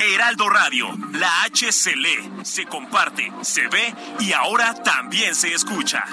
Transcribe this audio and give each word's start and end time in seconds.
Heraldo 0.00 0.48
Radio, 0.48 0.88
la 1.12 1.42
H 1.42 1.72
se 1.72 1.94
lee, 1.94 2.30
se 2.42 2.66
comparte, 2.66 3.32
se 3.42 3.66
ve 3.68 3.94
y 4.20 4.32
ahora 4.32 4.74
también 4.74 5.34
se 5.34 5.52
escucha. 5.52 6.04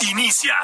Inicia. 0.00 0.56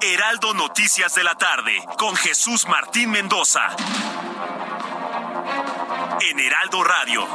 Heraldo 0.00 0.54
Noticias 0.54 1.14
de 1.14 1.24
la 1.24 1.34
tarde 1.34 1.84
con 1.98 2.14
Jesús 2.14 2.66
Martín 2.68 3.10
Mendoza. 3.10 3.62
En 6.20 6.38
Heraldo 6.38 6.84
Radio. 6.84 7.26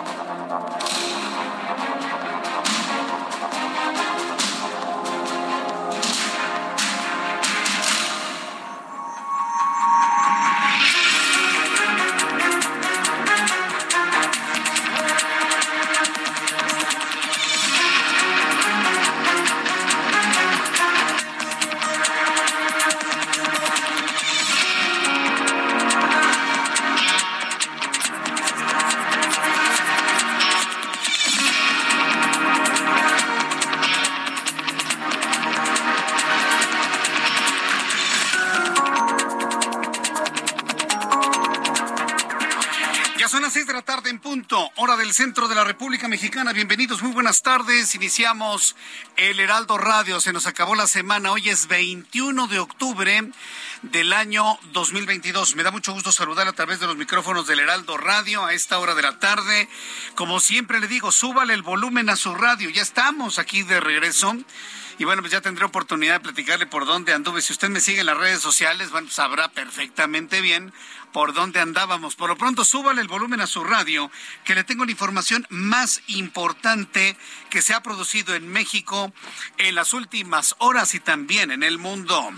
Del 45.06 45.14
centro 45.14 45.48
de 45.48 45.54
la 45.54 45.64
República 45.64 46.08
Mexicana. 46.08 46.52
Bienvenidos, 46.52 47.04
muy 47.04 47.12
buenas 47.12 47.44
tardes. 47.44 47.94
Iniciamos 47.94 48.76
el 49.18 49.40
Heraldo 49.40 49.78
Radio. 49.78 50.20
Se 50.20 50.34
nos 50.34 50.48
acabó 50.48 50.74
la 50.74 50.88
semana. 50.88 51.32
Hoy 51.32 51.48
es 51.48 51.68
21 51.68 52.48
de 52.48 52.58
octubre 52.58 53.32
del 53.84 54.14
año 54.14 54.58
2022. 54.74 55.56
Me 55.58 55.62
da 55.62 55.70
mucho 55.70 55.94
gusto 55.94 56.12
saludar 56.12 56.48
a 56.48 56.54
través 56.54 56.80
de 56.80 56.88
los 56.88 56.98
micrófonos 56.98 57.46
del 57.46 57.60
Heraldo 57.60 57.98
Radio 57.98 58.46
a 58.46 58.54
esta 58.54 58.80
hora 58.80 58.96
de 58.96 59.04
la 59.04 59.20
tarde. 59.20 59.70
Como 60.16 60.40
siempre 60.40 60.80
le 60.80 60.88
digo, 60.88 61.12
súbale 61.12 61.54
el 61.54 61.62
volumen 61.62 62.10
a 62.10 62.16
su 62.16 62.34
radio. 62.34 62.72
Ya 62.72 62.82
estamos 62.82 63.38
aquí 63.38 63.62
de 63.62 63.80
regreso. 63.80 64.36
Y 64.98 65.04
bueno, 65.04 65.22
pues 65.22 65.34
ya 65.34 65.42
tendré 65.42 65.66
oportunidad 65.66 66.16
de 66.16 66.20
platicarle 66.22 66.66
por 66.66 66.88
dónde 66.88 67.14
anduve. 67.14 67.44
Si 67.44 67.54
usted 67.54 67.70
me 67.70 67.82
sigue 67.82 68.00
en 68.00 68.06
las 68.08 68.18
redes 68.18 68.40
sociales, 68.40 68.90
bueno, 68.90 69.10
sabrá 69.12 69.50
perfectamente 69.50 70.42
bien 70.42 70.74
por 71.16 71.34
dónde 71.34 71.62
andábamos. 71.62 72.14
Por 72.18 72.28
lo 72.28 72.38
pronto, 72.38 72.66
súbale 72.66 73.00
el 73.00 73.08
volumen 73.08 73.40
a 73.40 73.48
su 73.48 73.64
radio, 73.64 74.12
que 74.44 74.54
le 74.54 74.66
tengo 74.66 74.84
la 74.84 74.92
información 74.92 75.48
más 75.50 76.02
importante 76.08 77.16
que 77.50 77.62
se 77.62 77.74
ha 77.74 77.82
producido 77.82 78.36
en 78.36 78.50
México 78.50 79.14
en 79.58 79.76
las 79.76 79.94
últimas 79.94 80.56
horas 80.58 80.94
y 80.94 81.00
también 81.00 81.52
en 81.52 81.64
el 81.64 81.78
mundo. 81.78 82.32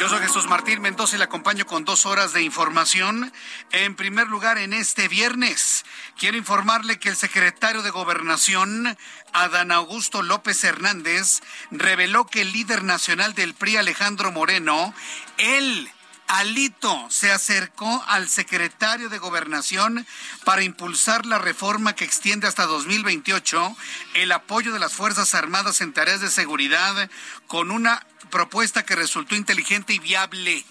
Yo 0.00 0.08
soy 0.08 0.18
Jesús 0.18 0.48
Martín 0.48 0.80
Mendoza 0.80 1.14
y 1.14 1.18
le 1.18 1.26
acompaño 1.26 1.64
con 1.64 1.84
dos 1.84 2.06
horas 2.06 2.32
de 2.32 2.42
información. 2.42 3.32
En 3.70 3.94
primer 3.94 4.26
lugar, 4.26 4.58
en 4.58 4.72
este 4.72 5.06
viernes, 5.06 5.84
quiero 6.18 6.36
informarle 6.36 6.98
que 6.98 7.10
el 7.10 7.16
secretario 7.16 7.82
de 7.82 7.90
Gobernación, 7.90 8.98
Adán 9.32 9.70
Augusto 9.70 10.22
López 10.22 10.64
Hernández, 10.64 11.40
reveló 11.70 12.26
que 12.26 12.40
el 12.40 12.50
líder 12.50 12.82
nacional 12.82 13.34
del 13.34 13.54
PRI, 13.54 13.76
Alejandro 13.76 14.32
Moreno, 14.32 14.92
él 15.36 15.88
Alito 16.28 17.06
se 17.08 17.32
acercó 17.32 18.04
al 18.06 18.28
secretario 18.28 19.08
de 19.08 19.18
Gobernación 19.18 20.06
para 20.44 20.62
impulsar 20.62 21.24
la 21.24 21.38
reforma 21.38 21.94
que 21.94 22.04
extiende 22.04 22.46
hasta 22.46 22.66
2028 22.66 23.74
el 24.12 24.32
apoyo 24.32 24.72
de 24.72 24.78
las 24.78 24.92
Fuerzas 24.92 25.34
Armadas 25.34 25.80
en 25.80 25.94
tareas 25.94 26.20
de 26.20 26.30
seguridad 26.30 27.10
con 27.46 27.70
una 27.70 28.06
propuesta 28.30 28.84
que 28.84 28.94
resultó 28.94 29.36
inteligente 29.36 29.94
y 29.94 29.98
viable. 30.00 30.64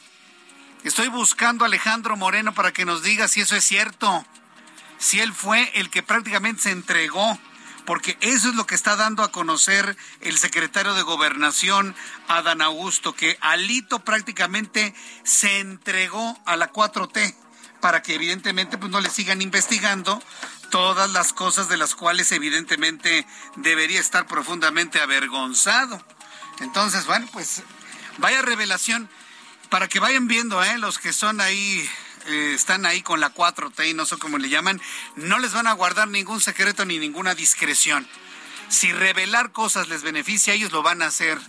Estoy 0.84 1.08
buscando 1.08 1.66
a 1.66 1.68
Alejandro 1.68 2.16
Moreno 2.16 2.54
para 2.54 2.72
que 2.72 2.86
nos 2.86 3.02
diga 3.02 3.28
si 3.28 3.42
eso 3.42 3.56
es 3.56 3.64
cierto, 3.64 4.26
si 5.00 5.20
él 5.22 5.34
fue 5.34 5.72
el 5.74 5.90
que 5.90 6.04
prácticamente 6.04 6.62
se 6.62 6.72
entregó 6.72 7.40
porque 7.88 8.18
eso 8.20 8.50
es 8.50 8.56
lo 8.56 8.68
que 8.68 8.76
está 8.76 8.98
dando 8.98 9.24
a 9.24 9.32
conocer 9.32 9.96
el 10.20 10.38
secretario 10.38 10.94
de 10.94 11.04
Gobernación, 11.04 11.96
Adán 12.28 12.62
Augusto, 12.62 13.16
que 13.16 13.38
Alito 13.40 14.00
prácticamente 14.00 14.94
se 15.24 15.60
entregó 15.62 16.38
a 16.46 16.58
la 16.58 16.74
4T 16.74 17.34
para 17.80 18.02
que 18.02 18.16
evidentemente 18.16 18.78
pues, 18.78 18.92
no 18.92 19.00
le 19.00 19.10
sigan 19.10 19.42
investigando 19.42 20.22
todas 20.70 21.10
las 21.12 21.32
cosas 21.32 21.70
de 21.70 21.78
las 21.78 21.96
cuales 21.96 22.34
evidentemente 22.34 23.26
debería 23.56 24.02
estar 24.02 24.28
profundamente 24.28 25.00
avergonzado. 25.00 26.06
Entonces, 26.60 27.06
bueno, 27.06 27.26
pues 27.32 27.64
vaya 28.18 28.42
revelación 28.42 29.10
para 29.70 29.88
que 29.88 30.02
vayan 30.02 30.28
viendo, 30.28 30.62
¿eh? 30.62 30.78
los 30.78 31.00
que 31.00 31.14
son 31.14 31.40
ahí 31.40 31.90
eh, 32.28 32.54
están 32.54 32.86
ahí 32.86 33.02
con 33.02 33.20
la 33.20 33.34
4T 33.34 33.90
y 33.90 33.94
no 33.94 34.06
sé 34.06 34.18
cómo 34.18 34.38
le 34.38 34.50
llaman, 34.50 34.82
no 35.16 35.40
les 35.40 35.54
van 35.54 35.68
a 35.68 35.74
guardar 35.74 36.08
ningún 36.08 36.42
secreto 36.42 36.86
ni 36.86 37.00
ninguna 37.00 37.36
discreción. 37.36 38.08
Si 38.70 38.92
revelar 38.92 39.52
cosas 39.52 39.88
les 39.88 40.04
beneficia, 40.04 40.54
ellos 40.54 40.72
lo 40.72 40.84
van 40.84 41.02
a 41.02 41.08
hacer. 41.08 41.40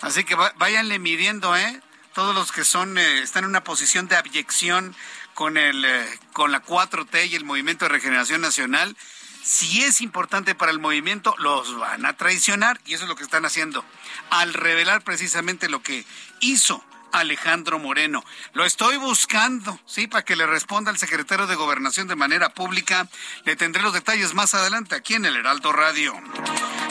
Así 0.00 0.24
que 0.24 0.34
váyanle 0.34 0.98
midiendo, 0.98 1.56
¿eh? 1.56 1.80
Todos 2.14 2.34
los 2.34 2.52
que 2.52 2.64
son, 2.64 2.98
eh, 2.98 3.22
están 3.22 3.44
en 3.44 3.50
una 3.50 3.64
posición 3.64 4.06
de 4.08 4.16
abyección 4.16 4.94
con, 5.34 5.56
el, 5.56 5.84
eh, 5.84 6.18
con 6.32 6.52
la 6.52 6.62
4T 6.62 7.28
y 7.28 7.36
el 7.36 7.44
Movimiento 7.44 7.84
de 7.84 7.90
Regeneración 7.90 8.40
Nacional, 8.40 8.96
si 9.42 9.82
es 9.82 10.00
importante 10.00 10.54
para 10.54 10.72
el 10.72 10.78
movimiento, 10.78 11.34
los 11.38 11.78
van 11.78 12.04
a 12.04 12.16
traicionar 12.16 12.80
y 12.84 12.94
eso 12.94 13.04
es 13.04 13.08
lo 13.08 13.16
que 13.16 13.22
están 13.22 13.46
haciendo. 13.46 13.84
Al 14.30 14.52
revelar 14.52 15.02
precisamente 15.02 15.68
lo 15.68 15.82
que 15.82 16.04
hizo 16.40 16.84
Alejandro 17.12 17.78
Moreno. 17.78 18.24
Lo 18.52 18.64
estoy 18.64 18.96
buscando, 18.96 19.78
sí, 19.86 20.06
para 20.06 20.24
que 20.24 20.36
le 20.36 20.46
responda 20.46 20.90
al 20.90 20.98
secretario 20.98 21.46
de 21.46 21.54
Gobernación 21.54 22.08
de 22.08 22.16
manera 22.16 22.50
pública. 22.50 23.08
Le 23.44 23.56
tendré 23.56 23.82
los 23.82 23.92
detalles 23.92 24.34
más 24.34 24.54
adelante 24.54 24.94
aquí 24.94 25.14
en 25.14 25.24
el 25.24 25.36
Heraldo 25.36 25.72
Radio. 25.72 26.14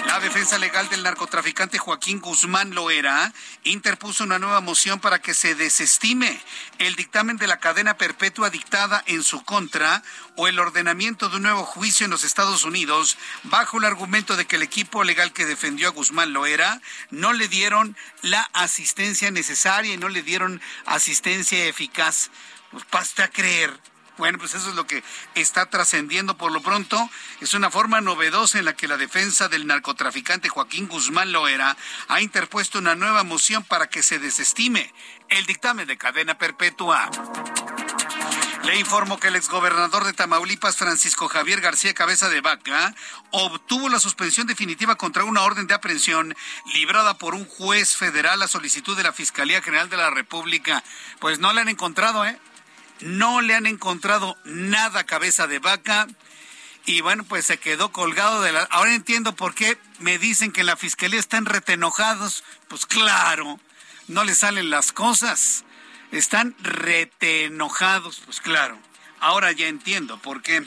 La 0.08 0.22
defensa 0.22 0.58
legal 0.58 0.88
del 0.88 1.04
narcotraficante 1.04 1.78
Joaquín 1.78 2.22
Guzmán 2.22 2.74
Loera 2.74 3.34
interpuso 3.66 4.24
una 4.24 4.40
nueva 4.40 4.62
moción 4.62 5.02
para 5.02 5.20
que 5.20 5.34
se 5.34 5.54
desestime 5.54 6.42
el 6.80 6.96
dictamen 6.96 7.36
de 7.36 7.46
la 7.46 7.60
cadena 7.60 7.98
perpetua 7.98 8.50
dictada 8.50 9.04
en 9.06 9.22
su 9.22 9.44
contra 9.44 10.02
o 10.38 10.48
el 10.48 10.60
ordenamiento 10.60 11.28
de 11.28 11.36
un 11.36 11.44
nuevo 11.44 11.66
juicio 11.66 12.06
en 12.06 12.12
los 12.12 12.24
Estados 12.24 12.64
Unidos 12.64 13.18
bajo 13.44 13.80
el 13.80 13.84
argumento 13.84 14.38
de 14.38 14.46
que 14.46 14.56
el 14.56 14.64
equipo 14.64 15.04
legal 15.04 15.34
que 15.34 15.46
defendió 15.46 15.90
a 15.90 15.92
Guzmán 15.92 16.32
Loera 16.32 16.82
no 17.12 17.34
le 17.34 17.50
dieron 17.50 17.98
la 18.22 18.50
asistencia 18.54 19.30
necesaria 19.30 19.94
y 19.94 19.98
no 19.98 20.08
le 20.08 20.24
dieron 20.24 20.62
asistencia 20.86 21.66
eficaz. 21.66 22.32
Pues 22.72 22.86
basta 22.90 23.28
creer 23.28 23.78
bueno, 24.18 24.38
pues 24.38 24.54
eso 24.56 24.70
es 24.70 24.76
lo 24.76 24.88
que 24.88 25.04
está 25.36 25.68
trascendiendo 25.68 26.38
por 26.38 26.52
lo 26.52 26.62
pronto. 26.62 27.10
Es 27.42 27.54
una 27.54 27.70
forma 27.70 28.02
novedosa 28.02 28.60
en 28.60 28.66
la 28.66 28.74
que 28.74 28.88
la 28.88 28.98
defensa 28.98 29.48
del 29.48 29.68
narcotraficante 29.68 30.50
Joaquín 30.50 30.88
Guzmán 30.88 31.32
Loera 31.32 31.78
ha 32.08 32.22
interpuesto 32.22 32.80
una 32.80 32.96
nueva 32.96 33.24
moción 33.24 33.64
para 33.64 33.88
que 33.88 34.04
se 34.04 34.20
desestime 34.20 34.94
el 35.30 35.46
dictamen 35.46 35.88
de 35.88 35.98
cadena 35.98 36.38
perpetua. 36.38 37.10
Le 38.68 38.78
informo 38.80 39.18
que 39.18 39.30
el 39.30 39.38
exgobernador 39.38 40.04
de 40.04 40.12
Tamaulipas, 40.12 40.76
Francisco 40.76 41.30
Javier 41.30 41.62
García 41.62 41.94
Cabeza 41.94 42.28
de 42.28 42.42
Vaca, 42.42 42.94
obtuvo 43.32 43.88
la 43.88 43.98
suspensión 43.98 44.46
definitiva 44.46 44.96
contra 44.96 45.24
una 45.24 45.44
orden 45.44 45.68
de 45.68 45.74
aprehensión 45.74 46.36
librada 46.74 47.18
por 47.18 47.34
un 47.34 47.46
juez 47.46 47.96
federal 47.96 48.42
a 48.42 48.48
solicitud 48.50 48.98
de 48.98 49.04
la 49.04 49.14
Fiscalía 49.14 49.62
General 49.62 49.90
de 49.90 49.96
la 49.96 50.10
República. 50.10 50.84
Pues 51.20 51.40
no 51.40 51.54
la 51.54 51.62
han 51.62 51.70
encontrado, 51.70 52.26
¿eh? 52.26 52.38
No 53.02 53.42
le 53.42 53.56
han 53.56 53.66
encontrado 53.66 54.38
nada 54.46 55.06
cabeza 55.06 55.48
de 55.48 55.60
vaca 55.60 56.08
y 56.88 57.02
bueno, 57.02 57.26
pues 57.26 57.46
se 57.46 57.58
quedó 57.58 57.92
colgado 57.92 58.42
de 58.42 58.54
la... 58.54 58.62
Ahora 58.72 58.96
entiendo 58.96 59.36
por 59.36 59.54
qué 59.54 59.78
me 60.00 60.18
dicen 60.18 60.54
que 60.54 60.62
en 60.62 60.68
la 60.68 60.78
fiscalía 60.78 61.20
están 61.20 61.46
retenojados. 61.46 62.46
Pues 62.70 62.86
claro, 62.86 63.60
no 64.08 64.24
les 64.24 64.38
salen 64.38 64.70
las 64.70 64.94
cosas. 64.94 65.66
Están 66.14 66.56
retenojados, 66.60 68.22
pues 68.24 68.40
claro. 68.40 68.80
Ahora 69.20 69.52
ya 69.52 69.68
entiendo 69.68 70.18
por 70.22 70.42
qué. 70.42 70.66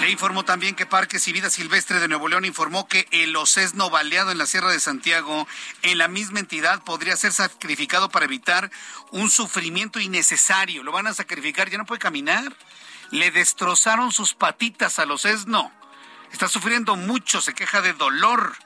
Le 0.00 0.10
informó 0.10 0.44
también 0.44 0.74
que 0.74 0.86
Parques 0.86 1.28
y 1.28 1.32
Vida 1.32 1.50
Silvestre 1.50 2.00
de 2.00 2.08
Nuevo 2.08 2.28
León 2.28 2.44
informó 2.44 2.88
que 2.88 3.06
el 3.10 3.36
ocesno 3.36 3.90
baleado 3.90 4.30
en 4.30 4.38
la 4.38 4.46
Sierra 4.46 4.70
de 4.70 4.80
Santiago, 4.80 5.46
en 5.82 5.98
la 5.98 6.08
misma 6.08 6.40
entidad, 6.40 6.82
podría 6.82 7.16
ser 7.16 7.32
sacrificado 7.32 8.08
para 8.08 8.24
evitar 8.24 8.70
un 9.10 9.30
sufrimiento 9.30 10.00
innecesario. 10.00 10.82
Lo 10.82 10.92
van 10.92 11.06
a 11.06 11.14
sacrificar, 11.14 11.68
ya 11.68 11.78
no 11.78 11.86
puede 11.86 12.00
caminar 12.00 12.56
le 13.10 13.30
destrozaron 13.30 14.12
sus 14.12 14.34
patitas 14.34 14.98
a 14.98 15.06
los 15.06 15.24
esno. 15.24 15.72
Está 16.32 16.48
sufriendo 16.48 16.96
mucho, 16.96 17.40
se 17.40 17.54
queja 17.54 17.82
de 17.82 17.92
dolor. 17.92 18.56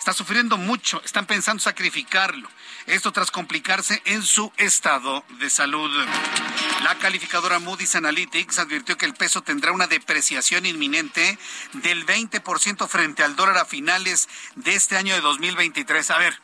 Está 0.00 0.14
sufriendo 0.14 0.56
mucho, 0.56 1.02
están 1.04 1.26
pensando 1.26 1.62
sacrificarlo. 1.62 2.48
Esto 2.86 3.12
tras 3.12 3.30
complicarse 3.30 4.00
en 4.06 4.22
su 4.22 4.50
estado 4.56 5.22
de 5.38 5.50
salud. 5.50 5.90
La 6.82 6.96
calificadora 6.96 7.58
Moody's 7.58 7.94
Analytics 7.94 8.58
advirtió 8.58 8.96
que 8.96 9.04
el 9.04 9.12
peso 9.12 9.42
tendrá 9.42 9.72
una 9.72 9.88
depreciación 9.88 10.64
inminente 10.64 11.38
del 11.74 12.06
20% 12.06 12.88
frente 12.88 13.22
al 13.22 13.36
dólar 13.36 13.58
a 13.58 13.66
finales 13.66 14.30
de 14.54 14.74
este 14.74 14.96
año 14.96 15.14
de 15.14 15.20
2023. 15.20 16.10
A 16.12 16.18
ver, 16.18 16.40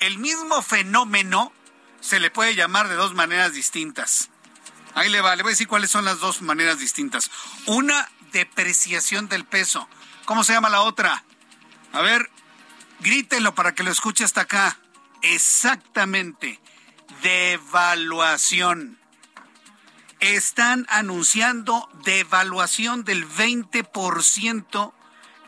el 0.00 0.18
mismo 0.18 0.60
fenómeno 0.60 1.50
se 2.00 2.20
le 2.20 2.30
puede 2.30 2.54
llamar 2.54 2.88
de 2.88 2.94
dos 2.94 3.14
maneras 3.14 3.54
distintas. 3.54 4.28
Ahí 4.94 5.08
le 5.08 5.22
va, 5.22 5.34
le 5.34 5.42
voy 5.42 5.50
a 5.50 5.54
decir 5.54 5.66
cuáles 5.66 5.90
son 5.90 6.04
las 6.04 6.20
dos 6.20 6.42
maneras 6.42 6.78
distintas. 6.78 7.30
Una, 7.64 8.06
depreciación 8.32 9.28
del 9.28 9.46
peso. 9.46 9.88
¿Cómo 10.26 10.44
se 10.44 10.52
llama 10.52 10.68
la 10.68 10.82
otra? 10.82 11.24
A 11.92 12.02
ver, 12.02 12.30
grítenlo 13.00 13.54
para 13.54 13.74
que 13.74 13.82
lo 13.82 13.90
escuche 13.90 14.24
hasta 14.24 14.42
acá. 14.42 14.78
Exactamente, 15.22 16.60
devaluación. 17.22 18.98
Están 20.20 20.86
anunciando 20.88 21.88
devaluación 22.04 23.04
del 23.04 23.28
20% 23.28 24.92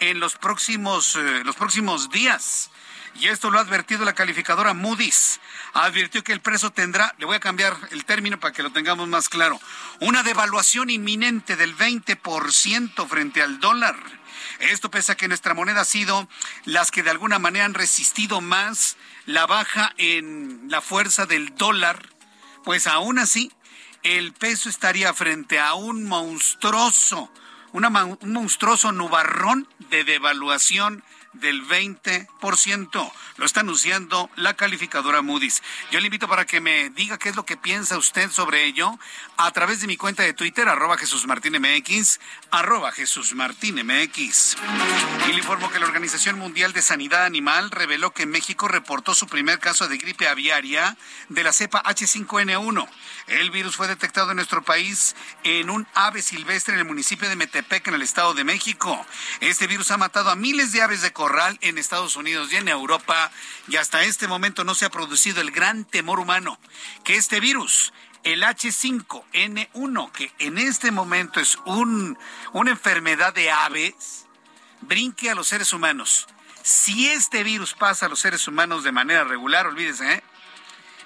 en 0.01 0.21
los 0.21 0.37
próximos, 0.37 1.17
eh, 1.17 1.43
los 1.45 1.57
próximos 1.57 2.11
días. 2.11 2.71
Y 3.17 3.27
esto 3.27 3.51
lo 3.51 3.59
ha 3.59 3.63
advertido 3.63 4.05
la 4.05 4.15
calificadora 4.15 4.73
Moody's 4.73 5.41
advirtió 5.75 6.25
que 6.25 6.33
el 6.33 6.41
preso 6.41 6.71
tendrá, 6.71 7.15
le 7.19 7.27
voy 7.27 7.37
a 7.37 7.41
cambiar 7.41 7.77
el 7.91 8.05
término 8.05 8.41
para 8.41 8.53
que 8.53 8.63
lo 8.63 8.73
tengamos 8.73 9.09
más 9.09 9.29
claro, 9.29 9.61
una 10.01 10.23
devaluación 10.23 10.91
inminente 10.91 11.57
del 11.57 11.77
20% 11.77 13.07
frente 13.09 13.43
al 13.43 13.61
dólar. 13.61 13.97
Esto 14.61 14.91
pese 14.91 15.13
a 15.13 15.17
que 15.17 15.29
nuestra 15.29 15.55
moneda 15.55 15.81
ha 15.81 15.85
sido 15.87 16.29
las 16.65 16.91
que 16.91 17.03
de 17.03 17.11
alguna 17.11 17.39
manera 17.39 17.65
han 17.65 17.75
resistido 17.75 18.41
más 18.41 18.97
la 19.25 19.47
baja 19.47 19.95
en 19.97 20.67
la 20.69 20.81
fuerza 20.81 21.25
del 21.27 21.55
dólar, 21.57 22.09
pues 22.65 22.87
aún 22.87 23.19
así 23.19 23.51
el 24.03 24.33
peso 24.33 24.69
estaría 24.69 25.15
frente 25.15 25.59
a 25.59 25.75
un 25.75 26.05
monstruoso, 26.05 27.33
un 27.73 28.19
monstruoso 28.23 28.93
nubarrón 28.93 29.67
de 29.91 30.05
devaluación 30.05 31.05
del 31.33 31.67
20%. 31.67 33.13
Lo 33.37 33.47
está 33.47 33.61
anunciando 33.61 34.31
la 34.37 34.55
calificadora 34.55 35.23
Moody's. 35.23 35.63
Yo 35.91 36.01
le 36.01 36.07
invito 36.07 36.29
para 36.29 36.45
que 36.45 36.61
me 36.61 36.91
diga 36.91 37.19
qué 37.19 37.29
es 37.29 37.37
lo 37.37 37.45
que 37.45 37.57
piensa 37.57 37.97
usted 37.97 38.31
sobre 38.31 38.65
ello 38.65 38.99
a 39.37 39.51
través 39.53 39.81
de 39.81 39.87
mi 39.87 39.97
cuenta 39.97 40.23
de 40.23 40.35
Twitter, 40.35 40.69
arroba 40.69 40.99
Jesús 40.99 41.27
Martín 41.27 41.55
MX, 41.61 42.19
Jesús 42.95 43.35
Martín 43.35 43.77
MX. 43.77 44.57
Y 45.29 45.33
le 45.33 45.39
informo 45.39 45.71
que 45.71 45.79
la 45.79 45.87
Organización 45.87 46.39
Mundial 46.39 46.73
de 46.73 46.83
Sanidad 46.83 47.25
Animal 47.25 47.71
reveló 47.71 48.13
que 48.13 48.27
México 48.27 48.69
reportó 48.69 49.15
su 49.15 49.27
primer 49.27 49.59
caso 49.59 49.89
de 49.89 49.97
gripe 49.97 50.29
aviaria 50.29 50.97
de 51.29 51.43
la 51.43 51.53
cepa 51.53 51.83
H5N1. 51.85 52.89
El 53.29 53.51
virus 53.51 53.77
fue 53.77 53.89
detectado 53.89 54.31
en 54.31 54.37
nuestro 54.37 54.63
país 54.63 55.15
en 55.45 55.71
un 55.71 55.87
ave 55.95 56.23
silvestre 56.23 56.75
en 56.75 56.81
el 56.81 56.87
municipio 56.87 57.29
de 57.29 57.37
Metepec, 57.37 57.87
en 57.89 57.95
el 57.95 58.03
Estado 58.03 58.35
de 58.35 58.45
México. 58.45 59.07
Este 59.41 59.67
virus 59.67 59.91
ha 59.91 59.97
matado 59.97 60.31
a 60.31 60.37
miles 60.37 60.73
de 60.73 60.83
aves 60.83 61.03
de 61.03 61.13
corral 61.21 61.59
en 61.61 61.77
Estados 61.77 62.17
Unidos 62.17 62.51
y 62.51 62.57
en 62.57 62.69
Europa 62.69 63.31
y 63.69 63.77
hasta 63.77 64.05
este 64.05 64.27
momento 64.27 64.65
no 64.65 64.75
se 64.75 64.87
ha 64.87 64.91
producido 64.91 65.43
el 65.43 65.51
gran 65.51 65.85
temor 65.85 66.19
humano 66.19 66.59
que 67.05 67.17
este 67.17 67.41
virus 67.41 67.93
el 68.23 68.43
H5N1, 68.43 70.13
que 70.13 70.33
en 70.39 70.57
este 70.57 70.91
momento 70.91 71.39
es 71.39 71.59
un, 71.67 72.19
una 72.55 72.71
enfermedad 72.71 73.35
de 73.35 73.51
aves, 73.51 74.25
brinque 74.81 75.29
a 75.29 75.35
los 75.35 75.49
seres 75.49 75.75
humanos. 75.75 76.27
Si 76.63 77.09
este 77.09 77.45
virus 77.45 77.75
pasa 77.75 78.07
a 78.07 78.09
los 78.09 78.21
seres 78.21 78.49
humanos 78.49 78.83
de 78.83 78.93
manera 78.93 79.25
regular, 79.25 79.67
olvídese, 79.67 80.15
¿eh? 80.15 80.23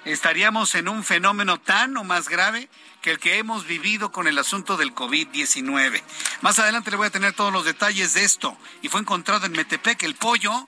estaríamos 0.05 0.75
en 0.75 0.87
un 0.87 1.03
fenómeno 1.03 1.59
tan 1.59 1.97
o 1.97 2.05
más 2.05 2.29
grave 2.29 2.69
que 3.05 3.11
el 3.11 3.19
que 3.19 3.37
hemos 3.37 3.67
vivido 3.67 4.11
con 4.11 4.27
el 4.27 4.35
asunto 4.39 4.77
del 4.77 4.95
COVID-19. 4.95 6.01
Más 6.41 6.57
adelante 6.57 6.89
le 6.89 6.97
voy 6.97 7.05
a 7.05 7.11
tener 7.11 7.33
todos 7.33 7.53
los 7.53 7.63
detalles 7.63 8.15
de 8.15 8.23
esto. 8.23 8.57
Y 8.81 8.89
fue 8.89 8.99
encontrado 8.99 9.45
en 9.45 9.51
Metepec 9.51 10.01
el 10.01 10.15
pollo 10.15 10.67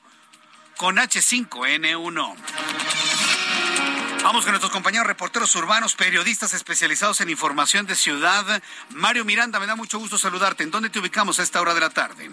con 0.78 0.98
H5N1. 0.98 2.36
Vamos 4.22 4.44
con 4.44 4.52
nuestros 4.52 4.72
compañeros 4.72 5.08
reporteros 5.08 5.56
urbanos, 5.56 5.96
periodistas 5.96 6.54
especializados 6.54 7.22
en 7.22 7.32
información 7.32 7.88
de 7.88 7.96
ciudad. 7.96 8.62
Mario 8.92 9.26
Miranda, 9.26 9.60
me 9.60 9.66
da 9.66 9.76
mucho 9.76 9.98
gusto 9.98 10.20
saludarte. 10.20 10.62
¿En 10.62 10.70
dónde 10.70 10.92
te 10.92 11.00
ubicamos 11.00 11.40
a 11.40 11.42
esta 11.42 11.60
hora 11.60 11.74
de 11.74 11.80
la 11.80 11.90
tarde? 11.90 12.30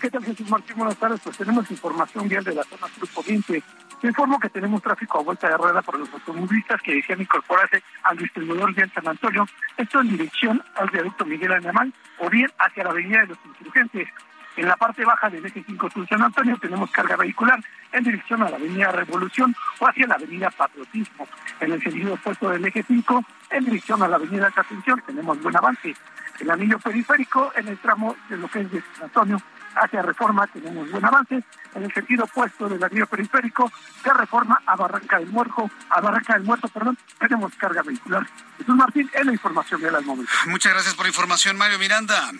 ¿Qué 0.00 0.08
tal, 0.08 0.24
Jesús 0.24 0.48
Martín? 0.48 0.76
Buenas 0.78 0.98
tardes. 0.98 1.20
Pues 1.22 1.36
tenemos 1.36 1.70
información 1.70 2.26
vial 2.30 2.44
de 2.44 2.54
la 2.54 2.64
zona 2.64 2.86
sur 2.98 3.06
poniente 3.10 3.62
te 3.62 3.89
informo 4.08 4.38
que 4.38 4.48
tenemos 4.48 4.82
tráfico 4.82 5.18
a 5.18 5.22
vuelta 5.22 5.48
de 5.48 5.56
rueda 5.56 5.82
por 5.82 5.98
los 5.98 6.12
automovilistas 6.12 6.80
que 6.82 6.94
desean 6.94 7.20
incorporarse 7.20 7.82
al 8.04 8.16
distribuidor 8.16 8.74
de 8.74 8.88
San 8.90 9.06
Antonio, 9.06 9.46
esto 9.76 10.00
en 10.00 10.08
dirección 10.08 10.62
al 10.76 10.90
viaducto 10.90 11.24
Miguel 11.24 11.52
Animal 11.52 11.92
o 12.18 12.30
bien 12.30 12.50
hacia 12.58 12.84
la 12.84 12.90
avenida 12.90 13.20
de 13.20 13.26
los 13.28 13.38
insurgentes. 13.44 14.08
En 14.56 14.66
la 14.66 14.76
parte 14.76 15.04
baja 15.04 15.30
del 15.30 15.46
eje 15.46 15.62
5 15.64 15.90
sur 15.90 16.08
San 16.08 16.22
Antonio 16.22 16.56
tenemos 16.60 16.90
carga 16.90 17.16
vehicular 17.16 17.60
en 17.92 18.04
dirección 18.04 18.42
a 18.42 18.50
la 18.50 18.56
avenida 18.56 18.90
Revolución 18.90 19.54
o 19.78 19.86
hacia 19.86 20.06
la 20.06 20.16
avenida 20.16 20.50
Patriotismo. 20.50 21.26
En 21.60 21.72
el 21.72 21.82
sentido 21.82 22.14
opuesto 22.14 22.50
del 22.50 22.64
eje 22.64 22.82
5, 22.82 23.24
en 23.50 23.64
dirección 23.64 24.02
a 24.02 24.08
la 24.08 24.16
avenida 24.16 24.50
Catención, 24.50 25.02
tenemos 25.06 25.40
buen 25.40 25.56
avance. 25.56 25.94
El 26.40 26.50
anillo 26.50 26.78
periférico 26.78 27.52
en 27.54 27.68
el 27.68 27.78
tramo 27.78 28.16
de 28.28 28.36
lo 28.38 28.48
que 28.48 28.60
es 28.60 28.72
de 28.72 28.82
San 28.94 29.04
Antonio 29.04 29.40
hacia 29.76 30.02
Reforma 30.02 30.46
tenemos 30.46 30.90
buen 30.90 31.04
avance. 31.04 31.42
En 31.74 31.84
el 31.84 31.92
sentido 31.92 32.24
opuesto 32.24 32.68
del 32.68 32.82
anillo 32.82 33.06
periférico, 33.06 33.70
de 34.04 34.12
Reforma 34.12 34.60
a 34.66 34.76
Barranca 34.76 35.18
del 35.18 35.28
Muerto, 35.28 35.70
a 35.90 36.00
Barranca 36.00 36.34
del 36.34 36.42
Muerto, 36.42 36.68
perdón, 36.68 36.98
tenemos 37.18 37.54
carga 37.54 37.82
vehicular. 37.82 38.26
Jesús 38.58 38.74
Martín, 38.74 39.10
es 39.12 39.24
la 39.24 39.32
información 39.32 39.80
de 39.80 39.88
al 39.88 40.04
momento. 40.04 40.32
Muchas 40.46 40.72
gracias 40.72 40.94
por 40.94 41.04
la 41.04 41.10
información, 41.10 41.56
Mario 41.56 41.78
Miranda. 41.78 42.30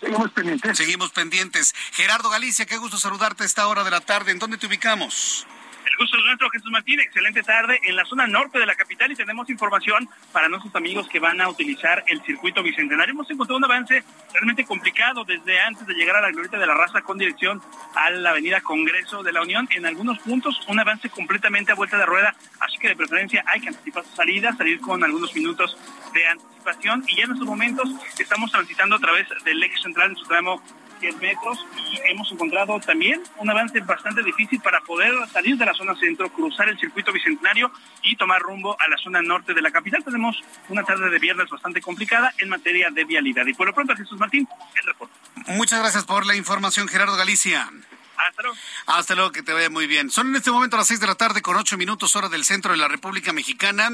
Seguimos 0.00 0.30
pendientes. 0.30 0.76
Seguimos 0.76 1.10
pendientes. 1.10 1.74
Gerardo 1.92 2.28
Galicia, 2.28 2.66
qué 2.66 2.76
gusto 2.76 2.98
saludarte 2.98 3.44
a 3.44 3.46
esta 3.46 3.66
hora 3.66 3.82
de 3.82 3.90
la 3.90 4.00
tarde. 4.00 4.32
¿En 4.32 4.38
dónde 4.38 4.58
te 4.58 4.66
ubicamos? 4.66 5.46
El 5.86 5.96
gusto 5.98 6.18
es 6.18 6.24
nuestro, 6.24 6.50
Jesús 6.50 6.70
Martín. 6.72 6.98
Excelente 6.98 7.44
tarde 7.44 7.80
en 7.84 7.94
la 7.94 8.04
zona 8.04 8.26
norte 8.26 8.58
de 8.58 8.66
la 8.66 8.74
capital 8.74 9.12
y 9.12 9.14
tenemos 9.14 9.48
información 9.48 10.08
para 10.32 10.48
nuestros 10.48 10.74
amigos 10.74 11.08
que 11.08 11.20
van 11.20 11.40
a 11.40 11.48
utilizar 11.48 12.02
el 12.08 12.20
circuito 12.22 12.60
bicentenario. 12.60 13.12
Hemos 13.12 13.30
encontrado 13.30 13.56
un 13.56 13.64
avance 13.64 14.02
realmente 14.32 14.64
complicado 14.64 15.24
desde 15.24 15.60
antes 15.60 15.86
de 15.86 15.94
llegar 15.94 16.16
a 16.16 16.22
la 16.22 16.30
glorieta 16.32 16.58
de 16.58 16.66
la 16.66 16.74
raza 16.74 17.02
con 17.02 17.18
dirección 17.18 17.62
a 17.94 18.10
la 18.10 18.30
avenida 18.30 18.60
Congreso 18.62 19.22
de 19.22 19.32
la 19.32 19.42
Unión. 19.42 19.68
En 19.70 19.86
algunos 19.86 20.18
puntos, 20.18 20.60
un 20.66 20.80
avance 20.80 21.08
completamente 21.08 21.70
a 21.70 21.76
vuelta 21.76 21.96
de 21.96 22.04
rueda, 22.04 22.34
así 22.58 22.78
que 22.78 22.88
de 22.88 22.96
preferencia 22.96 23.44
hay 23.46 23.60
que 23.60 23.68
anticipar 23.68 24.04
su 24.04 24.16
salida, 24.16 24.56
salir 24.56 24.80
con 24.80 25.04
algunos 25.04 25.34
minutos 25.36 25.78
de 26.12 26.26
anticipación 26.26 27.04
y 27.06 27.16
ya 27.16 27.24
en 27.24 27.32
estos 27.32 27.46
momentos 27.46 27.88
estamos 28.18 28.50
transitando 28.50 28.96
a 28.96 28.98
través 28.98 29.28
del 29.44 29.62
eje 29.62 29.78
central 29.78 30.10
en 30.10 30.16
su 30.16 30.24
tramo 30.24 30.60
10 31.00 31.16
metros 31.16 31.58
y 31.76 32.10
hemos 32.10 32.30
encontrado 32.32 32.78
también 32.80 33.22
un 33.38 33.50
avance 33.50 33.80
bastante 33.80 34.22
difícil 34.22 34.60
para 34.60 34.80
poder 34.80 35.12
salir 35.32 35.56
de 35.56 35.66
la 35.66 35.74
zona 35.74 35.94
centro, 35.96 36.28
cruzar 36.30 36.68
el 36.68 36.78
circuito 36.78 37.12
bicentenario 37.12 37.70
y 38.02 38.16
tomar 38.16 38.40
rumbo 38.40 38.76
a 38.78 38.88
la 38.88 38.96
zona 38.96 39.22
norte 39.22 39.54
de 39.54 39.62
la 39.62 39.70
capital. 39.70 40.04
Tenemos 40.04 40.42
una 40.68 40.82
tarde 40.82 41.10
de 41.10 41.18
viernes 41.18 41.48
bastante 41.48 41.80
complicada 41.80 42.32
en 42.38 42.48
materia 42.48 42.90
de 42.90 43.04
vialidad. 43.04 43.46
Y 43.46 43.54
por 43.54 43.66
lo 43.66 43.74
pronto, 43.74 43.94
Jesús 43.94 44.18
Martín, 44.18 44.48
el 44.74 44.86
reporte. 44.86 45.14
Muchas 45.48 45.80
gracias 45.80 46.04
por 46.04 46.26
la 46.26 46.36
información, 46.36 46.88
Gerardo 46.88 47.16
Galicia. 47.16 47.70
Hasta 48.16 48.42
luego. 48.42 48.58
Hasta 48.86 49.14
luego, 49.14 49.32
que 49.32 49.42
te 49.42 49.52
vaya 49.52 49.70
muy 49.70 49.86
bien. 49.86 50.10
Son 50.10 50.28
en 50.28 50.36
este 50.36 50.50
momento 50.50 50.76
las 50.76 50.86
seis 50.86 51.00
de 51.00 51.06
la 51.06 51.14
tarde 51.14 51.42
con 51.42 51.56
ocho 51.56 51.76
minutos 51.76 52.16
hora 52.16 52.28
del 52.28 52.44
centro 52.44 52.72
de 52.72 52.78
la 52.78 52.88
República 52.88 53.32
Mexicana. 53.32 53.90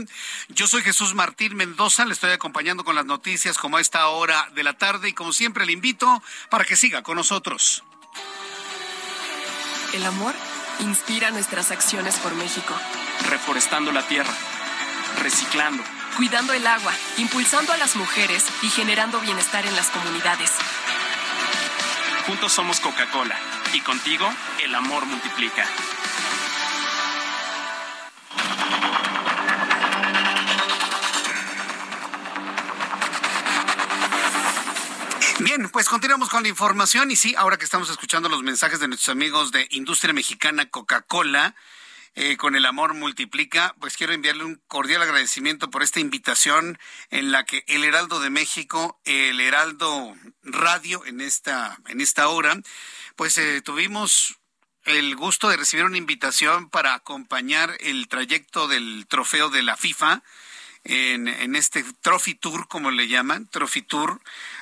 Yo 0.48 0.66
soy 0.66 0.82
Jesús 0.82 1.14
Martín 1.14 1.56
Mendoza, 1.56 2.04
le 2.04 2.12
estoy 2.12 2.30
acompañando 2.30 2.84
con 2.84 2.94
las 2.94 3.04
noticias 3.04 3.58
como 3.58 3.76
a 3.76 3.80
esta 3.80 4.06
hora 4.08 4.48
de 4.54 4.62
la 4.62 4.74
tarde 4.74 5.08
y 5.08 5.12
como 5.12 5.32
siempre 5.32 5.66
le 5.66 5.72
invito 5.72 6.22
para 6.50 6.64
que 6.64 6.76
siga 6.76 7.02
con 7.02 7.16
nosotros. 7.16 7.82
El 9.92 10.04
amor 10.06 10.34
inspira 10.80 11.30
nuestras 11.30 11.70
acciones 11.70 12.16
por 12.16 12.34
México. 12.34 12.74
Reforestando 13.28 13.92
la 13.92 14.06
tierra, 14.06 14.32
reciclando, 15.20 15.82
cuidando 16.16 16.52
el 16.52 16.66
agua, 16.66 16.92
impulsando 17.18 17.72
a 17.72 17.76
las 17.76 17.96
mujeres 17.96 18.46
y 18.62 18.70
generando 18.70 19.20
bienestar 19.20 19.66
en 19.66 19.76
las 19.76 19.88
comunidades. 19.90 20.52
Juntos 22.26 22.52
somos 22.52 22.80
Coca-Cola 22.80 23.51
y 23.72 23.80
contigo 23.80 24.30
el 24.62 24.74
amor 24.74 25.06
multiplica. 25.06 25.66
Bien, 35.40 35.68
pues 35.70 35.88
continuamos 35.88 36.28
con 36.28 36.44
la 36.44 36.48
información 36.48 37.10
y 37.10 37.16
sí, 37.16 37.34
ahora 37.36 37.56
que 37.56 37.64
estamos 37.64 37.90
escuchando 37.90 38.28
los 38.28 38.42
mensajes 38.42 38.78
de 38.78 38.86
nuestros 38.86 39.08
amigos 39.08 39.50
de 39.50 39.66
Industria 39.70 40.12
Mexicana 40.12 40.70
Coca-Cola, 40.70 41.56
eh, 42.14 42.36
con 42.36 42.54
el 42.56 42.66
amor 42.66 42.92
multiplica, 42.94 43.74
pues 43.80 43.96
quiero 43.96 44.12
enviarle 44.12 44.44
un 44.44 44.60
cordial 44.68 45.00
agradecimiento 45.00 45.70
por 45.70 45.82
esta 45.82 45.98
invitación 45.98 46.78
en 47.10 47.32
la 47.32 47.44
que 47.44 47.64
el 47.66 47.84
Heraldo 47.84 48.20
de 48.20 48.28
México, 48.28 49.00
el 49.04 49.40
Heraldo 49.40 50.14
Radio 50.42 51.04
en 51.06 51.22
esta, 51.22 51.78
en 51.88 52.02
esta 52.02 52.28
hora, 52.28 52.60
pues 53.16 53.38
eh, 53.38 53.60
tuvimos 53.62 54.38
el 54.84 55.14
gusto 55.16 55.48
de 55.48 55.56
recibir 55.56 55.84
una 55.84 55.98
invitación 55.98 56.68
para 56.68 56.94
acompañar 56.94 57.76
el 57.80 58.08
trayecto 58.08 58.68
del 58.68 59.06
trofeo 59.08 59.48
de 59.48 59.62
la 59.62 59.76
FIFA 59.76 60.22
en, 60.84 61.54
este 61.54 61.84
Trophy 62.00 62.34
Tour, 62.34 62.66
como 62.66 62.90
le 62.90 63.06
llaman, 63.06 63.48
Trophy 63.48 63.82
Tour, 63.82 64.20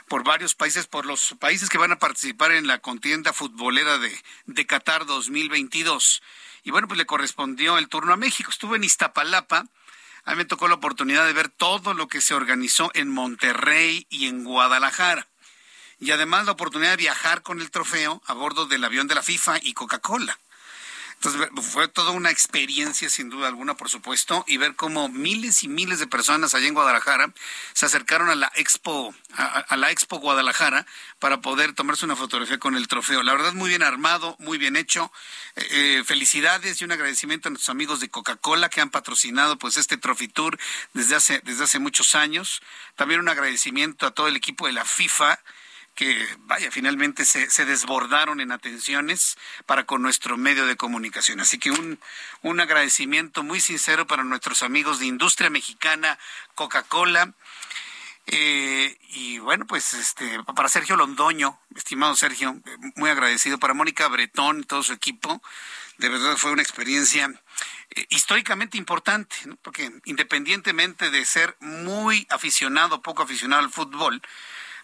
por 0.08 0.22
varios 0.24 0.54
países, 0.54 0.86
por 0.86 1.06
los 1.06 1.34
países 1.38 1.70
que 1.70 1.78
van 1.78 1.92
a 1.92 1.98
participar 1.98 2.52
en 2.52 2.66
la 2.66 2.80
contienda 2.80 3.32
futbolera 3.32 3.98
de, 3.98 4.14
de 4.46 4.66
Qatar 4.66 5.06
2022. 5.06 6.22
Y 6.62 6.70
bueno, 6.70 6.88
pues 6.88 6.98
le 6.98 7.06
correspondió 7.06 7.78
el 7.78 7.88
turno 7.88 8.12
a 8.12 8.18
México. 8.18 8.50
Estuve 8.50 8.76
en 8.76 8.84
Iztapalapa. 8.84 9.66
A 10.24 10.30
mí 10.32 10.36
me 10.36 10.44
tocó 10.44 10.68
la 10.68 10.74
oportunidad 10.74 11.24
de 11.24 11.32
ver 11.32 11.48
todo 11.48 11.94
lo 11.94 12.08
que 12.08 12.20
se 12.20 12.34
organizó 12.34 12.90
en 12.92 13.08
Monterrey 13.08 14.06
y 14.10 14.26
en 14.26 14.44
Guadalajara. 14.44 15.29
Y 16.00 16.10
además 16.12 16.46
la 16.46 16.52
oportunidad 16.52 16.90
de 16.90 16.96
viajar 16.96 17.42
con 17.42 17.60
el 17.60 17.70
trofeo 17.70 18.22
a 18.26 18.32
bordo 18.32 18.66
del 18.66 18.84
avión 18.84 19.06
de 19.06 19.14
la 19.14 19.22
FIFA 19.22 19.58
y 19.62 19.74
Coca-Cola. 19.74 20.38
Entonces 21.22 21.50
fue 21.60 21.86
toda 21.86 22.12
una 22.12 22.30
experiencia, 22.30 23.10
sin 23.10 23.28
duda 23.28 23.48
alguna, 23.48 23.76
por 23.76 23.90
supuesto, 23.90 24.42
y 24.48 24.56
ver 24.56 24.74
cómo 24.74 25.10
miles 25.10 25.62
y 25.62 25.68
miles 25.68 25.98
de 25.98 26.06
personas 26.06 26.54
allá 26.54 26.66
en 26.66 26.72
Guadalajara 26.72 27.34
se 27.74 27.84
acercaron 27.84 28.30
a 28.30 28.34
la 28.34 28.50
Expo, 28.54 29.14
a, 29.34 29.76
la 29.76 29.90
Expo 29.90 30.18
Guadalajara 30.18 30.86
para 31.18 31.42
poder 31.42 31.74
tomarse 31.74 32.06
una 32.06 32.16
fotografía 32.16 32.56
con 32.56 32.74
el 32.74 32.88
trofeo. 32.88 33.22
La 33.22 33.34
verdad, 33.34 33.52
muy 33.52 33.68
bien 33.68 33.82
armado, 33.82 34.34
muy 34.38 34.56
bien 34.56 34.76
hecho. 34.76 35.12
Eh, 35.56 35.98
eh, 35.98 36.04
felicidades 36.06 36.80
y 36.80 36.84
un 36.84 36.92
agradecimiento 36.92 37.48
a 37.48 37.50
nuestros 37.50 37.68
amigos 37.68 38.00
de 38.00 38.08
Coca-Cola 38.08 38.70
que 38.70 38.80
han 38.80 38.88
patrocinado 38.88 39.58
pues 39.58 39.76
este 39.76 39.98
Trophy 39.98 40.28
Tour 40.28 40.58
desde 40.94 41.16
hace, 41.16 41.42
desde 41.44 41.64
hace 41.64 41.78
muchos 41.80 42.14
años. 42.14 42.62
También 42.96 43.20
un 43.20 43.28
agradecimiento 43.28 44.06
a 44.06 44.12
todo 44.12 44.28
el 44.28 44.36
equipo 44.36 44.66
de 44.66 44.72
la 44.72 44.86
FIFA 44.86 45.38
que, 46.00 46.26
vaya, 46.46 46.70
finalmente 46.70 47.26
se, 47.26 47.50
se, 47.50 47.66
desbordaron 47.66 48.40
en 48.40 48.52
atenciones 48.52 49.36
para 49.66 49.84
con 49.84 50.00
nuestro 50.00 50.38
medio 50.38 50.64
de 50.64 50.74
comunicación. 50.74 51.40
Así 51.40 51.58
que 51.58 51.70
un, 51.70 52.00
un 52.40 52.58
agradecimiento 52.58 53.42
muy 53.42 53.60
sincero 53.60 54.06
para 54.06 54.24
nuestros 54.24 54.62
amigos 54.62 54.98
de 54.98 55.04
Industria 55.04 55.50
Mexicana, 55.50 56.18
Coca-Cola. 56.54 57.34
Eh, 58.28 58.96
y 59.10 59.40
bueno, 59.40 59.66
pues 59.66 59.92
este, 59.92 60.42
para 60.44 60.70
Sergio 60.70 60.96
Londoño, 60.96 61.60
estimado 61.76 62.16
Sergio, 62.16 62.58
muy 62.96 63.10
agradecido, 63.10 63.58
para 63.58 63.74
Mónica 63.74 64.08
Bretón 64.08 64.60
y 64.60 64.62
todo 64.62 64.82
su 64.82 64.94
equipo, 64.94 65.42
de 65.98 66.08
verdad 66.08 66.38
fue 66.38 66.50
una 66.50 66.62
experiencia 66.62 67.30
eh, 67.90 68.06
históricamente 68.08 68.78
importante, 68.78 69.36
porque 69.60 69.92
independientemente 70.06 71.10
de 71.10 71.26
ser 71.26 71.58
muy 71.60 72.26
aficionado, 72.30 73.02
poco 73.02 73.22
aficionado 73.22 73.62
al 73.62 73.70
fútbol, 73.70 74.22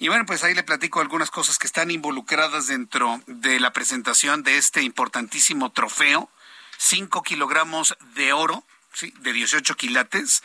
Y 0.00 0.08
bueno, 0.08 0.26
pues 0.26 0.44
ahí 0.44 0.54
le 0.54 0.62
platico 0.62 1.00
algunas 1.00 1.30
cosas 1.30 1.58
que 1.58 1.66
están 1.66 1.90
involucradas 1.90 2.68
dentro 2.68 3.20
de 3.26 3.58
la 3.58 3.72
presentación 3.72 4.44
de 4.44 4.56
este 4.56 4.82
importantísimo 4.82 5.72
trofeo. 5.72 6.30
Cinco 6.76 7.22
kilogramos 7.24 7.96
de 8.14 8.32
oro, 8.32 8.62
¿sí? 8.92 9.12
de 9.20 9.32
18 9.32 9.74
quilates. 9.74 10.44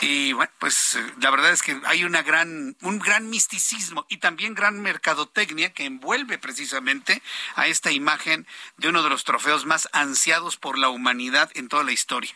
Y 0.00 0.32
bueno, 0.32 0.50
pues 0.58 0.98
la 1.20 1.30
verdad 1.30 1.52
es 1.52 1.62
que 1.62 1.80
hay 1.84 2.02
una 2.02 2.22
gran, 2.22 2.76
un 2.80 2.98
gran 2.98 3.30
misticismo 3.30 4.04
y 4.08 4.16
también 4.16 4.54
gran 4.54 4.80
mercadotecnia 4.80 5.72
que 5.72 5.84
envuelve 5.84 6.38
precisamente 6.38 7.22
a 7.54 7.68
esta 7.68 7.92
imagen 7.92 8.46
de 8.78 8.88
uno 8.88 9.02
de 9.04 9.10
los 9.10 9.22
trofeos 9.22 9.64
más 9.64 9.88
ansiados 9.92 10.56
por 10.56 10.78
la 10.78 10.88
humanidad 10.88 11.50
en 11.54 11.68
toda 11.68 11.84
la 11.84 11.92
historia. 11.92 12.34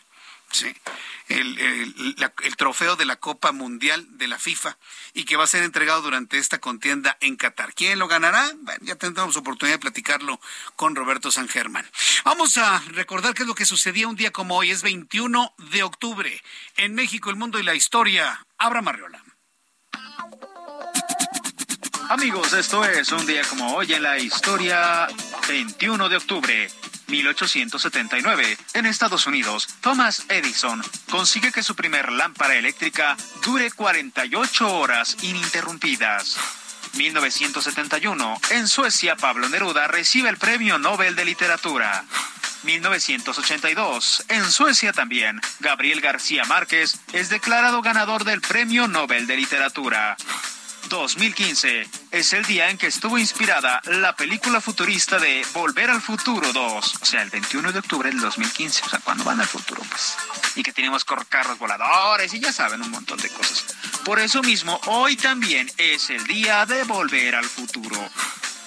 El, 1.27 2.15
trofeo 2.57 2.95
de 2.95 3.05
la 3.05 3.17
Copa 3.17 3.51
Mundial 3.51 4.05
de 4.17 4.27
la 4.27 4.39
FIFA 4.39 4.77
y 5.13 5.25
que 5.25 5.35
va 5.35 5.43
a 5.43 5.47
ser 5.47 5.63
entregado 5.63 6.01
durante 6.01 6.37
esta 6.37 6.59
contienda 6.59 7.17
en 7.21 7.35
Qatar. 7.35 7.73
¿Quién 7.73 7.99
lo 7.99 8.07
ganará? 8.07 8.51
Bueno, 8.61 8.79
ya 8.83 8.95
tendremos 8.95 9.37
oportunidad 9.37 9.75
de 9.75 9.81
platicarlo 9.81 10.39
con 10.75 10.95
Roberto 10.95 11.31
San 11.31 11.47
Germán. 11.47 11.89
Vamos 12.23 12.57
a 12.57 12.79
recordar 12.87 13.33
qué 13.33 13.43
es 13.43 13.47
lo 13.47 13.55
que 13.55 13.65
sucedía 13.65 14.07
un 14.07 14.15
día 14.15 14.31
como 14.31 14.55
hoy, 14.55 14.71
es 14.71 14.81
21 14.81 15.53
de 15.71 15.83
octubre. 15.83 16.41
En 16.75 16.95
México, 16.95 17.29
el 17.29 17.35
mundo 17.35 17.59
y 17.59 17.63
la 17.63 17.75
historia. 17.75 18.45
Abra 18.57 18.81
Marriola. 18.81 19.23
Amigos, 22.09 22.53
esto 22.53 22.85
es 22.85 23.11
un 23.11 23.25
día 23.25 23.41
como 23.49 23.75
hoy 23.75 23.91
en 23.93 24.01
la 24.01 24.17
historia, 24.17 25.07
21 25.49 26.07
de 26.07 26.15
octubre. 26.15 26.69
1879, 27.07 28.57
en 28.73 28.85
Estados 28.85 29.27
Unidos, 29.27 29.67
Thomas 29.81 30.25
Edison 30.29 30.83
consigue 31.09 31.51
que 31.51 31.63
su 31.63 31.75
primer 31.75 32.11
lámpara 32.11 32.55
eléctrica 32.55 33.15
dure 33.43 33.71
48 33.71 34.77
horas 34.77 35.17
ininterrumpidas. 35.21 36.37
1971, 36.95 38.41
en 38.51 38.67
Suecia, 38.67 39.15
Pablo 39.15 39.47
Neruda 39.49 39.87
recibe 39.87 40.29
el 40.29 40.37
Premio 40.37 40.77
Nobel 40.79 41.15
de 41.15 41.25
Literatura. 41.25 42.03
1982, 42.63 44.25
en 44.29 44.51
Suecia 44.51 44.91
también, 44.91 45.39
Gabriel 45.59 46.01
García 46.01 46.43
Márquez 46.45 46.99
es 47.13 47.29
declarado 47.29 47.81
ganador 47.81 48.23
del 48.25 48.41
Premio 48.41 48.87
Nobel 48.87 49.27
de 49.27 49.37
Literatura. 49.37 50.17
2015 50.89 51.87
es 52.11 52.33
el 52.33 52.45
día 52.45 52.69
en 52.69 52.77
que 52.77 52.87
estuvo 52.87 53.17
inspirada 53.17 53.81
la 53.85 54.15
película 54.15 54.61
futurista 54.61 55.19
de 55.19 55.45
Volver 55.53 55.89
al 55.89 56.01
Futuro 56.01 56.53
2, 56.53 56.95
o 57.01 57.05
sea, 57.05 57.21
el 57.21 57.29
21 57.29 57.71
de 57.71 57.79
octubre 57.79 58.09
del 58.09 58.19
2015, 58.19 58.83
o 58.85 58.89
sea, 58.89 58.99
cuando 58.99 59.23
van 59.23 59.39
al 59.39 59.47
futuro, 59.47 59.81
pues. 59.89 60.15
Y 60.55 60.63
que 60.63 60.73
tenemos 60.73 61.05
carros 61.05 61.57
voladores 61.59 62.33
y 62.33 62.39
ya 62.39 62.51
saben 62.51 62.81
un 62.81 62.91
montón 62.91 63.17
de 63.19 63.29
cosas. 63.29 63.65
Por 64.03 64.19
eso 64.19 64.41
mismo, 64.41 64.79
hoy 64.85 65.15
también 65.15 65.69
es 65.77 66.09
el 66.09 66.25
día 66.25 66.65
de 66.65 66.83
Volver 66.83 67.35
al 67.35 67.45
Futuro. 67.45 67.97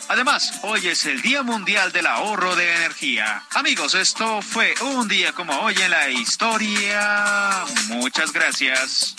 Además, 0.09 0.55
hoy 0.63 0.89
es 0.89 1.07
el 1.07 1.23
Día 1.23 1.45
Mundial 1.45 1.93
del 1.93 2.07
Ahorro 2.07 2.57
de 2.57 2.75
Energía. 2.75 3.45
Amigos, 3.53 3.95
esto 3.95 4.43
fue 4.43 4.75
un 4.83 5.07
día 5.07 5.33
como 5.33 5.57
hoy 5.61 5.77
en 5.81 5.91
la 5.91 6.11
historia. 6.11 7.65
Muchas 7.89 8.33
gracias. 8.33 9.15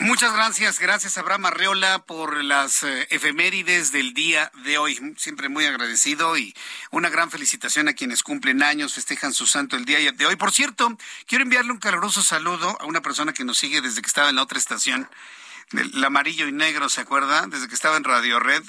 Muchas 0.00 0.32
gracias, 0.32 0.78
gracias 0.78 1.18
Abraham 1.18 1.44
Arreola 1.44 1.98
por 1.98 2.42
las 2.42 2.82
eh, 2.84 3.06
efemérides 3.10 3.92
del 3.92 4.14
día 4.14 4.50
de 4.64 4.78
hoy. 4.78 4.98
Siempre 5.18 5.50
muy 5.50 5.66
agradecido 5.66 6.38
y 6.38 6.54
una 6.90 7.10
gran 7.10 7.30
felicitación 7.30 7.86
a 7.86 7.92
quienes 7.92 8.22
cumplen 8.22 8.62
años, 8.62 8.94
festejan 8.94 9.34
su 9.34 9.46
santo 9.46 9.76
el 9.76 9.84
día 9.84 9.98
de 10.10 10.24
hoy. 10.24 10.36
Por 10.36 10.52
cierto, 10.52 10.96
quiero 11.26 11.44
enviarle 11.44 11.72
un 11.72 11.78
caluroso 11.78 12.22
saludo 12.22 12.78
a 12.80 12.86
una 12.86 13.02
persona 13.02 13.34
que 13.34 13.44
nos 13.44 13.58
sigue 13.58 13.82
desde 13.82 14.00
que 14.00 14.08
estaba 14.08 14.30
en 14.30 14.36
la 14.36 14.42
otra 14.42 14.56
estación, 14.56 15.06
el 15.72 16.02
amarillo 16.02 16.48
y 16.48 16.52
negro, 16.52 16.88
¿se 16.88 17.02
acuerda? 17.02 17.46
Desde 17.46 17.68
que 17.68 17.74
estaba 17.74 17.98
en 17.98 18.04
Radio 18.04 18.40
Red. 18.40 18.62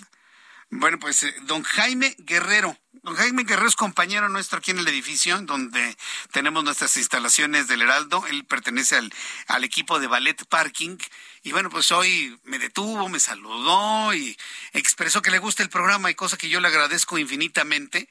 Bueno, 0.74 1.00
pues 1.00 1.24
eh, 1.24 1.36
don 1.44 1.64
Jaime 1.64 2.16
Guerrero. 2.20 2.78
Don 3.04 3.16
Jaime 3.16 3.44
Guerrero 3.44 3.68
es 3.68 3.76
compañero 3.76 4.30
nuestro 4.30 4.60
aquí 4.60 4.72
en 4.72 4.80
el 4.80 4.88
edificio, 4.88 5.38
donde 5.42 5.98
tenemos 6.32 6.64
nuestras 6.64 6.96
instalaciones 6.96 7.68
del 7.68 7.82
Heraldo. 7.82 8.26
Él 8.28 8.46
pertenece 8.46 8.96
al, 8.96 9.12
al 9.48 9.66
equipo 9.66 10.00
de 10.00 10.08
Ballet 10.08 10.46
Parking. 10.46 10.98
Y 11.44 11.52
bueno, 11.52 11.70
pues 11.70 11.92
hoy 11.92 12.40
me 12.46 12.58
detuvo, 12.58 13.10
me 13.10 13.20
saludó 13.20 14.14
y 14.14 14.38
expresó 14.72 15.22
que 15.22 15.32
le 15.32 15.40
gusta 15.40 15.62
el 15.62 15.70
programa 15.70 16.10
y 16.10 16.16
cosa 16.16 16.38
que 16.38 16.48
yo 16.48 16.62
le 16.62 16.70
agradezco 16.70 17.18
infinitamente. 17.18 18.08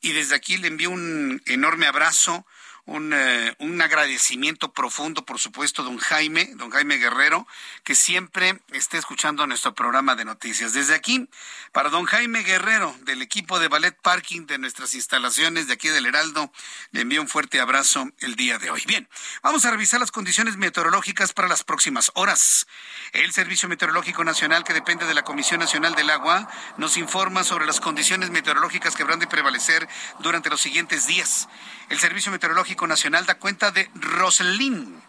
Y 0.00 0.12
desde 0.12 0.36
aquí 0.36 0.56
le 0.56 0.68
envío 0.68 0.90
un 0.90 1.42
enorme 1.46 1.86
abrazo, 1.86 2.46
un, 2.86 3.12
eh, 3.14 3.54
un, 3.60 3.80
agradecimiento 3.80 4.72
profundo, 4.72 5.24
por 5.24 5.38
supuesto, 5.38 5.82
don 5.82 5.98
Jaime, 5.98 6.50
don 6.56 6.70
Jaime 6.70 6.98
Guerrero, 6.98 7.46
que 7.82 7.94
siempre 7.94 8.60
esté 8.72 8.98
escuchando 8.98 9.46
nuestro 9.46 9.74
programa 9.74 10.14
de 10.14 10.24
noticias. 10.24 10.74
Desde 10.74 10.94
aquí, 10.94 11.28
para 11.72 11.88
don 11.88 12.04
Jaime 12.04 12.42
Guerrero, 12.42 12.94
del 13.02 13.22
equipo 13.22 13.58
de 13.58 13.68
Ballet 13.68 13.96
Parking 14.02 14.46
de 14.46 14.58
nuestras 14.58 14.94
instalaciones 14.94 15.66
de 15.66 15.74
aquí 15.74 15.88
del 15.88 16.06
Heraldo, 16.06 16.52
le 16.90 17.00
envío 17.00 17.22
un 17.22 17.28
fuerte 17.28 17.60
abrazo 17.60 18.10
el 18.18 18.36
día 18.36 18.58
de 18.58 18.70
hoy. 18.70 18.82
Bien, 18.86 19.08
vamos 19.42 19.64
a 19.64 19.70
revisar 19.70 20.00
las 20.00 20.12
condiciones 20.12 20.56
meteorológicas 20.56 21.32
para 21.32 21.48
las 21.48 21.64
próximas 21.64 22.10
horas. 22.14 22.66
El 23.12 23.32
Servicio 23.32 23.68
Meteorológico 23.68 24.24
Nacional, 24.24 24.64
que 24.64 24.74
depende 24.74 25.06
de 25.06 25.14
la 25.14 25.22
Comisión 25.22 25.60
Nacional 25.60 25.94
del 25.94 26.10
Agua, 26.10 26.48
nos 26.76 26.96
informa 26.98 27.44
sobre 27.44 27.66
las 27.66 27.80
condiciones 27.80 28.30
meteorológicas 28.30 28.94
que 28.94 29.02
habrán 29.02 29.20
de 29.20 29.26
prevalecer 29.26 29.88
durante 30.20 30.50
los 30.50 30.60
siguientes 30.60 31.06
días. 31.06 31.48
El 31.88 31.98
Servicio 31.98 32.32
Meteorológico 32.32 32.86
Nacional 32.86 33.26
da 33.26 33.34
cuenta 33.36 33.70
de 33.70 33.90
Roslin 33.94 35.02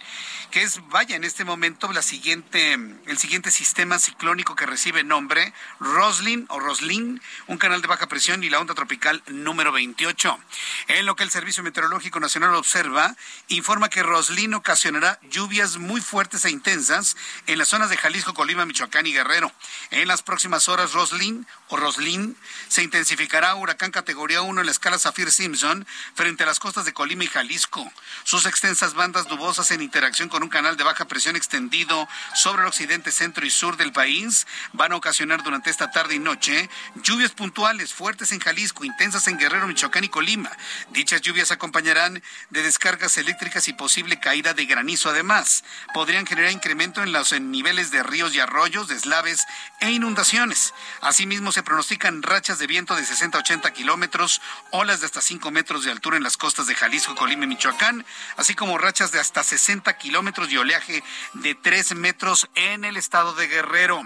que 0.51 0.63
es, 0.63 0.79
vaya, 0.89 1.15
en 1.15 1.23
este 1.23 1.43
momento 1.43 1.91
la 1.91 2.01
siguiente, 2.01 2.73
el 2.73 3.17
siguiente 3.17 3.51
sistema 3.51 3.99
ciclónico 3.99 4.55
que 4.55 4.65
recibe 4.65 5.03
nombre, 5.03 5.53
Roslin 5.79 6.45
o 6.49 6.59
Roslin, 6.59 7.21
un 7.47 7.57
canal 7.57 7.81
de 7.81 7.87
baja 7.87 8.07
presión 8.07 8.43
y 8.43 8.49
la 8.49 8.59
onda 8.59 8.73
tropical 8.73 9.23
número 9.27 9.71
28. 9.71 10.39
En 10.87 11.05
lo 11.05 11.15
que 11.15 11.23
el 11.23 11.31
Servicio 11.31 11.63
Meteorológico 11.63 12.19
Nacional 12.19 12.55
observa, 12.55 13.15
informa 13.47 13.89
que 13.89 14.03
Roslin 14.03 14.53
ocasionará 14.53 15.19
lluvias 15.29 15.77
muy 15.77 16.01
fuertes 16.01 16.45
e 16.45 16.49
intensas 16.49 17.17
en 17.47 17.57
las 17.57 17.67
zonas 17.67 17.89
de 17.89 17.97
Jalisco, 17.97 18.33
Colima, 18.33 18.65
Michoacán 18.65 19.07
y 19.07 19.13
Guerrero. 19.13 19.51
En 19.91 20.07
las 20.07 20.23
próximas 20.23 20.69
horas, 20.69 20.93
Roslin 20.93 21.45
o 21.69 21.77
Roslin 21.77 22.37
se 22.67 22.83
intensificará 22.83 23.55
huracán 23.55 23.91
categoría 23.91 24.41
1 24.41 24.61
en 24.61 24.65
la 24.65 24.71
escala 24.71 24.97
Saffir-Simpson 24.97 25.85
frente 26.13 26.43
a 26.43 26.45
las 26.45 26.59
costas 26.59 26.85
de 26.85 26.93
Colima 26.93 27.23
y 27.23 27.27
Jalisco. 27.27 27.91
Sus 28.23 28.45
extensas 28.45 28.93
bandas 28.93 29.27
nubosas 29.27 29.71
en 29.71 29.81
interacción 29.81 30.29
con 30.29 30.34
un 30.43 30.49
canal 30.49 30.77
de 30.77 30.83
baja 30.83 31.05
presión 31.05 31.35
extendido 31.35 32.07
sobre 32.33 32.61
el 32.61 32.67
occidente, 32.67 33.11
centro 33.11 33.45
y 33.45 33.49
sur 33.49 33.77
del 33.77 33.91
país 33.91 34.47
van 34.73 34.91
a 34.91 34.95
ocasionar 34.95 35.43
durante 35.43 35.69
esta 35.69 35.91
tarde 35.91 36.15
y 36.15 36.19
noche 36.19 36.69
lluvias 36.95 37.31
puntuales 37.31 37.93
fuertes 37.93 38.31
en 38.31 38.39
Jalisco, 38.39 38.83
intensas 38.83 39.27
en 39.27 39.37
Guerrero, 39.37 39.67
Michoacán 39.67 40.03
y 40.03 40.09
Colima. 40.09 40.51
Dichas 40.91 41.21
lluvias 41.21 41.51
acompañarán 41.51 42.21
de 42.49 42.63
descargas 42.63 43.17
eléctricas 43.17 43.67
y 43.67 43.73
posible 43.73 44.19
caída 44.19 44.53
de 44.53 44.65
granizo. 44.65 45.09
Además, 45.09 45.63
podrían 45.93 46.25
generar 46.25 46.51
incremento 46.51 47.03
en 47.03 47.11
los 47.11 47.31
niveles 47.39 47.91
de 47.91 48.03
ríos 48.03 48.35
y 48.35 48.39
arroyos, 48.39 48.87
deslaves 48.87 49.45
e 49.79 49.91
inundaciones. 49.91 50.73
Asimismo, 51.01 51.51
se 51.51 51.63
pronostican 51.63 52.23
rachas 52.23 52.59
de 52.59 52.67
viento 52.67 52.95
de 52.95 53.05
60 53.05 53.37
a 53.37 53.41
80 53.41 53.71
kilómetros, 53.73 54.41
olas 54.71 54.99
de 54.99 55.05
hasta 55.05 55.21
5 55.21 55.51
metros 55.51 55.83
de 55.83 55.91
altura 55.91 56.17
en 56.17 56.23
las 56.23 56.37
costas 56.37 56.67
de 56.67 56.75
Jalisco, 56.75 57.15
Colima 57.15 57.45
y 57.45 57.47
Michoacán, 57.47 58.05
así 58.37 58.55
como 58.55 58.77
rachas 58.77 59.11
de 59.11 59.19
hasta 59.19 59.43
60 59.43 59.97
kilómetros 59.97 60.24
y 60.49 60.57
oleaje 60.57 61.03
de 61.33 61.53
3 61.53 61.95
metros 61.95 62.49
en 62.55 62.83
el 62.83 62.97
estado 62.97 63.35
de 63.35 63.47
Guerrero. 63.47 64.03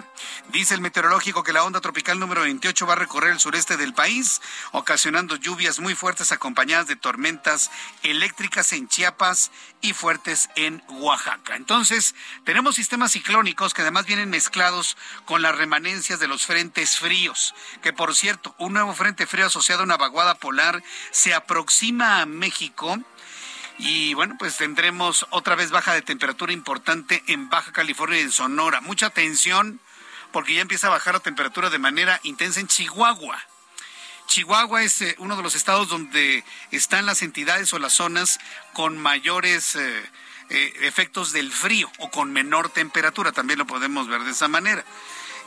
Dice 0.50 0.74
el 0.74 0.82
meteorológico 0.82 1.44
que 1.44 1.54
la 1.54 1.64
onda 1.64 1.80
tropical 1.80 2.20
número 2.20 2.42
28 2.42 2.86
va 2.86 2.94
a 2.94 2.98
recorrer 2.98 3.32
el 3.32 3.40
sureste 3.40 3.78
del 3.78 3.94
país, 3.94 4.42
ocasionando 4.74 5.38
lluvias 5.38 5.80
muy 5.80 5.96
fuertes 5.96 6.34
acompañadas 6.34 6.88
de 6.88 6.98
tormentas 6.98 7.72
eléctricas 8.04 8.74
en 8.74 8.90
Chiapas 8.90 9.50
y 9.80 9.94
fuertes 9.94 10.50
en 10.58 10.84
Oaxaca. 10.90 11.56
Entonces, 11.56 12.16
tenemos 12.44 12.76
sistemas 12.76 13.14
ciclónicos 13.14 13.74
que 13.74 13.82
además 13.82 14.06
vienen 14.06 14.30
mezclados 14.30 14.98
con 15.24 15.42
las 15.42 15.56
remanencias 15.56 16.20
de 16.20 16.28
los 16.28 16.46
frentes 16.46 17.00
fríos, 17.00 17.56
que 17.82 17.94
por 17.94 18.14
cierto, 18.14 18.54
un 18.58 18.74
nuevo 18.74 18.94
frente 18.94 19.26
frío 19.26 19.46
asociado 19.46 19.82
a 19.82 19.86
una 19.86 19.98
vaguada 19.98 20.36
polar 20.36 20.84
se 21.12 21.34
aproxima 21.34 22.22
a 22.22 22.26
México 22.26 23.00
y 23.80 24.14
bueno, 24.14 24.36
pues 24.38 24.58
tendremos 24.58 25.26
otra 25.30 25.56
vez 25.56 25.72
baja 25.72 25.94
de 25.94 26.02
temperatura 26.02 26.52
importante 26.52 27.24
en 27.28 27.50
Baja 27.50 27.72
California 27.72 28.20
y 28.20 28.24
en 28.24 28.32
Sonora. 28.32 28.82
Mucha 28.82 29.08
atención 29.08 29.80
porque 30.34 30.54
ya 30.54 30.62
empieza 30.62 30.88
a 30.88 30.92
bajar 30.92 31.14
la 31.14 31.22
temperatura 31.22 31.70
de 31.70 31.80
manera 31.80 32.20
intensa 32.24 32.60
en 32.60 32.68
Chihuahua. 32.68 33.40
Chihuahua 34.28 34.84
es 34.84 35.02
eh, 35.02 35.16
uno 35.20 35.38
de 35.38 35.44
los 35.44 35.56
estados 35.56 35.88
donde 35.88 36.44
están 36.72 37.06
las 37.06 37.22
entidades 37.22 37.74
o 37.74 37.80
las 37.80 37.94
zonas 37.94 38.40
con 38.74 38.98
mayores 38.98 39.76
eh, 39.76 40.10
eh, 40.50 40.74
efectos 40.82 41.32
del 41.32 41.52
frío 41.52 41.90
o 42.00 42.12
con 42.12 42.34
menor 42.34 42.70
temperatura. 42.70 43.32
También 43.32 43.60
lo 43.60 43.66
podemos 43.66 44.08
ver 44.08 44.24
de 44.24 44.32
esa 44.32 44.50
manera. 44.50 44.84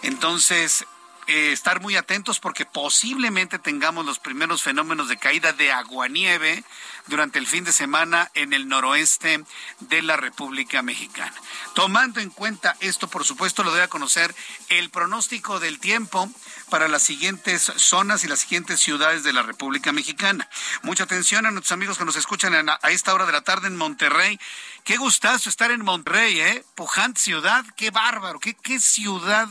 Entonces, 0.03 0.87
estar 1.27 1.81
muy 1.81 1.97
atentos 1.97 2.41
porque 2.41 2.67
posiblemente 2.67 3.59
tengamos 3.59 4.05
los 4.05 4.19
primeros 4.19 4.63
fenómenos 4.63 5.09
de 5.09 5.17
caída 5.17 5.53
de 5.53 5.73
agua-nieve 5.73 6.65
durante 7.07 7.39
el 7.39 7.47
fin 7.47 7.65
de 7.65 7.73
semana 7.73 8.31
en 8.35 8.53
el 8.53 8.69
noroeste 8.69 9.45
de 9.81 10.03
la 10.03 10.17
República 10.17 10.83
Mexicana. 10.83 11.35
Tomando 11.75 12.21
en 12.21 12.31
cuenta 12.31 12.77
esto, 12.81 13.09
por 13.09 13.25
supuesto, 13.25 13.63
lo 13.63 13.73
debe 13.73 13.89
conocer 13.89 14.35
el 14.69 14.91
pronóstico 14.91 15.61
del 15.61 15.79
tiempo 15.79 16.31
para 16.71 16.89
las 16.89 17.03
siguientes 17.03 17.73
zonas 17.77 18.25
y 18.25 18.29
las 18.29 18.41
siguientes 18.41 18.81
ciudades 18.81 19.25
de 19.25 19.33
la 19.33 19.43
República 19.43 19.93
Mexicana. 19.93 20.49
Mucha 20.83 21.05
atención 21.05 21.47
a 21.47 21.51
nuestros 21.51 21.73
amigos 21.73 21.99
que 21.99 22.05
nos 22.05 22.17
escuchan 22.17 22.69
a 22.69 22.91
esta 22.91 23.15
hora 23.15 23.27
de 23.27 23.33
la 23.33 23.43
tarde 23.43 23.69
en 23.69 23.77
Monterrey. 23.77 24.39
Qué 24.85 24.97
gustazo 24.97 25.49
estar 25.49 25.71
en 25.71 25.85
Monterrey, 25.85 26.41
¿eh? 26.41 26.65
Pujante 26.75 27.21
ciudad, 27.21 27.65
qué 27.77 27.91
bárbaro, 27.91 28.41
qué, 28.41 28.55
qué 28.55 28.81
ciudad 28.81 29.49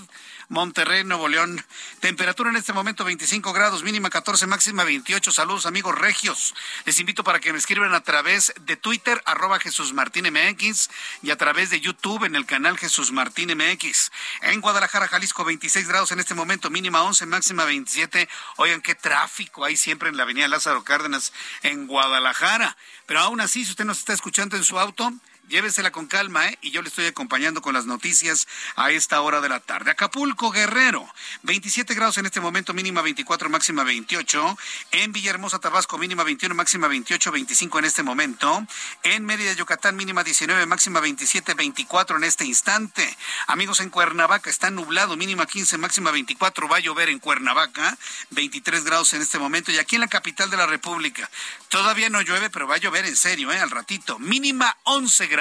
Monterrey, 0.52 1.06
Nuevo 1.06 1.30
León. 1.30 1.66
Temperatura 2.02 2.50
en 2.50 2.58
este 2.58 2.74
momento 2.74 3.06
25 3.06 3.54
grados, 3.54 3.84
mínima 3.84 4.10
14, 4.10 4.48
máxima 4.48 4.84
28. 4.84 5.32
Saludos 5.32 5.66
amigos 5.66 5.98
regios. 5.98 6.54
Les 6.84 7.00
invito 7.00 7.24
para 7.24 7.40
que 7.40 7.54
me 7.54 7.58
escriban 7.58 7.94
a 7.94 8.02
través 8.02 8.54
de 8.60 8.76
Twitter, 8.76 9.24
arroba 9.26 9.62
Jesús 9.62 9.94
Martín 9.94 10.26
MX, 10.30 10.90
y 11.24 11.32
a 11.32 11.38
través 11.38 11.70
de 11.70 11.80
YouTube 11.80 12.26
en 12.26 12.36
el 12.36 12.46
canal 12.46 12.78
Jesús 12.78 13.14
Martín 13.14 13.58
MX. 13.58 14.12
En 14.42 14.60
Guadalajara, 14.60 15.08
Jalisco, 15.08 15.46
26 15.46 15.88
grados 15.88 16.12
en 16.12 16.20
este 16.20 16.36
momento, 16.36 16.70
mínima 16.70 17.02
11, 17.04 17.28
máxima 17.28 17.64
27. 17.64 18.28
Oigan, 18.58 18.82
qué 18.82 18.94
tráfico 18.94 19.64
hay 19.64 19.78
siempre 19.78 20.10
en 20.10 20.18
la 20.18 20.24
avenida 20.24 20.50
Lázaro 20.50 20.84
Cárdenas 20.84 21.32
en 21.62 21.88
Guadalajara. 21.88 22.76
Pero 23.06 23.22
aún 23.22 23.40
así, 23.40 23.64
si 23.64 23.72
usted 23.72 23.86
nos 23.86 24.00
está 24.00 24.12
escuchando 24.12 24.58
en 24.58 24.66
su 24.66 24.78
auto, 24.78 25.14
llévesela 25.52 25.92
con 25.92 26.08
calma, 26.08 26.48
¿eh? 26.48 26.58
Y 26.62 26.72
yo 26.72 26.82
le 26.82 26.88
estoy 26.88 27.06
acompañando 27.06 27.62
con 27.62 27.74
las 27.74 27.86
noticias 27.86 28.48
a 28.76 28.90
esta 28.90 29.22
hora 29.22 29.42
de 29.42 29.50
la 29.50 29.60
tarde. 29.60 29.92
Acapulco, 29.92 30.50
Guerrero, 30.50 31.08
27 31.44 31.94
grados 31.94 32.18
en 32.18 32.26
este 32.26 32.40
momento, 32.40 32.74
mínima 32.74 33.02
24, 33.02 33.50
máxima 33.50 33.84
28. 33.84 34.58
En 34.92 35.12
Villahermosa, 35.12 35.60
Tabasco, 35.60 35.98
mínima 35.98 36.24
21, 36.24 36.56
máxima 36.56 36.88
28, 36.88 37.32
25 37.32 37.80
en 37.80 37.86
este 37.86 38.02
momento. 38.02 38.66
En 39.04 39.26
Mérida, 39.26 39.54
Yucatán, 39.54 39.96
mínima 39.96 40.24
19, 40.24 40.66
máxima 40.66 41.02
27, 41.02 41.54
24 41.54 42.18
en 42.18 42.24
este 42.24 42.46
instante. 42.46 43.18
Amigos, 43.48 43.82
en 43.82 43.90
Cuernavaca 43.90 44.50
está 44.50 44.72
nublado, 44.72 45.18
mínima 45.18 45.46
15, 45.46 45.78
máxima 45.78 46.12
24. 46.12 46.70
Va 46.70 46.78
a 46.78 46.80
llover 46.80 47.10
en 47.10 47.20
Cuernavaca, 47.20 47.98
23 48.30 48.86
grados 48.86 49.12
en 49.14 49.22
este 49.22 49.38
momento. 49.38 49.72
Y 49.72 49.78
aquí 49.78 49.96
en 49.96 50.02
la 50.02 50.08
capital 50.08 50.50
de 50.50 50.58
la 50.58 50.66
República, 50.66 51.30
todavía 51.68 52.10
no 52.10 52.22
llueve, 52.22 52.50
pero 52.50 52.68
va 52.68 52.76
a 52.76 52.80
llover 52.80 53.06
en 53.06 53.18
serio, 53.18 53.52
¿eh? 53.52 53.60
Al 53.60 53.70
ratito. 53.70 54.18
Mínima 54.18 54.78
11 54.84 55.28
grados 55.28 55.41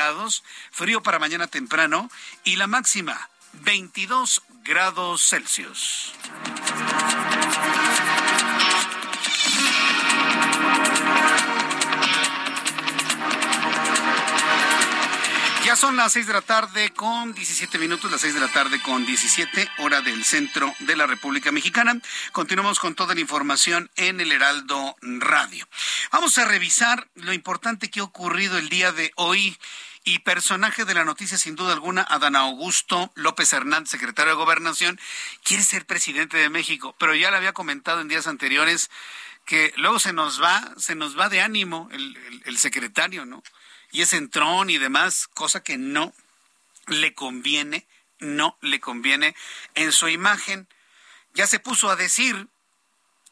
frío 0.71 1.03
para 1.03 1.19
mañana 1.19 1.47
temprano 1.47 2.11
y 2.45 2.57
la 2.57 2.67
máxima 2.67 3.29
22 3.53 4.43
grados 4.65 5.29
Celsius. 5.29 6.13
Ya 15.65 15.77
son 15.77 15.97
las 15.97 16.15
6 16.15 16.27
de 16.27 16.33
la 16.33 16.41
tarde 16.41 16.91
con 16.91 17.33
17 17.33 17.79
minutos, 17.79 18.11
las 18.11 18.23
6 18.23 18.35
de 18.35 18.41
la 18.41 18.49
tarde 18.49 18.83
con 18.83 19.07
17 19.07 19.69
hora 19.79 20.01
del 20.01 20.25
centro 20.25 20.75
de 20.81 20.97
la 20.97 21.07
República 21.07 21.53
Mexicana. 21.53 22.01
Continuamos 22.33 22.81
con 22.81 22.97
toda 22.97 23.15
la 23.15 23.21
información 23.21 23.89
en 23.95 24.21
el 24.21 24.33
Heraldo 24.33 24.97
Radio. 25.01 25.69
Vamos 26.11 26.39
a 26.39 26.45
revisar 26.45 27.09
lo 27.15 27.33
importante 27.33 27.89
que 27.89 28.01
ha 28.01 28.05
ocurrido 28.05 28.59
el 28.59 28.69
día 28.69 28.91
de 28.91 29.13
hoy 29.15 29.57
y 30.05 30.21
personaje 30.21 30.85
de 30.85 30.95
la 30.95 31.05
noticia, 31.05 31.37
sin 31.37 31.57
duda 31.57 31.73
alguna, 31.73 32.03
Adán 32.03 32.37
Augusto 32.37 33.13
López 33.15 33.53
Hernández, 33.53 33.91
secretario 33.91 34.33
de 34.33 34.39
Gobernación, 34.39 34.99
quiere 35.43 35.63
ser 35.63 35.87
presidente 35.87 36.39
de 36.39 36.49
México, 36.49 36.95
pero 36.99 37.15
ya 37.15 37.31
le 37.31 37.37
había 37.37 37.53
comentado 37.53 38.01
en 38.01 38.09
días 38.09 38.27
anteriores 38.27 38.91
que 39.45 39.73
luego 39.77 39.99
se 39.99 40.13
nos 40.13 40.41
va, 40.43 40.75
se 40.77 40.95
nos 40.95 41.19
va 41.19 41.29
de 41.29 41.41
ánimo 41.41 41.89
el, 41.93 42.59
secretario, 42.59 43.27
¿no? 43.27 43.43
Y 43.91 44.03
es 44.03 44.13
entrón 44.13 44.71
y 44.71 44.79
demás, 44.79 45.27
cosa 45.27 45.63
que 45.63 45.77
no 45.77 46.13
le 46.87 47.15
conviene, 47.15 47.87
no 48.21 48.57
le 48.61 48.81
conviene 48.81 49.35
en 49.75 49.93
su 49.93 50.09
imagen. 50.09 50.69
Ya 51.35 51.47
se 51.47 51.59
puso 51.59 51.91
a 51.91 51.97
decir 51.97 52.49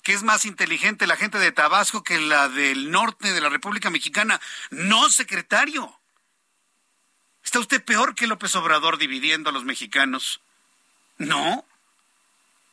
que 0.02 0.12
es 0.12 0.22
más 0.22 0.44
inteligente 0.44 1.06
la 1.06 1.16
gente 1.16 1.38
de 1.38 1.52
Tabasco 1.52 2.02
que 2.02 2.18
la 2.18 2.48
del 2.48 2.90
norte 2.90 3.32
de 3.32 3.40
la 3.40 3.48
República 3.48 3.90
Mexicana. 3.90 4.40
No, 4.70 5.08
secretario. 5.10 5.97
¿Está 7.48 7.60
usted 7.60 7.82
peor 7.82 8.14
que 8.14 8.26
López 8.26 8.54
Obrador 8.56 8.98
dividiendo 8.98 9.48
a 9.48 9.54
los 9.54 9.64
mexicanos? 9.64 10.42
No. 11.16 11.64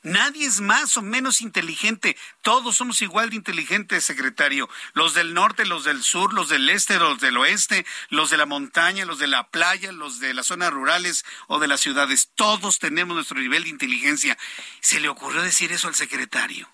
Nadie 0.03 0.45
es 0.45 0.59
más 0.59 0.97
o 0.97 1.01
menos 1.01 1.39
inteligente. 1.39 2.17
Todos 2.41 2.75
somos 2.75 3.01
igual 3.01 3.29
de 3.29 3.37
inteligentes, 3.37 4.03
secretario. 4.03 4.67
Los 4.91 5.13
del 5.13 5.33
norte, 5.33 5.65
los 5.65 5.85
del 5.85 6.03
sur, 6.03 6.33
los 6.33 6.49
del 6.49 6.69
este, 6.69 6.99
los 6.99 7.21
del 7.21 7.37
oeste, 7.37 7.85
los 8.09 8.29
de 8.31 8.35
la 8.35 8.45
montaña, 8.45 9.05
los 9.05 9.17
de 9.17 9.27
la 9.27 9.47
playa, 9.47 9.93
los 9.93 10.19
de 10.19 10.33
las 10.33 10.47
zonas 10.47 10.73
rurales 10.73 11.23
o 11.47 11.59
de 11.59 11.69
las 11.69 11.79
ciudades. 11.79 12.31
Todos 12.35 12.77
tenemos 12.77 13.15
nuestro 13.15 13.39
nivel 13.39 13.63
de 13.63 13.69
inteligencia. 13.69 14.37
¿Se 14.81 14.99
le 14.99 15.07
ocurrió 15.07 15.41
decir 15.41 15.71
eso 15.71 15.87
al 15.87 15.95
secretario? 15.95 16.69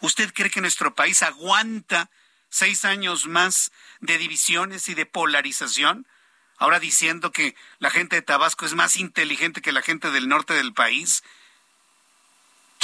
¿Usted 0.00 0.32
cree 0.32 0.48
que 0.48 0.62
nuestro 0.62 0.94
país 0.94 1.22
aguanta 1.22 2.08
seis 2.48 2.86
años 2.86 3.26
más 3.26 3.70
de 4.00 4.16
divisiones 4.16 4.88
y 4.88 4.94
de 4.94 5.04
polarización? 5.04 6.06
Ahora 6.56 6.80
diciendo 6.80 7.32
que 7.32 7.56
la 7.78 7.90
gente 7.90 8.16
de 8.16 8.22
Tabasco 8.22 8.64
es 8.64 8.74
más 8.74 8.96
inteligente 8.96 9.62
que 9.62 9.72
la 9.72 9.82
gente 9.82 10.10
del 10.10 10.28
norte 10.28 10.54
del 10.54 10.72
país 10.72 11.22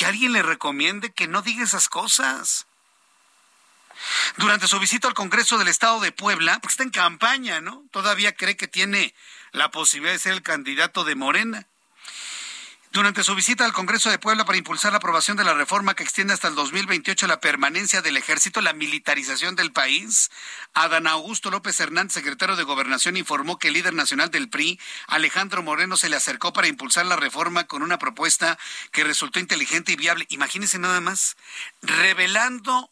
que 0.01 0.07
alguien 0.07 0.33
le 0.33 0.43
recomiende 0.43 1.13
que 1.13 1.29
no 1.29 1.43
diga 1.43 1.63
esas 1.63 1.91
cosas. 1.91 2.67
Durante 4.39 4.67
su 4.67 4.79
visita 4.81 5.09
al 5.09 5.13
Congreso 5.15 5.59
del 5.59 5.69
Estado 5.69 6.01
de 6.01 6.11
Puebla, 6.11 6.55
porque 6.55 6.73
está 6.73 6.85
en 6.85 6.91
campaña, 6.91 7.61
¿no? 7.61 7.85
Todavía 7.91 8.35
cree 8.35 8.57
que 8.57 8.67
tiene 8.67 9.15
la 9.53 9.71
posibilidad 9.71 10.15
de 10.15 10.19
ser 10.19 10.33
el 10.33 10.41
candidato 10.41 11.05
de 11.05 11.17
Morena. 11.17 11.67
Durante 12.93 13.23
su 13.23 13.37
visita 13.37 13.65
al 13.65 13.73
Congreso 13.73 14.11
de 14.11 14.19
Puebla 14.19 14.45
para 14.45 14.59
impulsar 14.59 14.91
la 14.91 14.99
aprobación 14.99 15.37
de 15.37 15.45
la 15.45 15.55
reforma 15.55 15.95
que 15.95 16.03
extiende 16.03 16.35
hasta 16.35 16.49
el 16.49 16.57
2028 16.57 17.29
la 17.29 17.39
permanencia 17.39 18.03
del 18.03 18.17
ejército, 18.17 18.61
la 18.61 18.73
militarización 18.73 19.55
del 19.55 19.71
país, 19.71 20.29
Adán 20.75 21.07
Augusto 21.07 21.53
López 21.53 21.79
Hernández, 21.79 22.15
secretario 22.15 22.57
de 22.57 22.65
Gobernación, 22.65 23.17
informó 23.17 23.61
que 23.61 23.69
el 23.69 23.75
líder 23.75 23.95
nacional 23.95 24.33
del 24.33 24.49
PRI, 24.49 24.81
Alejandro 25.07 25.63
Moreno, 25.63 25.97
se 25.97 26.09
le 26.09 26.17
acercó 26.17 26.53
para 26.53 26.67
impulsar 26.67 27.07
la 27.07 27.15
reforma 27.15 27.69
con 27.69 27.85
una 27.85 28.01
propuesta 28.01 28.59
que 28.91 29.05
resultó 29.05 29.39
inteligente 29.39 29.93
y 29.93 29.97
viable. 29.97 30.27
Imagínense 30.29 30.81
nada 30.81 31.01
más, 31.01 31.37
revelando 31.83 32.91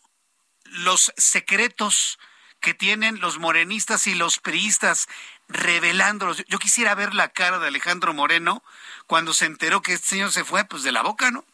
los 0.65 1.13
secretos 1.17 2.21
que 2.61 2.73
tienen 2.73 3.19
los 3.19 3.39
morenistas 3.39 4.07
y 4.07 4.15
los 4.15 4.39
priistas 4.39 5.09
revelándolos. 5.49 6.45
Yo 6.47 6.61
quisiera 6.61 6.95
ver 6.95 7.15
la 7.15 7.31
cara 7.31 7.59
de 7.59 7.67
Alejandro 7.67 8.15
Moreno 8.15 8.63
cuando 9.09 9.33
se 9.35 9.47
enteró 9.47 9.83
que 9.83 9.95
este 9.95 10.07
señor 10.07 10.31
se 10.31 10.45
fue, 10.45 10.65
pues 10.67 10.85
de 10.85 10.93
la 10.93 11.03
boca, 11.03 11.33
¿no? 11.33 11.45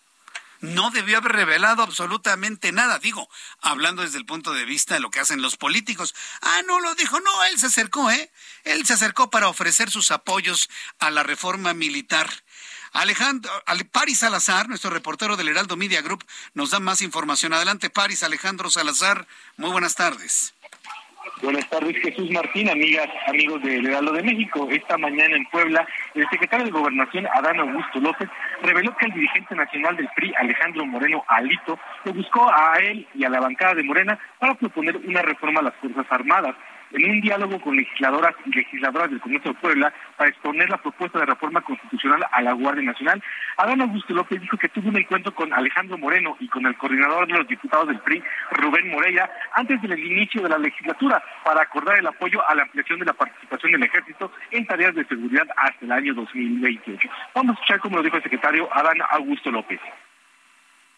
No 0.60 0.90
debió 0.90 1.18
haber 1.18 1.32
revelado 1.32 1.82
absolutamente 1.82 2.72
nada, 2.72 2.98
digo, 2.98 3.28
hablando 3.60 4.02
desde 4.02 4.18
el 4.18 4.26
punto 4.26 4.52
de 4.52 4.64
vista 4.64 4.94
de 4.94 5.00
lo 5.00 5.10
que 5.10 5.20
hacen 5.20 5.40
los 5.40 5.56
políticos. 5.56 6.14
Ah, 6.42 6.62
no 6.66 6.80
lo 6.80 6.94
dijo, 6.96 7.20
no, 7.20 7.44
él 7.44 7.58
se 7.58 7.66
acercó, 7.66 8.10
¿eh? 8.10 8.30
Él 8.64 8.84
se 8.84 8.94
acercó 8.94 9.30
para 9.30 9.48
ofrecer 9.48 9.90
sus 9.90 10.10
apoyos 10.10 10.68
a 10.98 11.10
la 11.10 11.22
reforma 11.22 11.74
militar. 11.74 12.28
Alejandro, 12.92 13.52
Paris 13.92 14.18
Salazar, 14.20 14.68
nuestro 14.68 14.90
reportero 14.90 15.36
del 15.36 15.48
Heraldo 15.48 15.76
Media 15.76 16.02
Group, 16.02 16.24
nos 16.54 16.70
da 16.70 16.80
más 16.80 17.02
información. 17.02 17.52
Adelante, 17.52 17.88
Paris 17.88 18.22
Alejandro 18.22 18.70
Salazar. 18.70 19.28
Muy 19.56 19.70
buenas 19.70 19.94
tardes. 19.94 20.53
Buenas 21.42 21.68
tardes, 21.68 21.96
Jesús 21.96 22.30
Martín, 22.30 22.70
amigas, 22.70 23.08
amigos 23.26 23.60
del 23.62 23.86
Heraldo 23.86 24.12
de 24.12 24.22
México. 24.22 24.68
Esta 24.70 24.96
mañana 24.96 25.36
en 25.36 25.44
Puebla, 25.46 25.86
el 26.14 26.26
secretario 26.30 26.64
de 26.64 26.70
Gobernación, 26.70 27.26
Adán 27.34 27.58
Augusto 27.58 27.98
López, 28.00 28.28
reveló 28.62 28.96
que 28.96 29.06
el 29.06 29.12
dirigente 29.12 29.54
nacional 29.54 29.96
del 29.96 30.08
PRI, 30.14 30.32
Alejandro 30.38 30.86
Moreno 30.86 31.24
Alito, 31.28 31.78
lo 32.04 32.12
buscó 32.12 32.48
a 32.50 32.78
él 32.78 33.06
y 33.14 33.24
a 33.24 33.28
la 33.28 33.40
bancada 33.40 33.74
de 33.74 33.82
Morena 33.82 34.18
para 34.38 34.54
proponer 34.54 34.96
una 34.96 35.22
reforma 35.22 35.60
a 35.60 35.64
las 35.64 35.74
Fuerzas 35.76 36.06
Armadas 36.08 36.54
en 36.94 37.10
un 37.10 37.20
diálogo 37.20 37.60
con 37.60 37.76
legisladoras 37.76 38.34
y 38.46 38.54
legisladoras 38.54 39.10
del 39.10 39.20
Congreso 39.20 39.48
de 39.50 39.54
Puebla 39.56 39.92
para 40.16 40.30
exponer 40.30 40.70
la 40.70 40.80
propuesta 40.80 41.18
de 41.18 41.26
reforma 41.26 41.60
constitucional 41.60 42.24
a 42.30 42.42
la 42.42 42.52
Guardia 42.52 42.84
Nacional, 42.84 43.22
Adán 43.56 43.80
Augusto 43.82 44.14
López 44.14 44.40
dijo 44.40 44.56
que 44.56 44.68
tuvo 44.68 44.88
un 44.88 44.96
encuentro 44.96 45.34
con 45.34 45.52
Alejandro 45.52 45.98
Moreno 45.98 46.36
y 46.38 46.48
con 46.48 46.64
el 46.66 46.76
coordinador 46.76 47.26
de 47.26 47.34
los 47.34 47.48
diputados 47.48 47.88
del 47.88 47.98
PRI, 48.00 48.22
Rubén 48.52 48.90
Morella, 48.90 49.28
antes 49.54 49.82
del 49.82 49.98
inicio 49.98 50.42
de 50.42 50.48
la 50.48 50.58
legislatura 50.58 51.22
para 51.44 51.62
acordar 51.62 51.98
el 51.98 52.06
apoyo 52.06 52.48
a 52.48 52.54
la 52.54 52.62
ampliación 52.62 53.00
de 53.00 53.06
la 53.06 53.12
participación 53.12 53.72
del 53.72 53.82
ejército 53.82 54.32
en 54.50 54.66
tareas 54.66 54.94
de 54.94 55.04
seguridad 55.04 55.46
hasta 55.56 55.84
el 55.84 55.92
año 55.92 56.14
2028. 56.14 57.08
Vamos 57.34 57.50
a 57.50 57.54
escuchar 57.54 57.80
cómo 57.80 57.96
lo 57.96 58.02
dijo 58.02 58.16
el 58.16 58.22
secretario 58.22 58.68
Adán 58.72 58.98
Augusto 59.10 59.50
López. 59.50 59.80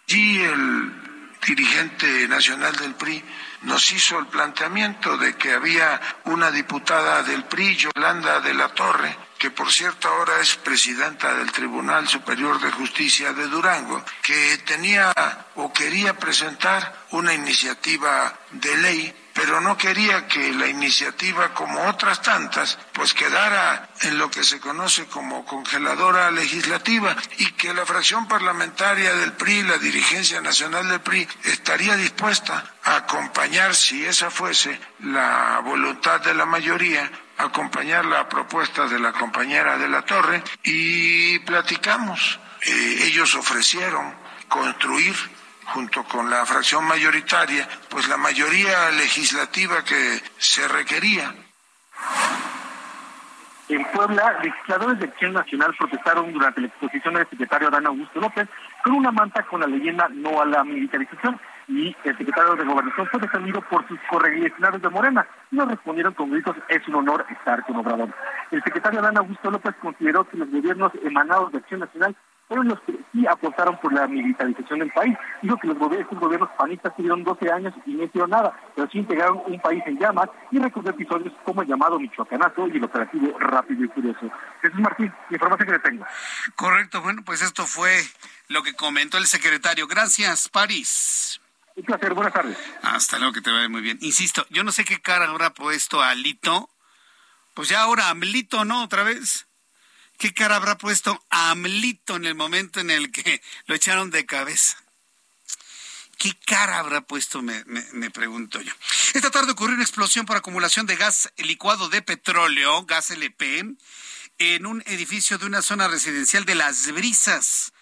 Sí, 0.06 0.40
el 0.42 1.15
dirigente 1.44 2.28
nacional 2.28 2.74
del 2.76 2.94
PRI 2.94 3.24
nos 3.62 3.90
hizo 3.92 4.18
el 4.18 4.26
planteamiento 4.26 5.16
de 5.16 5.34
que 5.36 5.52
había 5.52 6.00
una 6.24 6.50
diputada 6.50 7.22
del 7.22 7.44
PRI, 7.44 7.76
Yolanda 7.76 8.40
de 8.40 8.54
la 8.54 8.68
Torre, 8.68 9.16
que 9.38 9.50
por 9.50 9.72
cierto 9.72 10.08
ahora 10.08 10.40
es 10.40 10.56
presidenta 10.56 11.34
del 11.34 11.50
Tribunal 11.52 12.06
Superior 12.06 12.60
de 12.60 12.70
Justicia 12.70 13.32
de 13.32 13.48
Durango, 13.48 14.04
que 14.22 14.58
tenía 14.58 15.12
o 15.56 15.72
quería 15.72 16.16
presentar 16.16 17.06
una 17.10 17.34
iniciativa 17.34 18.32
de 18.52 18.76
ley 18.76 19.25
pero 19.36 19.60
no 19.60 19.76
quería 19.76 20.26
que 20.26 20.50
la 20.54 20.66
iniciativa, 20.66 21.52
como 21.52 21.82
otras 21.82 22.22
tantas, 22.22 22.78
pues 22.94 23.12
quedara 23.12 23.90
en 24.00 24.16
lo 24.16 24.30
que 24.30 24.42
se 24.42 24.58
conoce 24.58 25.04
como 25.08 25.44
congeladora 25.44 26.30
legislativa 26.30 27.14
y 27.36 27.52
que 27.52 27.74
la 27.74 27.84
fracción 27.84 28.26
parlamentaria 28.26 29.14
del 29.14 29.34
PRI, 29.34 29.64
la 29.64 29.76
dirigencia 29.76 30.40
nacional 30.40 30.88
del 30.88 31.02
PRI, 31.02 31.28
estaría 31.44 31.96
dispuesta 31.96 32.64
a 32.82 32.96
acompañar, 32.96 33.74
si 33.74 34.06
esa 34.06 34.30
fuese 34.30 34.80
la 35.00 35.60
voluntad 35.62 36.22
de 36.22 36.32
la 36.32 36.46
mayoría, 36.46 37.10
acompañar 37.36 38.06
la 38.06 38.26
propuesta 38.30 38.88
de 38.88 38.98
la 38.98 39.12
compañera 39.12 39.76
de 39.76 39.88
la 39.90 40.00
Torre 40.00 40.42
y 40.62 41.38
platicamos. 41.40 42.40
Eh, 42.62 43.02
ellos 43.04 43.34
ofrecieron 43.34 44.14
construir 44.48 45.14
junto 45.66 46.04
con 46.04 46.30
la 46.30 46.44
fracción 46.46 46.84
mayoritaria, 46.84 47.68
pues 47.88 48.08
la 48.08 48.16
mayoría 48.16 48.90
legislativa 48.92 49.82
que 49.84 50.20
se 50.38 50.66
requería. 50.68 51.34
En 53.68 53.84
Puebla, 53.86 54.38
legisladores 54.42 55.00
de 55.00 55.06
Acción 55.06 55.32
Nacional 55.32 55.74
protestaron 55.76 56.32
durante 56.32 56.60
la 56.60 56.68
exposición 56.68 57.14
del 57.14 57.28
secretario 57.28 57.66
Adán 57.66 57.86
Augusto 57.86 58.20
López 58.20 58.48
con 58.84 58.92
una 58.92 59.10
manta 59.10 59.42
con 59.42 59.60
la 59.60 59.66
leyenda 59.66 60.08
No 60.08 60.40
a 60.40 60.46
la 60.46 60.62
militarización 60.62 61.40
y 61.66 61.96
el 62.04 62.16
secretario 62.16 62.54
de 62.54 62.64
Gobernación 62.64 63.08
fue 63.08 63.18
defendido 63.18 63.60
por 63.62 63.86
sus 63.88 63.98
correligionarios 64.08 64.82
de 64.82 64.88
Morena 64.88 65.26
y 65.50 65.56
nos 65.56 65.68
respondieron 65.68 66.14
con 66.14 66.30
gritos 66.30 66.54
es 66.68 66.86
un 66.86 66.94
honor 66.94 67.26
estar 67.28 67.64
con 67.64 67.76
Obrador. 67.76 68.10
El 68.52 68.62
secretario 68.62 69.00
Adán 69.00 69.18
Augusto 69.18 69.50
López 69.50 69.74
consideró 69.82 70.28
que 70.28 70.36
los 70.36 70.48
gobiernos 70.48 70.92
emanados 71.04 71.50
de 71.50 71.58
Acción 71.58 71.80
Nacional 71.80 72.14
fueron 72.48 72.68
los 72.68 72.80
que 72.80 72.98
sí 73.12 73.26
apostaron 73.26 73.78
por 73.80 73.92
la 73.92 74.06
militarización 74.06 74.78
del 74.78 74.92
país. 74.92 75.16
Dijo 75.42 75.56
que 75.56 75.68
los 75.68 75.78
gobiernos, 75.78 76.06
estos 76.06 76.20
gobiernos 76.20 76.50
panistas 76.56 76.94
tuvieron 76.96 77.24
12 77.24 77.50
años 77.50 77.74
y 77.86 77.94
no 77.94 78.04
hicieron 78.04 78.30
nada, 78.30 78.58
pero 78.74 78.88
sí 78.90 78.98
integraron 78.98 79.42
un 79.46 79.60
país 79.60 79.82
en 79.86 79.98
llamas 79.98 80.28
y 80.50 80.58
recordó 80.58 80.90
episodios 80.90 81.32
como 81.44 81.62
el 81.62 81.68
llamado 81.68 81.98
Michoacanazo 81.98 82.68
y 82.68 82.76
el 82.76 82.84
operativo 82.84 83.38
Rápido 83.38 83.84
y 83.84 83.88
Furioso. 83.88 84.30
Jesús 84.62 84.80
Martín, 84.80 85.12
información 85.30 85.66
que 85.66 85.72
le 85.72 85.80
tengo. 85.80 86.06
Correcto, 86.54 87.02
bueno, 87.02 87.22
pues 87.24 87.42
esto 87.42 87.66
fue 87.66 87.92
lo 88.48 88.62
que 88.62 88.74
comentó 88.74 89.18
el 89.18 89.26
secretario. 89.26 89.86
Gracias, 89.86 90.48
París. 90.48 91.40
Un 91.74 91.84
placer, 91.84 92.14
buenas 92.14 92.32
tardes. 92.32 92.56
Hasta 92.82 93.18
luego, 93.18 93.34
que 93.34 93.42
te 93.42 93.50
vaya 93.50 93.68
muy 93.68 93.82
bien. 93.82 93.98
Insisto, 94.00 94.46
yo 94.48 94.64
no 94.64 94.72
sé 94.72 94.84
qué 94.84 95.00
cara 95.00 95.28
habrá 95.28 95.50
puesto 95.50 96.02
a 96.02 96.10
Alito. 96.10 96.70
Pues 97.54 97.68
ya 97.68 97.82
ahora 97.82 98.10
Amlito, 98.10 98.64
¿no? 98.64 98.84
Otra 98.84 99.02
vez. 99.02 99.45
¿Qué 100.18 100.32
cara 100.32 100.56
habrá 100.56 100.78
puesto 100.78 101.24
AMLITO 101.30 102.16
en 102.16 102.24
el 102.24 102.34
momento 102.34 102.80
en 102.80 102.90
el 102.90 103.12
que 103.12 103.42
lo 103.66 103.74
echaron 103.74 104.10
de 104.10 104.24
cabeza? 104.24 104.78
¿Qué 106.18 106.32
cara 106.46 106.78
habrá 106.78 107.02
puesto? 107.02 107.42
Me, 107.42 107.62
me, 107.66 108.10
pregunto 108.10 108.60
yo. 108.62 108.72
Esta 109.12 109.30
tarde 109.30 109.52
ocurrió 109.52 109.74
una 109.74 109.84
explosión 109.84 110.24
por 110.24 110.36
acumulación 110.36 110.86
de 110.86 110.96
gas 110.96 111.30
licuado 111.36 111.90
de 111.90 112.00
petróleo, 112.00 112.86
gas 112.86 113.10
LP, 113.10 113.76
en 114.38 114.66
un 114.66 114.82
edificio 114.86 115.36
de 115.36 115.44
una 115.44 115.60
zona 115.60 115.88
residencial 115.88 116.46
de 116.46 116.54
Las 116.54 116.90
Brisas, 116.92 117.74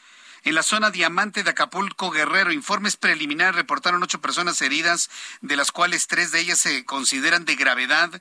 en 0.42 0.56
la 0.56 0.64
zona 0.64 0.90
Diamante 0.90 1.44
de 1.44 1.50
Acapulco 1.50 2.10
Guerrero. 2.10 2.52
Informes 2.52 2.96
preliminares 2.96 3.54
reportaron 3.54 4.02
ocho 4.02 4.20
personas 4.20 4.60
heridas, 4.60 5.10
de 5.40 5.56
las 5.56 5.70
cuales 5.70 6.08
tres 6.08 6.32
de 6.32 6.40
ellas 6.40 6.58
se 6.58 6.84
consideran 6.84 7.44
de 7.44 7.54
gravedad 7.54 8.20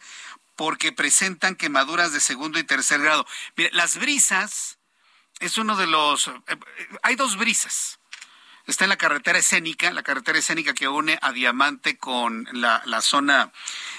porque 0.55 0.91
presentan 0.91 1.55
quemaduras 1.55 2.13
de 2.13 2.19
segundo 2.19 2.59
y 2.59 2.63
tercer 2.63 3.01
grado. 3.01 3.25
Mira, 3.55 3.69
las 3.73 3.97
brisas 3.97 4.77
es 5.39 5.57
uno 5.57 5.75
de 5.75 5.87
los... 5.87 6.27
Eh, 6.27 6.57
hay 7.01 7.15
dos 7.15 7.37
brisas. 7.37 7.99
Está 8.65 8.85
en 8.85 8.89
la 8.89 8.97
carretera 8.97 9.39
escénica, 9.39 9.91
la 9.91 10.03
carretera 10.03 10.39
escénica 10.39 10.73
que 10.73 10.87
une 10.87 11.19
a 11.21 11.33
Diamante 11.33 11.97
con 11.97 12.47
la, 12.53 12.81
zona 13.01 13.51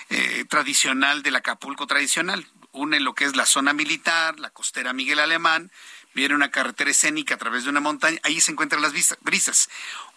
eh, 0.08 0.46
tradicional 0.48 1.22
del 1.22 1.36
Acapulco 1.36 1.86
tradicional. 1.86 2.46
Une 2.72 2.98
lo 2.98 3.14
que 3.14 3.24
es 3.24 3.36
la 3.36 3.44
zona 3.44 3.74
militar, 3.74 4.40
la 4.40 4.50
costera 4.50 4.94
Miguel 4.94 5.18
Alemán, 5.18 5.70
viene 6.14 6.34
una 6.34 6.50
carretera 6.50 6.90
escénica 6.90 7.34
a 7.34 7.38
través 7.38 7.64
de 7.64 7.70
una 7.70 7.80
montaña, 7.80 8.18
ahí 8.22 8.40
se 8.40 8.52
encuentran 8.52 8.80
las 8.80 8.92
brisas. 9.20 9.68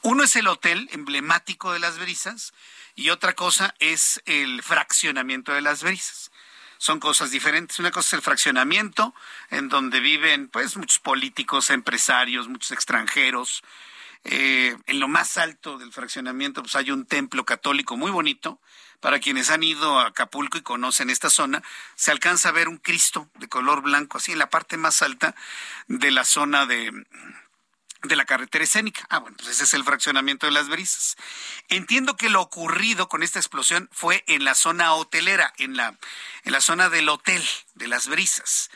Uno 0.02 0.24
es 0.24 0.36
el 0.38 0.48
hotel 0.48 0.88
emblemático 0.94 1.74
de 1.74 1.80
las 1.80 2.00
brisas 2.00 2.54
y 2.98 3.12
otra 3.12 3.34
cosa 3.34 3.76
es 3.78 4.22
el 4.26 4.64
fraccionamiento 4.64 5.54
de 5.54 5.62
las 5.62 5.84
brisas. 5.84 6.32
Son 6.80 7.00
cosas 7.00 7.30
diferentes. 7.30 7.78
Una 7.78 7.92
cosa 7.92 8.08
es 8.08 8.14
el 8.14 8.22
fraccionamiento, 8.24 9.14
en 9.52 9.70
donde 9.70 10.00
viven 10.00 10.50
pues 10.50 10.76
muchos 10.78 10.98
políticos, 11.00 11.70
empresarios, 11.70 12.48
muchos 12.50 12.72
extranjeros. 12.72 13.64
eh, 14.24 14.76
en 14.88 15.00
lo 15.00 15.08
más 15.08 15.38
alto 15.38 15.78
del 15.78 15.94
fraccionamiento, 15.94 16.62
pues 16.64 16.76
hay 16.76 16.90
un 16.90 17.06
templo 17.06 17.46
católico 17.46 17.96
muy 17.98 18.10
bonito. 18.12 18.60
Para 19.00 19.20
quienes 19.20 19.52
han 19.52 19.62
ido 19.62 20.00
a 20.00 20.08
Acapulco 20.08 20.58
y 20.58 20.64
conocen 20.64 21.12
esta 21.12 21.30
zona, 21.30 21.62
se 21.96 22.10
alcanza 22.10 22.50
a 22.50 22.52
ver 22.52 22.68
un 22.68 22.78
Cristo 22.78 23.30
de 23.36 23.48
color 23.48 23.84
blanco, 23.84 24.18
así 24.18 24.32
en 24.32 24.40
la 24.40 24.50
parte 24.50 24.76
más 24.76 25.04
alta 25.04 25.36
de 25.88 26.10
la 26.10 26.26
zona 26.26 26.66
de, 26.66 26.92
de 28.04 28.16
la 28.16 28.26
carretera 28.26 28.64
escénica. 28.64 29.06
Ah, 29.10 29.20
bueno, 29.20 29.38
pues 29.38 29.50
ese 29.50 29.64
es 29.64 29.74
el 29.74 29.84
fraccionamiento 29.84 30.46
de 30.46 30.52
las 30.52 30.70
brisas. 30.70 31.16
Entiendo 31.70 32.16
que 32.16 32.30
lo 32.30 32.42
ocurrido 32.42 33.08
con 33.10 33.24
esta 33.24 33.40
explosión 33.40 33.90
fue 33.92 34.24
en 34.28 34.44
la 34.44 34.56
zona 34.56 34.94
hotelera, 34.94 35.54
en 35.58 35.78
la, 35.78 35.96
en 36.44 36.52
la 36.52 36.62
zona 36.62 36.90
del 36.90 37.10
hotel 37.10 37.44
de 37.76 37.88
las 37.88 38.08
brisas. 38.08 38.70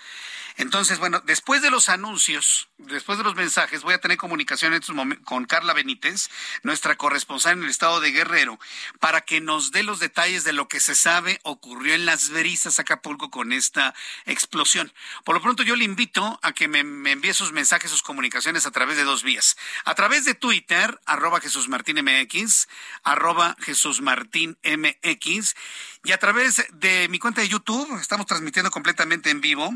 Entonces, 0.58 1.00
bueno, 1.00 1.22
después 1.26 1.62
de 1.62 1.72
los 1.72 1.90
anuncios, 1.90 2.70
después 2.78 3.18
de 3.18 3.24
los 3.24 3.36
mensajes, 3.36 3.84
voy 3.84 3.94
a 3.94 4.02
tener 4.02 4.18
comunicación 4.18 4.74
en 4.74 4.82
estos 4.82 4.96
con 5.24 5.46
Carla 5.46 5.74
Benítez, 5.74 6.30
nuestra 6.64 6.96
corresponsal 6.96 7.54
en 7.54 7.64
el 7.64 7.70
estado 7.70 8.00
de 8.00 8.12
Guerrero, 8.12 8.60
para 9.00 9.22
que 9.22 9.42
nos 9.42 9.72
dé 9.72 9.84
los 9.84 10.00
detalles 10.00 10.44
de 10.44 10.54
lo 10.54 10.68
que 10.68 10.80
se 10.80 10.96
sabe 10.96 11.40
ocurrió 11.44 11.94
en 11.94 12.06
las 12.06 12.30
brisas 12.30 12.80
Acapulco 12.80 13.30
con 13.30 13.54
esta 13.54 13.94
explosión. 14.26 14.94
Por 15.24 15.36
lo 15.36 15.42
pronto, 15.42 15.64
yo 15.64 15.76
le 15.76 15.86
invito 15.86 16.40
a 16.42 16.52
que 16.54 16.68
me, 16.68 16.80
envíe 16.80 17.34
sus 17.34 17.52
mensajes, 17.52 17.92
sus 17.92 18.04
comunicaciones 18.04 18.66
a 18.66 18.72
través 18.72 18.98
de 18.98 19.04
dos 19.04 19.24
vías. 19.24 19.58
A 19.86 19.96
través 19.96 20.26
de 20.26 20.34
Twitter, 20.34 21.00
arroba 21.06 21.40
Jesús 21.40 21.68
Martín 21.68 21.98
MX, 22.04 22.68
arroba 23.04 23.56
Jesús 23.60 24.02
Martín 24.02 24.58
MX, 24.64 25.56
y 26.04 26.12
a 26.12 26.18
través 26.18 26.66
de 26.74 27.08
mi 27.10 27.20
cuenta 27.20 27.42
de 27.42 27.50
YouTube, 27.50 28.00
estamos 28.00 28.26
transmitiendo 28.26 28.72
completamente 28.72 29.30
en 29.30 29.42
vivo 29.42 29.74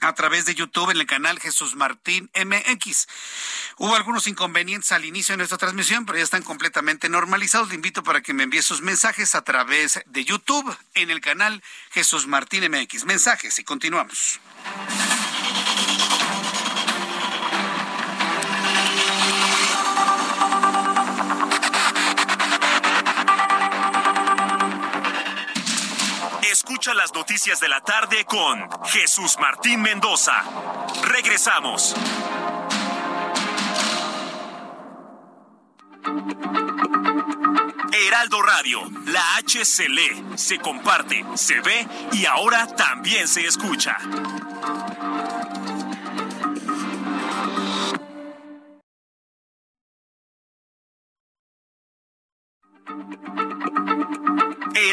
a 0.00 0.14
través 0.14 0.44
de 0.44 0.54
YouTube 0.54 0.90
en 0.90 0.98
el 0.98 1.06
canal 1.06 1.38
Jesús 1.40 1.76
Martín 1.76 2.30
MX. 2.34 3.06
Hubo 3.76 3.94
algunos 3.94 4.26
inconvenientes 4.26 4.92
al 4.92 5.04
inicio 5.04 5.32
de 5.32 5.38
nuestra 5.38 5.58
transmisión, 5.58 6.06
pero 6.06 6.18
ya 6.18 6.24
están 6.24 6.42
completamente 6.42 7.08
normalizados. 7.08 7.68
Le 7.68 7.74
invito 7.74 8.02
para 8.02 8.20
que 8.20 8.32
me 8.32 8.44
envíe 8.44 8.62
sus 8.62 8.80
mensajes 8.80 9.34
a 9.34 9.42
través 9.42 10.00
de 10.06 10.24
YouTube 10.24 10.76
en 10.94 11.10
el 11.10 11.20
canal 11.20 11.62
Jesús 11.90 12.26
Martín 12.26 12.70
MX. 12.70 13.04
Mensajes 13.04 13.58
y 13.58 13.64
continuamos. 13.64 14.40
Escucha 26.70 26.94
las 26.94 27.12
noticias 27.12 27.58
de 27.58 27.68
la 27.68 27.80
tarde 27.80 28.24
con 28.26 28.68
Jesús 28.84 29.36
Martín 29.40 29.82
Mendoza. 29.82 30.40
Regresamos. 31.02 31.96
Heraldo 37.92 38.40
Radio, 38.42 38.88
la 39.06 39.34
H 39.38 39.64
se 39.64 39.88
lee, 39.88 40.24
se 40.36 40.60
comparte, 40.60 41.24
se 41.34 41.60
ve 41.60 41.88
y 42.12 42.24
ahora 42.26 42.68
también 42.68 43.26
se 43.26 43.44
escucha. 43.44 43.98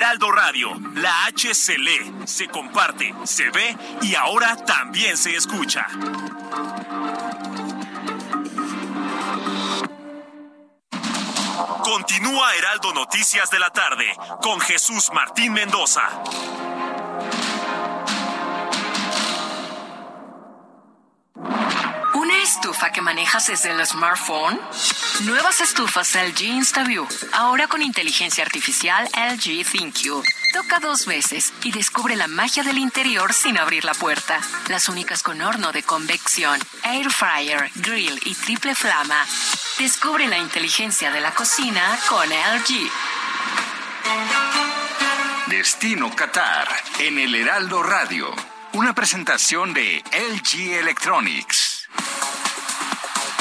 Heraldo 0.07 0.31
Radio, 0.31 0.69
la 0.93 1.25
H 1.25 1.53
se 1.53 1.77
lee, 1.77 2.13
se 2.25 2.47
comparte, 2.47 3.13
se 3.25 3.49
ve 3.49 3.75
y 4.01 4.15
ahora 4.15 4.55
también 4.55 5.17
se 5.17 5.35
escucha. 5.35 5.85
Continúa 11.83 12.55
Heraldo 12.55 12.93
Noticias 12.93 13.51
de 13.51 13.59
la 13.59 13.69
tarde 13.71 14.05
con 14.41 14.61
Jesús 14.61 15.11
Martín 15.13 15.51
Mendoza. 15.51 16.07
Estufa 22.57 22.91
que 22.91 23.01
manejas 23.01 23.45
desde 23.45 23.69
el 23.69 23.85
smartphone? 23.85 24.59
Nuevas 25.25 25.61
estufas 25.61 26.15
LG 26.15 26.41
InstaView, 26.41 27.07
ahora 27.31 27.67
con 27.67 27.83
inteligencia 27.83 28.43
artificial 28.43 29.07
LG 29.13 29.63
ThinQ. 29.63 30.23
Toca 30.53 30.79
dos 30.79 31.05
veces 31.05 31.53
y 31.63 31.71
descubre 31.71 32.15
la 32.15 32.27
magia 32.27 32.63
del 32.63 32.79
interior 32.79 33.31
sin 33.31 33.59
abrir 33.59 33.85
la 33.85 33.93
puerta. 33.93 34.39
Las 34.69 34.89
únicas 34.89 35.21
con 35.21 35.39
horno 35.41 35.71
de 35.71 35.83
convección, 35.83 36.59
air 36.83 37.11
fryer, 37.11 37.69
grill 37.75 38.19
y 38.25 38.33
triple 38.33 38.73
flama. 38.73 39.23
Descubre 39.77 40.27
la 40.27 40.39
inteligencia 40.39 41.11
de 41.11 41.21
la 41.21 41.31
cocina 41.35 41.83
con 42.09 42.27
LG. 42.27 42.89
Destino 45.47 46.15
Qatar 46.15 46.67
en 46.97 47.19
el 47.19 47.35
Heraldo 47.35 47.83
Radio. 47.83 48.33
Una 48.73 48.93
presentación 48.93 49.75
de 49.75 50.03
LG 50.11 50.79
Electronics. 50.79 51.66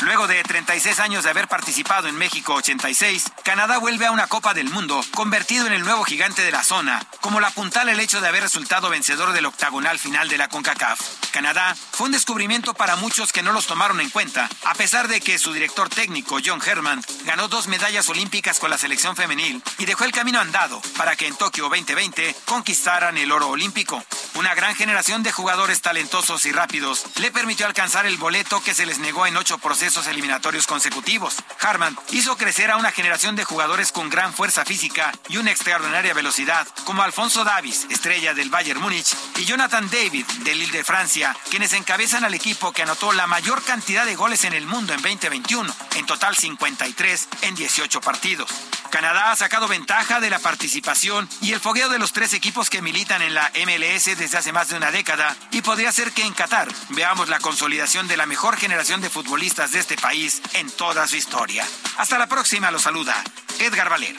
Luego 0.03 0.27
de 0.27 0.43
36 0.43 1.01
años 1.01 1.25
de 1.25 1.31
haber 1.31 1.49
participado 1.49 2.07
en 2.07 2.17
México 2.17 2.55
86, 2.55 3.33
Canadá 3.43 3.79
vuelve 3.79 4.05
a 4.05 4.11
una 4.11 4.27
Copa 4.27 4.53
del 4.53 4.69
Mundo, 4.69 5.01
convertido 5.15 5.67
en 5.67 5.73
el 5.73 5.85
nuevo 5.85 6.05
gigante 6.05 6.43
de 6.43 6.53
la 6.53 6.63
zona, 6.63 7.03
como 7.21 7.41
la 7.41 7.49
apuntala 7.49 7.93
el 7.93 8.01
hecho 8.01 8.21
de 8.21 8.29
haber 8.29 8.43
resultado 8.43 8.91
vencedor 8.91 9.33
del 9.33 9.47
octagonal 9.47 9.99
final 9.99 10.29
de 10.29 10.37
la 10.37 10.49
CONCACAF. 10.49 11.01
Canadá 11.33 11.75
fue 11.93 12.07
un 12.07 12.13
descubrimiento 12.13 12.75
para 12.75 12.97
muchos 12.97 13.33
que 13.33 13.43
no 13.43 13.53
los 13.53 13.67
tomaron 13.67 14.01
en 14.01 14.11
cuenta, 14.11 14.51
a 14.65 14.75
pesar 14.75 15.09
de 15.09 15.21
que 15.21 15.39
su 15.39 15.55
director 15.55 15.89
técnico, 15.89 16.39
John 16.45 16.61
Herman, 16.65 17.03
ganó 17.25 17.49
dos 17.49 17.67
medallas 17.67 18.09
olímpicas 18.11 18.59
con 18.59 18.71
la 18.71 18.79
selección 18.79 19.17
femenil 19.17 19.63
y 19.79 19.87
dejó 19.87 20.05
el 20.05 20.13
camino 20.13 20.41
andado 20.41 20.81
para 20.99 21.17
que 21.17 21.27
en 21.27 21.37
Tokio 21.37 21.65
2020 21.71 22.37
conquistaran 22.45 23.17
el 23.17 23.33
oro 23.33 23.49
olímpico. 23.49 24.05
Una 24.35 24.55
gran 24.55 24.75
generación 24.75 25.23
de 25.23 25.33
jugadores 25.33 25.81
talentosos 25.81 26.45
y 26.45 26.53
rápidos 26.53 27.05
le 27.17 27.31
permitió 27.31 27.67
alcanzar 27.67 28.05
el 28.05 28.19
boleto 28.19 28.63
que 28.63 28.75
se 28.75 28.85
les 28.85 28.99
negó 28.99 29.27
en 29.27 29.37
ocho 29.37 29.57
procesos 29.59 29.86
eliminatorios 30.07 30.67
consecutivos. 30.67 31.37
Harman 31.61 31.97
hizo 32.11 32.37
crecer 32.37 32.73
a 32.73 32.77
una 32.77 32.91
generación 32.91 33.37
de 33.37 33.45
jugadores 33.45 33.93
con 33.93 34.11
gran 34.11 34.35
fuerza 34.35 34.65
física 34.65 35.13
y 35.29 35.37
una 35.37 35.53
extraordinaria 35.53 36.13
velocidad, 36.13 36.67
como 36.85 37.03
Alfonso 37.03 37.45
Davis, 37.45 37.87
estrella 37.89 38.35
del 38.35 38.51
Bayern 38.51 38.81
Múnich, 38.81 39.15
y 39.37 39.45
Jonathan 39.45 39.89
David, 39.89 40.27
del 40.41 40.59
Lille 40.59 40.79
de 40.79 40.85
Francia, 40.85 41.37
quienes 41.51 41.73
encabezan 41.73 42.25
al 42.25 42.35
equipo 42.35 42.73
que 42.73 42.83
anotó 42.83 43.13
la 43.13 43.29
mayor 43.29 43.63
cantidad 43.63 44.05
de 44.05 44.17
goles 44.17 44.45
en 44.45 44.55
el 44.55 44.67
mundo 44.67 44.93
en 44.93 45.03
2021, 45.03 45.73
en 45.95 46.07
total 46.07 46.37
53 46.37 47.29
en 47.43 47.55
18 47.55 48.01
partidos. 48.01 48.51
Canadá 48.91 49.31
ha 49.31 49.37
sacado 49.37 49.69
ventaja 49.69 50.21
de 50.21 50.31
la 50.31 50.39
participación 50.39 51.29
y 51.41 51.53
el 51.53 51.61
fogueo 51.61 51.89
de 51.89 51.99
los 51.99 52.13
tres 52.13 52.33
equipos 52.33 52.71
que 52.71 52.83
militan 52.83 53.21
en 53.23 53.35
la 53.35 53.53
MLS 53.67 54.17
desde 54.17 54.39
hace 54.39 54.53
más 54.53 54.69
de 54.69 54.77
una 54.77 54.91
década 54.91 55.37
y 55.51 55.61
podría 55.61 55.93
ser 55.93 56.13
que 56.13 56.23
en 56.23 56.33
Qatar 56.33 56.69
veamos 56.91 57.29
la 57.29 57.39
consolidación 57.39 58.09
de 58.09 58.17
la 58.17 58.27
mejor 58.27 58.57
generación 58.57 59.01
de 59.01 59.11
futbolistas 59.11 59.73
de 59.73 59.76
este 59.81 59.97
país 59.97 60.43
en 60.55 60.71
toda 60.71 61.07
su 61.07 61.17
historia. 61.17 61.67
Hasta 61.99 62.19
la 62.19 62.27
próxima, 62.27 62.71
lo 62.71 62.79
saluda 62.79 63.15
Edgar 63.59 63.89
Valero. 63.89 64.19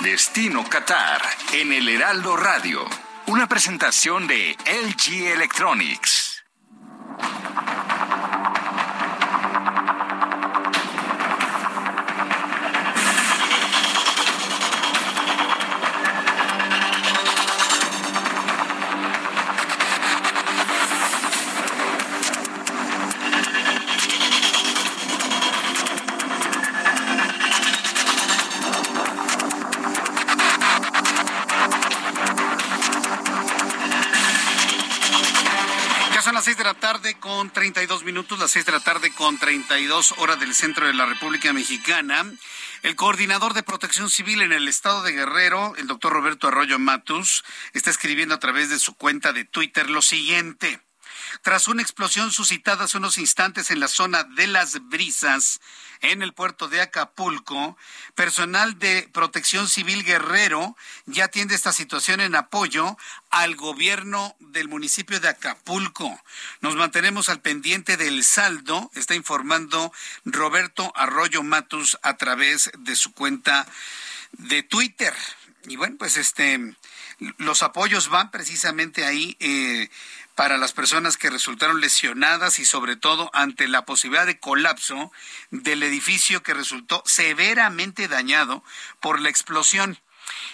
Destino 0.00 0.64
Qatar 0.68 1.22
en 1.52 1.72
el 1.72 1.88
Heraldo 1.88 2.36
Radio. 2.36 2.84
Una 3.26 3.46
presentación 3.46 4.26
de 4.26 4.56
LG 4.64 5.32
Electronics. 5.32 6.44
Con 37.20 37.50
32 37.50 38.02
minutos, 38.04 38.38
las 38.38 38.50
6 38.52 38.64
de 38.64 38.72
la 38.72 38.80
tarde 38.80 39.12
con 39.12 39.38
32 39.38 40.14
horas 40.16 40.40
del 40.40 40.54
centro 40.54 40.86
de 40.86 40.94
la 40.94 41.04
República 41.04 41.52
Mexicana. 41.52 42.24
El 42.82 42.96
coordinador 42.96 43.52
de 43.52 43.62
protección 43.62 44.08
civil 44.08 44.40
en 44.40 44.52
el 44.52 44.66
estado 44.68 45.02
de 45.02 45.12
Guerrero, 45.12 45.74
el 45.76 45.86
doctor 45.86 46.14
Roberto 46.14 46.48
Arroyo 46.48 46.78
Matus, 46.78 47.44
está 47.74 47.90
escribiendo 47.90 48.34
a 48.34 48.38
través 48.38 48.70
de 48.70 48.78
su 48.78 48.94
cuenta 48.94 49.34
de 49.34 49.44
Twitter 49.44 49.90
lo 49.90 50.00
siguiente. 50.00 50.80
Tras 51.42 51.68
una 51.68 51.82
explosión 51.82 52.32
suscitada 52.32 52.84
hace 52.84 52.98
unos 52.98 53.18
instantes 53.18 53.70
en 53.70 53.80
la 53.80 53.88
zona 53.88 54.24
de 54.24 54.46
las 54.46 54.88
brisas, 54.88 55.60
en 56.00 56.22
el 56.22 56.32
puerto 56.32 56.68
de 56.68 56.80
Acapulco, 56.80 57.76
personal 58.14 58.78
de 58.78 59.08
Protección 59.12 59.68
Civil 59.68 60.04
Guerrero 60.04 60.76
ya 61.06 61.24
atiende 61.24 61.54
esta 61.54 61.72
situación 61.72 62.20
en 62.20 62.36
apoyo 62.36 62.96
al 63.30 63.56
gobierno 63.56 64.36
del 64.38 64.68
municipio 64.68 65.20
de 65.20 65.28
Acapulco. 65.28 66.20
Nos 66.60 66.76
mantenemos 66.76 67.28
al 67.28 67.40
pendiente 67.40 67.96
del 67.96 68.24
saldo, 68.24 68.90
está 68.94 69.14
informando 69.14 69.92
Roberto 70.24 70.92
Arroyo 70.94 71.42
Matus 71.42 71.98
a 72.02 72.16
través 72.16 72.70
de 72.78 72.96
su 72.96 73.12
cuenta 73.12 73.66
de 74.32 74.62
Twitter. 74.62 75.14
Y 75.66 75.76
bueno, 75.76 75.96
pues 75.98 76.16
este 76.16 76.76
los 77.38 77.62
apoyos 77.62 78.08
van 78.08 78.30
precisamente 78.30 79.04
ahí 79.04 79.36
eh, 79.40 79.90
para 80.38 80.56
las 80.56 80.72
personas 80.72 81.16
que 81.16 81.30
resultaron 81.30 81.80
lesionadas 81.80 82.60
y 82.60 82.64
sobre 82.64 82.94
todo 82.94 83.28
ante 83.32 83.66
la 83.66 83.84
posibilidad 83.84 84.24
de 84.24 84.38
colapso 84.38 85.10
del 85.50 85.82
edificio 85.82 86.44
que 86.44 86.54
resultó 86.54 87.02
severamente 87.06 88.06
dañado 88.06 88.62
por 89.00 89.18
la 89.18 89.30
explosión. 89.30 89.98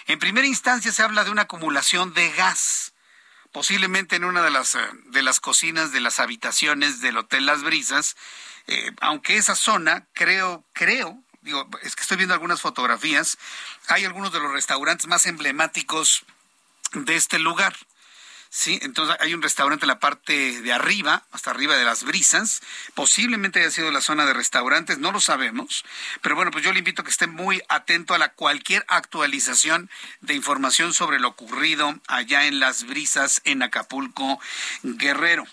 En 0.07 0.17
primera 0.17 0.47
instancia 0.47 0.91
se 0.91 1.03
habla 1.03 1.23
de 1.23 1.29
una 1.29 1.43
acumulación 1.43 2.15
de 2.15 2.31
gas, 2.31 2.93
posiblemente 3.51 4.15
en 4.15 4.23
una 4.23 4.41
de 4.41 4.49
las, 4.49 4.73
eh, 4.73 4.79
de 5.09 5.21
las 5.21 5.39
cocinas 5.39 5.91
de 5.91 5.99
las 5.99 6.19
habitaciones 6.19 6.99
del 7.01 7.19
Hotel 7.19 7.45
Las 7.45 7.61
Brisas, 7.61 8.17
eh, 8.65 8.91
aunque 9.01 9.37
esa 9.37 9.55
zona, 9.55 10.07
creo, 10.13 10.65
creo, 10.73 11.21
digo, 11.41 11.69
es 11.83 11.95
que 11.95 12.01
estoy 12.01 12.17
viendo 12.17 12.33
algunas 12.33 12.59
fotografías, 12.59 13.37
hay 13.87 14.03
algunos 14.03 14.33
de 14.33 14.39
los 14.39 14.51
restaurantes 14.51 15.05
más 15.05 15.27
emblemáticos 15.27 16.25
de 16.93 17.15
este 17.15 17.37
lugar. 17.37 17.75
Sí, 18.57 18.79
entonces 18.83 19.17
hay 19.19 19.33
un 19.33 19.41
restaurante 19.41 19.83
en 19.83 19.89
la 19.89 19.99
parte 19.99 20.61
de 20.61 20.71
arriba, 20.71 21.25
hasta 21.33 21.51
arriba 21.51 21.75
de 21.75 21.83
las 21.83 22.05
brisas. 22.05 22.61
Posiblemente 22.93 23.59
haya 23.59 23.69
sido 23.69 23.91
la 23.91 23.99
zona 23.99 24.25
de 24.25 24.33
restaurantes, 24.33 24.97
no 24.97 25.11
lo 25.11 25.19
sabemos. 25.19 25.83
Pero 26.21 26.37
bueno, 26.37 26.51
pues 26.51 26.63
yo 26.63 26.71
le 26.71 26.79
invito 26.79 27.01
a 27.01 27.03
que 27.03 27.11
esté 27.11 27.27
muy 27.27 27.61
atento 27.67 28.13
a 28.13 28.17
la 28.17 28.31
cualquier 28.31 28.85
actualización 28.87 29.89
de 30.21 30.35
información 30.35 30.93
sobre 30.93 31.19
lo 31.19 31.27
ocurrido 31.27 31.99
allá 32.07 32.45
en 32.45 32.61
las 32.61 32.85
brisas 32.85 33.41
en 33.43 33.61
Acapulco, 33.61 34.39
Guerrero. 34.83 35.45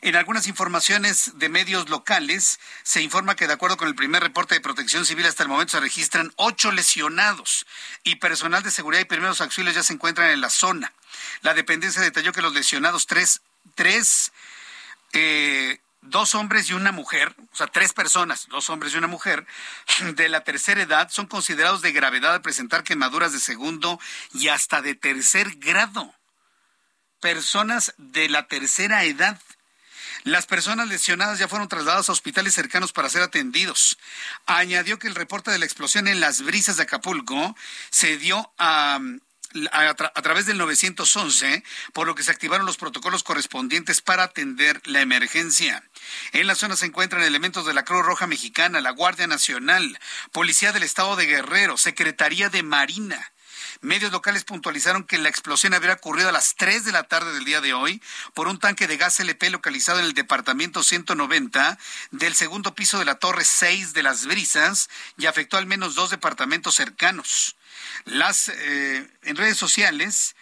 En 0.00 0.16
algunas 0.16 0.46
informaciones 0.46 1.32
de 1.34 1.48
medios 1.48 1.88
locales 1.88 2.58
se 2.82 3.02
informa 3.02 3.36
que 3.36 3.46
de 3.46 3.52
acuerdo 3.52 3.76
con 3.76 3.88
el 3.88 3.94
primer 3.94 4.22
reporte 4.22 4.54
de 4.54 4.60
protección 4.60 5.06
civil 5.06 5.26
hasta 5.26 5.42
el 5.42 5.48
momento 5.48 5.72
se 5.72 5.80
registran 5.80 6.32
ocho 6.36 6.72
lesionados 6.72 7.66
y 8.04 8.16
personal 8.16 8.62
de 8.62 8.70
seguridad 8.70 9.02
y 9.02 9.06
primeros 9.06 9.40
auxilios 9.40 9.74
ya 9.74 9.82
se 9.82 9.92
encuentran 9.92 10.30
en 10.30 10.40
la 10.40 10.50
zona. 10.50 10.92
La 11.42 11.54
dependencia 11.54 12.02
detalló 12.02 12.32
que 12.32 12.42
los 12.42 12.52
lesionados, 12.52 13.06
tres, 13.06 13.42
tres, 13.74 14.32
eh, 15.12 15.80
dos 16.08 16.34
hombres 16.34 16.70
y 16.70 16.74
una 16.74 16.92
mujer, 16.92 17.34
o 17.52 17.56
sea, 17.56 17.66
tres 17.66 17.92
personas, 17.92 18.46
dos 18.48 18.70
hombres 18.70 18.94
y 18.94 18.98
una 18.98 19.06
mujer, 19.06 19.46
de 20.14 20.28
la 20.28 20.42
tercera 20.42 20.82
edad 20.82 21.10
son 21.10 21.26
considerados 21.26 21.82
de 21.82 21.92
gravedad 21.92 22.34
al 22.34 22.42
presentar 22.42 22.84
quemaduras 22.84 23.32
de 23.32 23.40
segundo 23.40 24.00
y 24.32 24.48
hasta 24.48 24.82
de 24.82 24.94
tercer 24.94 25.56
grado. 25.56 26.14
Personas 27.20 27.94
de 27.96 28.28
la 28.28 28.46
tercera 28.46 29.04
edad. 29.04 29.40
Las 30.26 30.44
personas 30.44 30.88
lesionadas 30.88 31.38
ya 31.38 31.46
fueron 31.46 31.68
trasladadas 31.68 32.08
a 32.08 32.12
hospitales 32.12 32.52
cercanos 32.52 32.92
para 32.92 33.08
ser 33.08 33.22
atendidos. 33.22 33.96
Añadió 34.44 34.98
que 34.98 35.06
el 35.06 35.14
reporte 35.14 35.52
de 35.52 35.58
la 35.60 35.66
explosión 35.66 36.08
en 36.08 36.18
las 36.18 36.42
brisas 36.42 36.76
de 36.76 36.82
Acapulco 36.82 37.54
se 37.90 38.16
dio 38.16 38.52
a 38.58 38.98
a, 39.70 39.94
través 39.94 40.46
del 40.46 40.58
911, 40.58 41.62
por 41.92 42.08
lo 42.08 42.16
que 42.16 42.24
se 42.24 42.32
activaron 42.32 42.66
los 42.66 42.76
protocolos 42.76 43.22
correspondientes 43.22 44.00
para 44.00 44.24
atender 44.24 44.82
la 44.84 45.00
emergencia. 45.00 45.84
En 46.32 46.48
la 46.48 46.56
zona 46.56 46.74
se 46.74 46.86
encuentran 46.86 47.22
elementos 47.22 47.64
de 47.64 47.72
la 47.72 47.84
Cruz 47.84 48.04
Roja 48.04 48.26
Mexicana, 48.26 48.80
la 48.80 48.90
Guardia 48.90 49.28
Nacional, 49.28 49.98
Policía 50.32 50.72
del 50.72 50.82
Estado 50.82 51.14
de 51.14 51.26
Guerrero, 51.26 51.76
Secretaría 51.76 52.48
de 52.48 52.64
Marina. 52.64 53.32
Medios 53.80 54.12
locales 54.12 54.44
puntualizaron 54.44 55.04
que 55.04 55.18
la 55.18 55.28
explosión 55.28 55.74
habría 55.74 55.94
ocurrido 55.94 56.28
a 56.28 56.32
las 56.32 56.54
3 56.56 56.84
de 56.84 56.92
la 56.92 57.04
tarde 57.04 57.32
del 57.34 57.44
día 57.44 57.60
de 57.60 57.74
hoy 57.74 58.02
por 58.34 58.48
un 58.48 58.58
tanque 58.58 58.86
de 58.86 58.96
gas 58.96 59.20
LP 59.20 59.50
localizado 59.50 59.98
en 59.98 60.06
el 60.06 60.14
departamento 60.14 60.82
190 60.82 61.78
del 62.10 62.34
segundo 62.34 62.74
piso 62.74 62.98
de 62.98 63.04
la 63.04 63.16
Torre 63.16 63.44
6 63.44 63.92
de 63.92 64.02
las 64.02 64.26
Brisas 64.26 64.88
y 65.16 65.26
afectó 65.26 65.56
al 65.56 65.66
menos 65.66 65.94
dos 65.94 66.10
departamentos 66.10 66.74
cercanos. 66.74 67.56
Las, 68.04 68.48
eh, 68.48 69.10
en 69.22 69.36
redes 69.36 69.56
sociales 69.56 70.36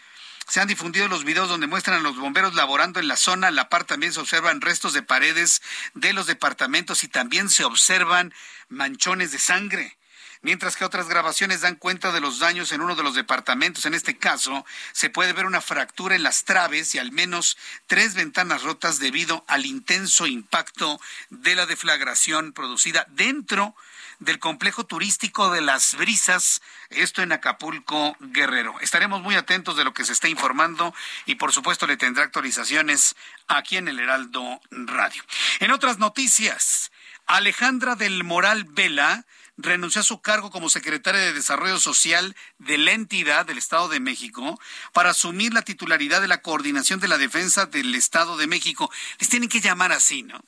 se 0.48 0.60
han 0.60 0.68
difundido 0.68 1.08
los 1.08 1.24
videos 1.24 1.48
donde 1.48 1.66
muestran 1.66 1.98
a 1.98 2.02
los 2.02 2.16
bomberos 2.16 2.54
laborando 2.54 3.00
en 3.00 3.08
la 3.08 3.16
zona. 3.16 3.48
A 3.48 3.50
la 3.50 3.68
par 3.68 3.84
también 3.84 4.12
se 4.12 4.20
observan 4.20 4.60
restos 4.60 4.92
de 4.92 5.02
paredes 5.02 5.62
de 5.94 6.12
los 6.12 6.26
departamentos 6.26 7.02
y 7.04 7.08
también 7.08 7.48
se 7.48 7.64
observan 7.64 8.34
manchones 8.68 9.32
de 9.32 9.38
sangre. 9.38 9.96
Mientras 10.44 10.76
que 10.76 10.84
otras 10.84 11.08
grabaciones 11.08 11.62
dan 11.62 11.74
cuenta 11.74 12.12
de 12.12 12.20
los 12.20 12.38
daños 12.38 12.70
en 12.70 12.82
uno 12.82 12.94
de 12.94 13.02
los 13.02 13.14
departamentos. 13.14 13.86
En 13.86 13.94
este 13.94 14.18
caso, 14.18 14.64
se 14.92 15.08
puede 15.10 15.32
ver 15.32 15.46
una 15.46 15.62
fractura 15.62 16.14
en 16.14 16.22
las 16.22 16.44
traves 16.44 16.94
y 16.94 16.98
al 16.98 17.12
menos 17.12 17.56
tres 17.86 18.14
ventanas 18.14 18.62
rotas 18.62 18.98
debido 18.98 19.44
al 19.48 19.64
intenso 19.64 20.26
impacto 20.26 21.00
de 21.30 21.54
la 21.56 21.64
deflagración 21.64 22.52
producida 22.52 23.06
dentro 23.08 23.74
del 24.18 24.38
complejo 24.38 24.84
turístico 24.84 25.50
de 25.50 25.60
las 25.60 25.94
brisas, 25.96 26.62
esto 26.90 27.22
en 27.22 27.32
Acapulco, 27.32 28.16
Guerrero. 28.20 28.78
Estaremos 28.80 29.22
muy 29.22 29.34
atentos 29.34 29.76
de 29.76 29.84
lo 29.84 29.94
que 29.94 30.04
se 30.04 30.12
está 30.12 30.28
informando 30.28 30.94
y 31.26 31.36
por 31.36 31.52
supuesto 31.52 31.86
le 31.86 31.96
tendrá 31.96 32.24
actualizaciones 32.24 33.16
aquí 33.48 33.76
en 33.76 33.88
el 33.88 33.98
Heraldo 33.98 34.60
Radio. 34.70 35.22
En 35.60 35.70
otras 35.70 35.98
noticias, 35.98 36.92
Alejandra 37.26 37.96
del 37.96 38.24
Moral 38.24 38.64
Vela 38.64 39.24
renunció 39.56 40.00
a 40.00 40.04
su 40.04 40.20
cargo 40.20 40.50
como 40.50 40.68
secretaria 40.68 41.20
de 41.20 41.32
Desarrollo 41.32 41.78
Social 41.78 42.34
de 42.58 42.78
la 42.78 42.92
entidad 42.92 43.46
del 43.46 43.58
Estado 43.58 43.88
de 43.88 44.00
México 44.00 44.60
para 44.92 45.10
asumir 45.10 45.54
la 45.54 45.62
titularidad 45.62 46.20
de 46.20 46.28
la 46.28 46.42
coordinación 46.42 47.00
de 47.00 47.08
la 47.08 47.18
defensa 47.18 47.66
del 47.66 47.94
Estado 47.94 48.36
de 48.36 48.46
México. 48.46 48.90
Les 49.18 49.28
tienen 49.28 49.48
que 49.48 49.60
llamar 49.60 49.92
así, 49.92 50.22
¿no? 50.22 50.42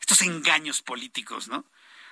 Estos 0.00 0.22
engaños 0.22 0.82
políticos, 0.82 1.48
¿no? 1.48 1.64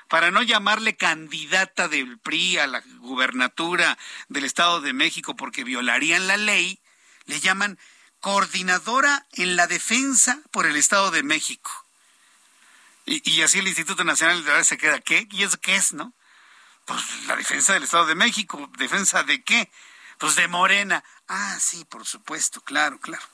para 0.09 0.31
no 0.31 0.43
llamarle 0.43 0.97
candidata 0.97 1.89
del 1.89 2.19
PRI 2.19 2.59
a 2.59 2.67
la 2.67 2.83
gubernatura 2.99 3.99
del 4.29 4.45
Estado 4.45 4.81
de 4.81 4.93
México 4.93 5.35
porque 5.35 5.65
violarían 5.65 6.27
la 6.27 6.37
ley, 6.37 6.79
le 7.25 7.41
llaman 7.41 7.79
coordinadora 8.21 9.27
en 9.33 9.57
la 9.57 9.67
defensa 9.67 10.41
por 10.51 10.67
el 10.67 10.77
Estado 10.77 11.11
de 11.11 11.23
México. 11.23 11.71
Y, 13.07 13.43
así 13.43 13.59
el 13.59 13.69
Instituto 13.69 14.03
Nacional 14.03 14.45
de 14.45 14.51
la 14.51 14.65
se 14.65 14.79
queda, 14.79 15.01
¿qué? 15.01 15.29
¿Y 15.31 15.43
eso 15.43 15.59
qué 15.61 15.77
es, 15.77 15.93
no? 15.93 16.15
Pues 16.85 17.03
la 17.27 17.37
defensa 17.37 17.73
del 17.75 17.85
Estado 17.85 18.07
de 18.07 18.14
México. 18.14 18.70
¿Defensa 18.79 19.23
de 19.23 19.42
qué? 19.42 19.70
Pues 20.18 20.37
de 20.37 20.49
Morena. 20.49 21.03
Ah, 21.29 21.59
sí, 21.61 21.85
por 21.85 22.07
supuesto, 22.07 22.61
claro, 22.61 22.99
claro. 22.99 23.25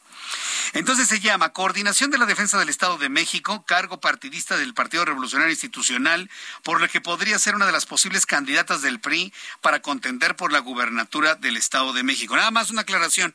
Entonces 0.73 1.09
se 1.09 1.21
llama 1.21 1.53
Coordinación 1.53 2.11
de 2.11 2.19
la 2.19 2.27
Defensa 2.27 2.59
del 2.59 2.69
Estado 2.69 2.97
de 2.99 3.09
México, 3.09 3.65
cargo 3.67 4.01
partidista 4.01 4.57
del 4.57 4.75
Partido 4.75 5.05
Revolucionario 5.05 5.51
Institucional, 5.51 6.31
por 6.63 6.81
lo 6.81 6.89
que 6.89 7.01
podría 7.01 7.39
ser 7.39 7.55
una 7.55 7.67
de 7.67 7.73
las 7.73 7.87
posibles 7.87 8.27
candidatas 8.27 8.83
del 8.83 9.01
PRI 9.01 9.33
para 9.61 9.83
contender 9.83 10.37
por 10.37 10.53
la 10.53 10.61
gubernatura 10.61 11.35
del 11.35 11.57
Estado 11.57 11.93
de 11.93 12.05
México. 12.05 12.37
Nada 12.37 12.51
más 12.51 12.71
una 12.71 12.83
aclaración. 12.83 13.35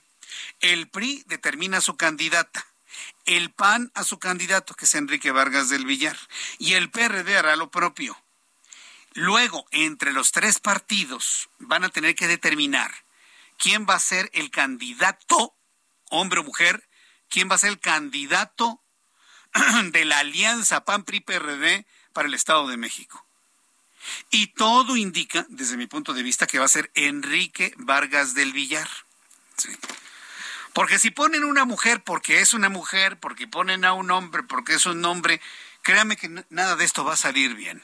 El 0.62 0.88
PRI 0.88 1.24
determina 1.28 1.82
su 1.82 1.98
candidata. 1.98 2.66
El 3.26 3.52
PAN 3.52 3.92
a 3.96 4.04
su 4.04 4.20
candidato, 4.20 4.74
que 4.74 4.86
es 4.86 4.96
Enrique 4.96 5.32
Vargas 5.32 5.70
del 5.70 5.86
Villar. 5.86 6.18
Y 6.58 6.74
el 6.74 6.90
PRD 6.90 7.38
hará 7.38 7.56
lo 7.58 7.70
propio. 7.70 8.18
Luego, 9.16 9.66
entre 9.72 10.12
los 10.12 10.34
tres 10.34 10.60
partidos, 10.60 11.50
van 11.58 11.86
a 11.86 11.90
tener 11.90 12.16
que 12.16 12.28
determinar 12.28 12.94
quién 13.58 13.86
va 13.90 13.96
a 13.96 14.00
ser 14.00 14.30
el 14.34 14.52
candidato, 14.52 15.56
hombre 16.10 16.42
o 16.42 16.44
mujer, 16.44 16.88
quién 17.30 17.50
va 17.50 17.56
a 17.56 17.60
ser 17.60 17.70
el 17.70 17.80
candidato 17.80 18.84
de 19.86 20.04
la 20.04 20.20
alianza 20.20 20.84
PAN-PRI-PRD 20.84 21.86
para 22.12 22.28
el 22.28 22.34
Estado 22.34 22.68
de 22.68 22.76
México. 22.76 23.26
Y 24.32 24.48
todo 24.48 24.98
indica, 24.98 25.46
desde 25.48 25.78
mi 25.78 25.88
punto 25.88 26.14
de 26.14 26.22
vista, 26.22 26.46
que 26.46 26.60
va 26.60 26.66
a 26.66 26.68
ser 26.68 26.92
Enrique 26.94 27.74
Vargas 27.78 28.34
del 28.34 28.52
Villar. 28.52 28.90
Porque 30.74 31.00
si 31.00 31.10
ponen 31.10 31.46
una 31.46 31.64
mujer 31.64 32.04
porque 32.04 32.42
es 32.42 32.54
una 32.54 32.68
mujer, 32.68 33.18
porque 33.18 33.48
ponen 33.48 33.86
a 33.86 33.94
un 33.94 34.12
hombre 34.12 34.44
porque 34.44 34.74
es 34.74 34.86
un 34.86 35.06
hombre, 35.06 35.40
créame 35.84 36.18
que 36.18 36.44
nada 36.50 36.76
de 36.76 36.84
esto 36.84 37.06
va 37.06 37.14
a 37.14 37.18
salir 37.18 37.56
bien. 37.56 37.82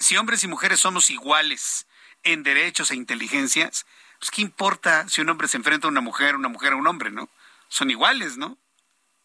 Si 0.00 0.16
hombres 0.16 0.42
y 0.42 0.48
mujeres 0.48 0.80
somos 0.80 1.10
iguales 1.10 1.86
en 2.22 2.42
derechos 2.42 2.90
e 2.90 2.96
inteligencias, 2.96 3.86
pues 4.18 4.30
qué 4.30 4.42
importa 4.42 5.08
si 5.08 5.20
un 5.20 5.28
hombre 5.28 5.46
se 5.46 5.58
enfrenta 5.58 5.86
a 5.86 5.90
una 5.90 6.00
mujer, 6.00 6.34
una 6.36 6.48
mujer 6.48 6.72
a 6.72 6.76
un 6.76 6.86
hombre, 6.86 7.10
¿no? 7.10 7.28
Son 7.68 7.90
iguales, 7.90 8.36
¿no? 8.36 8.58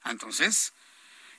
Entonces, 0.04 0.74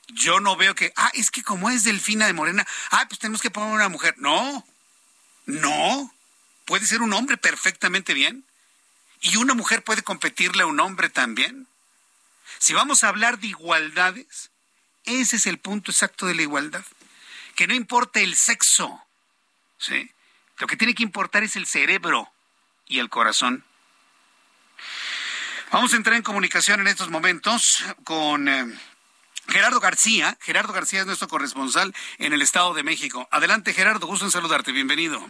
yo 0.07 0.39
no 0.39 0.55
veo 0.55 0.75
que, 0.75 0.91
ah, 0.95 1.11
es 1.13 1.31
que 1.31 1.43
como 1.43 1.69
es 1.69 1.83
Delfina 1.83 2.25
de 2.25 2.33
Morena, 2.33 2.67
ah, 2.91 3.05
pues 3.07 3.19
tenemos 3.19 3.41
que 3.41 3.51
poner 3.51 3.73
una 3.73 3.89
mujer. 3.89 4.15
No, 4.17 4.65
no, 5.45 6.13
puede 6.65 6.85
ser 6.85 7.01
un 7.01 7.13
hombre 7.13 7.37
perfectamente 7.37 8.13
bien. 8.13 8.45
Y 9.21 9.37
una 9.37 9.53
mujer 9.53 9.83
puede 9.83 10.03
competirle 10.03 10.63
a 10.63 10.67
un 10.67 10.79
hombre 10.79 11.09
también. 11.09 11.67
Si 12.59 12.73
vamos 12.73 13.03
a 13.03 13.09
hablar 13.09 13.39
de 13.39 13.47
igualdades, 13.47 14.51
Ese 15.05 15.37
es 15.37 15.47
el 15.47 15.57
punto 15.57 15.91
exacto 15.91 16.25
de 16.25 16.35
la 16.35 16.41
igualdad. 16.41 16.83
Que 17.55 17.65
no 17.65 17.73
importa 17.73 18.19
el 18.19 18.35
sexo. 18.35 19.06
¿Sí? 19.77 20.11
Lo 20.59 20.67
que 20.67 20.77
tiene 20.77 20.95
que 20.95 21.03
importar 21.03 21.43
es 21.43 21.55
el 21.55 21.65
cerebro 21.65 22.31
y 22.87 22.99
el 22.99 23.09
corazón. 23.09 23.63
Vamos 25.71 25.93
a 25.93 25.97
entrar 25.97 26.15
en 26.15 26.23
comunicación 26.23 26.79
en 26.79 26.87
estos 26.87 27.09
momentos 27.09 27.83
con 28.03 28.47
eh, 28.47 28.65
Gerardo 29.49 29.79
García. 29.79 30.37
Gerardo 30.41 30.73
García 30.73 31.01
es 31.01 31.05
nuestro 31.05 31.27
corresponsal 31.27 31.93
en 32.17 32.33
el 32.33 32.41
Estado 32.41 32.73
de 32.73 32.83
México. 32.83 33.27
Adelante, 33.31 33.73
Gerardo, 33.73 34.07
gusto 34.07 34.25
en 34.25 34.31
saludarte. 34.31 34.71
Bienvenido. 34.71 35.27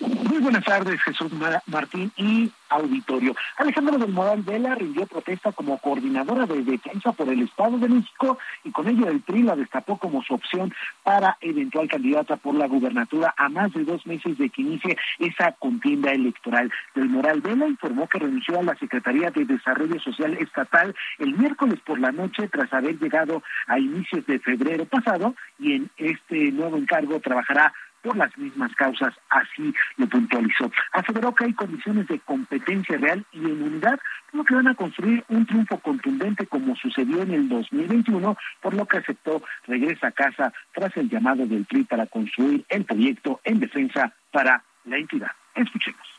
Muy 0.00 0.38
buenas 0.38 0.64
tardes, 0.64 0.98
Jesús 1.02 1.30
Martín 1.66 2.10
y 2.16 2.50
auditorio. 2.70 3.36
Alejandro 3.58 3.98
del 3.98 4.12
Moral 4.12 4.42
Vela 4.42 4.74
rindió 4.74 5.04
protesta 5.06 5.52
como 5.52 5.76
coordinadora 5.78 6.46
de 6.46 6.62
defensa 6.62 7.12
por 7.12 7.28
el 7.28 7.42
Estado 7.42 7.76
de 7.78 7.88
México 7.88 8.38
y 8.64 8.70
con 8.70 8.88
ello 8.88 9.08
el 9.08 9.20
PRI 9.20 9.42
la 9.42 9.56
destapó 9.56 9.98
como 9.98 10.22
su 10.22 10.34
opción 10.34 10.72
para 11.02 11.36
eventual 11.42 11.88
candidata 11.88 12.36
por 12.36 12.54
la 12.54 12.66
gubernatura 12.66 13.34
a 13.36 13.50
más 13.50 13.72
de 13.74 13.84
dos 13.84 14.06
meses 14.06 14.38
de 14.38 14.48
que 14.48 14.62
inicie 14.62 14.96
esa 15.18 15.52
contienda 15.52 16.12
electoral. 16.12 16.72
Del 16.94 17.10
Moral 17.10 17.42
Vela 17.42 17.66
informó 17.66 18.08
que 18.08 18.20
renunció 18.20 18.58
a 18.58 18.62
la 18.62 18.76
Secretaría 18.76 19.30
de 19.30 19.44
Desarrollo 19.44 20.00
Social 20.00 20.32
Estatal 20.34 20.94
el 21.18 21.36
miércoles 21.36 21.78
por 21.84 22.00
la 22.00 22.12
noche 22.12 22.48
tras 22.48 22.72
haber 22.72 22.98
llegado 22.98 23.42
a 23.66 23.78
inicios 23.78 24.24
de 24.24 24.38
febrero 24.38 24.86
pasado 24.86 25.34
y 25.58 25.74
en 25.74 25.90
este 25.98 26.52
nuevo 26.52 26.78
encargo 26.78 27.20
trabajará 27.20 27.74
por 28.02 28.16
las 28.16 28.36
mismas 28.38 28.74
causas, 28.74 29.14
así 29.28 29.74
lo 29.96 30.06
puntualizó. 30.08 30.70
Aseveró 30.92 31.34
que 31.34 31.44
hay 31.44 31.54
condiciones 31.54 32.06
de 32.08 32.18
competencia 32.20 32.96
real 32.98 33.24
y 33.32 33.38
en 33.38 33.62
unidad, 33.62 33.98
por 34.30 34.38
lo 34.38 34.44
que 34.44 34.54
van 34.54 34.68
a 34.68 34.74
construir 34.74 35.24
un 35.28 35.46
triunfo 35.46 35.78
contundente 35.78 36.46
como 36.46 36.76
sucedió 36.76 37.22
en 37.22 37.32
el 37.32 37.48
2021, 37.48 38.36
por 38.60 38.74
lo 38.74 38.86
que 38.86 38.98
aceptó 38.98 39.42
regresa 39.66 40.08
a 40.08 40.12
casa 40.12 40.52
tras 40.72 40.96
el 40.96 41.08
llamado 41.08 41.46
del 41.46 41.64
PRI 41.64 41.84
para 41.84 42.06
construir 42.06 42.64
el 42.68 42.84
proyecto 42.84 43.40
en 43.44 43.60
defensa 43.60 44.12
para 44.30 44.62
la 44.84 44.96
entidad. 44.96 45.30
Escuchemos. 45.54 46.09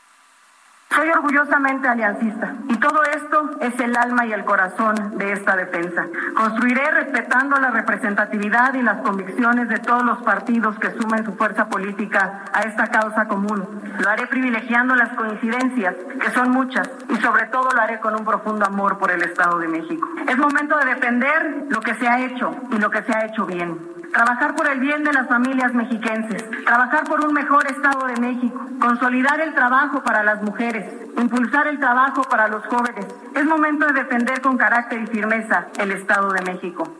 Soy 0.94 1.10
orgullosamente 1.10 1.88
aliancista 1.88 2.54
y 2.68 2.76
todo 2.76 3.02
esto 3.04 3.52
es 3.62 3.80
el 3.80 3.96
alma 3.96 4.26
y 4.26 4.34
el 4.34 4.44
corazón 4.44 5.18
de 5.18 5.32
esta 5.32 5.56
defensa. 5.56 6.06
Construiré 6.36 6.92
respetando 6.92 7.58
la 7.58 7.72
representatividad 7.72 8.74
y 8.74 8.82
las 8.82 9.02
convicciones 9.02 9.70
de 9.70 9.78
todos 9.80 10.04
los 10.04 10.22
partidos 10.22 10.78
que 10.80 10.92
sumen 10.92 11.24
su 11.24 11.34
fuerza 11.36 11.70
política 11.70 12.44
a 12.52 12.62
esta 12.64 12.88
causa 12.88 13.26
común. 13.30 13.82
Lo 14.00 14.10
haré 14.10 14.28
privilegiando 14.28 14.94
las 14.96 15.10
coincidencias, 15.16 15.96
que 15.96 16.30
son 16.32 16.52
muchas, 16.52 16.90
y 17.10 17.16
sobre 17.18 17.46
todo 17.48 17.70
lo 17.72 17.82
haré 17.82 18.00
con 18.00 18.14
un 18.14 18.26
profundo 18.26 18.66
amor 18.66 18.98
por 18.98 19.12
el 19.12 19.22
Estado 19.22 19.60
de 19.60 19.70
México. 19.70 20.10
Es 20.28 20.38
momento 20.38 20.78
de 20.78 20.86
defender 20.86 21.68
lo 21.70 21.80
que 21.80 21.96
se 21.96 22.08
ha 22.08 22.20
hecho 22.20 22.54
y 22.70 22.78
lo 22.78 22.90
que 22.90 23.02
se 23.04 23.14
ha 23.14 23.26
hecho 23.26 23.46
bien 23.46 24.01
trabajar 24.12 24.56
por 24.56 24.68
el 24.68 24.80
bien 24.80 25.04
de 25.04 25.14
las 25.14 25.28
familias 25.28 25.74
mexiquenses, 25.74 26.44
trabajar 26.66 27.04
por 27.06 27.26
un 27.26 27.34
mejor 27.34 27.66
Estado 27.68 28.08
de 28.08 28.20
México, 28.20 28.66
consolidar 28.80 29.40
el 29.40 29.54
trabajo 29.54 30.04
para 30.04 30.24
las 30.24 30.42
mujeres, 30.42 30.86
impulsar 31.18 31.68
el 31.68 31.80
trabajo 31.80 32.24
para 32.24 32.48
los 32.48 32.66
jóvenes. 32.66 33.08
Es 33.36 33.46
momento 33.46 33.88
de 33.88 33.94
defender 33.94 34.42
con 34.42 34.58
carácter 34.58 35.02
y 35.02 35.08
firmeza 35.08 35.68
el 35.80 35.92
Estado 35.92 36.32
de 36.32 36.42
México. 36.42 36.98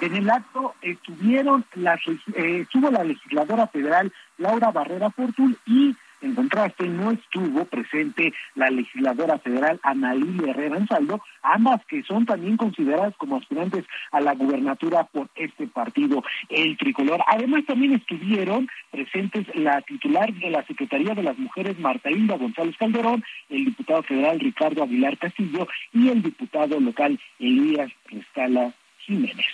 En 0.00 0.16
el 0.16 0.28
acto 0.28 0.74
estuvieron 0.82 1.64
las, 1.74 2.00
eh, 2.34 2.60
estuvo 2.62 2.90
la 2.90 3.04
legisladora 3.04 3.66
federal 3.68 4.12
Laura 4.38 4.70
Barrera 4.70 5.10
Fortul 5.10 5.56
y 5.64 5.96
en 6.24 6.34
contraste, 6.34 6.84
no 6.88 7.10
estuvo 7.10 7.64
presente 7.66 8.32
la 8.54 8.70
legisladora 8.70 9.38
federal 9.38 9.80
Ana 9.82 10.14
Lilia 10.14 10.50
Herrera 10.50 10.78
Ensaldo, 10.78 11.22
ambas 11.42 11.84
que 11.86 12.02
son 12.02 12.26
también 12.26 12.56
consideradas 12.56 13.14
como 13.16 13.36
aspirantes 13.36 13.84
a 14.12 14.20
la 14.20 14.34
gubernatura 14.34 15.04
por 15.04 15.28
este 15.34 15.66
partido, 15.66 16.22
el 16.48 16.76
tricolor. 16.76 17.22
Además, 17.26 17.64
también 17.66 17.94
estuvieron 17.94 18.68
presentes 18.90 19.46
la 19.54 19.80
titular 19.82 20.32
de 20.32 20.50
la 20.50 20.64
Secretaría 20.66 21.14
de 21.14 21.22
las 21.22 21.38
Mujeres, 21.38 21.78
Marta 21.78 22.10
Inda 22.10 22.36
González 22.36 22.76
Calderón, 22.78 23.24
el 23.48 23.66
diputado 23.66 24.02
federal 24.02 24.40
Ricardo 24.40 24.82
Aguilar 24.82 25.18
Castillo 25.18 25.66
y 25.92 26.08
el 26.08 26.22
diputado 26.22 26.80
local 26.80 27.18
Elías 27.38 27.90
Rescala 28.06 28.72
Jiménez. 28.98 29.46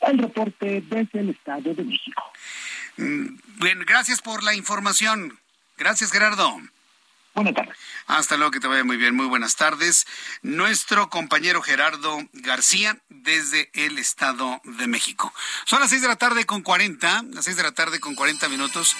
El 0.00 0.18
reporte 0.18 0.82
desde 0.88 1.20
el 1.20 1.30
Estado 1.30 1.74
de 1.74 1.84
México. 1.84 2.22
Mm, 2.96 3.38
bien, 3.60 3.78
gracias 3.86 4.20
por 4.20 4.42
la 4.42 4.54
información. 4.54 5.38
Gracias, 5.76 6.10
Gerardo. 6.10 6.60
Buenas 7.34 7.54
tardes. 7.54 7.76
Hasta 8.06 8.36
luego, 8.38 8.50
que 8.50 8.60
te 8.60 8.66
vaya 8.66 8.82
muy 8.82 8.96
bien. 8.96 9.14
Muy 9.14 9.26
buenas 9.26 9.56
tardes. 9.56 10.06
Nuestro 10.40 11.10
compañero 11.10 11.60
Gerardo 11.60 12.18
García 12.32 12.96
desde 13.10 13.70
el 13.74 13.98
Estado 13.98 14.62
de 14.64 14.86
México. 14.86 15.34
Son 15.66 15.80
las 15.80 15.90
seis 15.90 16.00
de 16.00 16.08
la 16.08 16.16
tarde 16.16 16.46
con 16.46 16.62
40, 16.62 17.24
las 17.34 17.44
seis 17.44 17.58
de 17.58 17.62
la 17.62 17.72
tarde 17.72 18.00
con 18.00 18.14
40 18.14 18.48
minutos, 18.48 18.96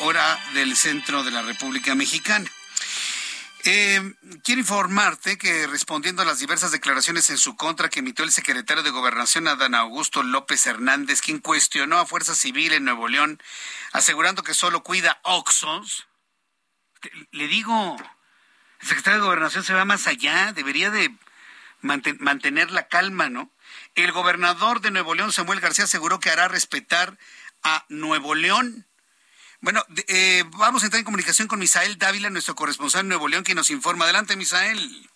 hora 0.00 0.38
del 0.54 0.76
centro 0.76 1.22
de 1.22 1.30
la 1.30 1.42
República 1.42 1.94
Mexicana. 1.94 2.50
Eh, 3.64 4.14
quiero 4.44 4.60
informarte 4.60 5.36
que 5.36 5.66
respondiendo 5.66 6.22
a 6.22 6.24
las 6.24 6.38
diversas 6.38 6.70
declaraciones 6.70 7.28
en 7.30 7.38
su 7.38 7.56
contra 7.56 7.88
que 7.88 8.00
emitió 8.00 8.24
el 8.24 8.30
secretario 8.30 8.82
de 8.82 8.90
Gobernación 8.90 9.48
Adán 9.48 9.74
Augusto 9.74 10.22
López 10.22 10.64
Hernández, 10.66 11.20
quien 11.20 11.40
cuestionó 11.40 11.98
a 11.98 12.06
Fuerza 12.06 12.34
Civil 12.34 12.72
en 12.72 12.84
Nuevo 12.84 13.08
León, 13.08 13.42
asegurando 13.92 14.42
que 14.42 14.54
solo 14.54 14.82
cuida 14.82 15.20
Oxos, 15.24 16.06
le 17.32 17.48
digo, 17.48 17.96
el 18.80 18.88
secretario 18.88 19.20
de 19.20 19.26
Gobernación 19.26 19.64
se 19.64 19.74
va 19.74 19.84
más 19.84 20.06
allá, 20.06 20.52
debería 20.52 20.90
de 20.90 21.14
mantener 21.80 22.70
la 22.70 22.88
calma, 22.88 23.28
¿no? 23.28 23.52
El 23.94 24.12
gobernador 24.12 24.80
de 24.80 24.90
Nuevo 24.90 25.14
León, 25.14 25.32
Samuel 25.32 25.60
García, 25.60 25.84
aseguró 25.84 26.20
que 26.20 26.30
hará 26.30 26.48
respetar 26.48 27.18
a 27.62 27.84
Nuevo 27.88 28.34
León. 28.34 28.87
Bueno, 29.60 29.82
eh, 30.06 30.44
vamos 30.56 30.82
a 30.82 30.86
entrar 30.86 31.00
en 31.00 31.04
comunicación 31.04 31.48
con 31.48 31.58
Misael 31.58 31.98
Dávila, 31.98 32.30
nuestro 32.30 32.54
corresponsal 32.54 33.02
en 33.02 33.08
Nuevo 33.08 33.26
León, 33.26 33.42
quien 33.42 33.56
nos 33.56 33.70
informa. 33.70 34.04
Adelante, 34.04 34.36
Misael. 34.36 35.10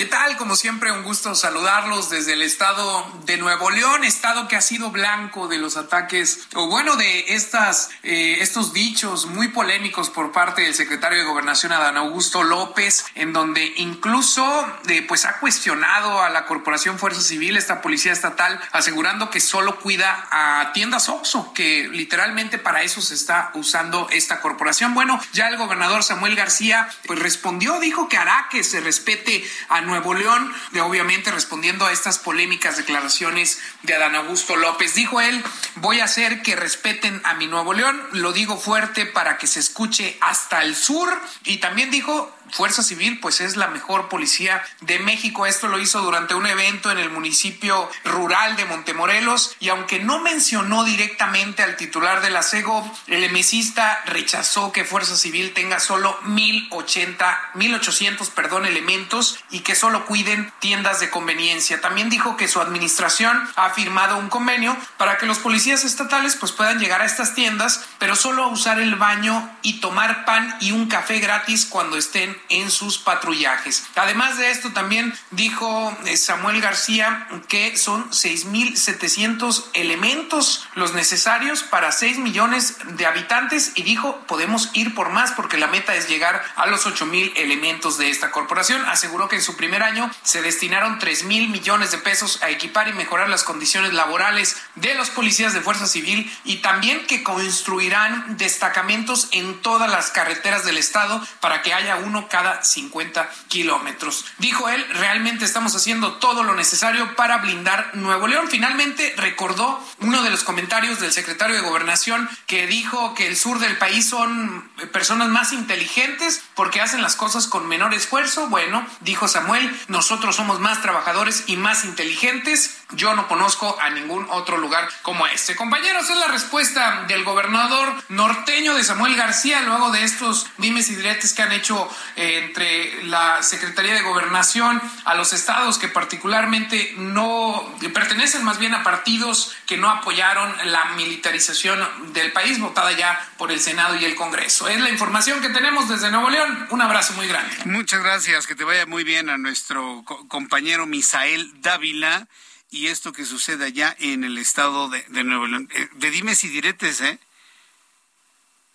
¿Qué 0.00 0.06
tal? 0.06 0.38
Como 0.38 0.56
siempre, 0.56 0.90
un 0.92 1.02
gusto 1.02 1.34
saludarlos 1.34 2.08
desde 2.08 2.32
el 2.32 2.40
estado 2.40 3.06
de 3.26 3.36
Nuevo 3.36 3.68
León, 3.68 4.02
estado 4.02 4.48
que 4.48 4.56
ha 4.56 4.62
sido 4.62 4.90
blanco 4.90 5.46
de 5.46 5.58
los 5.58 5.76
ataques, 5.76 6.48
o 6.54 6.68
bueno, 6.68 6.96
de 6.96 7.34
estas, 7.34 7.90
eh, 8.02 8.38
estos 8.40 8.72
dichos 8.72 9.26
muy 9.26 9.48
polémicos 9.48 10.08
por 10.08 10.32
parte 10.32 10.62
del 10.62 10.74
secretario 10.74 11.18
de 11.18 11.26
Gobernación, 11.26 11.72
Adán 11.72 11.98
Augusto 11.98 12.42
López, 12.42 13.04
en 13.14 13.34
donde 13.34 13.74
incluso 13.76 14.66
eh, 14.88 15.04
pues 15.06 15.26
ha 15.26 15.38
cuestionado 15.38 16.22
a 16.22 16.30
la 16.30 16.46
Corporación 16.46 16.98
Fuerza 16.98 17.20
Civil, 17.20 17.58
esta 17.58 17.82
policía 17.82 18.12
estatal, 18.12 18.58
asegurando 18.72 19.28
que 19.28 19.40
solo 19.40 19.80
cuida 19.80 20.28
a 20.30 20.72
tiendas 20.72 21.10
OXO, 21.10 21.52
que 21.52 21.88
literalmente 21.92 22.56
para 22.56 22.84
eso 22.84 23.02
se 23.02 23.12
está 23.12 23.50
usando 23.52 24.08
esta 24.10 24.40
corporación. 24.40 24.94
Bueno, 24.94 25.20
ya 25.34 25.48
el 25.48 25.58
gobernador 25.58 26.02
Samuel 26.02 26.36
García 26.36 26.88
pues 27.06 27.18
respondió, 27.18 27.78
dijo 27.80 28.08
que 28.08 28.16
hará 28.16 28.48
que 28.50 28.64
se 28.64 28.80
respete 28.80 29.44
a 29.68 29.89
Nuevo 29.90 30.14
León, 30.14 30.54
de 30.70 30.80
obviamente 30.80 31.32
respondiendo 31.32 31.84
a 31.84 31.92
estas 31.92 32.18
polémicas 32.18 32.76
declaraciones 32.76 33.60
de 33.82 33.94
Adán 33.94 34.14
Augusto 34.14 34.54
López. 34.54 34.94
Dijo 34.94 35.20
él, 35.20 35.42
voy 35.74 36.00
a 36.00 36.04
hacer 36.04 36.42
que 36.42 36.54
respeten 36.54 37.20
a 37.24 37.34
mi 37.34 37.48
Nuevo 37.48 37.74
León, 37.74 38.00
lo 38.12 38.32
digo 38.32 38.56
fuerte 38.56 39.04
para 39.04 39.36
que 39.36 39.48
se 39.48 39.58
escuche 39.60 40.16
hasta 40.20 40.62
el 40.62 40.76
sur 40.76 41.12
y 41.44 41.58
también 41.58 41.90
dijo, 41.90 42.32
Fuerza 42.52 42.82
Civil 42.82 43.20
pues 43.20 43.40
es 43.40 43.56
la 43.56 43.68
mejor 43.68 44.08
policía 44.08 44.62
de 44.80 44.98
México. 44.98 45.46
Esto 45.46 45.68
lo 45.68 45.78
hizo 45.78 46.00
durante 46.00 46.34
un 46.34 46.46
evento 46.46 46.90
en 46.90 46.98
el 46.98 47.10
municipio 47.10 47.88
rural 48.04 48.56
de 48.56 48.64
Montemorelos 48.64 49.56
y 49.60 49.68
aunque 49.68 50.00
no 50.00 50.20
mencionó 50.20 50.84
directamente 50.84 51.62
al 51.62 51.76
titular 51.76 52.20
de 52.20 52.30
la 52.30 52.42
CEGO, 52.42 52.90
el 53.06 53.24
emesista 53.24 54.02
rechazó 54.06 54.72
que 54.72 54.84
Fuerza 54.84 55.16
Civil 55.16 55.52
tenga 55.54 55.80
solo 55.80 56.18
1080, 56.24 57.50
1800, 57.54 58.30
perdón, 58.30 58.66
elementos 58.66 59.38
y 59.50 59.60
que 59.60 59.74
solo 59.74 60.06
cuiden 60.06 60.52
tiendas 60.60 61.00
de 61.00 61.10
conveniencia. 61.10 61.80
También 61.80 62.10
dijo 62.10 62.36
que 62.36 62.48
su 62.48 62.60
administración 62.60 63.48
ha 63.56 63.70
firmado 63.70 64.16
un 64.16 64.28
convenio 64.28 64.76
para 64.96 65.18
que 65.18 65.26
los 65.26 65.38
policías 65.38 65.84
estatales 65.84 66.36
pues 66.36 66.52
puedan 66.52 66.78
llegar 66.78 67.02
a 67.02 67.06
estas 67.06 67.34
tiendas, 67.34 67.86
pero 67.98 68.16
solo 68.16 68.44
a 68.44 68.48
usar 68.48 68.80
el 68.80 68.96
baño 68.96 69.50
y 69.62 69.80
tomar 69.80 70.24
pan 70.24 70.56
y 70.60 70.72
un 70.72 70.88
café 70.88 71.18
gratis 71.18 71.66
cuando 71.66 71.96
estén 71.96 72.39
en 72.48 72.70
sus 72.70 72.98
patrullajes. 72.98 73.84
Además 73.96 74.38
de 74.38 74.50
esto, 74.50 74.72
también 74.72 75.14
dijo 75.30 75.96
eh, 76.06 76.16
Samuel 76.16 76.60
García 76.60 77.28
que 77.48 77.76
son 77.76 78.10
6.700 78.10 79.64
elementos 79.74 80.66
los 80.74 80.94
necesarios 80.94 81.62
para 81.62 81.92
6 81.92 82.18
millones 82.18 82.76
de 82.96 83.06
habitantes 83.06 83.72
y 83.74 83.82
dijo 83.82 84.20
podemos 84.26 84.70
ir 84.74 84.94
por 84.94 85.10
más 85.10 85.32
porque 85.32 85.58
la 85.58 85.66
meta 85.66 85.94
es 85.94 86.08
llegar 86.08 86.42
a 86.56 86.66
los 86.66 86.86
8.000 86.86 87.32
elementos 87.36 87.98
de 87.98 88.10
esta 88.10 88.30
corporación. 88.30 88.84
Aseguró 88.86 89.28
que 89.28 89.36
en 89.36 89.42
su 89.42 89.56
primer 89.56 89.82
año 89.82 90.10
se 90.22 90.42
destinaron 90.42 90.98
3 90.98 91.24
mil 91.24 91.48
millones 91.48 91.90
de 91.90 91.98
pesos 91.98 92.42
a 92.42 92.50
equipar 92.50 92.88
y 92.88 92.92
mejorar 92.92 93.28
las 93.28 93.44
condiciones 93.44 93.92
laborales 93.92 94.56
de 94.74 94.94
los 94.94 95.10
policías 95.10 95.54
de 95.54 95.60
Fuerza 95.60 95.86
Civil 95.86 96.30
y 96.44 96.56
también 96.58 97.06
que 97.06 97.22
construirán 97.22 98.36
destacamentos 98.36 99.28
en 99.32 99.60
todas 99.62 99.90
las 99.90 100.10
carreteras 100.10 100.64
del 100.64 100.78
estado 100.78 101.20
para 101.40 101.62
que 101.62 101.74
haya 101.74 101.96
uno 101.96 102.28
cada 102.30 102.64
50 102.64 103.28
kilómetros. 103.48 104.24
Dijo 104.38 104.68
él, 104.70 104.86
realmente 104.94 105.44
estamos 105.44 105.74
haciendo 105.76 106.14
todo 106.14 106.42
lo 106.42 106.54
necesario 106.54 107.14
para 107.16 107.38
blindar 107.38 107.90
Nuevo 107.94 108.26
León. 108.26 108.48
Finalmente 108.48 109.12
recordó 109.18 109.78
uno 109.98 110.22
de 110.22 110.30
los 110.30 110.44
comentarios 110.44 111.00
del 111.00 111.12
secretario 111.12 111.56
de 111.56 111.62
Gobernación 111.62 112.28
que 112.46 112.66
dijo 112.66 113.14
que 113.14 113.26
el 113.26 113.36
sur 113.36 113.58
del 113.58 113.76
país 113.76 114.08
son 114.08 114.70
personas 114.92 115.28
más 115.28 115.52
inteligentes 115.52 116.42
porque 116.54 116.80
hacen 116.80 117.02
las 117.02 117.16
cosas 117.16 117.46
con 117.46 117.68
menor 117.68 117.92
esfuerzo. 117.92 118.48
Bueno, 118.48 118.86
dijo 119.00 119.28
Samuel, 119.28 119.70
nosotros 119.88 120.36
somos 120.36 120.60
más 120.60 120.80
trabajadores 120.80 121.44
y 121.46 121.56
más 121.56 121.84
inteligentes. 121.84 122.78
Yo 122.92 123.14
no 123.14 123.28
conozco 123.28 123.78
a 123.80 123.90
ningún 123.90 124.26
otro 124.30 124.56
lugar 124.56 124.88
como 125.02 125.26
este. 125.26 125.56
Compañeros, 125.56 126.08
es 126.08 126.16
la 126.16 126.28
respuesta 126.28 127.04
del 127.06 127.24
gobernador 127.24 127.94
norteño 128.08 128.74
de 128.74 128.84
Samuel 128.84 129.16
García 129.16 129.60
luego 129.62 129.90
de 129.90 130.04
estos 130.04 130.46
dimes 130.58 130.88
y 130.90 130.96
diretes 130.96 131.32
que 131.32 131.42
han 131.42 131.52
hecho 131.52 131.88
entre 132.20 133.02
la 133.04 133.42
Secretaría 133.42 133.94
de 133.94 134.02
Gobernación 134.02 134.80
a 135.04 135.14
los 135.14 135.32
estados 135.32 135.78
que 135.78 135.88
particularmente 135.88 136.94
no 136.98 137.74
pertenecen 137.94 138.44
más 138.44 138.58
bien 138.58 138.74
a 138.74 138.82
partidos 138.82 139.56
que 139.66 139.76
no 139.76 139.88
apoyaron 139.88 140.54
la 140.64 140.84
militarización 140.96 142.12
del 142.12 142.32
país 142.32 142.58
votada 142.58 142.92
ya 142.92 143.18
por 143.38 143.50
el 143.50 143.60
Senado 143.60 143.96
y 143.96 144.04
el 144.04 144.14
Congreso. 144.14 144.68
Es 144.68 144.80
la 144.80 144.90
información 144.90 145.40
que 145.40 145.48
tenemos 145.48 145.88
desde 145.88 146.10
Nuevo 146.10 146.30
León. 146.30 146.66
Un 146.70 146.82
abrazo 146.82 147.14
muy 147.14 147.26
grande. 147.26 147.54
Muchas 147.64 148.02
gracias, 148.02 148.46
que 148.46 148.54
te 148.54 148.64
vaya 148.64 148.86
muy 148.86 149.04
bien 149.04 149.30
a 149.30 149.38
nuestro 149.38 150.04
compañero 150.28 150.86
Misael 150.86 151.50
Dávila 151.62 152.28
y 152.70 152.88
esto 152.88 153.12
que 153.12 153.24
sucede 153.24 153.66
allá 153.66 153.96
en 153.98 154.24
el 154.24 154.38
estado 154.38 154.88
de, 154.88 155.24
Nuevo 155.24 155.46
León. 155.46 155.68
Eh, 155.74 155.88
de 155.94 156.10
dimes 156.10 156.44
y 156.44 156.48
diretes, 156.48 157.00
¿eh? 157.00 157.18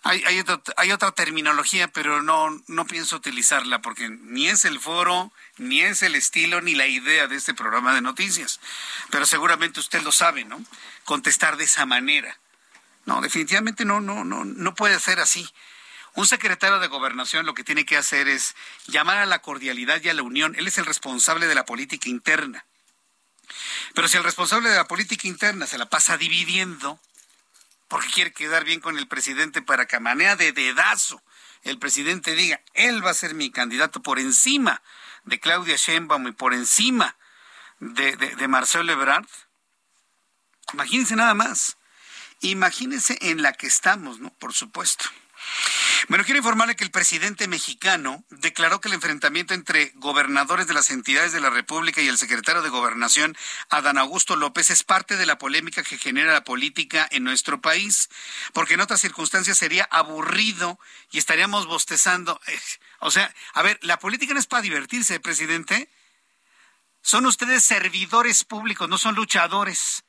Hay, 0.08 0.22
hay, 0.24 0.44
hay, 0.76 0.92
otra 0.92 1.10
terminología, 1.10 1.88
pero 1.88 2.22
no, 2.22 2.62
no 2.68 2.86
pienso 2.86 3.16
utilizarla 3.16 3.82
porque 3.82 4.08
ni 4.08 4.46
es 4.46 4.64
el 4.64 4.78
foro, 4.78 5.32
ni 5.58 5.80
es 5.80 6.02
el 6.02 6.14
estilo, 6.14 6.60
ni 6.60 6.76
la 6.76 6.86
idea 6.86 7.26
de 7.26 7.34
este 7.34 7.54
programa 7.54 7.92
de 7.92 8.02
noticias. 8.02 8.60
Pero 9.10 9.26
seguramente 9.26 9.80
usted 9.80 10.02
lo 10.02 10.12
sabe, 10.12 10.44
¿no? 10.44 10.62
Contestar 11.04 11.56
de 11.56 11.64
esa 11.64 11.86
manera. 11.86 12.38
No, 13.04 13.20
definitivamente 13.20 13.84
no, 13.84 14.00
no, 14.00 14.22
no, 14.24 14.44
no 14.44 14.74
puede 14.76 15.00
ser 15.00 15.18
así. 15.18 15.48
Un 16.14 16.26
secretario 16.26 16.78
de 16.78 16.86
gobernación 16.86 17.44
lo 17.44 17.54
que 17.54 17.64
tiene 17.64 17.84
que 17.84 17.96
hacer 17.96 18.28
es 18.28 18.54
llamar 18.86 19.18
a 19.18 19.26
la 19.26 19.40
cordialidad 19.40 20.00
y 20.04 20.08
a 20.08 20.14
la 20.14 20.22
unión. 20.22 20.54
Él 20.56 20.68
es 20.68 20.78
el 20.78 20.86
responsable 20.86 21.48
de 21.48 21.56
la 21.56 21.66
política 21.66 22.08
interna. 22.08 22.64
Pero 23.92 24.06
si 24.06 24.16
el 24.16 24.24
responsable 24.24 24.68
de 24.68 24.76
la 24.76 24.86
política 24.86 25.26
interna 25.26 25.66
se 25.66 25.78
la 25.78 25.90
pasa 25.90 26.16
dividiendo, 26.16 27.00
porque 27.88 28.08
quiere 28.08 28.32
quedar 28.32 28.64
bien 28.64 28.80
con 28.80 28.98
el 28.98 29.08
presidente 29.08 29.62
para 29.62 29.86
que 29.86 29.96
a 29.96 30.00
manera 30.00 30.36
de 30.36 30.52
dedazo 30.52 31.22
el 31.62 31.78
presidente 31.78 32.34
diga, 32.34 32.60
él 32.74 33.04
va 33.04 33.10
a 33.10 33.14
ser 33.14 33.34
mi 33.34 33.50
candidato 33.50 34.00
por 34.00 34.18
encima 34.18 34.82
de 35.24 35.40
Claudia 35.40 35.76
Sheinbaum 35.76 36.28
y 36.28 36.32
por 36.32 36.54
encima 36.54 37.16
de, 37.80 38.16
de, 38.16 38.48
Marcelo 38.48 38.92
Ebrard. 38.92 39.26
Imagínense 40.72 41.16
nada 41.16 41.34
más. 41.34 41.76
Imagínense 42.40 43.18
en 43.20 43.42
la 43.42 43.52
que 43.52 43.66
estamos, 43.66 44.20
¿no? 44.20 44.30
Por 44.34 44.52
supuesto. 44.52 45.06
Bueno, 46.08 46.24
quiero 46.24 46.38
informarle 46.38 46.76
que 46.76 46.84
el 46.84 46.90
presidente 46.90 47.48
mexicano 47.48 48.24
declaró 48.30 48.80
que 48.80 48.88
el 48.88 48.94
enfrentamiento 48.94 49.54
entre 49.54 49.92
gobernadores 49.96 50.66
de 50.66 50.74
las 50.74 50.90
entidades 50.90 51.32
de 51.32 51.40
la 51.40 51.50
República 51.50 52.00
y 52.00 52.08
el 52.08 52.18
secretario 52.18 52.62
de 52.62 52.68
Gobernación, 52.68 53.36
Adán 53.70 53.98
Augusto 53.98 54.36
López, 54.36 54.70
es 54.70 54.82
parte 54.82 55.16
de 55.16 55.26
la 55.26 55.38
polémica 55.38 55.82
que 55.82 55.98
genera 55.98 56.32
la 56.32 56.44
política 56.44 57.08
en 57.10 57.24
nuestro 57.24 57.60
país, 57.60 58.08
porque 58.52 58.74
en 58.74 58.80
otras 58.80 59.00
circunstancias 59.00 59.58
sería 59.58 59.84
aburrido 59.90 60.78
y 61.10 61.18
estaríamos 61.18 61.66
bostezando. 61.66 62.40
Eh, 62.46 62.60
o 63.00 63.10
sea, 63.10 63.34
a 63.54 63.62
ver, 63.62 63.78
la 63.82 63.98
política 63.98 64.34
no 64.34 64.40
es 64.40 64.46
para 64.46 64.62
divertirse, 64.62 65.18
presidente. 65.20 65.90
Son 67.00 67.24
ustedes 67.26 67.64
servidores 67.64 68.44
públicos, 68.44 68.88
no 68.88 68.98
son 68.98 69.14
luchadores, 69.14 70.04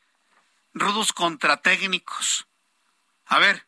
rudos 0.73 1.13
contra 1.13 1.57
técnicos. 1.57 2.47
A 3.25 3.39
ver, 3.39 3.66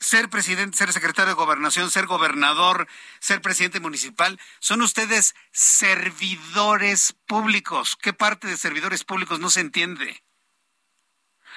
ser 0.00 0.30
presidente, 0.30 0.78
ser 0.78 0.92
secretario 0.92 1.28
de 1.28 1.34
gobernación, 1.34 1.90
ser 1.90 2.06
gobernador, 2.06 2.88
ser 3.20 3.42
presidente 3.42 3.80
municipal, 3.80 4.40
son 4.58 4.80
ustedes 4.80 5.34
servidores 5.52 7.14
públicos. 7.26 7.96
¿Qué 7.96 8.14
parte 8.14 8.48
de 8.48 8.56
servidores 8.56 9.04
públicos 9.04 9.38
no 9.38 9.50
se 9.50 9.60
entiende? 9.60 10.24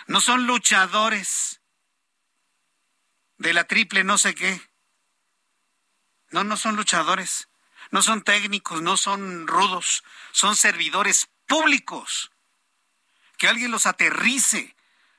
No 0.07 0.19
son 0.19 0.45
luchadores 0.45 1.61
de 3.37 3.53
la 3.53 3.63
triple 3.63 4.03
no 4.03 4.17
sé 4.17 4.35
qué. 4.35 4.61
No, 6.31 6.43
no 6.43 6.57
son 6.57 6.75
luchadores, 6.75 7.47
no 7.91 8.01
son 8.01 8.23
técnicos, 8.23 8.81
no 8.81 8.97
son 8.97 9.47
rudos, 9.47 10.03
son 10.31 10.55
servidores 10.55 11.29
públicos. 11.45 12.31
Que 13.37 13.47
alguien 13.47 13.71
los 13.71 13.85
aterrice. 13.85 14.75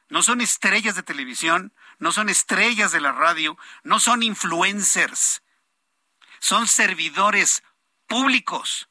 No 0.08 0.22
son 0.22 0.40
estrellas 0.40 0.96
de 0.96 1.02
televisión, 1.02 1.72
no 1.98 2.12
son 2.12 2.28
estrellas 2.28 2.92
de 2.92 3.00
la 3.00 3.12
radio, 3.12 3.56
no 3.82 3.98
son 3.98 4.22
influencers, 4.22 5.42
son 6.40 6.66
servidores 6.66 7.62
públicos. 8.06 8.88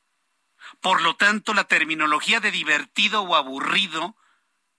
Por 0.82 1.02
lo 1.02 1.16
tanto, 1.16 1.54
la 1.54 1.66
terminología 1.66 2.40
de 2.40 2.52
divertido 2.52 3.22
o 3.22 3.36
aburrido 3.36 4.16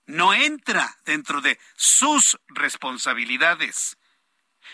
no 0.07 0.35
entra 0.35 0.97
dentro 1.05 1.41
de 1.41 1.59
sus 1.77 2.39
responsabilidades. 2.49 3.97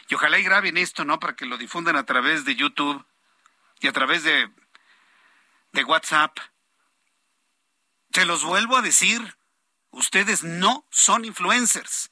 Y 0.08 0.14
ojalá 0.14 0.38
graben 0.38 0.76
esto, 0.76 1.04
¿no? 1.04 1.20
Para 1.20 1.36
que 1.36 1.46
lo 1.46 1.56
difundan 1.56 1.96
a 1.96 2.04
través 2.04 2.44
de 2.44 2.56
YouTube 2.56 3.04
y 3.80 3.86
a 3.86 3.92
través 3.92 4.24
de, 4.24 4.50
de 5.72 5.84
WhatsApp. 5.84 6.36
Se 8.12 8.24
los 8.24 8.42
vuelvo 8.42 8.76
a 8.76 8.82
decir, 8.82 9.36
ustedes 9.90 10.42
no 10.42 10.84
son 10.90 11.24
influencers 11.24 12.10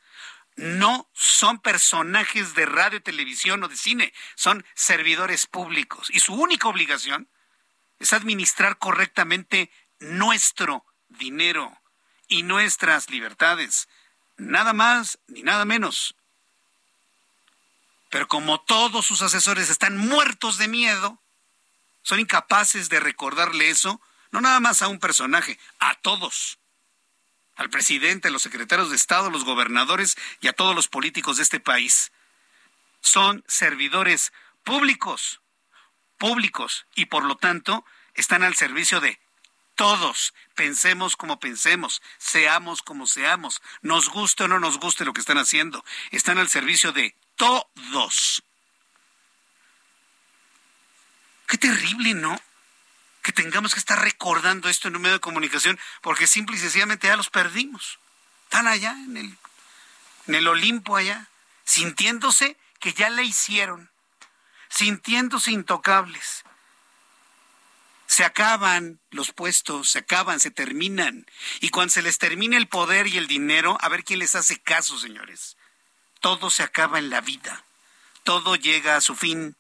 no 0.58 1.08
son 1.12 1.60
personajes 1.60 2.54
de 2.54 2.66
radio, 2.66 3.00
televisión 3.00 3.62
o 3.62 3.68
de 3.68 3.76
cine, 3.76 4.12
son 4.34 4.66
servidores 4.74 5.46
públicos. 5.46 6.10
Y 6.10 6.18
su 6.18 6.34
única 6.34 6.66
obligación 6.66 7.28
es 8.00 8.12
administrar 8.12 8.76
correctamente 8.76 9.70
nuestro 10.00 10.84
dinero 11.08 11.78
y 12.26 12.42
nuestras 12.42 13.08
libertades. 13.08 13.88
Nada 14.36 14.72
más 14.72 15.20
ni 15.28 15.44
nada 15.44 15.64
menos. 15.64 16.16
Pero 18.10 18.26
como 18.26 18.60
todos 18.60 19.06
sus 19.06 19.22
asesores 19.22 19.70
están 19.70 19.96
muertos 19.96 20.58
de 20.58 20.66
miedo, 20.66 21.22
son 22.02 22.18
incapaces 22.18 22.88
de 22.88 22.98
recordarle 22.98 23.70
eso, 23.70 24.00
no 24.32 24.40
nada 24.40 24.58
más 24.58 24.82
a 24.82 24.88
un 24.88 24.98
personaje, 24.98 25.56
a 25.78 25.94
todos 26.00 26.58
al 27.58 27.68
presidente, 27.68 28.28
a 28.28 28.30
los 28.30 28.42
secretarios 28.42 28.88
de 28.88 28.96
Estado, 28.96 29.26
a 29.26 29.30
los 29.30 29.44
gobernadores 29.44 30.16
y 30.40 30.48
a 30.48 30.52
todos 30.54 30.74
los 30.74 30.88
políticos 30.88 31.36
de 31.36 31.42
este 31.42 31.60
país. 31.60 32.12
Son 33.00 33.44
servidores 33.46 34.32
públicos, 34.64 35.40
públicos, 36.16 36.86
y 36.94 37.06
por 37.06 37.24
lo 37.24 37.36
tanto 37.36 37.84
están 38.14 38.42
al 38.42 38.54
servicio 38.54 39.00
de 39.00 39.20
todos, 39.74 40.34
pensemos 40.54 41.16
como 41.16 41.38
pensemos, 41.38 42.02
seamos 42.18 42.82
como 42.82 43.06
seamos, 43.06 43.60
nos 43.82 44.08
guste 44.08 44.44
o 44.44 44.48
no 44.48 44.58
nos 44.58 44.78
guste 44.78 45.04
lo 45.04 45.12
que 45.12 45.20
están 45.20 45.38
haciendo, 45.38 45.84
están 46.10 46.38
al 46.38 46.48
servicio 46.48 46.92
de 46.92 47.14
todos. 47.36 48.42
Qué 51.46 51.58
terrible, 51.58 52.14
¿no? 52.14 52.40
Que 53.28 53.42
tengamos 53.42 53.74
que 53.74 53.78
estar 53.78 54.00
recordando 54.00 54.70
esto 54.70 54.88
en 54.88 54.96
un 54.96 55.02
medio 55.02 55.16
de 55.16 55.20
comunicación, 55.20 55.78
porque 56.00 56.26
simple 56.26 56.56
y 56.56 56.58
sencillamente 56.58 57.08
ya 57.08 57.16
los 57.16 57.28
perdimos. 57.28 57.98
Están 58.44 58.66
allá 58.66 58.92
en 58.92 59.18
el, 59.18 59.38
en 60.28 60.34
el 60.34 60.48
Olimpo 60.48 60.96
allá, 60.96 61.28
sintiéndose 61.62 62.56
que 62.80 62.94
ya 62.94 63.10
le 63.10 63.24
hicieron, 63.24 63.90
sintiéndose 64.70 65.50
intocables. 65.50 66.42
Se 68.06 68.24
acaban 68.24 68.98
los 69.10 69.32
puestos, 69.32 69.90
se 69.90 69.98
acaban, 69.98 70.40
se 70.40 70.50
terminan. 70.50 71.26
Y 71.60 71.68
cuando 71.68 71.92
se 71.92 72.00
les 72.00 72.16
termine 72.16 72.56
el 72.56 72.66
poder 72.66 73.08
y 73.08 73.18
el 73.18 73.26
dinero, 73.26 73.76
a 73.82 73.90
ver 73.90 74.04
quién 74.04 74.20
les 74.20 74.36
hace 74.36 74.58
caso, 74.58 74.98
señores. 74.98 75.58
Todo 76.20 76.48
se 76.48 76.62
acaba 76.62 76.98
en 76.98 77.10
la 77.10 77.20
vida. 77.20 77.62
Todo 78.22 78.56
llega 78.56 78.96
a 78.96 79.02
su 79.02 79.14
fin. 79.14 79.54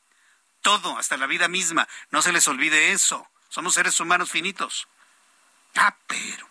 Todo, 0.62 0.96
hasta 0.96 1.18
la 1.18 1.26
vida 1.26 1.48
misma. 1.48 1.86
No 2.10 2.22
se 2.22 2.32
les 2.32 2.48
olvide 2.48 2.92
eso. 2.92 3.28
Somos 3.48 3.74
seres 3.74 3.98
humanos 4.00 4.30
finitos. 4.30 4.88
Ah, 5.74 5.96
pero. 6.06 6.48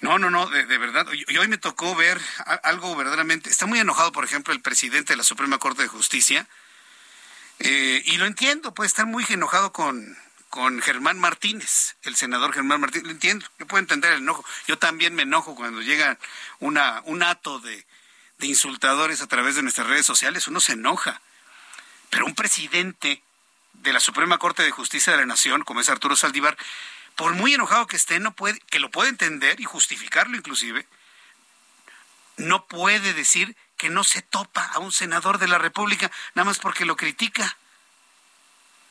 No, 0.00 0.18
no, 0.18 0.30
no, 0.30 0.48
de, 0.48 0.78
verdad. 0.78 1.06
Y 1.12 1.36
hoy 1.36 1.46
me 1.46 1.58
tocó 1.58 1.94
ver 1.94 2.20
algo 2.64 2.96
verdaderamente. 2.96 3.48
Está 3.48 3.66
muy 3.66 3.78
enojado, 3.78 4.10
por 4.10 4.24
ejemplo, 4.24 4.52
el 4.52 4.60
presidente 4.60 5.12
de 5.12 5.16
la 5.16 5.22
Suprema 5.22 5.58
Corte 5.58 5.82
de 5.82 5.88
Justicia. 5.88 6.48
Eh, 7.60 8.02
y 8.06 8.16
lo 8.16 8.26
entiendo, 8.26 8.74
puede 8.74 8.88
estar 8.88 9.06
muy 9.06 9.24
enojado 9.28 9.72
con, 9.72 10.18
con 10.50 10.82
Germán 10.82 11.20
Martínez, 11.20 11.94
el 12.02 12.16
senador 12.16 12.52
Germán 12.52 12.80
Martínez. 12.80 13.06
Lo 13.06 13.12
entiendo, 13.12 13.46
yo 13.60 13.66
puedo 13.68 13.80
entender 13.80 14.12
el 14.12 14.22
enojo. 14.22 14.44
Yo 14.66 14.76
también 14.76 15.14
me 15.14 15.22
enojo 15.22 15.54
cuando 15.54 15.80
llega 15.80 16.18
una, 16.58 17.00
un 17.04 17.22
ato 17.22 17.60
de, 17.60 17.86
de 18.38 18.46
insultadores 18.48 19.22
a 19.22 19.28
través 19.28 19.54
de 19.54 19.62
nuestras 19.62 19.86
redes 19.86 20.04
sociales. 20.04 20.48
Uno 20.48 20.58
se 20.58 20.72
enoja. 20.72 21.22
Pero 22.10 22.26
un 22.26 22.34
presidente 22.34 23.22
de 23.74 23.92
la 23.92 24.00
Suprema 24.00 24.38
Corte 24.38 24.62
de 24.62 24.70
Justicia 24.70 25.12
de 25.12 25.18
la 25.18 25.26
Nación, 25.26 25.62
como 25.62 25.80
es 25.80 25.88
Arturo 25.88 26.16
Saldívar, 26.16 26.56
por 27.16 27.34
muy 27.34 27.54
enojado 27.54 27.86
que 27.86 27.96
esté, 27.96 28.20
no 28.20 28.32
puede, 28.32 28.58
que 28.70 28.78
lo 28.78 28.90
puede 28.90 29.10
entender 29.10 29.60
y 29.60 29.64
justificarlo 29.64 30.36
inclusive, 30.36 30.86
no 32.36 32.66
puede 32.66 33.12
decir 33.12 33.56
que 33.76 33.90
no 33.90 34.04
se 34.04 34.22
topa 34.22 34.64
a 34.64 34.78
un 34.78 34.92
senador 34.92 35.38
de 35.38 35.48
la 35.48 35.58
República 35.58 36.10
nada 36.34 36.46
más 36.46 36.58
porque 36.58 36.84
lo 36.84 36.96
critica. 36.96 37.56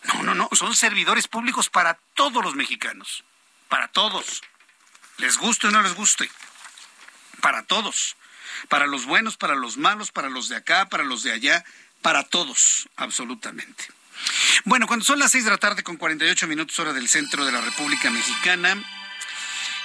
No, 0.03 0.23
no, 0.23 0.35
no, 0.35 0.49
son 0.53 0.75
servidores 0.75 1.27
públicos 1.27 1.69
para 1.69 1.95
todos 2.15 2.43
los 2.43 2.55
mexicanos, 2.55 3.23
para 3.69 3.87
todos, 3.87 4.41
les 5.17 5.37
guste 5.37 5.67
o 5.67 5.71
no 5.71 5.81
les 5.81 5.93
guste, 5.93 6.29
para 7.39 7.63
todos, 7.63 8.17
para 8.67 8.87
los 8.87 9.05
buenos, 9.05 9.37
para 9.37 9.55
los 9.55 9.77
malos, 9.77 10.11
para 10.11 10.29
los 10.29 10.49
de 10.49 10.55
acá, 10.55 10.89
para 10.89 11.03
los 11.03 11.21
de 11.23 11.31
allá, 11.31 11.63
para 12.01 12.23
todos, 12.23 12.89
absolutamente. 12.95 13.87
Bueno, 14.65 14.87
cuando 14.87 15.05
son 15.05 15.19
las 15.19 15.31
seis 15.31 15.43
de 15.43 15.49
la 15.49 15.57
tarde 15.57 15.83
con 15.83 15.97
48 15.97 16.47
minutos 16.47 16.77
hora 16.79 16.93
del 16.93 17.07
centro 17.09 17.45
de 17.45 17.51
la 17.51 17.61
República 17.61 18.09
Mexicana, 18.09 18.77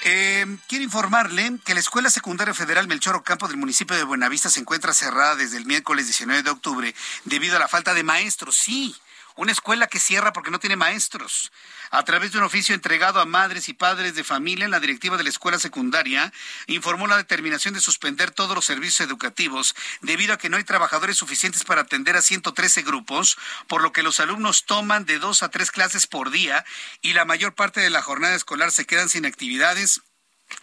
eh, 0.05 0.47
quiero 0.69 0.85
informarle 0.85 1.59
que 1.65 1.75
la 1.75 1.81
Escuela 1.81 2.11
Secundaria 2.11 2.55
Federal 2.55 2.87
Melchor 2.87 3.17
Ocampo 3.17 3.49
del 3.49 3.57
municipio 3.57 3.97
de 3.97 4.05
Buenavista 4.05 4.51
se 4.51 4.61
encuentra 4.61 4.95
cerrada 4.95 5.35
desde 5.35 5.57
el 5.57 5.67
miércoles 5.67 6.07
19 6.07 6.43
de 6.43 6.51
octubre 6.51 6.95
debido 7.25 7.57
a 7.57 7.59
la 7.59 7.69
falta 7.69 7.93
de 7.93 8.05
maestros. 8.05 8.57
Sí, 8.57 8.95
una 9.37 9.53
escuela 9.53 9.87
que 9.87 10.01
cierra 10.01 10.33
porque 10.33 10.51
no 10.51 10.59
tiene 10.59 10.77
maestros. 10.77 11.53
A 11.91 12.05
través 12.05 12.33
de 12.33 12.39
un 12.39 12.45
oficio 12.45 12.75
entregado 12.75 13.21
a 13.21 13.27
madres 13.27 13.69
y 13.69 13.75
padres 13.75 14.15
de 14.15 14.25
familia, 14.25 14.67
la 14.67 14.81
directiva 14.81 15.17
de 15.17 15.23
la 15.23 15.29
escuela 15.29 15.59
secundaria 15.59 16.33
informó 16.67 17.07
la 17.07 17.17
determinación 17.17 17.75
de 17.75 17.81
suspender 17.81 18.31
todos 18.31 18.55
los 18.55 18.65
servicios 18.65 19.07
educativos 19.07 19.77
debido 20.01 20.35
a 20.35 20.39
que 20.39 20.49
no 20.49 20.57
hay 20.57 20.65
trabajadores 20.65 21.17
suficientes 21.17 21.65
para 21.65 21.83
atender 21.83 22.17
a 22.17 22.23
113 22.23 22.83
grupos, 22.83 23.39
por 23.69 23.83
lo 23.83 23.93
que 23.93 24.03
los 24.03 24.21
alumnos 24.21 24.65
toman 24.65 25.05
de 25.05 25.19
dos 25.19 25.43
a 25.43 25.51
tres 25.51 25.71
clases 25.71 26.07
por 26.07 26.31
día 26.31 26.65
y 27.03 27.13
la 27.13 27.25
mayor 27.25 27.55
parte 27.55 27.81
de 27.81 27.91
la 27.91 28.03
jornada 28.03 28.35
escolar 28.35 28.73
se 28.73 28.87
quedan 28.87 29.09
sin 29.09 29.27
actividades, 29.27 30.01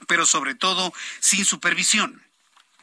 pero 0.08 0.26
sobre 0.26 0.56
todo 0.56 0.94
sin 1.20 1.46
supervisión. 1.46 2.24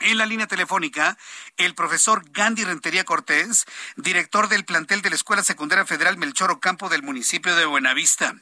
En 0.01 0.17
la 0.17 0.25
línea 0.25 0.47
telefónica, 0.47 1.19
el 1.59 1.75
profesor 1.75 2.23
Gandhi 2.31 2.65
Rentería 2.65 3.05
Cortés, 3.05 3.67
director 3.97 4.49
del 4.49 4.65
plantel 4.65 5.03
de 5.03 5.11
la 5.11 5.17
Escuela 5.17 5.43
Secundaria 5.43 5.85
Federal 5.85 6.17
Melchor 6.17 6.51
Ocampo 6.51 6.89
del 6.89 7.03
municipio 7.03 7.55
de 7.55 7.67
Buenavista. 7.67 8.35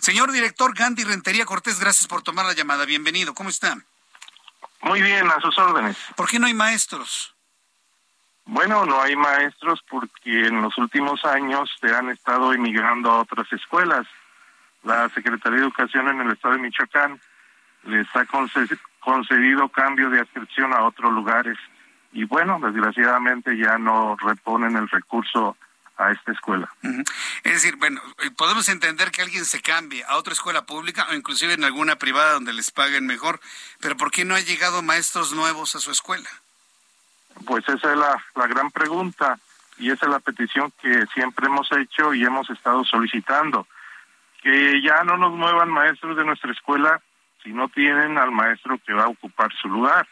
Señor 0.00 0.32
director 0.32 0.74
Gandhi 0.74 1.04
Rentería 1.04 1.46
Cortés, 1.46 1.80
gracias 1.80 2.06
por 2.06 2.22
tomar 2.22 2.44
la 2.44 2.52
llamada. 2.52 2.84
Bienvenido. 2.84 3.32
¿Cómo 3.32 3.48
está? 3.48 3.78
Muy 4.82 5.00
bien, 5.00 5.26
a 5.30 5.40
sus 5.40 5.56
órdenes. 5.58 5.96
¿Por 6.14 6.28
qué 6.28 6.38
no 6.38 6.46
hay 6.46 6.54
maestros? 6.54 7.34
Bueno, 8.44 8.84
no 8.84 9.00
hay 9.00 9.16
maestros 9.16 9.80
porque 9.88 10.46
en 10.46 10.60
los 10.60 10.76
últimos 10.76 11.24
años 11.24 11.70
se 11.80 11.88
han 11.88 12.10
estado 12.10 12.52
emigrando 12.52 13.10
a 13.10 13.20
otras 13.22 13.50
escuelas. 13.50 14.06
La 14.84 15.08
Secretaría 15.08 15.58
de 15.58 15.64
Educación 15.64 16.08
en 16.08 16.20
el 16.20 16.32
estado 16.32 16.54
de 16.54 16.60
Michoacán 16.60 17.18
les 17.84 18.06
ha 18.14 18.26
concedido 19.06 19.68
cambio 19.68 20.10
de 20.10 20.18
adscripción 20.18 20.72
a 20.74 20.82
otros 20.82 21.12
lugares 21.12 21.56
y 22.12 22.24
bueno, 22.24 22.58
desgraciadamente 22.58 23.56
ya 23.56 23.78
no 23.78 24.16
reponen 24.16 24.76
el 24.76 24.88
recurso 24.88 25.56
a 25.96 26.10
esta 26.10 26.32
escuela. 26.32 26.68
Es 27.44 27.52
decir, 27.52 27.76
bueno, 27.76 28.00
eh, 28.24 28.32
podemos 28.36 28.68
entender 28.68 29.12
que 29.12 29.22
alguien 29.22 29.44
se 29.44 29.62
cambie 29.62 30.02
a 30.08 30.16
otra 30.16 30.32
escuela 30.32 30.66
pública 30.66 31.06
o 31.08 31.14
inclusive 31.14 31.54
en 31.54 31.62
alguna 31.62 31.94
privada 31.96 32.32
donde 32.32 32.52
les 32.52 32.72
paguen 32.72 33.06
mejor, 33.06 33.38
pero 33.80 33.96
¿por 33.96 34.10
qué 34.10 34.24
no 34.24 34.34
han 34.34 34.44
llegado 34.44 34.82
maestros 34.82 35.32
nuevos 35.32 35.76
a 35.76 35.78
su 35.78 35.92
escuela? 35.92 36.28
Pues 37.46 37.62
esa 37.68 37.92
es 37.92 37.96
la, 37.96 38.24
la 38.34 38.46
gran 38.48 38.72
pregunta 38.72 39.38
y 39.78 39.92
esa 39.92 40.06
es 40.06 40.10
la 40.10 40.18
petición 40.18 40.72
que 40.82 41.06
siempre 41.14 41.46
hemos 41.46 41.70
hecho 41.70 42.12
y 42.12 42.24
hemos 42.24 42.50
estado 42.50 42.84
solicitando, 42.84 43.68
que 44.42 44.82
ya 44.82 45.04
no 45.04 45.16
nos 45.16 45.32
muevan 45.32 45.70
maestros 45.70 46.16
de 46.16 46.24
nuestra 46.24 46.50
escuela 46.50 47.00
si 47.46 47.52
no 47.52 47.68
tienen 47.68 48.18
al 48.18 48.32
maestro 48.32 48.76
que 48.84 48.92
va 48.92 49.04
a 49.04 49.08
ocupar 49.08 49.52
su 49.62 49.68
lugar. 49.68 50.06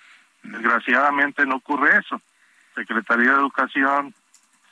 Desgraciadamente 0.44 1.44
no 1.44 1.56
ocurre 1.56 1.98
eso. 1.98 2.22
Secretaría 2.76 3.32
de 3.32 3.38
Educación 3.38 4.14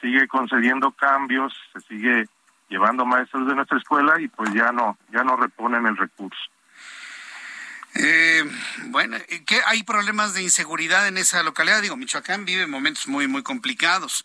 sigue 0.01 0.29
concediendo 0.29 0.93
cambios, 0.93 1.53
se 1.73 1.81
sigue 1.81 2.29
llevando 2.69 3.05
maestros 3.05 3.49
de 3.49 3.57
nuestra 3.57 3.79
escuela 3.79 4.21
y 4.21 4.29
pues 4.29 4.53
ya 4.55 4.71
no, 4.71 4.97
ya 5.13 5.25
no 5.25 5.37
reponen 5.37 5.87
el 5.87 5.97
recurso. 5.97 6.41
Eh, 7.95 8.45
bueno, 8.87 9.17
¿qué 9.45 9.61
hay 9.67 9.83
problemas 9.83 10.33
de 10.33 10.43
inseguridad 10.43 11.09
en 11.09 11.19
esa 11.19 11.43
localidad? 11.43 11.83
Digo, 11.83 11.97
Michoacán 11.97 12.45
vive 12.45 12.67
momentos 12.69 13.09
muy, 13.09 13.27
muy 13.27 13.43
complicados 13.43 14.25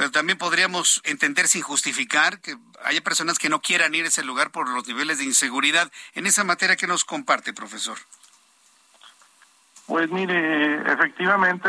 pero 0.00 0.10
también 0.10 0.38
podríamos 0.38 1.02
entender 1.04 1.46
sin 1.46 1.60
justificar 1.60 2.40
que 2.40 2.56
haya 2.86 3.02
personas 3.02 3.38
que 3.38 3.50
no 3.50 3.60
quieran 3.60 3.94
ir 3.94 4.06
a 4.06 4.08
ese 4.08 4.24
lugar 4.24 4.50
por 4.50 4.66
los 4.66 4.88
niveles 4.88 5.18
de 5.18 5.24
inseguridad. 5.24 5.92
En 6.14 6.24
esa 6.24 6.42
materia, 6.42 6.74
¿qué 6.74 6.86
nos 6.86 7.04
comparte, 7.04 7.52
profesor? 7.52 7.98
Pues 9.86 10.10
mire, 10.10 10.90
efectivamente, 10.90 11.68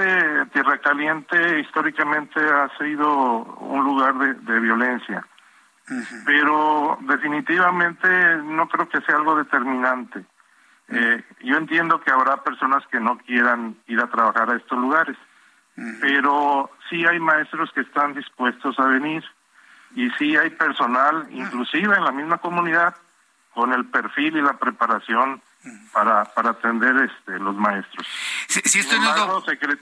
Tierra 0.53 0.77
Caliente 0.77 1.59
históricamente 1.59 2.39
ha 2.39 2.69
sido 2.77 3.43
un 3.59 3.83
lugar 3.83 4.15
de, 4.15 4.59
violencia, 4.61 5.27
pero 6.25 6.99
definitivamente 7.01 8.07
no 8.45 8.69
creo 8.69 8.87
que 8.87 9.01
sea 9.01 9.17
algo 9.17 9.35
determinante. 9.35 10.23
Eh, 10.87 11.21
yo 11.43 11.57
entiendo 11.57 11.99
que 11.99 12.11
habrá 12.11 12.41
personas 12.41 12.81
que 12.89 13.01
no 13.01 13.17
quieran 13.17 13.75
ir 13.87 13.99
a 13.99 14.09
trabajar 14.09 14.49
a 14.51 14.55
estos 14.55 14.79
lugares, 14.79 15.17
pero 15.75 16.69
sí 16.89 17.05
hay 17.05 17.19
maestros 17.19 17.71
que 17.73 17.81
están 17.81 18.13
dispuestos 18.13 18.77
a 18.79 18.85
venir 18.85 19.23
y 19.95 20.09
sí 20.11 20.35
hay 20.35 20.49
personal, 20.51 21.27
inclusive 21.31 21.95
en 21.95 22.03
la 22.03 22.11
misma 22.11 22.37
comunidad, 22.37 22.95
con 23.53 23.73
el 23.73 23.85
perfil 23.85 24.37
y 24.37 24.41
la 24.41 24.57
preparación 24.57 25.41
para, 25.91 26.25
para 26.25 26.51
atender 26.51 26.95
este, 26.97 27.37
los 27.39 27.55
maestros. 27.55 28.07
Si, 28.47 28.79
esto 28.79 28.97
no 28.97 29.39
es 29.39 29.79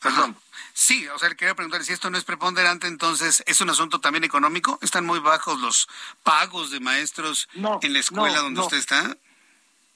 Perdón. 0.00 0.36
Sí, 0.74 1.06
o 1.08 1.18
sea, 1.18 1.28
le 1.28 1.36
quería 1.36 1.54
preguntar 1.54 1.84
si 1.84 1.92
esto 1.92 2.10
no 2.10 2.18
es 2.18 2.24
preponderante, 2.24 2.86
entonces, 2.86 3.44
¿es 3.46 3.60
un 3.60 3.70
asunto 3.70 4.00
también 4.00 4.24
económico? 4.24 4.78
¿Están 4.82 5.04
muy 5.04 5.18
bajos 5.20 5.60
los 5.60 5.88
pagos 6.22 6.70
de 6.70 6.80
maestros 6.80 7.48
en 7.82 7.92
la 7.92 7.98
escuela 7.98 8.38
donde 8.38 8.60
usted 8.60 8.78
está? 8.78 9.16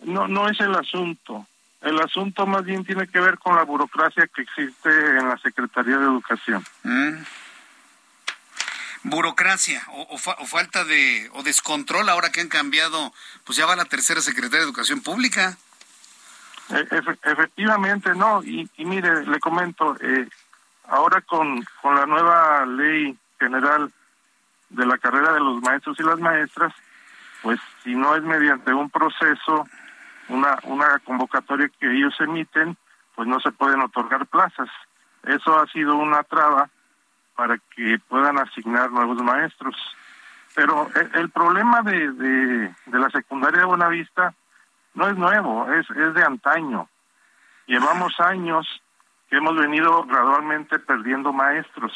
No, 0.01 0.29
no 0.29 0.49
es 0.49 0.61
el 0.61 0.75
asunto. 0.75 1.47
El 1.83 2.01
asunto 2.01 2.47
más 2.47 2.65
bien 2.65 2.85
tiene 2.85 3.07
que 3.07 3.21
ver 3.21 3.39
con 3.39 3.55
la 3.55 3.63
burocracia 3.63 4.27
que 4.29 4.43
existe 4.43 4.89
en 4.89 5.29
la 5.29 5.39
Secretaría 5.39 5.99
de 5.99 6.05
Educación. 6.05 6.65
Mm. 6.83 7.23
Burocracia 9.05 9.83
o, 9.89 10.19
falta 10.19 10.85
de 10.85 11.31
o 11.35 11.43
descontrol 11.45 12.09
ahora 12.09 12.31
que 12.31 12.41
han 12.41 12.49
cambiado, 12.49 13.13
pues 13.45 13.57
ya 13.57 13.67
va 13.67 13.77
la 13.77 13.85
tercera 13.85 14.21
Secretaría 14.21 14.59
de 14.59 14.65
Educación 14.65 15.01
Pública. 15.01 15.57
E, 16.71 16.89
efectivamente, 17.23 18.15
no. 18.17 18.43
Y, 18.43 18.69
mire, 18.79 19.25
le 19.27 19.39
comento, 19.39 19.97
eh, 20.01 20.29
ahora 20.89 21.21
con, 21.21 21.65
con 21.81 21.95
la 21.95 22.07
nueva 22.07 22.67
ley 22.67 23.17
general 23.39 23.93
de 24.71 24.87
la 24.87 24.99
carrera 24.99 25.33
de 25.35 25.41
los 25.41 25.63
maestros 25.63 26.01
y 26.01 26.03
las 26.03 26.19
maestras, 26.19 26.73
pues 27.43 27.61
si 27.85 27.95
no 27.95 28.17
es 28.17 28.23
mediante 28.25 28.73
un 28.73 28.91
proceso 28.91 29.69
una, 30.29 30.59
una 30.65 30.99
convocatoria 31.01 31.71
que 31.81 31.91
ellos 31.91 32.15
emiten, 32.21 32.77
pues 33.15 33.29
no 33.29 33.41
se 33.41 33.53
pueden 33.53 33.81
otorgar 33.81 34.27
plazas. 34.27 34.69
Eso 35.25 35.59
ha 35.59 35.67
sido 35.69 35.97
una 35.97 36.23
traba 36.23 36.69
para 37.35 37.59
que 37.75 37.99
puedan 38.09 38.39
asignar 38.39 38.91
nuevos 38.91 39.23
maestros. 39.23 39.77
Pero 40.55 40.89
el, 41.15 41.31
problema 41.31 41.83
de, 41.83 42.13
de, 42.13 42.75
la 42.87 43.11
secundaria 43.11 43.61
de 43.61 43.67
Buenavista 43.67 44.35
no 44.95 45.07
es 45.09 45.17
nuevo, 45.17 45.71
es, 45.73 45.89
es 45.91 46.15
de 46.15 46.25
antaño. 46.25 46.89
Llevamos 47.67 48.19
años 48.21 48.67
que 49.29 49.37
hemos 49.37 49.57
venido 49.57 50.05
gradualmente 50.05 50.79
perdiendo 50.79 51.33
maestros 51.33 51.93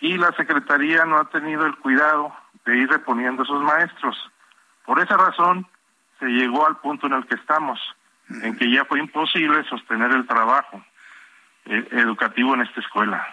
y 0.00 0.16
la 0.16 0.32
Secretaría 0.32 1.04
no 1.04 1.18
ha 1.18 1.24
tenido 1.26 1.66
el 1.66 1.76
cuidado 1.76 2.34
de 2.64 2.76
ir 2.76 2.88
reponiendo 2.88 3.44
esos 3.44 3.62
maestros. 3.62 4.16
Por 4.84 5.00
esa 5.00 5.16
razón, 5.16 5.66
se 6.18 6.26
llegó 6.26 6.66
al 6.66 6.78
punto 6.78 7.06
en 7.06 7.14
el 7.14 7.26
que 7.26 7.36
estamos, 7.36 7.78
en 8.28 8.56
que 8.56 8.70
ya 8.70 8.84
fue 8.84 8.98
imposible 8.98 9.64
sostener 9.68 10.10
el 10.12 10.26
trabajo 10.26 10.84
eh, 11.66 11.88
educativo 11.92 12.54
en 12.54 12.62
esta 12.62 12.80
escuela. 12.80 13.26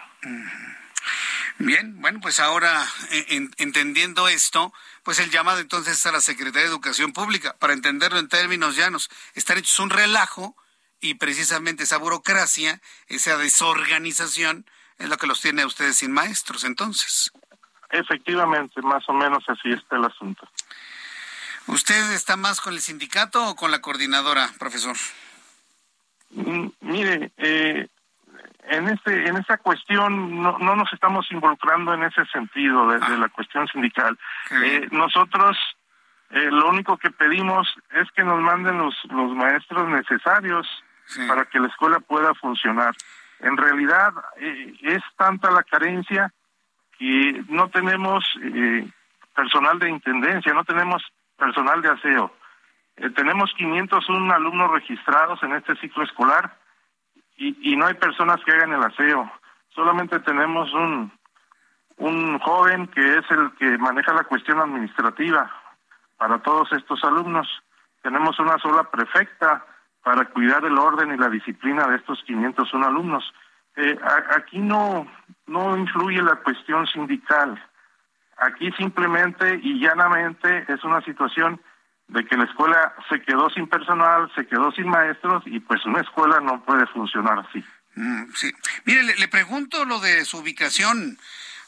Bien, 1.58 2.00
bueno, 2.00 2.18
pues 2.20 2.40
ahora 2.40 2.84
eh, 3.12 3.48
entendiendo 3.58 4.28
esto, 4.28 4.72
pues 5.04 5.20
el 5.20 5.30
llamado 5.30 5.60
entonces 5.60 6.04
a 6.06 6.12
la 6.12 6.20
Secretaría 6.20 6.62
de 6.62 6.68
Educación 6.68 7.12
Pública, 7.12 7.54
para 7.58 7.72
entenderlo 7.72 8.18
en 8.18 8.28
términos 8.28 8.76
llanos, 8.76 9.08
están 9.34 9.58
hechos 9.58 9.78
un 9.78 9.90
relajo 9.90 10.56
y 11.00 11.14
precisamente 11.14 11.84
esa 11.84 11.98
burocracia, 11.98 12.80
esa 13.06 13.36
desorganización, 13.36 14.66
es 14.98 15.08
lo 15.08 15.16
que 15.16 15.26
los 15.26 15.40
tiene 15.40 15.62
a 15.62 15.66
ustedes 15.66 15.96
sin 15.96 16.12
maestros, 16.12 16.64
entonces. 16.64 17.30
Efectivamente, 17.90 18.82
más 18.82 19.08
o 19.08 19.12
menos 19.12 19.44
así 19.48 19.70
está 19.70 19.96
el 19.96 20.06
asunto. 20.06 20.48
¿Usted 21.66 22.12
está 22.12 22.36
más 22.36 22.60
con 22.60 22.74
el 22.74 22.80
sindicato 22.80 23.48
o 23.48 23.56
con 23.56 23.70
la 23.70 23.80
coordinadora, 23.80 24.50
profesor? 24.58 24.96
Mm, 26.30 26.66
mire, 26.80 27.32
eh, 27.38 27.88
en 28.64 28.88
este 28.88 29.28
en 29.28 29.36
esta 29.36 29.58
cuestión 29.58 30.42
no, 30.42 30.58
no 30.58 30.76
nos 30.76 30.92
estamos 30.92 31.26
involucrando 31.30 31.94
en 31.94 32.04
ese 32.04 32.24
sentido 32.26 32.88
de, 32.88 32.98
la 33.18 33.28
cuestión 33.28 33.66
sindical. 33.68 34.18
Eh, 34.50 34.88
nosotros 34.90 35.56
eh, 36.30 36.50
lo 36.50 36.68
único 36.68 36.96
que 36.96 37.10
pedimos 37.10 37.72
es 37.92 38.10
que 38.12 38.24
nos 38.24 38.40
manden 38.40 38.78
los, 38.78 38.94
los 39.10 39.32
maestros 39.34 39.88
necesarios 39.88 40.66
para 41.28 41.44
que 41.44 41.60
la 41.60 41.68
escuela 41.68 42.00
pueda 42.00 42.34
funcionar. 42.34 42.94
En 43.40 43.56
realidad 43.56 44.12
eh, 44.38 44.74
es 44.82 45.02
tanta 45.16 45.50
la 45.50 45.62
carencia 45.62 46.32
que 46.98 47.44
no 47.48 47.68
tenemos 47.68 48.24
eh, 48.42 48.88
personal 49.34 49.78
de 49.78 49.90
intendencia, 49.90 50.54
no 50.54 50.64
tenemos 50.64 51.02
personal 51.36 51.82
de 51.82 51.90
aseo. 51.90 52.32
Eh, 52.96 53.10
tenemos 53.10 53.52
501 53.56 54.34
alumnos 54.34 54.70
registrados 54.70 55.42
en 55.42 55.52
este 55.52 55.76
ciclo 55.76 56.04
escolar 56.04 56.56
y, 57.36 57.72
y 57.72 57.76
no 57.76 57.86
hay 57.86 57.94
personas 57.94 58.38
que 58.44 58.52
hagan 58.52 58.72
el 58.72 58.82
aseo. 58.82 59.30
Solamente 59.74 60.20
tenemos 60.20 60.72
un, 60.72 61.12
un 61.96 62.38
joven 62.38 62.86
que 62.88 63.18
es 63.18 63.30
el 63.30 63.52
que 63.58 63.78
maneja 63.78 64.12
la 64.12 64.24
cuestión 64.24 64.60
administrativa 64.60 65.50
para 66.16 66.38
todos 66.38 66.72
estos 66.72 67.02
alumnos. 67.04 67.48
Tenemos 68.02 68.38
una 68.38 68.58
sola 68.58 68.84
prefecta 68.90 69.64
para 70.02 70.26
cuidar 70.26 70.64
el 70.64 70.78
orden 70.78 71.12
y 71.12 71.16
la 71.16 71.28
disciplina 71.28 71.86
de 71.86 71.96
estos 71.96 72.22
501 72.24 72.86
alumnos. 72.86 73.32
Eh, 73.76 73.98
aquí 74.36 74.58
no, 74.58 75.06
no 75.46 75.76
influye 75.76 76.22
la 76.22 76.36
cuestión 76.36 76.86
sindical. 76.86 77.60
Aquí 78.38 78.70
simplemente 78.72 79.60
y 79.62 79.80
llanamente 79.80 80.64
es 80.68 80.82
una 80.84 81.00
situación 81.02 81.60
de 82.08 82.24
que 82.24 82.36
la 82.36 82.44
escuela 82.44 82.94
se 83.08 83.22
quedó 83.22 83.48
sin 83.50 83.66
personal, 83.68 84.30
se 84.34 84.46
quedó 84.46 84.70
sin 84.72 84.88
maestros 84.88 85.42
y 85.46 85.60
pues 85.60 85.84
una 85.86 86.00
escuela 86.00 86.40
no 86.40 86.64
puede 86.64 86.86
funcionar 86.88 87.46
así. 87.48 87.64
Mm, 87.96 88.32
sí. 88.34 88.52
Mire, 88.84 89.02
le, 89.02 89.28
pregunto 89.28 89.84
lo 89.84 90.00
de 90.00 90.24
su 90.24 90.38
ubicación 90.38 91.18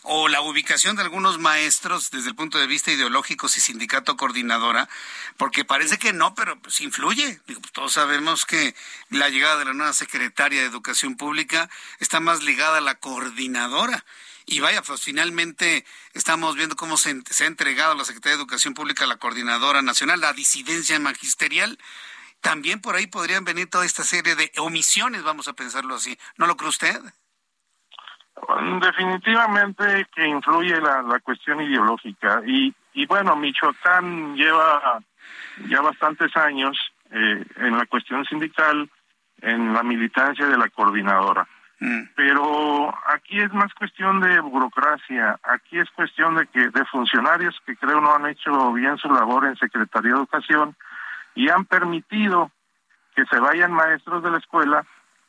o 0.02 0.28
la 0.28 0.40
ubicación 0.40 0.94
de 0.96 1.02
algunos 1.02 1.38
maestros 1.38 2.10
desde 2.10 2.28
el 2.28 2.36
punto 2.36 2.58
de 2.58 2.66
vista 2.66 2.92
ideológico 2.92 3.46
y 3.46 3.60
sindicato 3.60 4.16
coordinadora, 4.16 4.88
porque 5.36 5.64
parece 5.64 5.98
que 5.98 6.12
no, 6.12 6.34
pero 6.34 6.58
pues 6.60 6.80
influye. 6.80 7.40
Digo, 7.46 7.60
pues, 7.60 7.72
todos 7.72 7.92
sabemos 7.92 8.44
que 8.44 8.74
la 9.10 9.28
llegada 9.30 9.58
de 9.58 9.64
la 9.64 9.74
nueva 9.74 9.92
secretaria 9.92 10.60
de 10.60 10.66
Educación 10.66 11.16
Pública 11.16 11.68
está 11.98 12.20
más 12.20 12.42
ligada 12.42 12.78
a 12.78 12.82
la 12.82 12.96
coordinadora. 12.96 14.04
Y 14.46 14.60
vaya, 14.60 14.80
pues 14.82 15.02
finalmente 15.02 15.84
estamos 16.14 16.54
viendo 16.54 16.76
cómo 16.76 16.96
se, 16.96 17.10
ha 17.10 17.46
entregado 17.46 17.94
la 17.94 18.04
Secretaría 18.04 18.36
de 18.36 18.42
Educación 18.42 18.74
Pública 18.74 19.04
a 19.04 19.08
la 19.08 19.16
Coordinadora 19.16 19.82
Nacional, 19.82 20.20
la 20.20 20.32
disidencia 20.32 21.00
magisterial. 21.00 21.78
También 22.40 22.80
por 22.80 22.94
ahí 22.94 23.08
podrían 23.08 23.44
venir 23.44 23.68
toda 23.68 23.84
esta 23.84 24.04
serie 24.04 24.36
de 24.36 24.52
omisiones, 24.58 25.24
vamos 25.24 25.48
a 25.48 25.54
pensarlo 25.54 25.96
así. 25.96 26.16
¿No 26.38 26.46
lo 26.46 26.56
cree 26.56 26.68
usted? 26.68 27.00
Definitivamente 28.80 30.06
que 30.14 30.28
influye 30.28 30.80
la, 30.80 31.02
la 31.02 31.18
cuestión 31.20 31.60
ideológica 31.60 32.42
y, 32.46 32.72
y 32.92 33.06
bueno, 33.06 33.34
Michoacán 33.34 34.36
lleva 34.36 35.02
ya 35.68 35.80
bastantes 35.80 36.36
años 36.36 36.78
eh, 37.10 37.44
en 37.56 37.76
la 37.76 37.86
cuestión 37.86 38.24
sindical, 38.26 38.88
en 39.40 39.72
la 39.72 39.82
militancia 39.82 40.46
de 40.46 40.56
la 40.56 40.68
coordinadora. 40.68 41.48
Mm. 41.78 42.02
Pero 42.14 42.94
aquí 43.08 43.40
es 43.40 43.52
más 43.52 43.72
cuestión 43.74 44.20
de 44.20 44.40
burocracia, 44.40 45.38
aquí 45.42 45.78
es 45.78 45.90
cuestión 45.90 46.36
de 46.36 46.46
que 46.46 46.70
de 46.70 46.84
funcionarios 46.86 47.54
que 47.66 47.76
creo 47.76 48.00
no 48.00 48.14
han 48.14 48.26
hecho 48.26 48.72
bien 48.72 48.96
su 48.96 49.08
labor 49.08 49.44
en 49.46 49.56
Secretaría 49.56 50.12
de 50.12 50.18
Educación 50.18 50.74
y 51.34 51.50
han 51.50 51.66
permitido 51.66 52.50
que 53.14 53.24
se 53.26 53.38
vayan 53.38 53.72
maestros 53.72 54.22
de 54.22 54.30
la 54.30 54.38
escuela 54.38 54.84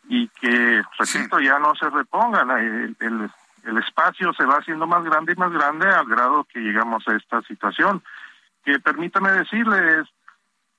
y 0.10 0.30
que, 0.30 0.82
repito, 0.98 1.40
ya 1.40 1.60
no 1.60 1.76
se 1.76 1.90
repongan. 1.90 2.50
El, 2.52 2.96
el, 3.00 3.30
el, 3.66 3.78
espacio 3.78 4.32
se 4.34 4.46
va 4.46 4.56
haciendo 4.56 4.88
más 4.88 5.04
grande 5.04 5.34
y 5.34 5.36
más 5.36 5.52
grande 5.52 5.88
al 5.90 6.06
grado 6.06 6.46
que 6.46 6.60
llegamos 6.60 7.06
a 7.08 7.16
esta 7.16 7.42
situación. 7.42 8.02
Que 8.64 8.80
permítame 8.80 9.32
decirles, 9.32 10.08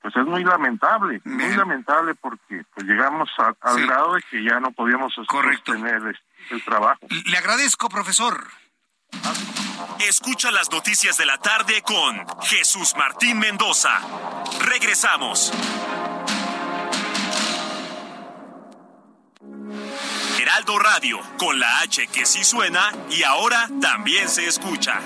pues 0.01 0.15
es 0.15 0.25
muy 0.25 0.43
lamentable, 0.43 1.21
muy 1.25 1.55
lamentable 1.55 2.15
porque 2.15 2.63
pues 2.73 2.85
llegamos 2.85 3.29
al 3.37 3.85
grado 3.85 4.13
de 4.15 4.21
que 4.29 4.43
ya 4.43 4.59
no 4.59 4.71
podíamos 4.71 5.13
sostener 5.13 6.17
el 6.49 6.63
trabajo. 6.63 7.05
Le 7.25 7.37
agradezco, 7.37 7.89
profesor. 7.89 8.47
Escucha 10.07 10.51
las 10.51 10.71
noticias 10.71 11.17
de 11.17 11.25
la 11.25 11.37
tarde 11.37 11.81
con 11.81 12.25
Jesús 12.43 12.95
Martín 12.97 13.39
Mendoza. 13.39 13.99
Regresamos. 14.61 15.51
Heraldo 20.39 20.79
Radio, 20.79 21.19
con 21.37 21.59
la 21.59 21.79
H 21.79 22.07
que 22.07 22.25
sí 22.25 22.43
suena 22.43 22.91
y 23.09 23.23
ahora 23.23 23.69
también 23.81 24.29
se 24.29 24.47
escucha. 24.47 24.99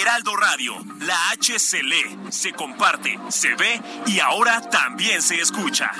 Heraldo 0.00 0.36
Radio, 0.36 0.74
la 1.00 1.30
H 1.30 1.58
se 1.58 1.82
lee, 1.82 2.18
se 2.30 2.52
comparte, 2.52 3.18
se 3.28 3.54
ve 3.54 3.80
y 4.06 4.20
ahora 4.20 4.60
también 4.60 5.22
se 5.22 5.40
escucha. 5.40 5.90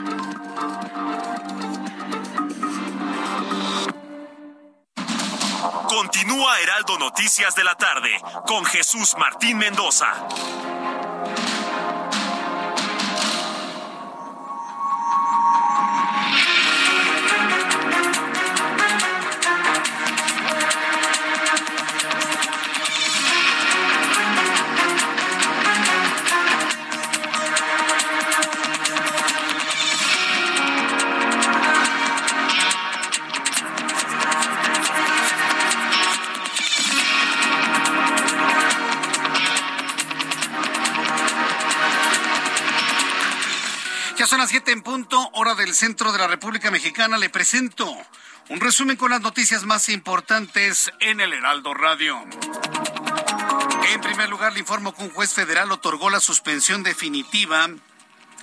Continúa 5.88 6.60
Heraldo 6.60 6.98
Noticias 6.98 7.54
de 7.54 7.64
la 7.64 7.74
tarde 7.76 8.10
con 8.46 8.64
Jesús 8.64 9.14
Martín 9.18 9.58
Mendoza. 9.58 10.12
Centro 45.74 46.12
de 46.12 46.18
la 46.18 46.26
República 46.26 46.70
Mexicana. 46.70 47.18
Le 47.18 47.30
presento 47.30 47.94
un 48.50 48.60
resumen 48.60 48.96
con 48.96 49.10
las 49.10 49.20
noticias 49.20 49.64
más 49.64 49.88
importantes 49.88 50.92
en 51.00 51.20
el 51.20 51.32
Heraldo 51.32 51.74
Radio. 51.74 52.18
En 53.92 54.00
primer 54.00 54.28
lugar, 54.28 54.52
le 54.52 54.60
informo 54.60 54.94
que 54.94 55.02
un 55.02 55.10
juez 55.10 55.32
federal 55.32 55.70
otorgó 55.72 56.10
la 56.10 56.20
suspensión 56.20 56.82
definitiva 56.82 57.68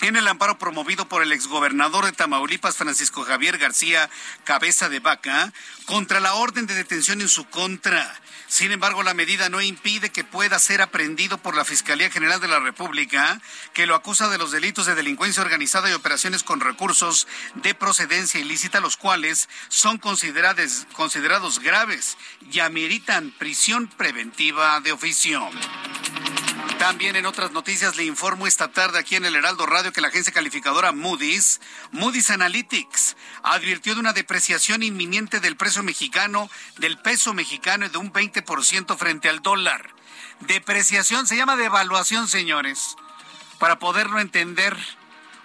en 0.02 0.16
el 0.16 0.28
amparo 0.28 0.58
promovido 0.58 1.08
por 1.08 1.22
el 1.22 1.32
exgobernador 1.32 2.06
de 2.06 2.12
Tamaulipas, 2.12 2.78
Francisco 2.78 3.24
Javier 3.24 3.58
García 3.58 4.10
Cabeza 4.44 4.90
de 4.90 5.00
Vaca, 5.00 5.54
contra 5.86 6.20
la 6.20 6.34
orden 6.34 6.66
de 6.66 6.74
detención 6.74 7.22
en 7.22 7.30
su 7.30 7.46
contra. 7.46 8.20
Sin 8.48 8.72
embargo, 8.72 9.02
la 9.04 9.14
medida 9.14 9.48
no 9.48 9.62
impide 9.62 10.10
que 10.10 10.26
pueda 10.26 10.60
ser 10.60 10.82
aprendido 10.82 11.38
por 11.38 11.56
la 11.56 11.64
Fiscalía 11.64 12.10
General 12.10 12.42
de 12.42 12.50
la 12.50 12.60
República, 12.60 13.40
que 13.74 13.86
lo 13.86 13.96
acusa 13.96 14.28
de 14.28 14.38
los 14.38 14.52
delitos 14.52 14.88
de 14.88 14.96
delincuencia 14.96 15.42
organizada 15.42 15.90
y 15.90 15.94
operaciones 15.94 16.44
con 16.44 16.60
recursos 16.60 17.28
de 17.56 17.74
procedencia 17.74 18.42
ilícita, 18.42 18.82
los 18.82 18.98
cuales 18.98 19.48
son 19.70 20.00
considerados, 20.00 20.86
considerados 20.94 21.60
graves 21.60 22.18
y 22.52 22.60
ameritan 22.60 23.32
prisión 23.32 23.88
preventiva 23.88 24.82
de 24.82 24.92
oficio. 24.92 25.50
También 26.82 27.16
en 27.16 27.28
otras 27.28 27.52
noticias 27.52 27.96
le 27.96 28.06
informo 28.06 28.48
esta 28.48 28.72
tarde 28.72 28.98
aquí 28.98 29.16
en 29.16 29.24
el 29.24 29.36
Heraldo 29.36 29.68
Radio 29.68 29.94
que 29.94 30.02
la 30.02 30.08
agencia 30.08 30.34
calificadora 30.34 30.92
Moody's, 30.92 31.62
Moody's 31.92 32.32
Analytics, 32.32 33.16
advirtió 33.44 33.94
de 33.94 34.00
una 34.00 34.14
depreciación 34.14 34.82
inminente 34.82 35.40
del 35.40 35.56
precio 35.56 35.84
mexicano, 35.84 36.50
del 36.80 36.98
peso 36.98 37.36
mexicano 37.36 37.88
de 37.88 38.00
un 38.00 38.12
20% 38.12 38.98
frente 38.98 39.30
al 39.30 39.44
dólar. 39.44 39.92
Depreciación 40.40 41.28
se 41.28 41.38
llama 41.38 41.56
devaluación, 41.56 42.28
señores. 42.28 42.96
Para 43.60 43.78
poderlo 43.78 44.20
entender, 44.20 44.76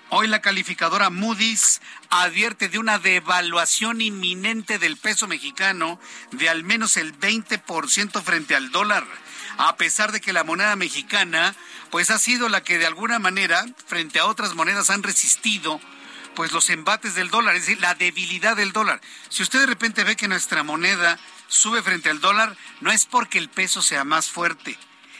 hoy 0.08 0.28
la 0.28 0.40
calificadora 0.40 1.10
Moody's 1.10 1.82
advierte 2.08 2.70
de 2.70 2.78
una 2.78 2.98
devaluación 2.98 4.00
inminente 4.00 4.78
del 4.78 4.96
peso 4.96 5.26
mexicano 5.26 6.00
de 6.30 6.48
al 6.48 6.64
menos 6.64 6.96
el 6.96 7.14
20% 7.20 8.22
frente 8.22 8.56
al 8.56 8.70
dólar 8.70 9.04
a 9.58 9.76
pesar 9.76 10.12
de 10.12 10.20
que 10.20 10.32
la 10.32 10.44
moneda 10.44 10.76
mexicana 10.76 11.54
pues 11.90 12.10
ha 12.10 12.18
sido 12.18 12.48
la 12.48 12.62
que 12.62 12.78
de 12.78 12.86
alguna 12.86 13.18
manera 13.18 13.64
frente 13.86 14.18
a 14.18 14.26
otras 14.26 14.54
monedas 14.54 14.90
han 14.90 15.02
resistido 15.02 15.80
pues 16.34 16.52
los 16.52 16.68
embates 16.68 17.14
del 17.14 17.30
dólar, 17.30 17.56
es 17.56 17.62
decir, 17.62 17.80
la 17.80 17.94
debilidad 17.94 18.56
del 18.56 18.72
dólar. 18.72 19.00
Si 19.30 19.42
usted 19.42 19.60
de 19.60 19.66
repente 19.66 20.04
ve 20.04 20.16
que 20.16 20.28
nuestra 20.28 20.62
moneda 20.62 21.18
sube 21.48 21.82
frente 21.82 22.10
al 22.10 22.20
dólar, 22.20 22.56
no 22.80 22.92
es 22.92 23.06
porque 23.06 23.38
el 23.38 23.48
peso 23.48 23.82
sea 23.82 24.04
más 24.04 24.30
fuerte, 24.30 24.78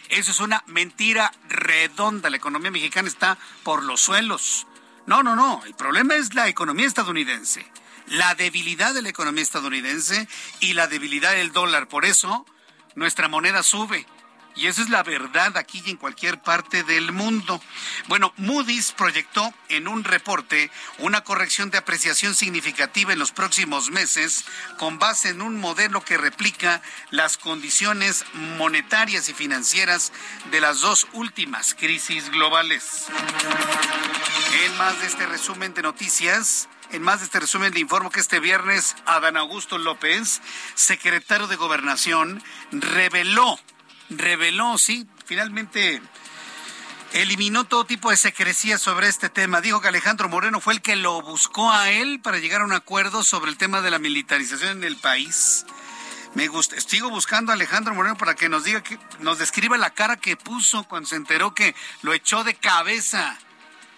Eso 0.09 0.31
es 0.31 0.39
una 0.39 0.63
mentira 0.67 1.33
redonda. 1.49 2.31
La 2.31 2.37
economía 2.37 2.71
mexicana 2.71 3.09
está 3.09 3.39
por 3.65 3.83
los 3.83 4.01
suelos. 4.01 4.67
No, 5.07 5.25
no, 5.25 5.35
no. 5.35 5.65
El 5.65 5.75
problema 5.75 6.15
es 6.15 6.35
la 6.35 6.47
economía 6.47 6.87
estadounidense. 6.87 7.67
La 8.07 8.37
debilidad 8.37 8.95
de 8.95 9.03
la 9.03 9.09
economía 9.09 9.43
estadounidense 9.43 10.29
y 10.61 10.75
la 10.75 10.87
debilidad 10.87 11.33
del 11.33 11.51
dólar. 11.51 11.89
Por 11.89 12.05
eso 12.05 12.47
nuestra 12.95 13.27
moneda 13.27 13.65
sube. 13.65 14.07
Y 14.57 14.69
eso 14.69 14.83
es 14.83 14.89
la 14.89 15.03
verdad 15.03 15.57
aquí 15.59 15.83
y 15.85 15.91
en 15.91 15.99
cualquier 15.99 16.41
parte 16.41 16.83
del 16.83 17.13
mundo. 17.13 17.61
Bueno, 18.09 18.33
Moody's 18.39 18.93
proyectó 18.93 19.53
en 19.69 19.87
un 19.87 20.03
reporte 20.03 20.71
una 20.99 21.23
corrección 21.23 21.71
de 21.71 21.79
apreciación 21.79 22.35
significativa 22.35 23.13
en 23.13 23.19
los 23.19 23.33
próximos 23.33 23.91
meses 23.91 24.47
con 24.79 24.99
base 24.99 25.29
en 25.29 25.43
un 25.43 25.61
modelo 25.61 26.01
que 26.01 26.17
replica 26.17 26.81
las 27.11 27.37
condiciones 27.37 28.25
monetarias 28.57 29.29
y 29.29 29.35
financieras 29.35 30.13
de 30.51 30.61
las 30.63 30.81
dos 30.81 31.07
últimas 31.13 31.75
crisis 31.75 32.31
globales. 32.31 33.07
En 34.65 34.77
más 34.79 34.99
de 35.01 35.07
este 35.07 35.27
resumen 35.27 35.75
de 35.75 35.83
noticias, 35.83 36.69
en 36.93 37.03
más 37.03 37.19
de 37.19 37.27
este 37.27 37.41
resumen 37.41 37.75
le 37.75 37.81
informo 37.81 38.11
que 38.11 38.21
este 38.21 38.41
viernes 38.41 38.97
Adán 39.05 39.37
Augusto 39.37 39.77
López, 39.77 40.41
secretario 40.75 41.47
de 41.47 41.57
Gobernación, 41.57 42.43
reveló 42.71 43.59
reveló, 44.11 44.79
sí, 44.79 45.07
finalmente 45.25 46.01
eliminó 47.13 47.65
todo 47.65 47.87
tipo 47.87 48.11
de 48.11 48.17
secrecía 48.17 48.79
sobre 48.79 49.09
este 49.09 49.29
tema. 49.29 49.61
Dijo 49.61 49.81
que 49.81 49.89
Alejandro 49.89 50.29
Moreno 50.29 50.61
fue 50.61 50.75
el 50.75 50.83
que 50.83 50.97
lo 50.97 51.23
buscó 51.23 51.71
a 51.71 51.91
él 51.91 52.21
para 52.21 52.39
llegar 52.39 52.61
a 52.61 52.65
un 52.65 52.73
acuerdo 52.73 53.23
sobre 53.23 53.51
el 53.51 53.57
tema 53.57 53.81
de 53.81 53.91
la 53.91 53.99
militarización 53.99 54.79
en 54.79 54.85
el 54.85 54.97
país. 54.97 55.65
Me 56.35 56.49
gusta, 56.49 56.79
sigo 56.81 57.09
buscando 57.09 57.51
a 57.51 57.55
Alejandro 57.55 57.95
Moreno 57.95 58.19
para 58.19 58.35
que 58.35 58.51
nos 58.51 58.65
diga 58.65 58.83
que 58.83 58.99
nos 59.21 59.39
describa 59.39 59.79
la 59.79 59.91
cara 59.91 60.17
que 60.17 60.37
puso 60.37 60.85
cuando 60.85 61.09
se 61.09 61.17
enteró 61.17 61.55
que 61.55 61.75
lo 62.03 62.13
echó 62.13 62.45
de 62.45 62.55
cabeza 62.55 63.39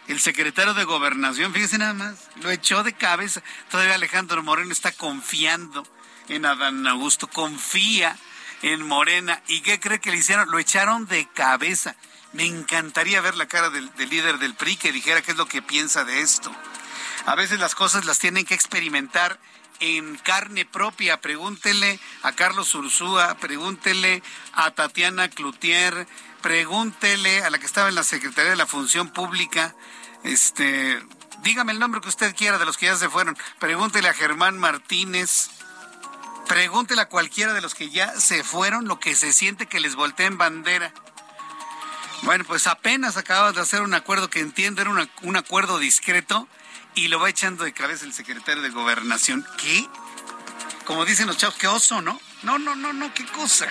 el 0.06 0.20
secretario 0.20 0.74
de 0.74 0.84
Gobernación. 0.84 1.52
Fíjese 1.52 1.78
nada 1.78 1.94
más, 1.94 2.28
lo 2.40 2.50
echó 2.50 2.82
de 2.82 2.92
cabeza. 2.92 3.42
Todavía 3.70 3.94
Alejandro 3.94 4.42
Moreno 4.42 4.72
está 4.72 4.92
confiando 4.92 5.86
en 6.28 6.46
Adán 6.46 6.86
Augusto, 6.86 7.26
confía 7.26 8.16
en 8.62 8.86
Morena. 8.86 9.42
¿Y 9.48 9.60
qué 9.60 9.80
cree 9.80 10.00
que 10.00 10.10
le 10.10 10.18
hicieron? 10.18 10.50
Lo 10.50 10.58
echaron 10.58 11.06
de 11.06 11.26
cabeza. 11.28 11.96
Me 12.32 12.44
encantaría 12.44 13.20
ver 13.20 13.36
la 13.36 13.46
cara 13.46 13.70
del, 13.70 13.90
líder 13.96 14.38
del 14.38 14.54
PRI 14.54 14.76
que 14.76 14.92
dijera 14.92 15.22
qué 15.22 15.32
es 15.32 15.36
lo 15.36 15.46
que 15.46 15.62
piensa 15.62 16.04
de 16.04 16.20
esto. 16.20 16.50
A 17.26 17.34
veces 17.34 17.58
las 17.58 17.74
cosas 17.74 18.04
las 18.04 18.18
tienen 18.18 18.44
que 18.44 18.54
experimentar 18.54 19.38
en 19.80 20.16
carne 20.18 20.64
propia. 20.64 21.20
Pregúntele 21.20 21.98
a 22.22 22.32
Carlos 22.32 22.74
Ursúa, 22.74 23.36
pregúntele 23.38 24.22
a 24.52 24.70
Tatiana 24.72 25.28
Cloutier, 25.28 26.06
pregúntele 26.42 27.42
a 27.44 27.50
la 27.50 27.58
que 27.58 27.66
estaba 27.66 27.88
en 27.88 27.94
la 27.94 28.02
Secretaría 28.02 28.50
de 28.50 28.56
la 28.56 28.66
Función 28.66 29.10
Pública, 29.10 29.74
este, 30.24 31.00
dígame 31.42 31.72
el 31.72 31.78
nombre 31.78 32.00
que 32.00 32.08
usted 32.08 32.34
quiera 32.34 32.58
de 32.58 32.64
los 32.64 32.76
que 32.76 32.86
ya 32.86 32.96
se 32.96 33.08
fueron. 33.08 33.36
Pregúntele 33.58 34.08
a 34.08 34.14
Germán 34.14 34.58
Martínez, 34.58 35.50
Pregúntele 36.48 37.02
a 37.02 37.08
cualquiera 37.08 37.52
de 37.52 37.60
los 37.60 37.74
que 37.74 37.90
ya 37.90 38.18
se 38.18 38.42
fueron 38.42 38.88
lo 38.88 38.98
que 38.98 39.14
se 39.14 39.32
siente 39.32 39.66
que 39.66 39.80
les 39.80 39.94
volteen 39.94 40.38
bandera. 40.38 40.92
Bueno, 42.22 42.44
pues 42.44 42.66
apenas 42.66 43.16
acabas 43.16 43.54
de 43.54 43.60
hacer 43.60 43.82
un 43.82 43.94
acuerdo 43.94 44.28
que 44.28 44.40
entiendo 44.40 44.82
era 44.82 44.90
un 45.22 45.36
acuerdo 45.36 45.78
discreto 45.78 46.48
y 46.94 47.08
lo 47.08 47.20
va 47.20 47.30
echando 47.30 47.64
de 47.64 47.72
cabeza 47.72 48.04
el 48.04 48.12
secretario 48.12 48.62
de 48.62 48.70
Gobernación. 48.70 49.46
¿Qué? 49.58 49.86
Como 50.84 51.04
dicen 51.04 51.26
los 51.26 51.36
chavos, 51.36 51.56
qué 51.56 51.68
oso, 51.68 52.02
¿no? 52.02 52.18
No, 52.42 52.56
no, 52.56 52.76
no, 52.76 52.92
no, 52.92 53.12
qué 53.14 53.26
cosa. 53.26 53.66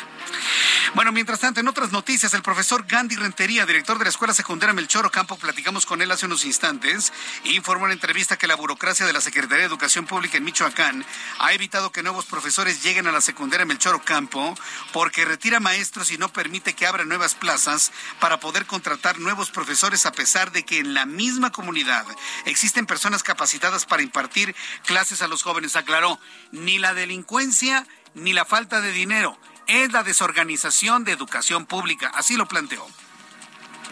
Bueno, 0.93 1.13
mientras 1.13 1.39
tanto, 1.39 1.61
en 1.61 1.67
otras 1.69 1.91
noticias, 1.91 2.33
el 2.33 2.41
profesor 2.41 2.85
Gandhi 2.85 3.15
Rentería, 3.15 3.65
director 3.65 3.97
de 3.97 4.03
la 4.03 4.09
Escuela 4.09 4.33
Secundaria 4.33 4.73
Melchor 4.73 5.09
Campo, 5.09 5.37
platicamos 5.37 5.85
con 5.85 6.01
él 6.01 6.11
hace 6.11 6.25
unos 6.25 6.43
instantes, 6.43 7.13
informó 7.45 7.85
en 7.85 7.93
entrevista 7.93 8.37
que 8.37 8.47
la 8.47 8.55
burocracia 8.55 9.05
de 9.05 9.13
la 9.13 9.21
Secretaría 9.21 9.59
de 9.59 9.65
Educación 9.65 10.05
Pública 10.05 10.37
en 10.37 10.43
Michoacán 10.43 11.05
ha 11.39 11.53
evitado 11.53 11.91
que 11.91 12.03
nuevos 12.03 12.25
profesores 12.25 12.83
lleguen 12.83 13.07
a 13.07 13.13
la 13.13 13.21
secundaria 13.21 13.65
Melchor 13.65 14.03
Campo 14.03 14.53
porque 14.91 15.23
retira 15.23 15.61
maestros 15.61 16.11
y 16.11 16.17
no 16.17 16.29
permite 16.29 16.73
que 16.73 16.87
abran 16.87 17.07
nuevas 17.07 17.35
plazas 17.35 17.91
para 18.19 18.39
poder 18.39 18.65
contratar 18.65 19.19
nuevos 19.19 19.49
profesores 19.49 20.05
a 20.05 20.11
pesar 20.11 20.51
de 20.51 20.63
que 20.63 20.79
en 20.79 20.93
la 20.93 21.05
misma 21.05 21.51
comunidad 21.51 22.05
existen 22.45 22.85
personas 22.85 23.23
capacitadas 23.23 23.85
para 23.85 24.03
impartir 24.03 24.55
clases 24.85 25.21
a 25.21 25.27
los 25.27 25.43
jóvenes. 25.43 25.75
Aclaró, 25.75 26.19
ni 26.51 26.79
la 26.79 26.93
delincuencia 26.93 27.85
ni 28.17 28.33
la 28.33 28.45
falta 28.45 28.81
de 28.81 28.91
dinero 28.91 29.37
es 29.67 29.91
la 29.91 30.03
desorganización 30.03 31.03
de 31.03 31.11
educación 31.11 31.65
pública. 31.65 32.11
Así 32.15 32.37
lo 32.37 32.47
planteó. 32.47 32.85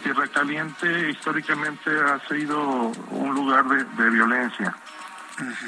Tierra 0.02 0.28
Caliente 0.28 1.10
históricamente 1.10 1.90
ha 1.90 2.20
sido 2.28 2.92
un 3.10 3.34
lugar 3.34 3.64
de, 3.64 4.10
violencia, 4.10 4.74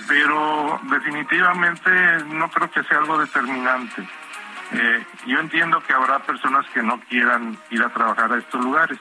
pero 0.06 0.80
definitivamente 0.84 1.90
no 2.26 2.48
creo 2.50 2.70
que 2.70 2.84
sea 2.84 2.98
algo 2.98 3.18
determinante. 3.18 4.08
Eh, 4.72 5.06
yo 5.26 5.40
entiendo 5.40 5.82
que 5.82 5.92
habrá 5.92 6.20
personas 6.20 6.66
que 6.72 6.82
no 6.82 7.00
quieran 7.08 7.58
ir 7.70 7.82
a 7.82 7.92
trabajar 7.92 8.32
a 8.32 8.38
estos 8.38 8.62
lugares, 8.62 8.98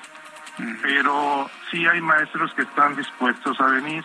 pero 0.81 1.49
sí 1.69 1.85
hay 1.85 2.01
maestros 2.01 2.53
que 2.53 2.63
están 2.63 2.95
dispuestos 2.95 3.59
a 3.59 3.67
venir 3.67 4.03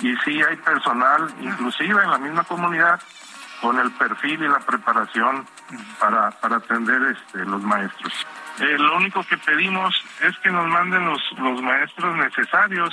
y 0.00 0.14
sí 0.18 0.40
hay 0.42 0.56
personal, 0.56 1.34
inclusive 1.40 2.02
en 2.02 2.10
la 2.10 2.18
misma 2.18 2.44
comunidad, 2.44 3.00
con 3.62 3.78
el 3.78 3.92
perfil 3.92 4.42
y 4.42 4.48
la 4.48 4.58
preparación 4.58 5.46
para, 6.00 6.32
para 6.32 6.56
atender 6.56 7.00
este, 7.16 7.44
los 7.44 7.62
maestros. 7.62 8.26
Eh, 8.58 8.76
lo 8.76 8.96
único 8.96 9.22
que 9.22 9.38
pedimos 9.38 9.94
es 10.20 10.36
que 10.38 10.50
nos 10.50 10.66
manden 10.66 11.06
los, 11.06 11.22
los 11.38 11.62
maestros 11.62 12.16
necesarios 12.16 12.92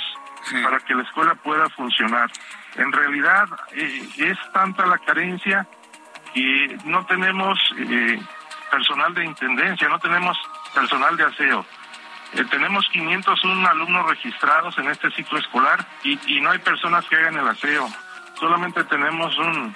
para 0.62 0.78
que 0.78 0.94
la 0.94 1.02
escuela 1.02 1.34
pueda 1.34 1.68
funcionar. 1.70 2.30
En 2.76 2.92
realidad 2.92 3.48
eh, 3.72 4.08
es 4.16 4.38
tanta 4.52 4.86
la 4.86 4.98
carencia 4.98 5.66
que 6.32 6.78
no 6.84 7.04
tenemos 7.06 7.58
eh, 7.76 8.22
personal 8.70 9.12
de 9.12 9.24
intendencia, 9.24 9.88
no 9.88 9.98
tenemos 9.98 10.38
personal 10.72 11.16
de 11.16 11.24
aseo. 11.24 11.66
tenemos 12.48 12.88
501 12.90 13.68
alumnos 13.68 14.08
registrados 14.08 14.78
en 14.78 14.88
este 14.88 15.10
ciclo 15.10 15.40
escolar 15.40 15.84
y, 16.04 16.18
y 16.32 16.40
no 16.40 16.52
hay 16.52 16.60
personas 16.60 17.04
que 17.06 17.16
hagan 17.16 17.36
el 17.36 17.48
aseo. 17.48 17.88
Solamente 18.38 18.84
tenemos 18.84 19.36
un, 19.36 19.74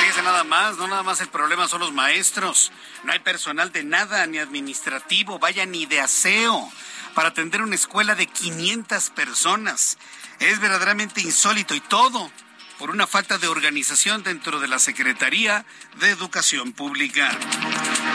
Fíjese 0.00 0.22
nada 0.22 0.44
más, 0.44 0.76
no 0.76 0.88
nada 0.88 1.02
más 1.02 1.20
el 1.20 1.28
problema 1.28 1.68
son 1.68 1.80
los 1.80 1.92
maestros. 1.92 2.72
No 3.04 3.12
hay 3.12 3.18
personal 3.20 3.72
de 3.72 3.84
nada, 3.84 4.26
ni 4.26 4.38
administrativo, 4.38 5.38
vaya 5.38 5.66
ni 5.66 5.86
de 5.86 6.00
aseo, 6.00 6.70
para 7.14 7.28
atender 7.28 7.62
una 7.62 7.74
escuela 7.74 8.14
de 8.14 8.26
500 8.26 9.10
personas. 9.10 9.98
Es 10.38 10.60
verdaderamente 10.60 11.20
insólito 11.20 11.74
y 11.74 11.80
todo 11.80 12.30
por 12.78 12.90
una 12.90 13.06
falta 13.06 13.36
de 13.36 13.46
organización 13.46 14.22
dentro 14.22 14.58
de 14.58 14.68
la 14.68 14.78
Secretaría 14.78 15.66
de 15.98 16.08
Educación 16.08 16.72
Pública. 16.72 17.30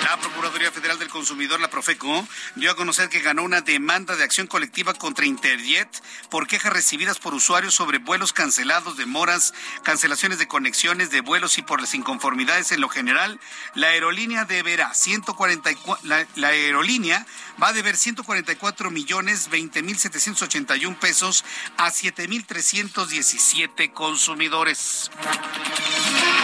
La 0.06 0.18
Procuraduría 0.18 0.72
Federal 0.72 1.00
del 1.00 1.10
Consumidor, 1.10 1.60
la 1.60 1.72
Profeco, 1.72 2.28
dio 2.54 2.70
a 2.70 2.76
conocer 2.76 3.10
que 3.10 3.22
ganó 3.22 3.42
una 3.42 3.62
demanda 3.62 4.16
de 4.16 4.24
acción 4.24 4.46
colectiva 4.46 4.94
contra 4.94 5.26
Interjet 5.26 5.90
por 6.30 6.46
quejas 6.46 6.72
recibidas 6.72 7.18
por 7.18 7.34
usuarios 7.34 7.74
sobre 7.74 7.98
vuelos 7.98 8.32
cancelados, 8.32 8.98
demoras, 8.98 9.56
cancelaciones 9.82 10.38
de 10.38 10.48
conexiones 10.48 11.10
de 11.10 11.22
vuelos 11.22 11.58
y 11.58 11.64
por 11.64 11.82
las 11.82 11.96
inconformidades 11.96 12.72
en 12.72 12.82
lo 12.82 12.90
general. 12.90 13.40
La 13.74 13.88
aerolínea 13.88 14.46
deberá 14.46 14.94
144, 14.94 16.08
la, 16.08 16.28
la 16.36 16.50
aerolínea 16.50 17.26
va 17.62 17.70
a 17.70 17.74
deber 17.74 17.98
144 17.98 18.92
millones 18.92 19.50
20 19.50 19.82
mil 19.82 19.98
781 19.98 21.00
pesos 21.00 21.44
a 21.78 21.90
7 21.90 22.28
mil 22.28 22.46
317 22.46 23.92
consumidores. 23.92 25.10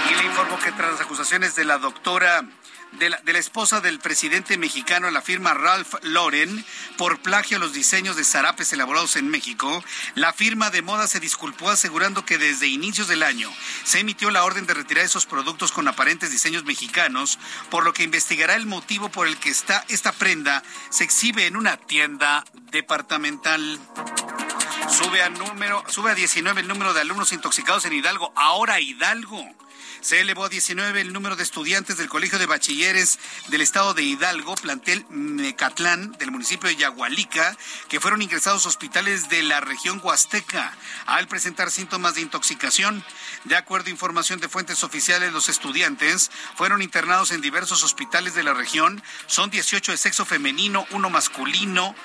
Y 0.09 0.15
le 0.15 0.23
informo 0.23 0.57
que 0.57 0.71
tras 0.71 0.93
las 0.93 1.01
acusaciones 1.01 1.53
de 1.53 1.65
la 1.65 1.77
doctora 1.77 2.43
de 2.91 3.09
la, 3.09 3.39
esposa 3.39 3.81
del 3.81 3.99
presidente 3.99 4.57
mexicano 4.57 5.09
la 5.09 5.21
firma 5.21 5.53
Ralph 5.53 5.95
Lauren 6.03 6.63
por 6.97 7.19
plagio 7.19 7.57
a 7.57 7.59
los 7.59 7.73
diseños 7.73 8.15
de 8.15 8.23
zarapes 8.23 8.73
elaborados 8.73 9.15
en 9.15 9.29
México, 9.29 9.83
la 10.15 10.33
firma 10.33 10.69
de 10.69 10.81
moda 10.81 11.07
se 11.07 11.19
disculpó 11.19 11.69
asegurando 11.69 12.25
que 12.25 12.37
desde 12.37 12.67
inicios 12.67 13.07
del 13.07 13.23
año 13.23 13.51
se 13.83 13.99
emitió 13.99 14.29
la 14.29 14.43
orden 14.43 14.65
de 14.65 14.73
retirar 14.73 15.05
esos 15.05 15.25
productos 15.25 15.71
con 15.71 15.87
aparentes 15.87 16.31
diseños 16.31 16.65
mexicanos, 16.65 17.39
por 17.69 17.83
lo 17.83 17.93
que 17.93 18.03
investigará 18.03 18.55
el 18.55 18.65
motivo 18.65 19.09
por 19.09 19.27
el 19.27 19.37
que 19.37 19.49
esta 19.49 20.11
prenda 20.11 20.63
se 20.89 21.03
exhibe 21.03 21.47
en 21.47 21.55
una 21.55 21.77
tienda 21.77 22.43
departamental. 22.71 23.79
Sube 24.89 25.23
a, 25.23 25.29
número, 25.29 25.83
sube 25.87 26.11
a 26.11 26.15
19 26.15 26.61
el 26.61 26.67
número 26.67 26.93
de 26.93 27.01
alumnos 27.01 27.31
intoxicados 27.31 27.85
en 27.85 27.93
Hidalgo. 27.93 28.33
Ahora 28.35 28.79
Hidalgo 28.81 29.55
Se 30.01 30.19
elevó 30.19 30.45
a 30.45 30.49
19 30.49 30.99
el 30.99 31.13
número 31.13 31.35
de 31.35 31.43
estudiantes 31.43 31.97
del 31.97 32.09
Colegio 32.09 32.39
de 32.39 32.47
Bachilleres 32.47 33.19
del 33.49 33.61
Estado 33.61 33.93
de 33.93 34.01
Hidalgo, 34.01 34.55
plantel 34.55 35.05
Mecatlán, 35.09 36.13
del 36.13 36.31
municipio 36.31 36.67
de 36.67 36.75
Yagualica, 36.75 37.55
que 37.87 37.99
fueron 37.99 38.23
ingresados 38.23 38.65
a 38.65 38.69
hospitales 38.69 39.29
de 39.29 39.43
la 39.43 39.61
región 39.61 40.01
Huasteca 40.03 40.75
al 41.05 41.27
presentar 41.27 41.69
síntomas 41.69 42.15
de 42.15 42.21
intoxicación. 42.21 43.05
De 43.43 43.55
acuerdo 43.55 43.87
a 43.87 43.91
información 43.91 44.39
de 44.39 44.49
fuentes 44.49 44.83
oficiales, 44.83 45.33
los 45.33 45.49
estudiantes 45.49 46.31
fueron 46.55 46.81
internados 46.81 47.31
en 47.31 47.41
diversos 47.41 47.83
hospitales 47.83 48.33
de 48.33 48.41
la 48.41 48.55
región. 48.55 49.03
Son 49.27 49.51
18 49.51 49.91
de 49.91 49.97
sexo 49.99 50.25
femenino, 50.25 50.87
uno 50.89 51.11
masculino. 51.11 51.95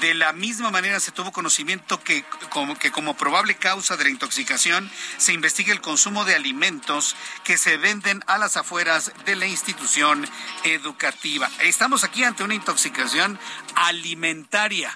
De 0.00 0.14
la 0.14 0.32
misma 0.32 0.70
manera 0.70 1.00
se 1.00 1.12
tuvo 1.12 1.32
conocimiento 1.32 2.00
que 2.00 2.24
como, 2.50 3.16
probable 3.16 3.54
causa 3.54 3.96
de 3.96 4.04
la 4.04 4.10
intoxicación 4.10 4.90
se 5.16 5.32
investiga 5.32 5.72
el 5.72 5.80
consumo 5.80 6.24
de 6.24 6.34
alimentos 6.34 7.16
que 7.44 7.56
se 7.56 7.76
venden 7.76 8.22
a 8.26 8.36
las 8.38 8.56
afueras 8.56 9.12
de 9.24 9.36
la 9.36 9.46
institución 9.46 10.28
educativa. 10.64 11.50
Estamos 11.60 12.04
aquí 12.04 12.24
ante 12.24 12.44
una 12.44 12.54
intoxicación 12.54 13.38
alimentaria 13.74 14.94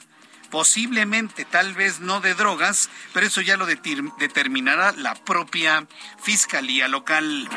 posiblemente, 0.51 1.45
tal 1.45 1.75
vez 1.75 2.01
no 2.01 2.21
de 2.21 2.35
drogas, 2.35 2.91
pero 3.15 3.27
eso 3.27 3.41
ya 3.41 3.57
lo 3.57 3.67
determinará 3.67 4.93
la 4.93 5.15
propia 5.15 5.87
Fiscalía 6.23 6.89
Local. 6.89 7.49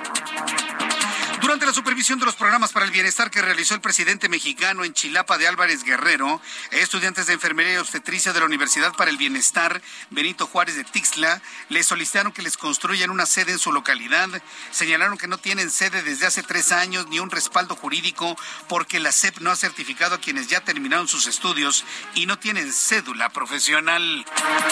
Durante 1.43 1.65
la 1.65 1.73
supervisión 1.73 2.19
de 2.19 2.25
los 2.25 2.37
programas 2.37 2.71
para 2.71 2.85
el 2.85 2.91
bienestar 2.91 3.29
que 3.29 3.41
realizó 3.41 3.75
el 3.75 3.81
presidente 3.81 4.29
mexicano 4.29 4.85
en 4.85 4.93
Chilapa 4.93 5.37
de 5.37 5.45
Álvarez 5.45 5.83
Guerrero, 5.83 6.39
estudiantes 6.71 7.27
de 7.27 7.33
enfermería 7.33 7.73
y 7.73 7.77
obstetricia 7.77 8.31
de 8.31 8.39
la 8.39 8.45
Universidad 8.45 8.93
para 8.93 9.11
el 9.11 9.17
Bienestar 9.17 9.81
Benito 10.09 10.47
Juárez 10.47 10.77
de 10.77 10.85
Tixla 10.85 11.41
le 11.67 11.83
solicitaron 11.83 12.31
que 12.31 12.43
les 12.43 12.55
construyan 12.55 13.09
una 13.09 13.25
sede 13.25 13.51
en 13.51 13.59
su 13.59 13.73
localidad. 13.73 14.29
Señalaron 14.71 15.17
que 15.17 15.27
no 15.27 15.37
tienen 15.37 15.69
sede 15.69 16.01
desde 16.01 16.27
hace 16.27 16.43
tres 16.43 16.71
años 16.71 17.07
ni 17.09 17.19
un 17.19 17.29
respaldo 17.29 17.75
jurídico 17.75 18.37
porque 18.69 19.01
la 19.01 19.11
SEP 19.11 19.39
no 19.39 19.51
ha 19.51 19.57
certificado 19.57 20.15
a 20.15 20.21
quienes 20.21 20.47
ya 20.47 20.61
terminaron 20.61 21.09
sus 21.09 21.27
estudios 21.27 21.83
y 22.15 22.25
no 22.25 22.39
tienen 22.39 22.71
cédula 22.71 23.27
profesional. 23.27 24.25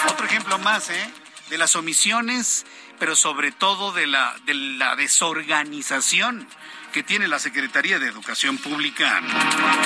Otro 0.07 0.25
ejemplo 0.25 0.57
más, 0.57 0.89
¿eh? 0.89 1.13
De 1.49 1.57
las 1.57 1.75
omisiones, 1.75 2.65
pero 3.01 3.15
sobre 3.15 3.51
todo 3.51 3.91
de 3.93 4.05
la, 4.05 4.35
de 4.45 4.53
la 4.53 4.95
desorganización 4.95 6.47
que 6.93 7.01
tiene 7.01 7.27
la 7.27 7.39
Secretaría 7.39 7.97
de 7.97 8.07
Educación 8.07 8.59
Pública. 8.59 9.19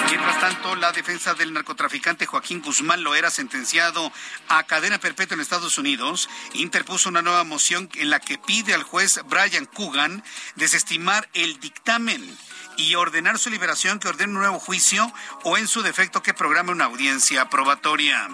Mientras 0.10 0.40
tanto, 0.42 0.76
la 0.76 0.92
defensa 0.92 1.34
del 1.34 1.54
narcotraficante 1.54 2.26
Joaquín 2.26 2.62
Guzmán 2.62 3.06
lo 3.06 3.16
era 3.16 3.30
sentenciado 3.30 4.12
a 4.50 4.64
cadena 4.64 5.00
perpetua 5.00 5.36
en 5.36 5.40
Estados 5.40 5.78
Unidos, 5.78 6.28
interpuso 6.56 7.08
una 7.08 7.22
nueva 7.22 7.46
moción 7.46 7.90
en 7.96 8.10
la 8.10 8.20
que 8.20 8.38
pide 8.38 8.74
al 8.74 8.84
juez 8.84 9.22
Brian 9.30 9.66
Coogan 9.66 10.22
desestimar 10.56 11.30
el 11.34 11.58
dictamen 11.62 12.38
y 12.76 12.96
ordenar 12.96 13.40
su 13.40 13.50
liberación, 13.50 14.00
que 14.00 14.10
ordene 14.10 14.34
un 14.34 14.40
nuevo 14.40 14.60
juicio 14.60 15.10
o 15.44 15.58
en 15.58 15.70
su 15.70 15.84
defecto 15.84 16.22
que 16.22 16.34
programe 16.34 16.74
una 16.74 16.84
audiencia 16.84 17.50
probatoria. 17.50 18.28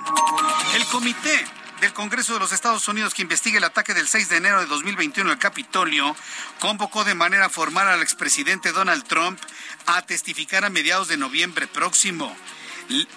El 0.74 0.84
comité 0.86 1.46
del 1.82 1.94
Congreso 1.94 2.34
de 2.34 2.40
los 2.40 2.52
Estados 2.52 2.88
Unidos 2.88 3.16
que 3.16 3.24
investiga 3.24 3.58
el 3.58 3.64
ataque 3.64 3.96
del 3.96 4.08
6 4.08 4.30
de 4.30 4.38
enero 4.38 4.60
de 4.60 4.68
2021 4.68 5.32
al 5.32 5.40
Capitolio 5.40 6.16
convocó 6.60 7.04
de 7.04 7.16
manera 7.16 7.50
formal 7.50 7.88
al 7.88 8.04
expresidente 8.04 8.72
Donald 8.72 9.04
Trump 9.04 9.40
a 9.88 10.04
testificar 10.04 10.64
a 10.64 10.70
mediados 10.70 11.08
de 11.08 11.18
noviembre 11.18 11.66
próximo. 11.66 12.38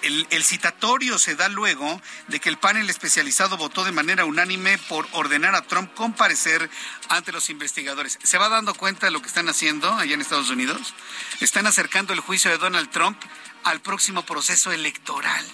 El, 0.02 0.26
el, 0.30 0.44
citatorio 0.44 1.18
se 1.18 1.34
da 1.34 1.48
luego 1.48 2.00
de 2.28 2.40
que 2.40 2.48
el 2.48 2.56
panel 2.56 2.88
especializado 2.88 3.58
votó 3.58 3.84
de 3.84 3.92
manera 3.92 4.24
unánime 4.24 4.78
por 4.78 5.06
ordenar 5.12 5.54
a 5.54 5.62
Trump 5.62 5.92
comparecer 5.92 6.70
ante 7.10 7.32
los 7.32 7.50
investigadores. 7.50 8.18
¿Se 8.22 8.38
va 8.38 8.48
dando 8.48 8.72
cuenta 8.72 9.06
de 9.06 9.12
lo 9.12 9.20
que 9.20 9.28
están 9.28 9.48
haciendo 9.48 9.92
allá 9.92 10.14
en 10.14 10.22
Estados 10.22 10.50
Unidos? 10.50 10.94
Están 11.40 11.66
acercando 11.66 12.14
el 12.14 12.20
juicio 12.20 12.50
de 12.50 12.58
Donald 12.58 12.90
Trump 12.90 13.20
al 13.64 13.80
próximo 13.80 14.24
proceso 14.24 14.72
electoral, 14.72 15.44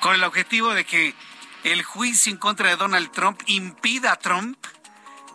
con 0.00 0.14
el 0.14 0.24
objetivo 0.24 0.72
de 0.72 0.86
que 0.86 1.14
el 1.64 1.82
juicio 1.82 2.32
en 2.32 2.38
contra 2.38 2.68
de 2.68 2.76
Donald 2.76 3.10
Trump 3.12 3.40
impida 3.46 4.12
a 4.12 4.16
Trump 4.16 4.56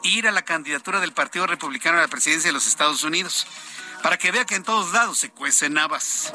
ir 0.03 0.27
a 0.27 0.31
la 0.31 0.43
candidatura 0.43 0.99
del 0.99 1.13
Partido 1.13 1.47
Republicano 1.47 1.97
a 1.97 2.01
la 2.01 2.07
presidencia 2.07 2.49
de 2.49 2.53
los 2.53 2.67
Estados 2.67 3.03
Unidos 3.03 3.47
para 4.03 4.17
que 4.17 4.31
vea 4.31 4.45
que 4.45 4.55
en 4.55 4.63
todos 4.63 4.91
lados 4.93 5.17
se 5.17 5.29
cuecen 5.29 5.77
habas. 5.77 6.31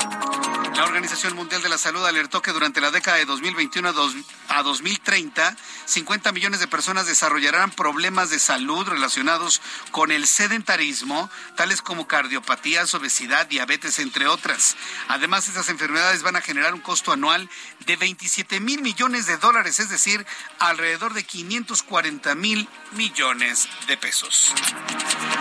La 0.77 0.85
Organización 0.85 1.37
Mundial 1.37 1.63
de 1.63 1.69
la 1.69 1.77
Salud 1.77 2.05
alertó 2.05 2.41
que 2.41 2.51
durante 2.51 2.81
la 2.81 2.91
década 2.91 3.19
de 3.19 3.27
2021 3.27 3.91
a 4.49 4.63
2030, 4.63 5.57
50 5.85 6.33
millones 6.33 6.61
de 6.61 6.67
personas 6.67 7.07
desarrollarán 7.07 7.71
problemas 7.71 8.31
de 8.31 8.39
salud 8.39 8.89
relacionados 8.89 9.61
con 9.91 10.11
el 10.11 10.27
sedentarismo, 10.27 11.29
tales 11.57 11.83
como 11.83 12.07
cardiopatías, 12.07 12.95
obesidad, 12.95 13.47
diabetes, 13.47 13.99
entre 13.99 14.27
otras. 14.27 14.77
Además, 15.09 15.47
estas 15.47 15.69
enfermedades 15.69 16.23
van 16.23 16.37
a 16.37 16.41
generar 16.41 16.73
un 16.73 16.81
costo 16.81 17.13
anual 17.13 17.51
de 17.87 17.97
27 17.97 18.61
mil 18.61 18.81
millones 18.81 19.27
de 19.27 19.37
dólares, 19.37 19.79
es 19.79 19.91
decir, 19.91 20.27
alrededor 20.59 21.13
de 21.13 21.25
540 21.25 22.35
mil 22.35 22.67
millones 22.93 23.69
de 23.87 23.97
pesos. 23.99 24.55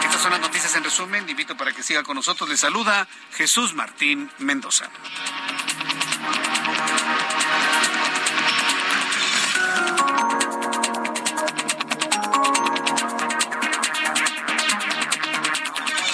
Estas 0.04 0.22
son 0.22 0.32
las 0.32 0.42
noticias 0.42 0.76
en 0.76 0.84
resumen. 0.84 1.30
invito 1.30 1.56
para 1.56 1.72
que 1.72 1.84
siga 1.84 2.04
nosotros. 2.16 2.49
Le 2.49 2.57
saluda 2.57 3.07
Jesús 3.34 3.74
Martín 3.74 4.30
Mendoza. 4.39 4.89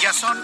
Ya 0.00 0.12
son, 0.14 0.38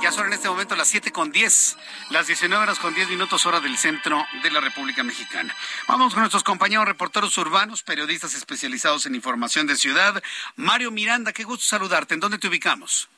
ya 0.00 0.10
son 0.10 0.26
en 0.28 0.32
este 0.32 0.48
momento 0.48 0.74
las 0.74 0.88
7 0.88 1.12
con 1.12 1.32
10, 1.32 1.76
las 2.10 2.26
19 2.26 2.62
horas 2.62 2.78
con 2.78 2.94
10 2.94 3.10
minutos 3.10 3.44
hora 3.44 3.60
del 3.60 3.76
centro 3.76 4.24
de 4.42 4.50
la 4.50 4.60
República 4.60 5.02
Mexicana. 5.02 5.54
Vamos 5.86 6.14
con 6.14 6.20
nuestros 6.22 6.42
compañeros 6.42 6.86
reporteros 6.86 7.36
urbanos, 7.36 7.82
periodistas 7.82 8.34
especializados 8.34 9.04
en 9.04 9.14
información 9.14 9.66
de 9.66 9.76
ciudad. 9.76 10.22
Mario 10.56 10.90
Miranda, 10.90 11.32
qué 11.32 11.44
gusto 11.44 11.66
saludarte. 11.66 12.14
¿En 12.14 12.20
dónde 12.20 12.38
te 12.38 12.48
ubicamos? 12.48 13.10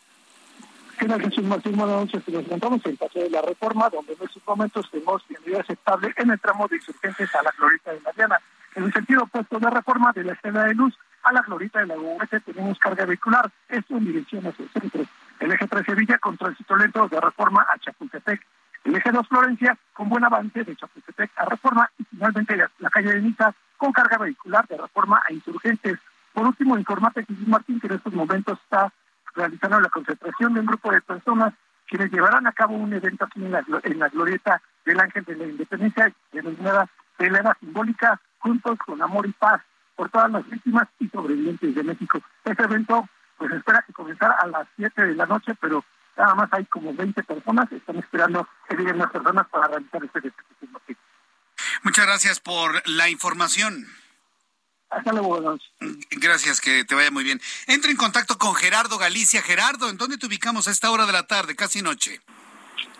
¿Qué 0.99 1.09
Jesús 1.09 1.45
Martín? 1.45 1.77
Noches. 1.77 2.23
Nos 2.29 2.45
encontramos 2.45 2.85
en 2.85 2.93
el 2.93 2.99
Paseo 2.99 3.25
de 3.25 3.31
la 3.31 3.43
Reforma, 3.43 3.89
donde 3.91 4.13
en 4.13 4.23
estos 4.23 4.43
momentos 4.47 4.91
tenemos 4.91 5.27
vialidad 5.29 5.61
aceptable 5.61 6.15
en 6.17 6.31
el 6.31 6.41
tramo 6.41 6.69
de 6.69 6.77
insurgentes 6.77 7.35
a 7.35 7.43
la 7.43 7.53
Glorita 7.57 7.93
de 7.93 8.01
Mariana. 8.01 8.41
En 8.75 8.85
el 8.85 8.93
sentido 8.93 9.25
opuesto 9.25 9.59
de 9.59 9.71
Reforma, 9.71 10.13
de 10.13 10.25
la 10.25 10.33
escena 10.33 10.65
de 10.65 10.75
luz 10.75 10.95
a 11.23 11.33
la 11.33 11.43
Glorita 11.43 11.81
de 11.81 11.87
la 11.87 11.97
UV 11.97 12.29
tenemos 12.45 12.79
carga 12.79 13.07
vehicular, 13.07 13.51
esto 13.69 13.97
en 13.97 14.05
dirección 14.05 14.47
hacia 14.47 14.65
el 14.65 14.71
centro. 14.71 15.05
El 15.41 15.53
eje 15.53 15.67
3 15.67 15.87
Sevilla 15.87 16.19
con 16.19 16.37
tránsito 16.37 16.77
lento 16.77 17.09
de 17.09 17.21
Reforma 17.21 17.67
a 17.73 17.79
Chapultepec. 17.79 18.41
El 18.85 18.95
eje 18.95 19.11
2 19.11 19.29
Florencia 19.29 19.77
con 19.93 20.09
buen 20.09 20.25
avance 20.25 20.65
de 20.65 20.77
Chapultepec 20.77 21.31
a 21.37 21.45
Reforma 21.47 21.91
y 21.99 22.05
finalmente 22.05 22.57
la, 22.57 22.91
calle 22.91 23.15
de 23.15 23.23
Niza 23.23 23.55
con 23.77 23.93
carga 23.93 24.19
vehicular 24.19 24.67
de 24.69 24.77
Reforma 24.77 25.23
a 25.27 25.33
Insurgentes. 25.33 25.99
Por 26.33 26.47
último, 26.47 26.79
informarte 26.79 27.25
Jesús 27.25 27.49
Martín 27.49 27.81
que 27.81 27.87
en 27.87 27.95
estos 27.95 28.13
momentos 28.13 28.59
está 28.65 28.93
realizaron 29.35 29.83
la 29.83 29.89
concentración 29.89 30.55
de 30.55 30.61
un 30.61 30.67
grupo 30.67 30.93
de 30.93 31.01
personas 31.01 31.55
quienes 31.87 32.11
llevarán 32.11 32.47
a 32.47 32.53
cabo 32.53 32.75
un 32.77 32.93
evento 32.93 33.25
aquí 33.25 33.45
en 33.45 33.53
la, 33.53 33.65
en 33.83 33.99
la 33.99 34.09
glorieta 34.09 34.61
del 34.85 35.01
Ángel 35.01 35.25
de 35.25 35.37
la 35.37 35.45
Independencia, 35.45 36.13
denominada 36.33 36.89
pelea 37.17 37.57
simbólica, 37.61 38.21
juntos 38.39 38.79
con 38.85 39.01
amor 39.03 39.27
y 39.27 39.33
paz 39.33 39.61
por 39.95 40.11
todas 40.11 40.31
las 40.31 40.49
víctimas 40.49 40.89
y 40.99 41.09
sobrevivientes 41.09 41.75
de 41.75 41.83
México. 41.83 42.21
Este 42.45 42.63
evento 42.63 43.09
pues 43.39 43.53
espera 43.53 43.83
que 43.87 43.93
comenzara 43.93 44.35
a 44.35 44.47
las 44.47 44.67
7 44.77 45.07
de 45.07 45.15
la 45.15 45.27
noche, 45.27 45.55
pero 45.61 45.85
nada 46.17 46.35
más 46.35 46.49
hay 46.53 46.65
como 46.67 46.95
20 46.95 47.23
personas, 47.23 47.71
están 47.73 47.97
esperando 47.97 48.49
que 48.69 48.77
lleguen 48.77 48.99
las 48.99 49.11
personas 49.11 49.47
para 49.49 49.69
realizar 49.69 50.05
este 50.05 50.19
evento. 50.19 50.43
Muchas 51.83 52.07
gracias 52.07 52.41
por 52.41 52.89
la 52.89 53.11
información. 53.11 53.87
Hasta 54.97 55.13
luego, 55.13 55.59
Gracias, 56.11 56.61
que 56.61 56.85
te 56.85 56.95
vaya 56.95 57.11
muy 57.11 57.25
bien. 57.25 57.41
Entra 57.67 57.91
en 57.91 57.97
contacto 57.97 58.39
con 58.39 58.55
Gerardo 58.55 58.99
Galicia. 58.99 59.43
Gerardo, 59.43 59.89
¿en 59.89 59.97
dónde 59.97 60.19
te 60.19 60.27
ubicamos 60.27 60.69
a 60.69 60.71
esta 60.71 60.91
hora 60.91 61.07
de 61.07 61.13
la 61.13 61.27
tarde, 61.27 61.57
casi 61.57 61.83
noche? 61.83 62.21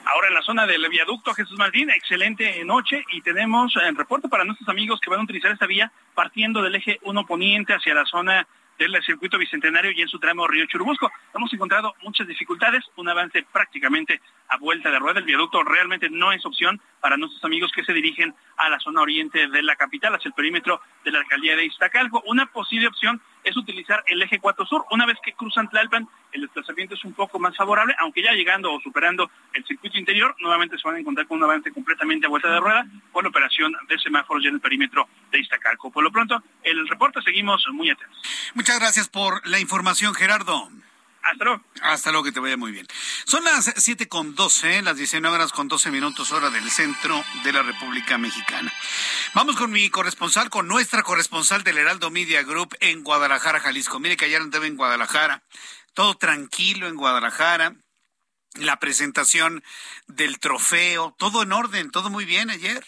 Ahora 0.05 0.29
en 0.29 0.35
la 0.35 0.43
zona 0.43 0.67
del 0.67 0.87
viaducto 0.91 1.33
Jesús 1.33 1.57
Martín, 1.57 1.89
excelente 1.91 2.63
noche 2.65 3.05
y 3.13 3.23
tenemos 3.23 3.73
el 3.77 3.97
reporte 3.97 4.29
para 4.29 4.45
nuestros 4.45 4.69
amigos 4.69 5.01
que 5.01 5.09
van 5.09 5.21
a 5.21 5.23
utilizar 5.23 5.51
esta 5.51 5.67
vía 5.67 5.91
partiendo 6.15 6.61
del 6.61 6.75
eje 6.75 6.99
1 7.03 7.27
poniente 7.27 7.73
hacia 7.73 7.95
la 7.95 8.05
zona 8.05 8.47
del 8.79 9.03
circuito 9.05 9.39
bicentenario 9.39 9.91
y 9.93 10.03
en 10.03 10.09
su 10.09 10.19
tramo 10.19 10.47
Río 10.47 10.67
Churubusco. 10.67 11.11
Hemos 11.35 11.53
encontrado 11.53 11.95
muchas 12.03 12.27
dificultades, 12.27 12.85
un 12.97 13.09
avance 13.09 13.45
prácticamente 13.53 14.21
a 14.49 14.59
vuelta 14.59 14.91
de 14.91 14.99
rueda. 14.99 15.21
El 15.21 15.27
viaducto 15.27 15.63
realmente 15.63 16.11
no 16.11 16.33
es 16.33 16.45
opción 16.45 16.81
para 17.01 17.17
nuestros 17.17 17.45
amigos 17.45 17.73
que 17.73 17.85
se 17.85 17.93
dirigen 17.93 18.35
a 18.57 18.69
la 18.69 18.79
zona 18.81 19.03
oriente 19.03 19.49
de 19.49 19.63
la 19.63 19.77
capital, 19.77 20.15
hacia 20.15 20.29
el 20.29 20.35
perímetro 20.35 20.81
de 21.05 21.11
la 21.11 21.21
alcaldía 21.21 21.57
de 21.57 21.67
Iztacalco. 21.67 22.23
Una 22.27 22.47
posible 22.47 22.89
opción 22.89 23.21
es 23.45 23.57
utilizar 23.57 24.03
el 24.07 24.23
eje 24.23 24.41
4 24.41 24.67
sur. 24.67 24.85
Una 24.91 25.07
vez 25.07 25.19
que 25.23 25.33
cruzan 25.33 25.69
Tlalpan, 25.69 26.09
el 26.33 26.43
desplazamiento 26.43 26.95
es 26.95 27.05
un 27.05 27.13
poco 27.13 27.39
más 27.39 27.57
favorable, 27.57 27.95
aunque 27.99 28.23
ya 28.23 28.33
llegando 28.33 28.73
o 28.73 28.81
superando 28.81 29.31
el 29.53 29.65
circuito 29.65 29.99
interior, 29.99 30.35
nuevamente 30.41 30.79
se 30.79 30.89
van 30.89 30.97
a 30.97 31.01
encontrar 31.01 31.27
con 31.27 31.39
un 31.39 31.45
avance 31.45 31.71
completamente 31.71 32.27
a 32.27 32.31
vuelta 32.31 32.51
de 32.51 32.61
rueda 32.61 32.87
por 33.13 33.23
la 33.23 33.31
operación 33.31 33.73
de 33.89 33.99
semáforos 33.99 34.43
ya 34.43 34.49
en 34.49 34.57
el 34.57 34.61
perímetro 34.61 35.09
de 35.31 35.39
Iztacalco. 35.39 35.91
Por 35.91 36.03
lo 36.03 36.11
pronto, 36.11 36.43
el 36.63 36.89
reporte 36.89 37.21
seguimos 37.23 37.65
muy 37.73 37.91
atentos. 37.91 38.19
Muchas 38.55 38.79
gracias 38.79 39.09
por 39.09 39.47
la 39.47 39.61
información, 39.61 40.15
Gerardo. 40.15 40.71
Hasta 41.83 42.11
luego. 42.11 42.25
Que 42.25 42.33
te 42.33 42.41
vaya 42.41 42.57
muy 42.57 42.73
bien. 42.73 42.87
Son 43.27 43.45
las 43.45 43.73
siete 43.77 44.09
con 44.09 44.35
doce, 44.35 44.83
las 44.83 44.97
19 44.97 45.35
horas 45.35 45.53
con 45.53 45.69
12 45.69 45.91
minutos 45.91 46.33
hora 46.33 46.51
del 46.51 46.71
centro 46.71 47.23
de 47.43 47.53
la 47.53 47.63
República 47.63 48.17
Mexicana. 48.19 48.73
Vamos 49.35 49.57
con 49.57 49.71
mi 49.71 49.91
corresponsal, 49.91 50.49
con 50.49 50.69
nuestra 50.69 51.03
corresponsal 51.03 51.63
del 51.65 51.79
Heraldo 51.79 52.11
Media 52.11 52.43
Group 52.43 52.77
en 52.81 53.03
Guadalajara, 53.03 53.61
Jalisco. 53.61 54.01
Mire 54.01 54.17
que 54.17 54.25
ayer 54.27 54.41
andaba 54.41 54.67
en 54.67 54.77
Guadalajara, 54.77 55.43
todo 55.93 56.15
tranquilo 56.15 56.89
en 56.89 56.97
Guadalajara 56.97 57.75
la 58.55 58.79
presentación 58.79 59.65
del 60.07 60.39
trofeo, 60.39 61.15
todo 61.19 61.43
en 61.43 61.53
orden, 61.53 61.91
todo 61.91 62.11
muy 62.11 62.25
bien 62.25 62.51
ayer. 62.51 62.85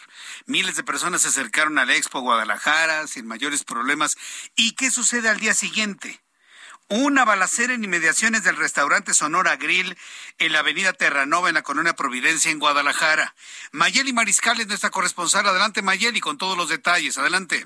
Miles 0.47 0.77
de 0.77 0.85
personas 0.85 1.23
se 1.23 1.29
acercaron 1.29 1.79
a 1.79 1.85
la 1.85 1.97
Expo 1.97 2.21
Guadalajara 2.21 3.07
sin 3.07 3.27
mayores 3.27 3.65
problemas. 3.65 4.17
¿Y 4.55 4.73
qué 4.73 4.91
sucede 4.91 5.29
al 5.29 5.41
día 5.41 5.55
siguiente? 5.55 6.21
Una 6.89 7.25
balacera 7.25 7.75
en 7.75 7.83
inmediaciones 7.83 8.45
del 8.45 8.57
restaurante 8.57 9.13
Sonora 9.13 9.57
Grill 9.57 9.97
en 10.39 10.53
la 10.53 10.61
avenida 10.61 10.93
Terranova 10.93 11.49
en 11.49 11.57
la 11.57 11.63
colonia 11.63 11.95
Providencia 11.95 12.53
en 12.53 12.61
Guadalajara. 12.61 13.35
Mayeli 13.73 14.13
Mariscal 14.13 14.61
es 14.61 14.69
nuestra 14.69 14.91
corresponsal. 14.91 15.45
Adelante 15.49 15.83
Mayeli 15.83 16.21
con 16.21 16.39
todos 16.39 16.57
los 16.57 16.69
detalles. 16.69 17.19
Adelante. 17.19 17.65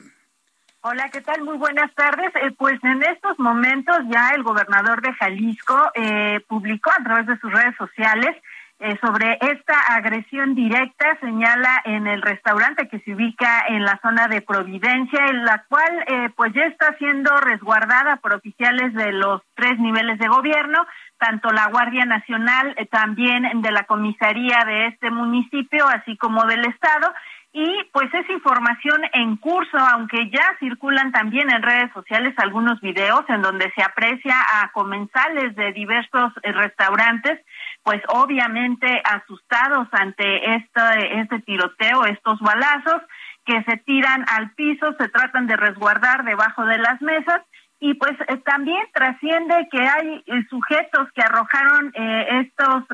Hola, 0.80 1.10
¿qué 1.10 1.20
tal? 1.20 1.42
Muy 1.42 1.58
buenas 1.58 1.94
tardes. 1.94 2.34
Eh, 2.36 2.54
pues 2.56 2.82
en 2.82 3.02
estos 3.02 3.38
momentos 3.38 3.98
ya 4.10 4.30
el 4.30 4.42
gobernador 4.42 5.02
de 5.02 5.12
Jalisco 5.12 5.78
eh, 5.94 6.40
publicó 6.48 6.90
a 6.90 7.04
través 7.04 7.26
de 7.26 7.38
sus 7.40 7.52
redes 7.52 7.76
sociales 7.76 8.34
eh, 8.80 8.98
sobre 9.00 9.38
esta 9.40 9.78
agresión 9.94 10.54
directa, 10.54 11.18
señala 11.20 11.82
en 11.84 12.06
el 12.06 12.22
restaurante 12.22 12.88
que 12.88 13.00
se 13.00 13.14
ubica 13.14 13.66
en 13.68 13.84
la 13.84 13.98
zona 14.02 14.26
de 14.26 14.42
Providencia, 14.42 15.26
en 15.26 15.44
la 15.44 15.64
cual 15.68 16.04
pues 16.34 16.52
ya 16.54 16.62
está 16.62 16.96
siendo 16.98 17.36
resguardada 17.36 18.16
por 18.16 18.34
oficiales 18.34 18.92
de 18.94 19.12
los 19.12 19.42
tres 19.54 19.78
niveles 19.78 20.18
de 20.18 20.28
gobierno, 20.28 20.86
tanto 21.18 21.50
la 21.50 21.68
Guardia 21.68 22.04
Nacional, 22.06 22.74
también 22.90 23.60
de 23.60 23.70
la 23.70 23.84
comisaría 23.84 24.64
de 24.64 24.86
este 24.86 25.10
municipio, 25.10 25.86
así 25.88 26.16
como 26.16 26.44
del 26.46 26.64
Estado. 26.64 27.12
Y 27.52 27.82
pues 27.92 28.08
es 28.14 28.30
información 28.30 29.02
en 29.12 29.36
curso, 29.36 29.76
aunque 29.76 30.30
ya 30.30 30.56
circulan 30.60 31.10
también 31.10 31.50
en 31.50 31.62
redes 31.62 31.92
sociales 31.92 32.32
algunos 32.36 32.80
videos 32.80 33.24
en 33.28 33.42
donde 33.42 33.72
se 33.74 33.82
aprecia 33.82 34.36
a 34.54 34.70
comensales 34.70 35.56
de 35.56 35.72
diversos 35.72 36.32
eh, 36.44 36.52
restaurantes, 36.52 37.40
pues 37.82 38.02
obviamente 38.08 39.02
asustados 39.04 39.88
ante 39.92 40.54
este, 40.54 41.20
este 41.20 41.40
tiroteo, 41.40 42.04
estos 42.04 42.38
balazos 42.40 43.02
que 43.44 43.62
se 43.64 43.78
tiran 43.78 44.24
al 44.28 44.52
piso, 44.52 44.94
se 44.98 45.08
tratan 45.08 45.46
de 45.46 45.56
resguardar 45.56 46.24
debajo 46.24 46.64
de 46.66 46.78
las 46.78 47.00
mesas 47.00 47.40
y 47.80 47.94
pues 47.94 48.12
eh, 48.28 48.36
también 48.44 48.86
trasciende 48.92 49.66
que 49.72 49.80
hay 49.80 50.22
eh, 50.26 50.44
sujetos 50.50 51.08
que 51.14 51.22
arrojaron 51.22 51.90
eh, 51.94 52.44
estos 52.44 52.84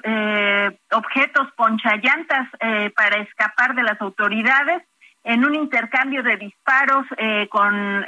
objetos 0.93 1.49
ponchallantas 1.57 2.49
para 2.95 3.17
escapar 3.23 3.75
de 3.75 3.83
las 3.83 4.01
autoridades 4.01 4.83
en 5.27 5.45
un 5.45 5.57
intercambio 5.57 6.23
de 6.23 6.37
disparos 6.37 7.05
con 7.51 8.05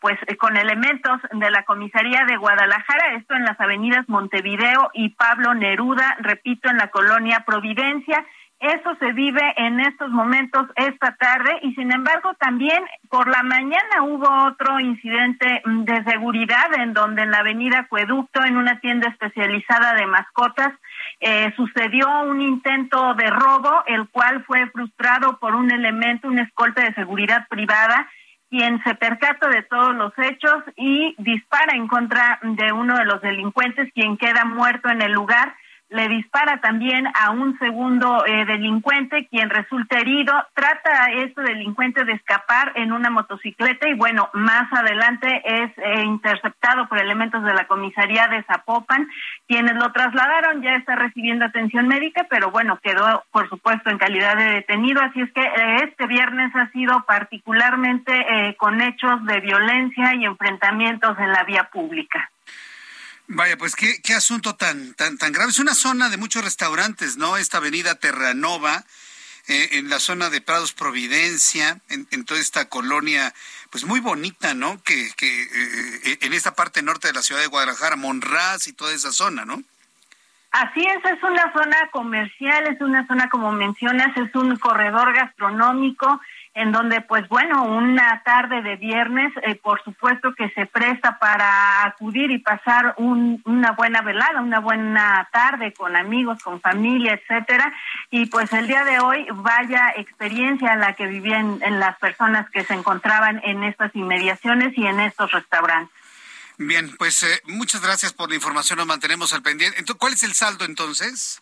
pues 0.00 0.18
con 0.38 0.56
elementos 0.56 1.20
de 1.32 1.50
la 1.50 1.64
comisaría 1.64 2.24
de 2.24 2.36
Guadalajara 2.36 3.16
esto 3.16 3.34
en 3.34 3.44
las 3.44 3.60
avenidas 3.60 4.08
Montevideo 4.08 4.90
y 4.94 5.10
Pablo 5.10 5.54
Neruda 5.54 6.16
repito 6.20 6.70
en 6.70 6.78
la 6.78 6.88
colonia 6.88 7.44
Providencia. 7.44 8.24
Eso 8.60 8.94
se 9.00 9.12
vive 9.12 9.40
en 9.56 9.80
estos 9.80 10.10
momentos 10.10 10.66
esta 10.76 11.16
tarde 11.16 11.58
y 11.62 11.74
sin 11.74 11.90
embargo 11.92 12.34
también 12.38 12.84
por 13.08 13.26
la 13.26 13.42
mañana 13.42 14.02
hubo 14.02 14.28
otro 14.44 14.78
incidente 14.78 15.62
de 15.64 16.04
seguridad 16.04 16.66
en 16.76 16.92
donde 16.92 17.22
en 17.22 17.30
la 17.30 17.38
avenida 17.38 17.80
Acueducto, 17.80 18.44
en 18.44 18.58
una 18.58 18.78
tienda 18.80 19.08
especializada 19.08 19.94
de 19.94 20.06
mascotas, 20.06 20.74
eh, 21.20 21.52
sucedió 21.54 22.22
un 22.22 22.40
intento 22.40 23.14
de 23.14 23.28
robo, 23.28 23.82
el 23.86 24.08
cual 24.08 24.42
fue 24.44 24.66
frustrado 24.70 25.38
por 25.38 25.54
un 25.54 25.70
elemento, 25.70 26.28
un 26.28 26.38
escolta 26.38 26.82
de 26.82 26.94
seguridad 26.94 27.46
privada, 27.48 28.08
quien 28.48 28.82
se 28.82 28.94
percata 28.94 29.48
de 29.48 29.62
todos 29.62 29.94
los 29.94 30.12
hechos 30.18 30.64
y 30.76 31.14
dispara 31.18 31.76
en 31.76 31.86
contra 31.86 32.40
de 32.42 32.72
uno 32.72 32.96
de 32.96 33.04
los 33.04 33.20
delincuentes, 33.20 33.92
quien 33.92 34.16
queda 34.16 34.44
muerto 34.44 34.88
en 34.88 35.02
el 35.02 35.12
lugar 35.12 35.54
le 35.90 36.08
dispara 36.08 36.60
también 36.60 37.06
a 37.14 37.30
un 37.30 37.58
segundo 37.58 38.24
eh, 38.24 38.44
delincuente, 38.46 39.26
quien 39.26 39.50
resulta 39.50 39.98
herido. 39.98 40.32
Trata 40.54 41.04
a 41.04 41.12
este 41.12 41.42
delincuente 41.42 42.04
de 42.04 42.12
escapar 42.12 42.72
en 42.76 42.92
una 42.92 43.10
motocicleta 43.10 43.88
y 43.88 43.94
bueno, 43.94 44.30
más 44.32 44.72
adelante 44.72 45.42
es 45.44 45.70
eh, 45.78 46.02
interceptado 46.04 46.88
por 46.88 46.98
elementos 46.98 47.42
de 47.42 47.54
la 47.54 47.66
comisaría 47.66 48.28
de 48.28 48.44
Zapopan, 48.44 49.08
quienes 49.48 49.74
lo 49.74 49.90
trasladaron, 49.90 50.62
ya 50.62 50.76
está 50.76 50.94
recibiendo 50.94 51.44
atención 51.44 51.88
médica, 51.88 52.24
pero 52.30 52.52
bueno, 52.52 52.78
quedó 52.80 53.24
por 53.32 53.48
supuesto 53.48 53.90
en 53.90 53.98
calidad 53.98 54.36
de 54.36 54.44
detenido, 54.44 55.02
así 55.02 55.20
es 55.20 55.32
que 55.32 55.42
eh, 55.42 55.76
este 55.88 56.06
viernes 56.06 56.54
ha 56.54 56.70
sido 56.70 57.04
particularmente 57.04 58.54
con 58.58 58.80
hechos 58.80 59.24
de 59.26 59.40
violencia 59.40 60.14
y 60.14 60.24
enfrentamientos 60.24 61.18
en 61.18 61.32
la 61.32 61.42
vía 61.44 61.68
pública. 61.72 62.30
Vaya, 63.32 63.56
pues 63.56 63.76
qué, 63.76 64.02
qué 64.02 64.12
asunto 64.14 64.56
tan, 64.56 64.92
tan, 64.94 65.16
tan 65.16 65.30
grave. 65.30 65.50
Es 65.50 65.60
una 65.60 65.74
zona 65.74 66.08
de 66.08 66.16
muchos 66.16 66.42
restaurantes, 66.42 67.16
¿no? 67.16 67.36
Esta 67.36 67.58
avenida 67.58 67.94
Terranova, 67.94 68.82
eh, 69.46 69.68
en 69.72 69.88
la 69.88 70.00
zona 70.00 70.30
de 70.30 70.40
Prados 70.40 70.72
Providencia, 70.72 71.78
en, 71.90 72.24
toda 72.24 72.40
esta 72.40 72.68
colonia, 72.68 73.32
pues 73.70 73.84
muy 73.84 74.00
bonita, 74.00 74.54
¿no? 74.54 74.82
Que, 74.82 75.12
que 75.16 75.42
eh, 75.44 76.18
en 76.22 76.32
esta 76.32 76.56
parte 76.56 76.82
norte 76.82 77.06
de 77.06 77.14
la 77.14 77.22
ciudad 77.22 77.40
de 77.40 77.46
Guadalajara, 77.46 77.94
Monraz 77.94 78.66
y 78.66 78.72
toda 78.72 78.92
esa 78.92 79.12
zona, 79.12 79.44
¿no? 79.44 79.62
Así 80.50 80.80
es, 80.84 81.04
es 81.04 81.22
una 81.22 81.52
zona 81.52 81.88
comercial, 81.92 82.66
es 82.66 82.80
una 82.80 83.06
zona, 83.06 83.28
como 83.30 83.52
mencionas, 83.52 84.08
es 84.16 84.34
un 84.34 84.56
corredor 84.56 85.14
gastronómico 85.14 86.20
en 86.60 86.72
donde 86.72 87.00
pues 87.00 87.26
bueno, 87.28 87.64
una 87.64 88.22
tarde 88.22 88.60
de 88.62 88.76
viernes, 88.76 89.32
eh, 89.42 89.54
por 89.54 89.82
supuesto 89.82 90.34
que 90.34 90.50
se 90.50 90.66
presta 90.66 91.18
para 91.18 91.84
acudir 91.84 92.30
y 92.30 92.38
pasar 92.38 92.94
una 92.98 93.72
buena 93.72 94.02
velada, 94.02 94.42
una 94.42 94.60
buena 94.60 95.28
tarde 95.32 95.72
con 95.72 95.96
amigos, 95.96 96.42
con 96.42 96.60
familia, 96.60 97.14
etcétera, 97.14 97.72
y 98.10 98.26
pues 98.26 98.52
el 98.52 98.66
día 98.66 98.84
de 98.84 99.00
hoy 99.00 99.26
vaya 99.32 99.94
experiencia 99.96 100.76
la 100.76 100.94
que 100.94 101.06
vivían 101.06 101.60
en 101.62 101.80
las 101.80 101.98
personas 101.98 102.48
que 102.50 102.62
se 102.64 102.74
encontraban 102.74 103.40
en 103.44 103.64
estas 103.64 103.94
inmediaciones 103.96 104.76
y 104.76 104.86
en 104.86 105.00
estos 105.00 105.32
restaurantes. 105.32 105.94
Bien, 106.58 106.94
pues 106.98 107.22
eh, 107.22 107.40
muchas 107.46 107.80
gracias 107.80 108.12
por 108.12 108.28
la 108.28 108.34
información, 108.34 108.78
nos 108.78 108.86
mantenemos 108.86 109.32
al 109.32 109.42
pendiente. 109.42 109.78
Entonces, 109.78 109.98
¿Cuál 109.98 110.12
es 110.12 110.22
el 110.24 110.34
saldo 110.34 110.66
entonces? 110.66 111.40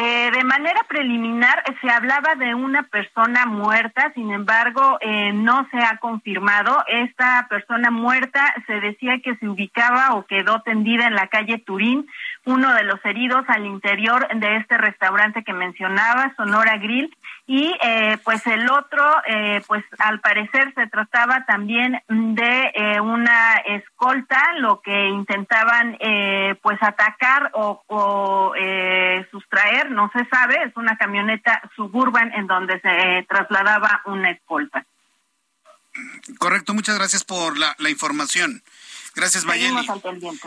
Eh, 0.00 0.30
de 0.30 0.44
manera 0.44 0.80
preliminar 0.88 1.60
se 1.80 1.90
hablaba 1.90 2.36
de 2.36 2.54
una 2.54 2.84
persona 2.84 3.46
muerta, 3.46 4.12
sin 4.14 4.30
embargo 4.30 4.96
eh, 5.00 5.32
no 5.32 5.66
se 5.72 5.78
ha 5.78 5.96
confirmado. 5.96 6.84
Esta 6.86 7.48
persona 7.50 7.90
muerta 7.90 8.54
se 8.68 8.74
decía 8.78 9.18
que 9.24 9.34
se 9.38 9.48
ubicaba 9.48 10.14
o 10.14 10.24
quedó 10.24 10.62
tendida 10.62 11.08
en 11.08 11.16
la 11.16 11.26
calle 11.26 11.58
Turín, 11.58 12.06
uno 12.44 12.72
de 12.74 12.84
los 12.84 13.04
heridos 13.04 13.44
al 13.48 13.66
interior 13.66 14.28
de 14.36 14.58
este 14.58 14.78
restaurante 14.78 15.42
que 15.42 15.52
mencionaba, 15.52 16.32
Sonora 16.36 16.76
Grill, 16.78 17.10
y 17.48 17.74
eh, 17.82 18.18
pues 18.24 18.46
el 18.46 18.70
otro, 18.70 19.02
eh, 19.26 19.62
pues 19.66 19.82
al 19.98 20.20
parecer 20.20 20.70
se 20.74 20.86
trataba 20.86 21.46
también 21.46 21.98
de 22.06 22.72
eh, 22.74 23.00
una 23.00 23.54
escolta, 23.64 24.52
lo 24.58 24.82
que 24.82 25.08
intentaban 25.08 25.96
pues 26.62 26.78
atacar 26.82 27.50
o, 27.54 27.82
o 27.86 28.52
sustraer, 29.30 29.87
no 29.88 30.10
se 30.12 30.24
sabe, 30.26 30.62
es 30.64 30.76
una 30.76 30.96
camioneta 30.96 31.62
suburban 31.76 32.32
en 32.32 32.46
donde 32.46 32.80
se 32.80 33.26
trasladaba 33.28 34.02
una 34.06 34.30
escolta. 34.30 34.84
Correcto, 36.38 36.74
muchas 36.74 36.96
gracias 36.96 37.24
por 37.24 37.58
la, 37.58 37.74
la 37.78 37.90
información. 37.90 38.62
Gracias, 39.18 39.44
Mayeli. 39.44 39.84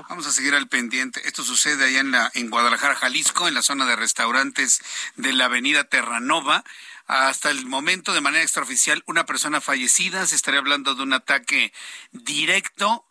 Vamos 0.08 0.28
a 0.28 0.32
seguir 0.32 0.56
al 0.56 0.70
pendiente. 0.70 1.22
Esto 1.28 1.44
sucede 1.44 1.86
allá 1.86 2.00
en, 2.00 2.12
la, 2.12 2.32
en 2.34 2.50
Guadalajara, 2.50 2.96
Jalisco, 2.96 3.50
en 3.50 3.54
la 3.54 3.62
zona 3.62 3.86
de 3.86 3.98
restaurantes 3.98 4.82
de 5.18 5.34
la 5.34 5.46
avenida 5.46 5.84
Terranova. 5.84 6.64
Hasta 7.06 7.52
el 7.52 7.66
momento, 7.66 8.14
de 8.14 8.22
manera 8.22 8.44
extraoficial, 8.44 9.04
una 9.08 9.26
persona 9.26 9.60
fallecida. 9.60 10.26
Se 10.26 10.36
estaría 10.36 10.62
hablando 10.62 10.96
de 10.96 11.04
un 11.04 11.12
ataque 11.12 11.74
directo. 12.12 13.06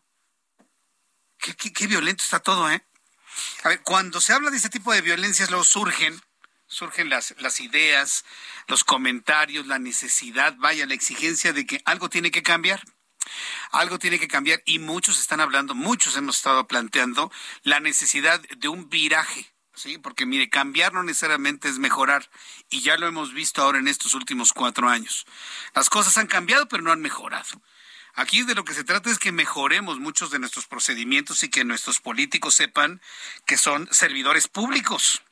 Qué, 1.36 1.86
violento 1.86 2.22
está 2.22 2.40
todo, 2.40 2.70
¿eh? 2.70 2.82
A 3.64 3.68
ver, 3.68 3.82
cuando 3.82 4.21
se 4.21 4.33
habla 4.33 4.50
de 4.50 4.57
este 4.57 4.68
tipo 4.68 4.92
de 4.92 5.00
violencias, 5.00 5.50
luego 5.50 5.64
surgen, 5.64 6.21
surgen 6.67 7.08
las, 7.08 7.34
las 7.38 7.61
ideas, 7.61 8.25
los 8.68 8.84
comentarios, 8.84 9.67
la 9.67 9.79
necesidad, 9.79 10.54
vaya, 10.58 10.87
la 10.87 10.95
exigencia 10.95 11.53
de 11.53 11.67
que 11.67 11.83
algo 11.84 12.08
tiene 12.08 12.30
que 12.30 12.42
cambiar. 12.42 12.83
Algo 13.71 13.99
tiene 13.99 14.18
que 14.18 14.29
cambiar 14.29 14.62
y 14.64 14.79
muchos 14.79 15.21
están 15.21 15.41
hablando, 15.41 15.75
muchos 15.75 16.17
hemos 16.17 16.38
estado 16.38 16.67
planteando 16.67 17.30
la 17.62 17.79
necesidad 17.79 18.41
de 18.41 18.68
un 18.68 18.88
viraje 18.88 19.53
Sí, 19.80 19.96
porque 19.96 20.26
mire, 20.26 20.50
cambiar 20.50 20.92
no 20.92 21.03
necesariamente 21.03 21.67
es 21.67 21.79
mejorar 21.79 22.29
y 22.68 22.83
ya 22.83 22.99
lo 22.99 23.07
hemos 23.07 23.33
visto 23.33 23.62
ahora 23.62 23.79
en 23.79 23.88
estos 23.88 24.12
últimos 24.12 24.53
cuatro 24.53 24.91
años. 24.91 25.25
Las 25.75 25.88
cosas 25.88 26.18
han 26.18 26.26
cambiado 26.26 26.68
pero 26.68 26.83
no 26.83 26.92
han 26.92 27.00
mejorado. 27.00 27.62
Aquí 28.14 28.42
de 28.42 28.54
lo 28.54 28.64
que 28.64 28.74
se 28.74 28.84
trata 28.84 29.11
es 29.11 29.18
que 29.18 29.32
mejoremos 29.32 29.99
muchos 29.99 30.30
de 30.30 30.38
nuestros 30.38 30.66
procedimientos 30.66 31.42
y 31.42 31.49
que 31.49 31.64
nuestros 31.64 32.00
políticos 32.00 32.54
sepan 32.54 33.00
que 33.46 33.57
son 33.57 33.88
servidores 33.92 34.49
públicos. 34.49 35.22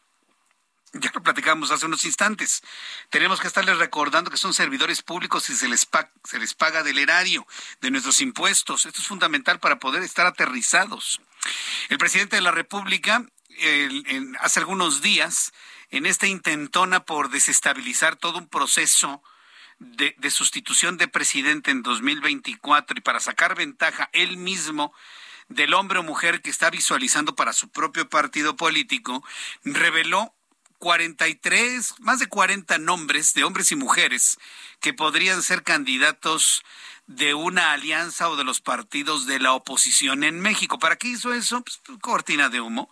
Ya 0.95 1.11
lo 1.15 1.23
platicamos 1.23 1.71
hace 1.71 1.85
unos 1.85 2.05
instantes. 2.07 2.63
Tenemos 3.11 3.41
que 3.41 3.47
estarles 3.47 3.77
recordando 3.77 4.31
que 4.31 4.39
son 4.39 4.55
servidores 4.55 5.03
públicos 5.03 5.51
y 5.51 5.55
se 5.55 5.69
les, 5.69 5.87
se 6.25 6.39
les 6.39 6.55
paga 6.55 6.83
del 6.83 6.99
erario, 6.99 7.47
de 7.83 7.91
nuestros 7.91 8.21
impuestos. 8.21 8.87
Esto 8.87 9.03
es 9.03 9.07
fundamental 9.07 9.61
para 9.61 9.79
poder 9.79 10.03
estar 10.03 10.27
aterrizados. 10.27 11.21
El 11.91 11.99
presidente 11.99 12.37
de 12.37 12.43
la 12.43 12.53
República, 12.53 13.27
hace 14.41 14.61
algunos 14.61 15.03
días, 15.03 15.53
en 15.91 16.07
esta 16.07 16.27
intentona 16.27 17.01
por 17.01 17.31
desestabilizar 17.31 18.17
todo 18.17 18.39
un 18.39 18.49
proceso 18.49 19.23
de, 19.79 20.15
de, 20.19 20.31
sustitución 20.31 20.97
de 20.97 21.09
presidente 21.09 21.71
en 21.71 21.83
2024 21.83 22.99
y 22.99 23.01
para 23.01 23.21
sacar 23.21 23.55
ventaja 23.55 24.11
él 24.13 24.37
mismo 24.37 24.93
del 25.49 25.75
hombre 25.75 25.99
o 25.99 26.03
mujer 26.03 26.43
que 26.43 26.51
está 26.51 26.71
visualizando 26.71 27.35
para 27.35 27.53
su 27.53 27.69
propio 27.71 28.09
partido 28.09 28.57
político, 28.57 29.25
reveló 29.65 30.35
43, 30.79 31.95
más 32.01 32.19
de 32.21 32.27
40 32.27 32.79
nombres 32.79 33.35
de 33.35 33.45
hombres 33.45 33.73
y 33.73 33.77
mujeres 33.77 34.39
que 34.81 34.95
podrían 34.95 35.43
ser 35.43 35.63
candidatos 35.63 36.63
de 37.07 37.35
una 37.35 37.73
alianza 37.73 38.29
o 38.29 38.37
de 38.37 38.45
los 38.45 38.61
partidos 38.61 39.27
de 39.27 39.41
la 39.41 39.53
oposición 39.53 40.25
en 40.25 40.41
México. 40.41 40.79
¿Para 40.79 40.97
qué 40.97 41.09
hizo 41.09 41.33
eso? 41.33 41.63
Pues, 41.63 41.81
pues, 41.85 41.99
cortina 42.01 42.49
de 42.49 42.61
humo. 42.61 42.91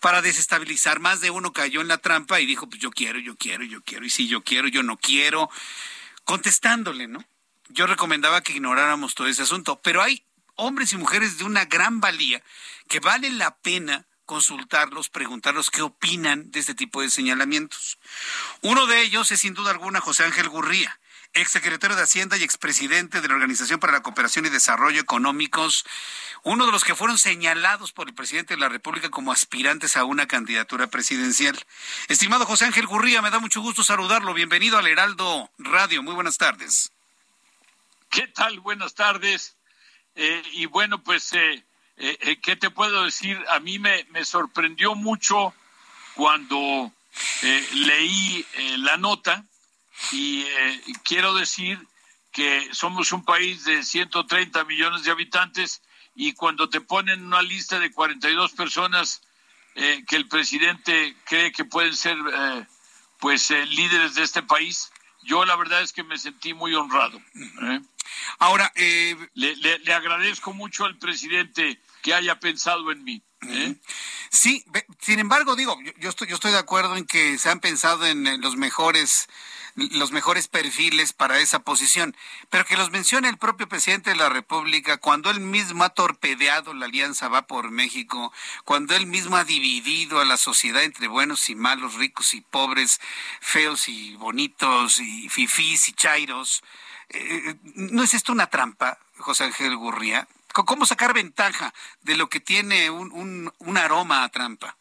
Para 0.00 0.20
desestabilizar, 0.20 1.00
más 1.00 1.20
de 1.20 1.30
uno 1.30 1.52
cayó 1.52 1.80
en 1.80 1.88
la 1.88 1.98
trampa 1.98 2.40
y 2.40 2.46
dijo, 2.46 2.68
pues 2.68 2.80
yo 2.80 2.90
quiero, 2.90 3.18
yo 3.20 3.36
quiero, 3.36 3.64
yo 3.64 3.80
quiero, 3.82 4.04
y 4.04 4.10
si 4.10 4.26
yo 4.26 4.42
quiero, 4.42 4.68
yo 4.68 4.82
no 4.82 4.98
quiero, 4.98 5.48
contestándole, 6.24 7.06
¿no? 7.06 7.24
Yo 7.68 7.86
recomendaba 7.86 8.42
que 8.42 8.52
ignoráramos 8.52 9.14
todo 9.14 9.26
ese 9.26 9.42
asunto, 9.42 9.80
pero 9.82 10.02
hay 10.02 10.24
hombres 10.56 10.92
y 10.92 10.96
mujeres 10.96 11.38
de 11.38 11.44
una 11.44 11.64
gran 11.64 12.00
valía 12.00 12.42
que 12.88 13.00
vale 13.00 13.30
la 13.30 13.56
pena 13.56 14.06
consultarlos, 14.26 15.08
preguntarlos 15.08 15.70
qué 15.70 15.82
opinan 15.82 16.50
de 16.50 16.60
este 16.60 16.74
tipo 16.74 17.02
de 17.02 17.10
señalamientos. 17.10 17.98
Uno 18.62 18.86
de 18.86 19.02
ellos 19.02 19.30
es 19.32 19.40
sin 19.40 19.54
duda 19.54 19.70
alguna 19.70 20.00
José 20.00 20.24
Ángel 20.24 20.48
Gurría, 20.48 20.98
exsecretario 21.34 21.96
de 21.96 22.02
Hacienda 22.02 22.36
y 22.36 22.42
expresidente 22.42 23.20
de 23.20 23.28
la 23.28 23.34
Organización 23.34 23.80
para 23.80 23.92
la 23.92 24.02
Cooperación 24.02 24.46
y 24.46 24.50
Desarrollo 24.50 25.00
Económicos, 25.00 25.84
uno 26.42 26.66
de 26.66 26.72
los 26.72 26.84
que 26.84 26.94
fueron 26.94 27.18
señalados 27.18 27.92
por 27.92 28.08
el 28.08 28.14
presidente 28.14 28.54
de 28.54 28.60
la 28.60 28.68
República 28.68 29.10
como 29.10 29.32
aspirantes 29.32 29.96
a 29.96 30.04
una 30.04 30.26
candidatura 30.26 30.86
presidencial. 30.86 31.58
Estimado 32.08 32.46
José 32.46 32.66
Ángel 32.66 32.86
Gurría, 32.86 33.22
me 33.22 33.30
da 33.30 33.38
mucho 33.38 33.60
gusto 33.60 33.82
saludarlo. 33.82 34.34
Bienvenido 34.34 34.78
al 34.78 34.86
Heraldo 34.86 35.50
Radio. 35.58 36.02
Muy 36.02 36.14
buenas 36.14 36.38
tardes. 36.38 36.92
¿Qué 38.10 38.28
tal? 38.28 38.60
Buenas 38.60 38.94
tardes. 38.94 39.56
Eh, 40.14 40.42
y 40.52 40.66
bueno, 40.66 41.02
pues 41.02 41.32
eh, 41.32 41.64
eh, 41.96 42.18
eh, 42.22 42.40
¿qué 42.40 42.56
te 42.56 42.70
puedo 42.70 43.04
decir? 43.04 43.42
A 43.50 43.60
mí 43.60 43.78
me, 43.78 44.04
me 44.10 44.24
sorprendió 44.24 44.94
mucho 44.94 45.54
cuando 46.14 46.92
eh, 47.42 47.68
leí 47.72 48.44
la 48.78 48.96
nota 48.96 49.44
y 50.12 50.44
quiero 51.04 51.34
decir 51.34 51.78
que 52.32 52.68
somos 52.72 53.12
un 53.12 53.24
país 53.24 53.64
de 53.64 53.82
130 53.82 54.64
millones 54.64 55.04
de 55.04 55.10
habitantes 55.10 55.82
y 56.14 56.32
cuando 56.34 56.68
te 56.68 56.80
ponen 56.80 57.24
una 57.24 57.42
lista 57.42 57.78
de 57.78 57.92
42 57.92 58.52
personas 58.52 59.22
que 59.74 60.16
el 60.16 60.28
presidente 60.28 61.16
cree 61.24 61.52
que 61.52 61.64
pueden 61.64 61.94
ser 61.96 62.16
pues 63.18 63.50
líderes 63.50 64.14
de 64.14 64.22
este 64.22 64.42
país, 64.42 64.90
yo 65.24 65.44
la 65.44 65.56
verdad 65.56 65.82
es 65.82 65.92
que 65.92 66.02
me 66.02 66.18
sentí 66.18 66.54
muy 66.54 66.74
honrado. 66.74 67.20
Ahora, 68.38 68.72
le, 68.74 69.56
le, 69.56 69.94
agradezco 69.94 70.52
mucho 70.52 70.84
al 70.84 70.98
presidente 70.98 71.80
que 72.02 72.14
haya 72.14 72.38
pensado 72.38 72.92
en 72.92 73.02
mí. 73.02 73.22
¿eh? 73.48 73.74
Sí, 74.30 74.64
sin 75.00 75.18
embargo, 75.18 75.56
digo, 75.56 75.78
yo, 75.98 76.10
estoy, 76.10 76.28
yo 76.28 76.34
estoy 76.34 76.52
de 76.52 76.58
acuerdo 76.58 76.96
en 76.96 77.06
que 77.06 77.38
se 77.38 77.48
han 77.48 77.60
pensado 77.60 78.06
en 78.06 78.40
los 78.40 78.56
mejores 78.56 79.28
los 79.74 80.12
mejores 80.12 80.48
perfiles 80.48 81.12
para 81.12 81.38
esa 81.38 81.60
posición, 81.60 82.16
pero 82.50 82.64
que 82.64 82.76
los 82.76 82.90
mencione 82.90 83.28
el 83.28 83.38
propio 83.38 83.68
presidente 83.68 84.10
de 84.10 84.16
la 84.16 84.28
República 84.28 84.98
cuando 84.98 85.30
él 85.30 85.40
mismo 85.40 85.84
ha 85.84 85.90
torpedeado 85.90 86.74
la 86.74 86.86
alianza 86.86 87.28
Va 87.28 87.46
por 87.46 87.70
México, 87.70 88.32
cuando 88.64 88.94
él 88.94 89.06
mismo 89.06 89.36
ha 89.36 89.44
dividido 89.44 90.20
a 90.20 90.24
la 90.24 90.36
sociedad 90.36 90.82
entre 90.82 91.08
buenos 91.08 91.48
y 91.50 91.54
malos, 91.54 91.94
ricos 91.94 92.34
y 92.34 92.40
pobres, 92.40 93.00
feos 93.40 93.88
y 93.88 94.14
bonitos, 94.16 95.00
y 95.00 95.28
fifís 95.28 95.88
y 95.88 95.92
chairos. 95.92 96.62
Eh, 97.08 97.42
eh, 97.46 97.54
¿No 97.74 98.02
es 98.02 98.14
esto 98.14 98.32
una 98.32 98.48
trampa, 98.48 98.98
José 99.18 99.44
Ángel 99.44 99.76
Gurría? 99.76 100.28
¿Cómo 100.52 100.86
sacar 100.86 101.12
ventaja 101.14 101.74
de 102.02 102.16
lo 102.16 102.28
que 102.28 102.38
tiene 102.38 102.88
un, 102.88 103.52
un, 103.58 103.76
aroma 103.76 104.22
a 104.22 104.28
trampa? 104.28 104.76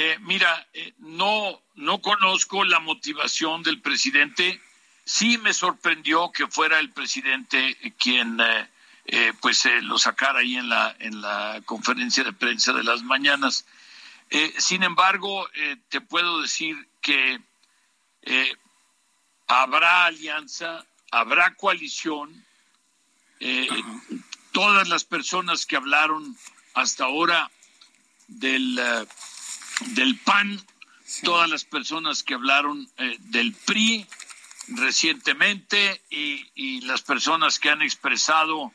Eh, 0.00 0.16
mira, 0.20 0.64
eh, 0.74 0.94
no, 0.98 1.60
no 1.74 2.00
conozco 2.00 2.62
la 2.62 2.78
motivación 2.78 3.64
del 3.64 3.80
presidente. 3.80 4.60
Sí 5.04 5.38
me 5.38 5.52
sorprendió 5.52 6.30
que 6.30 6.46
fuera 6.46 6.78
el 6.78 6.92
presidente 6.92 7.76
quien 7.98 8.38
eh, 9.06 9.32
pues 9.40 9.68
lo 9.82 9.98
sacara 9.98 10.38
ahí 10.38 10.56
en 10.56 10.68
la, 10.68 10.94
en 11.00 11.20
la 11.20 11.60
conferencia 11.64 12.22
de 12.22 12.32
prensa 12.32 12.72
de 12.72 12.84
las 12.84 13.02
mañanas. 13.02 13.66
sin 14.58 14.84
embargo, 14.84 15.48
te 15.88 16.00
puedo 16.00 16.42
decir 16.42 16.76
que 17.00 17.40
habrá 19.48 20.04
alianza, 20.04 20.86
habrá 21.10 21.56
coalición, 21.56 22.46
todas 24.52 24.88
las 24.88 25.02
personas 25.02 25.66
que 25.66 25.74
hablaron 25.74 26.36
hasta 26.74 27.06
ahora 27.06 27.50
del, 28.28 28.78
del 29.86 30.18
PAN, 30.18 30.60
todas 31.22 31.48
las 31.48 31.64
personas 31.64 32.22
que 32.22 32.34
hablaron 32.34 32.88
eh, 32.96 33.16
del 33.20 33.54
PRI 33.54 34.06
recientemente 34.68 36.02
y, 36.10 36.80
las 36.82 37.02
personas 37.02 37.58
que 37.58 37.70
han 37.70 37.82
expresado 37.82 38.72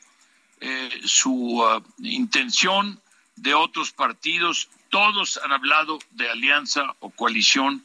su 1.03 1.63
intención 1.99 3.01
de 3.35 3.53
otros 3.53 3.91
partidos, 3.91 4.69
todos 4.89 5.39
han 5.43 5.51
hablado 5.51 5.99
de 6.11 6.29
alianza 6.29 6.95
o 6.99 7.09
coalición. 7.09 7.83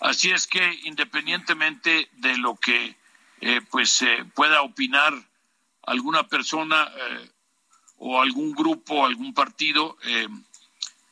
Así 0.00 0.30
es 0.30 0.46
que 0.46 0.80
independientemente 0.84 2.08
de 2.12 2.36
lo 2.36 2.56
que 2.56 2.96
pues 3.70 4.04
pueda 4.34 4.62
opinar 4.62 5.14
alguna 5.90 6.28
persona 6.28 6.88
eh, 6.96 7.30
o 7.98 8.20
algún 8.20 8.52
grupo, 8.52 9.04
algún 9.04 9.34
partido, 9.34 9.96
eh, 10.04 10.28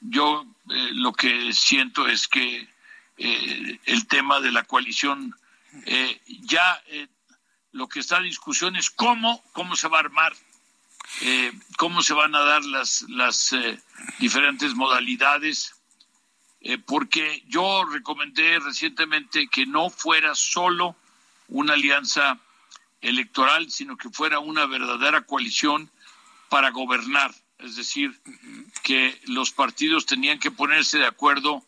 yo 0.00 0.46
eh, 0.70 0.90
lo 0.92 1.12
que 1.12 1.52
siento 1.52 2.08
es 2.08 2.28
que 2.28 2.68
el 3.16 4.06
tema 4.06 4.38
de 4.38 4.52
la 4.52 4.62
coalición 4.62 5.34
ya 6.42 6.80
lo 7.72 7.88
que 7.88 7.98
está 7.98 8.18
en 8.18 8.22
discusión 8.22 8.76
es 8.76 8.90
cómo, 8.90 9.42
cómo 9.50 9.74
se 9.74 9.88
va 9.88 9.96
a 9.96 10.02
armar, 10.02 10.32
cómo 11.78 12.00
se 12.04 12.14
van 12.14 12.36
a 12.36 12.44
dar 12.44 12.64
las, 12.64 13.02
las 13.08 13.56
diferentes 14.20 14.72
modalidades, 14.76 15.74
porque 16.86 17.42
yo 17.48 17.84
recomendé 17.86 18.60
recientemente 18.60 19.48
que 19.48 19.66
no 19.66 19.90
fuera 19.90 20.36
solo 20.36 20.94
una 21.48 21.72
alianza 21.72 22.38
electoral, 23.00 23.70
sino 23.70 23.96
que 23.96 24.10
fuera 24.10 24.38
una 24.38 24.66
verdadera 24.66 25.22
coalición 25.22 25.90
para 26.48 26.70
gobernar. 26.70 27.34
Es 27.58 27.74
decir, 27.74 28.20
que 28.82 29.20
los 29.26 29.50
partidos 29.50 30.06
tenían 30.06 30.38
que 30.38 30.50
ponerse 30.50 30.98
de 30.98 31.06
acuerdo 31.06 31.64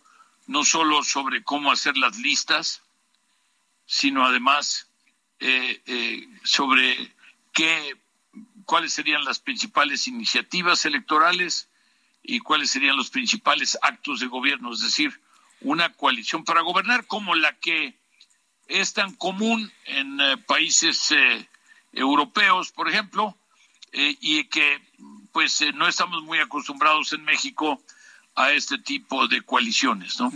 no 0.47 0.65
solo 0.65 1.03
sobre 1.03 1.43
cómo 1.43 1.73
hacer 1.73 1.97
las 1.97 2.17
listas, 2.19 2.83
sino 3.87 4.25
además 4.25 4.89
eh, 5.41 5.83
eh, 5.87 6.29
sobre 6.45 7.13
qué, 7.53 7.97
cuáles 8.65 8.93
serían 8.93 9.25
las 9.25 9.41
principales 9.41 10.07
iniciativas 10.07 10.85
electorales 10.85 11.69
y 12.23 12.39
cuáles 12.39 12.71
serían 12.71 12.97
los 12.97 13.11
principales 13.11 13.77
actos 13.83 14.21
de 14.21 14.27
gobierno, 14.27 14.73
es 14.73 14.81
decir, 14.81 15.21
una 15.61 15.93
coalición 15.93 16.45
para 16.45 16.61
gobernar 16.61 17.07
como 17.07 17.35
la 17.35 17.59
que 17.59 17.99
es 18.69 18.93
tan 18.93 19.15
común 19.15 19.73
en 19.87 20.21
eh, 20.21 20.37
países 20.47 21.13
europeos, 21.93 22.71
por 22.71 22.89
ejemplo, 22.89 23.37
y 23.93 24.45
que 24.45 24.90
pues 25.33 25.63
no 25.75 25.89
estamos 25.89 26.23
muy 26.23 26.39
acostumbrados 26.39 27.13
en 27.13 27.25
México 27.25 27.83
a 28.35 28.53
este 28.53 28.79
tipo 28.79 29.27
de 29.29 29.43
coaliciones, 29.43 30.19
¿no? 30.21 30.33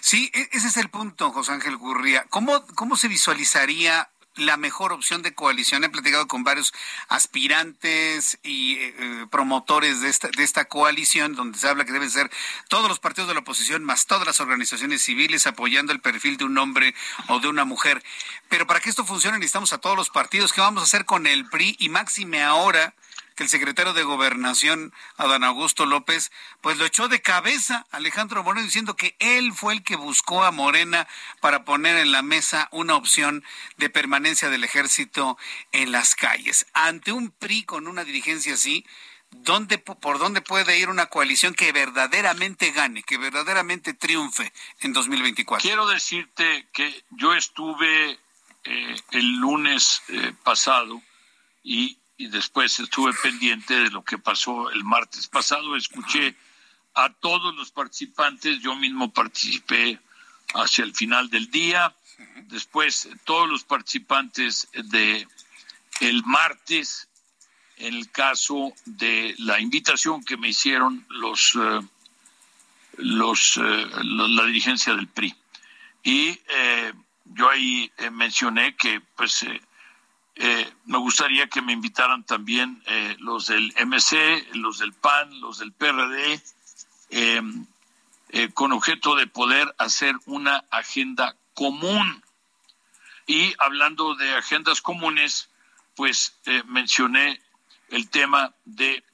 Sí, 0.00 0.30
e-, 0.32 0.48
ese 0.52 0.68
es 0.68 0.76
el 0.76 0.90
punto, 0.90 1.30
José 1.32 1.52
Ángel 1.52 1.76
Gurría. 1.76 2.24
¿Cómo, 2.30 2.64
cómo 2.74 2.96
se 2.96 3.08
visualizaría 3.08 4.08
la 4.36 4.56
mejor 4.56 4.92
opción 4.92 5.22
de 5.22 5.34
coalición. 5.34 5.84
He 5.84 5.88
platicado 5.88 6.26
con 6.26 6.44
varios 6.44 6.72
aspirantes 7.08 8.38
y 8.42 8.74
eh, 8.74 8.94
eh, 8.98 9.26
promotores 9.30 10.00
de 10.00 10.08
esta, 10.08 10.28
de 10.28 10.42
esta 10.42 10.64
coalición, 10.64 11.34
donde 11.34 11.58
se 11.58 11.68
habla 11.68 11.84
que 11.84 11.92
deben 11.92 12.10
ser 12.10 12.30
todos 12.68 12.88
los 12.88 12.98
partidos 12.98 13.28
de 13.28 13.34
la 13.34 13.40
oposición, 13.40 13.84
más 13.84 14.06
todas 14.06 14.26
las 14.26 14.40
organizaciones 14.40 15.02
civiles 15.02 15.46
apoyando 15.46 15.92
el 15.92 16.00
perfil 16.00 16.36
de 16.36 16.44
un 16.44 16.58
hombre 16.58 16.94
o 17.28 17.38
de 17.38 17.48
una 17.48 17.64
mujer. 17.64 18.02
Pero 18.48 18.66
para 18.66 18.80
que 18.80 18.90
esto 18.90 19.04
funcione 19.04 19.38
necesitamos 19.38 19.72
a 19.72 19.78
todos 19.78 19.96
los 19.96 20.10
partidos. 20.10 20.52
¿Qué 20.52 20.60
vamos 20.60 20.82
a 20.82 20.86
hacer 20.86 21.04
con 21.04 21.26
el 21.26 21.48
PRI? 21.48 21.76
Y 21.78 21.88
máxime 21.88 22.42
ahora 22.42 22.94
que 23.34 23.42
el 23.42 23.48
secretario 23.48 23.92
de 23.92 24.02
Gobernación, 24.04 24.92
Adán 25.16 25.44
Augusto 25.44 25.86
López, 25.86 26.30
pues 26.60 26.78
lo 26.78 26.84
echó 26.84 27.08
de 27.08 27.20
cabeza 27.20 27.86
Alejandro 27.90 28.42
Moreno 28.44 28.64
diciendo 28.64 28.96
que 28.96 29.16
él 29.18 29.52
fue 29.52 29.74
el 29.74 29.82
que 29.82 29.96
buscó 29.96 30.44
a 30.44 30.52
Morena 30.52 31.08
para 31.40 31.64
poner 31.64 31.96
en 31.96 32.12
la 32.12 32.22
mesa 32.22 32.68
una 32.70 32.94
opción 32.94 33.44
de 33.76 33.90
permanencia 33.90 34.50
del 34.50 34.64
ejército 34.64 35.36
en 35.72 35.92
las 35.92 36.14
calles. 36.14 36.66
Ante 36.74 37.12
un 37.12 37.30
PRI 37.30 37.64
con 37.64 37.88
una 37.88 38.04
dirigencia 38.04 38.54
así, 38.54 38.86
¿dónde, 39.30 39.78
¿por 39.78 40.18
dónde 40.18 40.40
puede 40.40 40.78
ir 40.78 40.88
una 40.88 41.06
coalición 41.06 41.54
que 41.54 41.72
verdaderamente 41.72 42.70
gane, 42.70 43.02
que 43.02 43.18
verdaderamente 43.18 43.94
triunfe 43.94 44.52
en 44.80 44.92
2024? 44.92 45.62
Quiero 45.62 45.86
decirte 45.86 46.68
que 46.72 47.04
yo 47.10 47.34
estuve 47.34 48.18
eh, 48.64 48.96
el 49.10 49.36
lunes 49.36 50.02
eh, 50.08 50.32
pasado 50.42 51.02
y 51.62 51.98
y 52.16 52.28
después 52.28 52.78
estuve 52.78 53.12
pendiente 53.22 53.74
de 53.74 53.90
lo 53.90 54.04
que 54.04 54.18
pasó 54.18 54.70
el 54.70 54.84
martes 54.84 55.26
pasado. 55.26 55.76
Escuché 55.76 56.36
a 56.94 57.12
todos 57.12 57.54
los 57.56 57.70
participantes, 57.70 58.60
yo 58.60 58.76
mismo 58.76 59.12
participé 59.12 59.98
hacia 60.54 60.84
el 60.84 60.94
final 60.94 61.28
del 61.28 61.50
día. 61.50 61.94
Después 62.44 63.08
todos 63.24 63.48
los 63.48 63.64
participantes 63.64 64.68
de 64.72 65.26
el 66.00 66.24
martes, 66.24 67.08
en 67.76 67.94
el 67.94 68.10
caso 68.10 68.72
de 68.84 69.34
la 69.38 69.60
invitación 69.60 70.24
que 70.24 70.36
me 70.36 70.48
hicieron 70.48 71.04
los, 71.08 71.56
eh, 71.56 71.80
los, 72.98 73.56
eh, 73.56 73.86
la 74.02 74.44
dirigencia 74.44 74.94
del 74.94 75.08
PRI. 75.08 75.34
Y 76.04 76.38
eh, 76.48 76.92
yo 77.24 77.50
ahí 77.50 77.90
mencioné 78.12 78.76
que 78.76 79.00
pues 79.16 79.44
eh, 80.36 80.72
me 80.86 80.98
gustaría 80.98 81.48
que 81.48 81.62
me 81.62 81.72
invitaran 81.72 82.24
también 82.24 82.82
eh, 82.86 83.16
los 83.20 83.46
del 83.46 83.72
MC, 83.86 84.48
los 84.54 84.78
del 84.78 84.92
PAN, 84.92 85.40
los 85.40 85.58
del 85.58 85.72
PRD, 85.72 86.42
em, 87.10 87.66
eh, 88.30 88.50
con 88.52 88.72
objeto 88.72 89.14
de 89.14 89.28
poder 89.28 89.72
hacer 89.78 90.16
una 90.26 90.64
agenda 90.70 91.36
común. 91.54 92.22
Y 93.26 93.54
hablando 93.58 94.16
de 94.16 94.34
agendas 94.34 94.82
comunes, 94.82 95.48
pues 95.94 96.36
mencioné 96.66 97.40
el 97.88 98.10
tema 98.10 98.52
de 98.64 99.04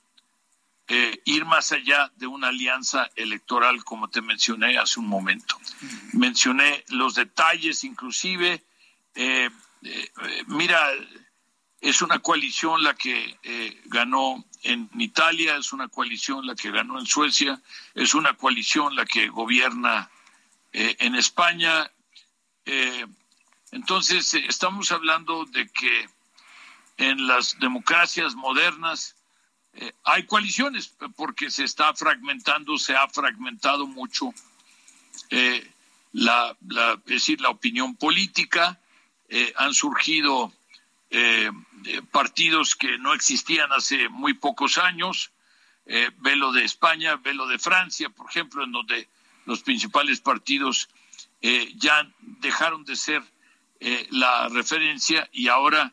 ir 1.25 1.45
más 1.45 1.71
allá 1.71 2.11
de 2.17 2.27
una 2.27 2.49
alianza 2.49 3.09
electoral, 3.15 3.85
como 3.85 4.09
te 4.09 4.21
mencioné 4.21 4.79
hace 4.79 4.99
un 4.99 5.07
momento. 5.07 5.61
Mencioné 6.13 6.85
los 6.89 7.15
detalles, 7.15 7.85
inclusive 7.85 8.65
eh, 9.15 9.51
mira, 10.47 10.93
es 11.81 12.03
una 12.03 12.19
coalición 12.19 12.83
la 12.83 12.95
que 12.95 13.39
eh, 13.43 13.81
ganó 13.87 14.45
en 14.63 14.91
Italia, 14.99 15.57
es 15.57 15.73
una 15.73 15.89
coalición 15.89 16.47
la 16.47 16.55
que 16.55 16.71
ganó 16.71 16.99
en 16.99 17.07
Suecia, 17.07 17.61
es 17.95 18.15
una 18.15 18.35
coalición 18.35 18.95
la 18.95 19.07
que 19.07 19.29
gobierna 19.29 20.11
eh, 20.73 20.97
en 21.01 21.15
España. 21.15 21.91
entonces, 23.73 24.35
estamos 24.35 24.93
hablando 24.93 25.45
de 25.47 25.69
que 25.69 26.09
en 26.99 27.27
las 27.27 27.59
democracias 27.59 28.35
modernas 28.35 29.17
hay 30.05 30.27
coaliciones 30.27 30.95
porque 31.17 31.51
se 31.51 31.65
está 31.65 31.95
fragmentando, 31.95 32.77
se 32.79 32.95
ha 32.95 33.09
fragmentado 33.09 33.87
mucho 33.87 34.33
es 35.31 35.65
decir, 37.07 37.41
la 37.41 37.51
opinión 37.51 37.97
política 37.97 38.79
eh, 39.33 39.53
han 39.57 39.73
surgido 39.73 40.53
eh, 41.09 41.53
eh, 41.87 42.03
partidos 42.11 42.75
que 42.75 42.99
no 42.99 43.15
existían 43.15 43.73
hace 43.73 44.09
muy 44.09 44.35
pocos 44.35 44.77
años, 44.77 45.31
velo 46.19 46.53
de 46.53 46.65
España, 46.65 47.17
velo 47.17 47.49
de 47.49 47.59
Francia, 47.59 48.11
por 48.11 48.31
ejemplo, 48.31 48.63
en 48.63 48.71
donde 48.71 49.09
los 49.45 49.61
principales 49.63 50.21
partidos 50.21 50.89
ya 51.75 52.09
dejaron 52.21 52.85
de 52.85 52.95
ser 52.95 53.25
la 54.11 54.49
referencia 54.51 55.29
y 55.33 55.49
ahora 55.49 55.93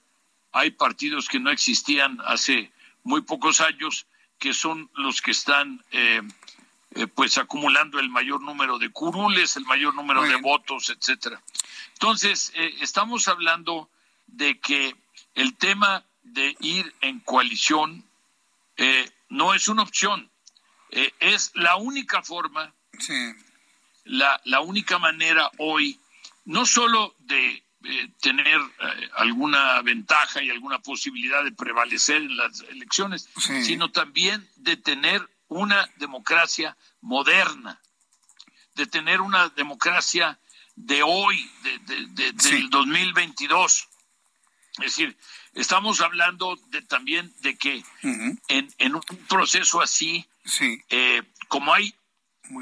hay 0.51 0.69
partidos 0.69 1.27
que 1.27 1.39
no 1.39 1.49
existían 1.49 2.19
hace 2.27 2.71
muy 3.03 3.21
pocos 3.21 3.59
años 3.59 4.05
que 4.37 4.53
son 4.53 4.91
los 4.93 5.19
que 5.19 5.31
están 5.31 5.83
pues 7.15 7.39
acumulando 7.39 7.99
el 7.99 8.09
mayor 8.09 8.41
número 8.41 8.77
de 8.77 8.91
curules, 8.91 9.57
el 9.57 9.65
mayor 9.65 9.95
número 9.95 10.21
de 10.21 10.35
votos, 10.35 10.91
etcétera. 10.91 11.41
Entonces, 11.99 12.51
eh, 12.53 12.75
estamos 12.81 13.27
hablando 13.27 13.89
de 14.27 14.59
que 14.59 14.95
el 15.33 15.57
tema 15.57 16.05
de 16.21 16.55
ir 16.59 16.93
en 17.01 17.19
coalición 17.21 18.05
eh, 18.75 19.09
no 19.29 19.55
es 19.55 19.67
una 19.67 19.81
opción, 19.81 20.29
eh, 20.91 21.11
es 21.19 21.51
la 21.55 21.77
única 21.77 22.21
forma, 22.21 22.71
la, 24.03 24.39
la, 24.45 24.59
única 24.59 24.99
manera 24.99 25.49
hoy, 25.57 25.99
no 26.45 26.67
solo 26.67 27.15
de 27.17 27.63
tener 28.21 28.59
alguna 29.15 29.81
ventaja 29.81 30.43
y 30.43 30.51
alguna 30.51 30.79
posibilidad 30.79 31.43
de 31.43 31.51
prevalecer 31.51 32.17
en 32.17 32.37
las 32.37 32.61
elecciones, 32.61 33.27
sino 33.63 33.91
también 33.91 34.47
de 34.57 34.77
tener 34.77 35.27
una 35.47 35.89
democracia 35.95 36.77
moderna, 37.01 37.81
de 38.75 38.85
tener 38.85 39.21
una 39.21 39.49
democracia 39.49 40.39
de 40.77 41.03
hoy, 41.03 41.51
de, 41.63 42.31
del 42.33 42.69
2022. 42.69 43.87
Es 44.79 44.85
decir, 44.85 45.17
estamos 45.53 46.01
hablando 46.01 46.55
de, 46.69 46.81
también 46.83 47.33
de 47.41 47.57
que 47.57 47.83
en, 48.03 48.73
en, 48.77 48.95
un 48.95 49.01
proceso 49.27 49.81
así, 49.81 50.25
eh, 50.89 51.23
como 51.47 51.73
hay 51.73 51.93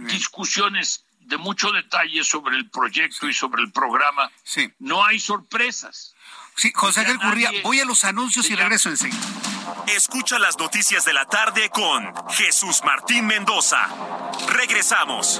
discusiones 0.08 1.04
de 1.20 1.38
mucho 1.38 1.72
detalle 1.72 2.24
sobre 2.24 2.56
el 2.56 2.70
proyecto 2.70 3.28
y 3.28 3.34
sobre 3.34 3.64
el 3.64 3.72
programa, 3.72 4.32
no 4.80 5.04
hay 5.04 5.20
sorpresas. 5.20 6.16
Sí, 6.56 6.72
José 6.74 7.02
Ángel 7.02 7.18
Gurría, 7.18 7.52
voy 7.64 7.82
a 7.82 7.86
los 7.86 8.06
anuncios 8.06 8.50
y 8.50 8.56
regreso 8.56 8.90
enseguida. 8.90 9.20
Escucha 9.88 10.40
las 10.40 10.58
noticias 10.58 11.04
de 11.04 11.14
la 11.14 11.26
tarde 11.26 11.70
con 11.70 12.14
Jesús 12.30 12.82
Martín 12.86 13.26
Mendoza. 13.26 13.90
Regresamos. 14.48 15.40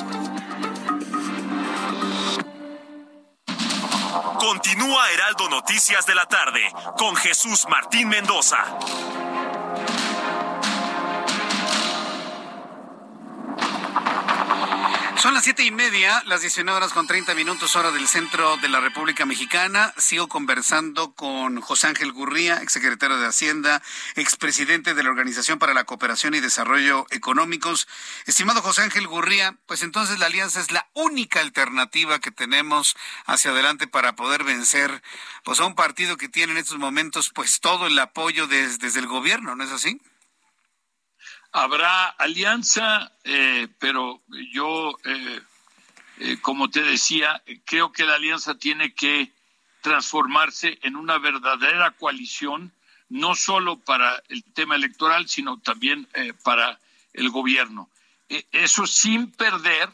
Continúa 4.41 5.11
Heraldo 5.11 5.49
Noticias 5.49 6.07
de 6.07 6.15
la 6.15 6.25
tarde 6.25 6.61
con 6.97 7.15
Jesús 7.15 7.67
Martín 7.69 8.09
Mendoza. 8.09 8.57
Son 15.21 15.35
las 15.35 15.43
siete 15.43 15.63
y 15.63 15.69
media, 15.69 16.23
las 16.25 16.41
19 16.41 16.75
horas 16.75 16.93
con 16.93 17.05
30 17.05 17.35
minutos, 17.35 17.75
hora 17.75 17.91
del 17.91 18.07
centro 18.07 18.57
de 18.57 18.67
la 18.69 18.79
República 18.79 19.23
Mexicana. 19.23 19.93
Sigo 19.95 20.27
conversando 20.27 21.13
con 21.13 21.61
José 21.61 21.89
Ángel 21.89 22.11
Gurría, 22.11 22.59
exsecretario 22.63 23.19
de 23.19 23.27
Hacienda, 23.27 23.83
expresidente 24.15 24.95
de 24.95 25.03
la 25.03 25.11
Organización 25.11 25.59
para 25.59 25.75
la 25.75 25.83
Cooperación 25.83 26.33
y 26.33 26.39
Desarrollo 26.39 27.05
Económicos. 27.11 27.87
Estimado 28.25 28.63
José 28.63 28.81
Ángel 28.81 29.05
Gurría, 29.05 29.59
pues 29.67 29.83
entonces 29.83 30.17
la 30.17 30.25
alianza 30.25 30.59
es 30.59 30.71
la 30.71 30.89
única 30.93 31.39
alternativa 31.39 32.17
que 32.17 32.31
tenemos 32.31 32.95
hacia 33.27 33.51
adelante 33.51 33.85
para 33.85 34.15
poder 34.15 34.43
vencer 34.43 35.03
pues 35.43 35.59
a 35.59 35.67
un 35.67 35.75
partido 35.75 36.17
que 36.17 36.29
tiene 36.29 36.53
en 36.53 36.57
estos 36.57 36.79
momentos 36.79 37.29
pues 37.31 37.59
todo 37.59 37.85
el 37.85 37.99
apoyo 37.99 38.47
desde 38.47 38.97
el 38.97 39.05
gobierno, 39.05 39.55
¿no 39.55 39.63
es 39.63 39.71
así? 39.71 40.01
Habrá 41.53 42.07
alianza, 42.07 43.11
eh, 43.23 43.67
pero 43.79 44.21
yo, 44.53 44.97
eh, 45.03 45.41
eh, 46.19 46.37
como 46.41 46.69
te 46.69 46.81
decía, 46.81 47.41
creo 47.65 47.91
que 47.91 48.05
la 48.05 48.15
alianza 48.15 48.55
tiene 48.55 48.93
que 48.93 49.31
transformarse 49.81 50.79
en 50.83 50.95
una 50.95 51.17
verdadera 51.17 51.91
coalición, 51.91 52.71
no 53.09 53.35
solo 53.35 53.77
para 53.77 54.21
el 54.29 54.43
tema 54.53 54.75
electoral, 54.75 55.27
sino 55.27 55.59
también 55.59 56.07
eh, 56.13 56.33
para 56.43 56.79
el 57.13 57.29
gobierno. 57.29 57.89
E, 58.29 58.45
eso 58.51 58.87
sin 58.87 59.31
perder 59.31 59.89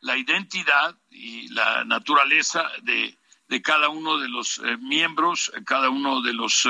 la 0.00 0.16
identidad 0.16 0.96
y 1.10 1.48
la 1.48 1.84
naturaleza 1.84 2.68
de, 2.82 3.16
cada 3.62 3.88
uno 3.88 4.18
de 4.18 4.28
los 4.28 4.58
eh, 4.58 4.76
miembros, 4.78 5.52
cada 5.64 5.90
uno 5.90 6.20
de 6.22 6.32
los 6.32 6.68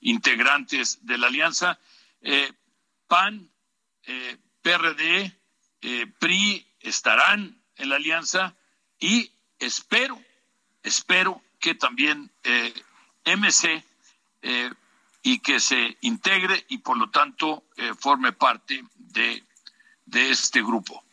integrantes 0.00 1.06
de 1.06 1.18
la 1.18 1.28
alianza. 1.28 1.78
PRD, 4.62 5.32
PRI 6.18 6.66
estarán 6.80 7.62
en 7.76 7.88
la 7.88 7.96
alianza 7.96 8.54
y 8.98 9.32
espero, 9.58 10.20
espero 10.82 11.42
que 11.60 11.74
también 11.74 12.30
eh, 12.44 12.72
MC 13.24 13.84
eh, 14.42 14.70
y 15.22 15.38
que 15.40 15.60
se 15.60 15.96
integre 16.00 16.64
y 16.68 16.78
por 16.78 16.96
lo 16.96 17.10
tanto 17.10 17.64
eh, 17.76 17.92
forme 17.98 18.32
parte 18.32 18.84
de, 18.94 19.44
de 20.06 20.30
este 20.30 20.62
grupo. 20.62 21.04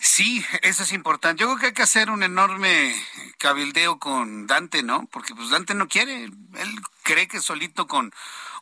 Sí, 0.00 0.44
eso 0.62 0.82
es 0.82 0.92
importante. 0.92 1.40
Yo 1.40 1.46
creo 1.46 1.58
que 1.58 1.66
hay 1.66 1.72
que 1.72 1.82
hacer 1.82 2.10
un 2.10 2.22
enorme 2.22 2.94
cabildeo 3.38 3.98
con 3.98 4.46
Dante, 4.46 4.82
¿no? 4.82 5.06
Porque 5.06 5.34
pues 5.34 5.50
Dante 5.50 5.74
no 5.74 5.88
quiere, 5.88 6.24
él 6.24 6.80
cree 7.02 7.28
que 7.28 7.40
solito 7.40 7.86
con 7.86 8.12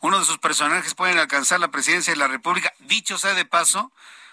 uno 0.01 0.19
de 0.19 0.25
sus 0.25 0.39
personajes 0.39 0.95
pueden 0.95 1.19
alcanzar 1.19 1.61
la 1.61 1.71
presidencia 1.71 2.13
de 2.13 2.19
la 2.19 2.29
República. 2.29 2.73
Dicho 2.81 3.19
sea 3.19 3.35
de 3.35 3.45
paso, 3.45 3.93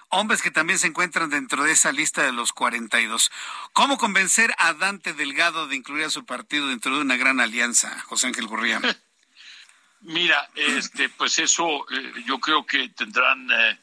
hombres 0.10 0.42
que 0.42 0.52
también 0.52 0.80
se 0.80 0.88
encuentran 0.88 1.30
dentro 1.30 1.64
de 1.64 1.72
esa 1.72 1.92
lista 1.92 2.24
de 2.24 2.32
los 2.32 2.54
42. 2.54 3.32
¿Cómo 3.74 3.98
convencer 3.98 4.54
a 4.58 4.74
Dante 4.74 5.14
Delgado 5.14 5.68
de 5.68 5.76
incluir 5.76 6.06
a 6.06 6.10
su 6.10 6.26
partido 6.26 6.68
dentro 6.68 6.96
de 6.96 7.02
una 7.02 7.18
gran 7.18 7.40
alianza, 7.40 8.00
José 8.02 8.28
Ángel 8.28 8.48
Gurría? 8.48 8.80
Mira, 10.02 10.50
este, 10.54 11.10
pues 11.10 11.40
eso 11.40 11.86
eh, 11.90 12.14
yo 12.26 12.40
creo 12.40 12.66
que 12.66 12.90
tendrán 12.90 13.50
eh, 13.52 13.80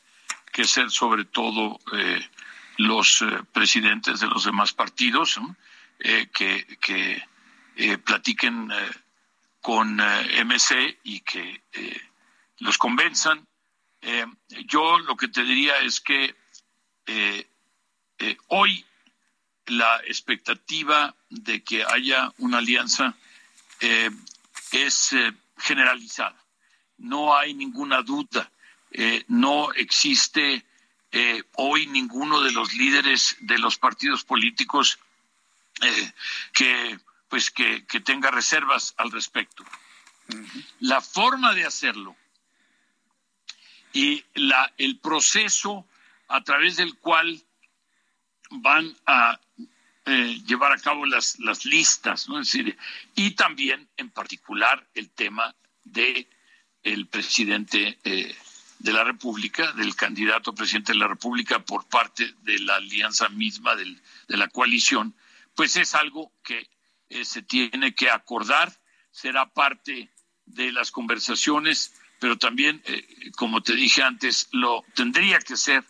que 0.52 0.64
ser 0.64 0.90
sobre 0.90 1.24
todo 1.24 1.80
eh, 1.92 2.28
los 2.76 3.24
presidentes 3.52 4.20
de 4.20 4.28
los 4.28 4.44
demás 4.44 4.72
partidos 4.72 5.38
que, 5.98 6.78
que 6.80 7.98
platiquen 8.04 8.70
con 9.62 9.96
MC 9.96 10.98
y 11.04 11.20
que 11.20 11.62
los 12.58 12.76
convenzan 12.76 13.46
eh, 14.02 14.26
yo 14.66 14.98
lo 14.98 15.16
que 15.16 15.28
te 15.28 15.44
diría 15.44 15.78
es 15.78 16.00
que 16.00 16.34
eh, 17.06 17.46
eh, 18.18 18.36
hoy 18.48 18.84
la 19.66 19.98
expectativa 19.98 21.14
de 21.30 21.62
que 21.62 21.84
haya 21.84 22.32
una 22.38 22.58
alianza 22.58 23.14
es 24.70 25.14
generalizada. 25.56 26.36
No 26.98 27.36
hay 27.36 27.54
ninguna 27.54 28.02
duda. 28.02 28.50
no 29.28 29.72
existe 29.72 30.64
hoy 31.56 31.86
ninguno 31.86 32.42
de 32.42 32.52
los 32.52 32.74
líderes 32.74 33.36
de 33.40 33.58
los 33.58 33.78
partidos 33.78 34.22
políticos 34.24 34.98
que 36.52 36.98
pues 37.32 37.50
que, 37.50 37.80
tenga 38.04 38.30
reservas 38.30 38.92
al 38.98 39.10
respecto. 39.10 39.64
La 40.80 41.00
forma 41.00 41.54
de 41.54 41.64
hacerlo 41.64 42.14
y 43.94 44.22
la, 44.34 44.70
el 44.76 44.98
proceso 44.98 45.88
a 46.28 46.44
través 46.44 46.76
del 46.76 46.98
cual 46.98 47.42
van 48.50 48.94
a 49.06 49.40
eh, 50.04 50.42
llevar 50.44 50.72
a 50.72 50.78
cabo 50.78 51.06
las, 51.06 51.38
las 51.38 51.64
listas, 51.64 52.28
¿no? 52.28 52.36
decir, 52.36 52.76
y 53.14 53.30
también 53.30 53.88
en 53.96 54.10
particular 54.10 54.86
el 54.92 55.08
tema 55.08 55.56
de 55.84 56.28
el 56.82 57.06
presidente 57.06 57.98
eh, 58.04 58.36
de 58.78 58.92
la 58.92 59.04
República, 59.04 59.72
del 59.72 59.96
candidato 59.96 60.50
a 60.50 60.54
presidente 60.54 60.92
de 60.92 60.98
la 60.98 61.08
República 61.08 61.64
por 61.64 61.88
parte 61.88 62.34
de 62.42 62.58
la 62.58 62.74
alianza 62.74 63.30
misma 63.30 63.74
del, 63.74 64.02
de 64.28 64.36
la 64.36 64.48
coalición, 64.48 65.16
pues 65.54 65.76
es 65.76 65.94
algo 65.94 66.30
que 66.44 66.68
eh, 67.12 67.24
se 67.24 67.42
tiene 67.42 67.94
que 67.94 68.10
acordar, 68.10 68.72
será 69.10 69.52
parte 69.52 70.10
de 70.46 70.72
las 70.72 70.90
conversaciones 70.90 71.94
pero 72.18 72.38
también, 72.38 72.80
eh, 72.84 73.32
como 73.36 73.64
te 73.64 73.74
dije 73.74 74.00
antes, 74.00 74.48
lo 74.52 74.84
tendría 74.94 75.40
que 75.40 75.56
ser 75.56 75.84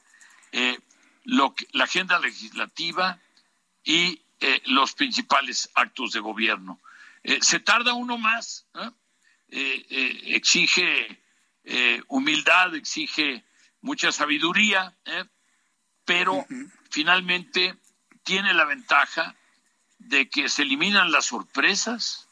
eh, 0.52 0.78
lo 1.24 1.54
la 1.72 1.84
agenda 1.84 2.18
legislativa 2.18 3.20
y 3.84 4.18
los 4.64 4.94
principales 4.94 5.70
actos 5.74 6.12
de 6.12 6.20
gobierno. 6.20 6.80
se 7.40 7.60
tarda 7.60 7.92
uno 7.92 8.18
más, 8.18 8.66
exige 10.00 11.22
humildad, 12.08 12.74
exige 12.74 13.44
mucha 13.82 14.10
sabiduría, 14.10 14.96
pero 16.04 16.44
finalmente 16.90 17.76
tiene 18.24 18.52
la 18.52 18.64
ventaja 18.64 19.36
de 20.08 20.28
que 20.28 20.48
se 20.48 20.62
eliminan 20.62 21.12
las 21.12 21.26
sorpresas, 21.26 22.28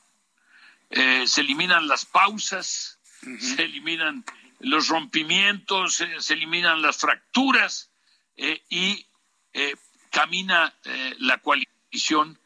se 0.90 1.40
eliminan 1.40 1.86
las 1.86 2.04
pausas, 2.04 2.98
se 3.38 3.62
eliminan 3.62 4.24
los 4.60 4.88
rompimientos, 4.88 6.02
se 6.18 6.34
eliminan 6.34 6.82
las 6.82 6.98
fracturas 6.98 7.90
eh, 8.36 8.62
y 8.68 9.06
eh, 9.52 9.76
camina 10.10 10.74
eh, 10.84 11.14
la 11.18 11.38
coalición 11.38 12.38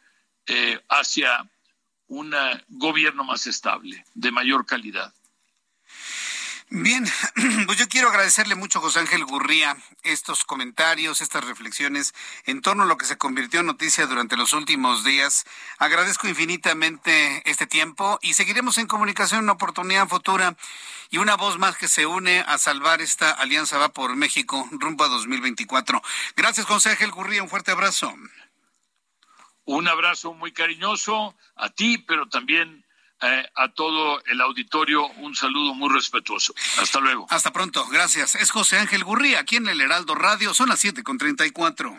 hacia 0.90 1.50
un 2.08 2.34
gobierno 2.68 3.24
más 3.24 3.46
estable, 3.46 4.04
de 4.12 4.30
mayor 4.30 4.66
calidad. 4.66 5.14
Bien, 6.70 7.04
pues 7.66 7.78
yo 7.78 7.88
quiero 7.88 8.08
agradecerle 8.08 8.54
mucho 8.54 8.80
José 8.80 9.00
Ángel 9.00 9.24
Gurría 9.24 9.76
estos 10.02 10.44
comentarios, 10.44 11.20
estas 11.20 11.44
reflexiones 11.44 12.14
en 12.46 12.62
torno 12.62 12.82
a 12.82 12.86
lo 12.86 12.96
que 12.96 13.06
se 13.06 13.18
convirtió 13.18 13.60
en 13.60 13.66
noticia 13.66 14.06
durante 14.06 14.36
los 14.36 14.52
últimos 14.54 15.04
días. 15.04 15.44
Agradezco 15.78 16.26
infinitamente 16.26 17.48
este 17.48 17.66
tiempo 17.66 18.18
y 18.22 18.34
seguiremos 18.34 18.78
en 18.78 18.86
comunicación 18.86 19.44
una 19.44 19.52
oportunidad 19.52 20.08
futura 20.08 20.56
y 21.10 21.18
una 21.18 21.36
voz 21.36 21.58
más 21.58 21.76
que 21.76 21.86
se 21.86 22.06
une 22.06 22.40
a 22.40 22.58
salvar 22.58 23.02
esta 23.02 23.30
alianza 23.30 23.78
va 23.78 23.90
por 23.90 24.16
México 24.16 24.66
rumbo 24.72 25.04
a 25.04 25.08
2024. 25.08 26.02
Gracias, 26.34 26.66
José 26.66 26.90
Ángel 26.90 27.12
Gurría, 27.12 27.42
un 27.42 27.50
fuerte 27.50 27.70
abrazo. 27.70 28.14
Un 29.66 29.88
abrazo 29.88 30.34
muy 30.34 30.52
cariñoso 30.52 31.36
a 31.56 31.70
ti, 31.70 31.98
pero 31.98 32.28
también 32.28 32.83
eh, 33.24 33.48
a 33.54 33.68
todo 33.72 34.22
el 34.26 34.40
auditorio 34.40 35.06
un 35.18 35.34
saludo 35.34 35.74
muy 35.74 35.92
respetuoso. 35.92 36.54
Hasta 36.78 37.00
luego. 37.00 37.26
Hasta 37.30 37.52
pronto, 37.52 37.86
gracias. 37.88 38.34
Es 38.34 38.50
José 38.50 38.78
Ángel 38.78 39.04
Gurría, 39.04 39.40
aquí 39.40 39.56
en 39.56 39.68
el 39.68 39.80
Heraldo 39.80 40.14
Radio, 40.14 40.52
son 40.54 40.68
las 40.68 40.80
siete 40.80 41.02
con 41.02 41.18
treinta 41.18 41.46
y 41.46 41.50
cuatro. 41.50 41.96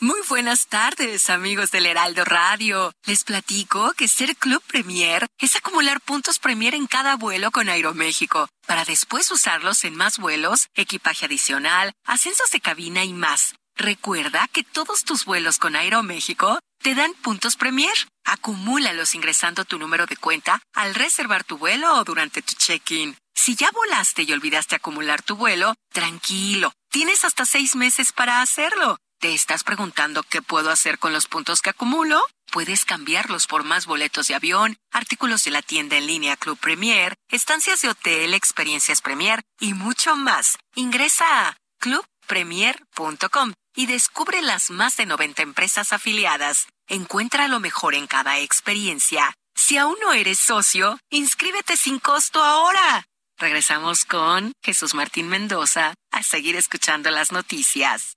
Muy 0.00 0.18
buenas 0.28 0.66
tardes, 0.66 1.30
amigos 1.30 1.70
del 1.70 1.86
Heraldo 1.86 2.24
Radio. 2.24 2.92
Les 3.06 3.22
platico 3.22 3.92
que 3.92 4.08
ser 4.08 4.34
Club 4.34 4.60
Premier 4.66 5.28
es 5.38 5.54
acumular 5.54 6.00
puntos 6.00 6.40
Premier 6.40 6.74
en 6.74 6.88
cada 6.88 7.14
vuelo 7.14 7.52
con 7.52 7.68
Aeroméxico, 7.68 8.48
para 8.66 8.84
después 8.84 9.30
usarlos 9.30 9.84
en 9.84 9.94
más 9.94 10.18
vuelos, 10.18 10.66
equipaje 10.74 11.26
adicional, 11.26 11.92
ascensos 12.04 12.50
de 12.50 12.60
cabina 12.60 13.04
y 13.04 13.12
más. 13.12 13.54
Recuerda 13.76 14.48
que 14.48 14.64
todos 14.64 15.04
tus 15.04 15.24
vuelos 15.24 15.58
con 15.58 15.76
Aeroméxico 15.76 16.58
te 16.82 16.94
dan 16.94 17.14
puntos 17.14 17.56
Premier. 17.56 17.94
Acumúlalos 18.24 19.14
ingresando 19.14 19.64
tu 19.64 19.78
número 19.78 20.06
de 20.06 20.16
cuenta 20.16 20.60
al 20.74 20.94
reservar 20.94 21.44
tu 21.44 21.56
vuelo 21.56 21.94
o 21.94 22.04
durante 22.04 22.42
tu 22.42 22.54
check-in. 22.54 23.16
Si 23.34 23.54
ya 23.56 23.70
volaste 23.70 24.22
y 24.22 24.32
olvidaste 24.32 24.76
acumular 24.76 25.22
tu 25.22 25.36
vuelo, 25.36 25.74
tranquilo, 25.92 26.72
tienes 26.90 27.24
hasta 27.24 27.46
seis 27.46 27.74
meses 27.76 28.12
para 28.12 28.42
hacerlo. 28.42 28.98
¿Te 29.20 29.34
estás 29.34 29.62
preguntando 29.62 30.24
qué 30.24 30.42
puedo 30.42 30.70
hacer 30.70 30.98
con 30.98 31.12
los 31.12 31.28
puntos 31.28 31.62
que 31.62 31.70
acumulo? 31.70 32.20
Puedes 32.50 32.84
cambiarlos 32.84 33.46
por 33.46 33.62
más 33.62 33.86
boletos 33.86 34.26
de 34.26 34.34
avión, 34.34 34.76
artículos 34.92 35.44
de 35.44 35.52
la 35.52 35.62
tienda 35.62 35.96
en 35.96 36.08
línea 36.08 36.36
Club 36.36 36.58
Premier, 36.58 37.14
estancias 37.30 37.80
de 37.82 37.90
hotel, 37.90 38.34
experiencias 38.34 39.00
Premier 39.00 39.40
y 39.60 39.74
mucho 39.74 40.16
más. 40.16 40.58
Ingresa 40.74 41.48
a 41.48 41.56
clubpremier.com 41.78 43.52
y 43.74 43.86
descubre 43.86 44.42
las 44.42 44.70
más 44.70 44.96
de 44.96 45.06
90 45.06 45.42
empresas 45.42 45.92
afiliadas. 45.92 46.66
Encuentra 46.88 47.48
lo 47.48 47.60
mejor 47.60 47.94
en 47.94 48.06
cada 48.06 48.38
experiencia. 48.38 49.34
Si 49.54 49.78
aún 49.78 49.96
no 50.00 50.12
eres 50.12 50.38
socio, 50.38 50.98
inscríbete 51.10 51.76
sin 51.76 51.98
costo 51.98 52.42
ahora. 52.42 53.06
Regresamos 53.38 54.04
con 54.04 54.52
Jesús 54.62 54.94
Martín 54.94 55.28
Mendoza 55.28 55.94
a 56.10 56.22
seguir 56.22 56.56
escuchando 56.56 57.10
las 57.10 57.32
noticias. 57.32 58.16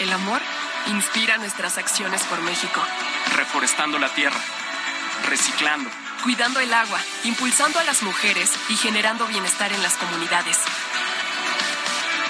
El 0.00 0.12
amor 0.12 0.40
inspira 0.86 1.38
nuestras 1.38 1.78
acciones 1.78 2.22
por 2.24 2.40
México. 2.42 2.80
Reforestando 3.36 3.98
la 3.98 4.14
tierra, 4.14 4.40
reciclando, 5.28 5.90
cuidando 6.22 6.60
el 6.60 6.72
agua, 6.72 7.00
impulsando 7.24 7.78
a 7.78 7.84
las 7.84 8.02
mujeres 8.02 8.52
y 8.68 8.76
generando 8.76 9.26
bienestar 9.26 9.72
en 9.72 9.82
las 9.82 9.94
comunidades. 9.94 10.58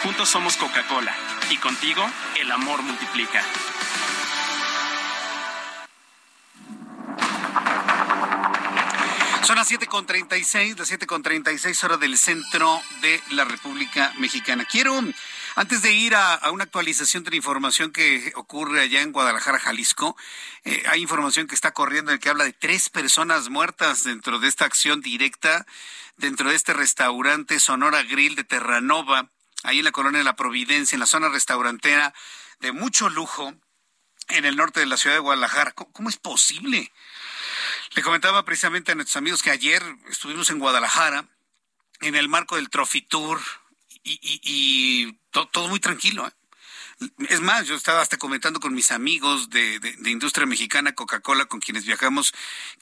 Juntos 0.03 0.29
somos 0.29 0.57
Coca-Cola 0.57 1.15
y 1.51 1.57
contigo 1.57 2.09
el 2.41 2.51
amor 2.53 2.83
multiplica. 2.83 3.43
Son 9.43 9.57
las 9.57 9.71
7.36, 9.71 10.77
las 10.79 10.93
7.36 10.93 11.85
horas 11.85 11.99
del 11.99 12.19
centro 12.19 12.81
de 13.01 13.21
la 13.31 13.45
República 13.45 14.13
Mexicana. 14.19 14.67
Quiero, 14.71 14.93
antes 15.57 15.83
de 15.83 15.93
ir 15.93 16.15
a, 16.15 16.39
una 16.53 16.65
actualización 16.65 17.25
de 17.25 17.31
la 17.31 17.37
información 17.37 17.91
que 17.91 18.33
ocurre 18.37 18.83
allá 18.83 19.01
en 19.01 19.11
Guadalajara, 19.11 19.59
Jalisco, 19.59 20.17
eh, 20.65 20.83
hay 20.89 21.01
información 21.01 21.47
que 21.47 21.55
está 21.55 21.73
corriendo 21.73 22.13
en 22.13 22.19
que 22.19 22.29
habla 22.29 22.45
de 22.45 22.53
tres 22.53 22.91
personas 22.91 23.49
muertas 23.49 24.05
dentro 24.05 24.39
de 24.39 24.49
esta 24.49 24.67
acción 24.67 25.01
directa, 25.01 25.67
dentro 26.19 26.51
de 26.51 26.57
este 26.57 26.75
restaurante 26.75 27.59
Sonora 27.59 28.03
Grill 28.03 28.35
de 28.35 28.45
Terranova, 28.45 29.31
ahí 29.63 29.79
en 29.79 29.85
la 29.85 29.93
colonia 29.93 30.19
de 30.19 30.25
la 30.25 30.37
Providencia, 30.37 30.97
en 30.97 31.01
la 31.01 31.07
zona 31.07 31.29
restaurantera 31.29 32.15
de 32.61 32.73
mucho 32.73 33.09
lujo, 33.09 33.55
en 34.29 34.45
el 34.45 34.57
norte 34.57 34.81
de 34.81 34.87
la 34.87 34.97
ciudad 34.97 35.17
de 35.17 35.21
Guadalajara. 35.21 35.73
cómo 35.73 36.09
es 36.09 36.17
posible? 36.17 36.93
Le 37.95 38.03
comentaba 38.03 38.45
precisamente 38.45 38.93
a 38.93 38.95
nuestros 38.95 39.17
amigos 39.17 39.43
que 39.43 39.51
ayer 39.51 39.83
estuvimos 40.09 40.51
en 40.51 40.59
Guadalajara 40.59 41.29
en 42.01 42.15
el 42.15 42.29
marco 42.29 42.57
del 42.57 42.71
Trophy 42.71 43.03
Tour 43.03 43.41
y, 44.05 45.13
todo, 45.31 45.69
muy 45.69 45.81
tranquilo. 45.81 46.27
¿eh? 46.27 46.31
Es 47.29 47.41
más, 47.41 47.67
yo 47.67 47.77
estaba 47.77 48.01
hasta 48.01 48.17
comentando 48.17 48.59
con 48.59 48.75
mis 48.75 48.91
amigos 48.91 49.51
de, 49.51 49.79
de 49.79 50.11
industria 50.11 50.47
mexicana, 50.47 50.95
Coca-Cola, 50.97 51.45
con 51.45 51.61
quienes 51.61 51.85
viajamos, 51.85 52.33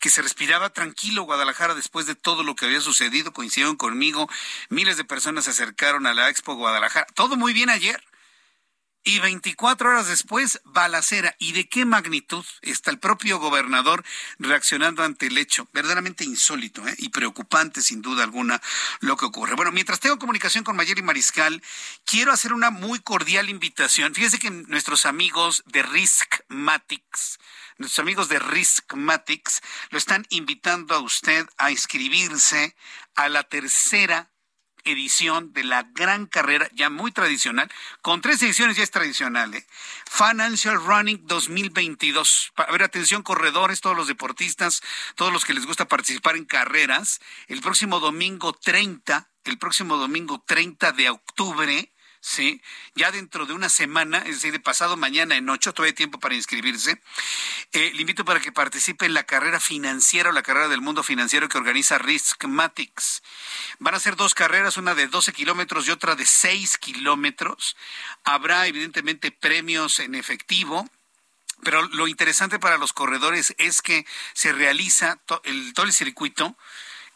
que 0.01 0.09
se 0.09 0.23
respiraba 0.23 0.71
tranquilo 0.71 1.25
Guadalajara 1.25 1.75
después 1.75 2.07
de 2.07 2.15
todo 2.15 2.43
lo 2.43 2.57
que 2.57 2.65
había 2.65 2.81
sucedido. 2.81 3.35
Coincidieron 3.35 3.77
conmigo, 3.77 4.29
miles 4.71 4.97
de 4.97 5.05
personas 5.05 5.45
se 5.45 5.51
acercaron 5.51 6.07
a 6.07 6.15
la 6.15 6.31
Expo 6.31 6.55
Guadalajara. 6.55 7.07
Todo 7.15 7.37
muy 7.37 7.53
bien 7.53 7.69
ayer 7.69 8.03
y 9.07 9.21
24 9.21 9.89
horas 9.89 10.09
después, 10.09 10.61
balacera. 10.65 11.37
¿Y 11.39 11.53
de 11.53 11.69
qué 11.69 11.85
magnitud 11.85 12.45
está 12.61 12.91
el 12.91 12.99
propio 12.99 13.39
gobernador 13.39 14.05
reaccionando 14.41 15.05
ante 15.05 15.29
el 15.29 15.39
hecho? 15.39 15.69
Verdaderamente 15.73 16.25
insólito 16.25 16.87
¿eh? 16.89 16.95
y 16.99 17.11
preocupante, 17.11 17.83
sin 17.83 18.03
duda 18.03 18.25
alguna, 18.25 18.61
lo 18.99 19.17
que 19.17 19.27
ocurre. 19.27 19.55
Bueno, 19.55 19.71
mientras 19.71 20.01
tengo 20.01 20.19
comunicación 20.19 20.65
con 20.65 20.75
Mayeri 20.75 21.03
Mariscal, 21.03 21.63
quiero 22.05 22.33
hacer 22.33 22.53
una 22.53 22.71
muy 22.71 22.99
cordial 22.99 23.49
invitación. 23.49 24.13
Fíjese 24.13 24.41
que 24.41 24.51
nuestros 24.51 25.07
amigos 25.07 25.63
de 25.67 25.85
Riskmatics, 25.85 27.39
nuestros 27.79 28.01
amigos 28.01 28.29
de 28.29 28.41
Riskmatics, 28.41 29.61
lo 29.91 29.99
están 29.99 30.27
invitando 30.31 30.97
a 30.97 30.99
usted 30.99 31.47
a 31.59 31.71
inscribirse 31.71 32.75
a 33.15 33.29
la 33.29 33.45
tercera 33.45 34.33
edición 34.87 35.53
de 35.53 35.65
la 35.65 35.83
gran 35.95 36.27
carrera, 36.27 36.69
ya 36.73 36.89
muy 36.91 37.13
tradicional, 37.13 37.71
con 38.03 38.21
tres 38.21 38.43
ediciones 38.43 38.77
ya 38.77 38.83
es 38.83 38.91
tradicional, 38.91 39.55
¿eh? 39.55 39.67
Financial 40.11 40.77
Running 40.83 41.27
2022. 41.27 42.53
A 42.57 42.73
ver, 42.73 42.83
atención, 42.83 43.23
corredores, 43.23 43.81
todos 43.81 43.97
los 43.97 44.07
deportistas, 44.07 44.83
todos 45.15 45.33
los 45.33 45.45
que 45.45 45.55
les 45.55 45.67
gusta 45.67 45.87
participar 45.87 46.37
en 46.37 46.45
carreras, 46.45 47.21
el 47.49 47.61
próximo 47.61 48.01
domingo 48.01 48.53
30, 48.53 49.29
el 49.45 49.59
próximo 49.59 49.97
domingo 49.97 50.43
30 50.47 50.93
de 50.93 51.11
octubre, 51.11 51.93
¿sí? 52.21 52.63
Ya 52.95 53.11
dentro 53.11 53.47
de 53.47 53.53
una 53.53 53.69
semana, 53.69 54.19
es 54.19 54.37
decir, 54.37 54.53
de 54.53 54.61
pasado 54.61 54.97
mañana 54.97 55.37
en 55.37 55.49
ocho, 55.49 55.73
todavía 55.73 55.91
hay 55.91 55.95
tiempo 55.95 56.19
para 56.19 56.35
inscribirse. 56.35 57.01
Eh, 57.73 57.93
le 57.95 58.01
invito 58.01 58.25
para 58.25 58.41
que 58.41 58.53
participe 58.53 59.07
en 59.07 59.15
la 59.15 59.25
carrera 59.25 59.61
financiera 59.61 60.31
o 60.31 60.33
la 60.33 60.43
carrera 60.43 60.69
del 60.69 60.81
mundo 60.81 61.03
financiero 61.03 61.49
que 61.49 61.59
organiza 61.59 61.99
Riskmatics. 61.99 63.23
Van 63.79 63.95
a 63.95 64.01
ser 64.01 64.17
dos 64.17 64.35
carreras, 64.35 64.77
una 64.77 64.95
de 64.95 65.09
12 65.09 65.33
kilómetros 65.33 65.87
y 65.87 65.91
otra 65.91 66.15
de 66.15 66.27
6 66.27 66.79
kilómetros. 66.79 67.77
Habrá 68.25 68.67
evidentemente 68.67 69.31
premios 69.31 69.99
en 70.01 70.15
efectivo. 70.15 70.89
Pero 71.63 71.83
lo 71.89 72.07
interesante 72.07 72.59
para 72.59 72.77
los 72.77 72.93
corredores 72.93 73.55
es 73.59 73.81
que 73.81 74.05
se 74.35 74.53
realiza 74.53 75.19
el, 75.45 75.73
todo 75.73 75.87
el 75.87 75.93
circuito, 75.95 76.57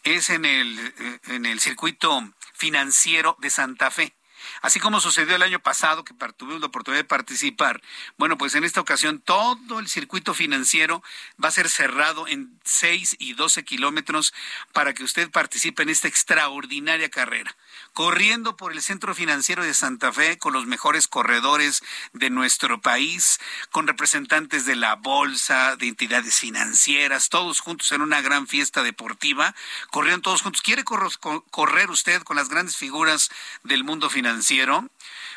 es 0.03 0.31
en 0.31 0.45
el, 0.45 0.79
eh, 0.79 1.19
en 1.27 1.45
el 1.45 1.59
circuito 1.59 2.33
financiero 2.53 3.37
de 3.39 3.49
Santa 3.49 3.91
Fe. 3.91 4.15
Así 4.61 4.79
como 4.79 4.99
sucedió 4.99 5.35
el 5.35 5.43
año 5.43 5.59
pasado 5.59 6.03
que 6.03 6.13
tuvimos 6.37 6.61
la 6.61 6.67
oportunidad 6.67 7.01
de 7.01 7.07
participar, 7.07 7.81
bueno, 8.17 8.37
pues 8.37 8.55
en 8.55 8.63
esta 8.63 8.81
ocasión 8.81 9.19
todo 9.19 9.79
el 9.79 9.87
circuito 9.87 10.33
financiero 10.33 11.03
va 11.43 11.49
a 11.49 11.51
ser 11.51 11.69
cerrado 11.69 12.27
en 12.27 12.59
6 12.63 13.17
y 13.19 13.33
12 13.33 13.63
kilómetros 13.63 14.33
para 14.73 14.93
que 14.93 15.03
usted 15.03 15.29
participe 15.31 15.83
en 15.83 15.89
esta 15.89 16.07
extraordinaria 16.07 17.09
carrera 17.09 17.55
corriendo 17.93 18.55
por 18.55 18.71
el 18.71 18.81
centro 18.81 19.13
financiero 19.13 19.63
de 19.63 19.73
Santa 19.73 20.11
Fe 20.11 20.37
con 20.37 20.53
los 20.53 20.65
mejores 20.65 21.07
corredores 21.07 21.83
de 22.13 22.29
nuestro 22.29 22.81
país, 22.81 23.39
con 23.71 23.87
representantes 23.87 24.65
de 24.65 24.75
la 24.75 24.95
bolsa, 24.95 25.75
de 25.75 25.87
entidades 25.87 26.39
financieras, 26.39 27.29
todos 27.29 27.59
juntos 27.59 27.91
en 27.91 28.01
una 28.01 28.21
gran 28.21 28.47
fiesta 28.47 28.83
deportiva, 28.83 29.53
corrieron 29.89 30.21
todos 30.21 30.41
juntos. 30.41 30.61
¿Quiere 30.61 30.83
correr 30.83 31.89
usted 31.89 32.21
con 32.23 32.37
las 32.37 32.49
grandes 32.49 32.77
figuras 32.77 33.29
del 33.63 33.83
mundo 33.83 34.09
financiero? 34.09 34.89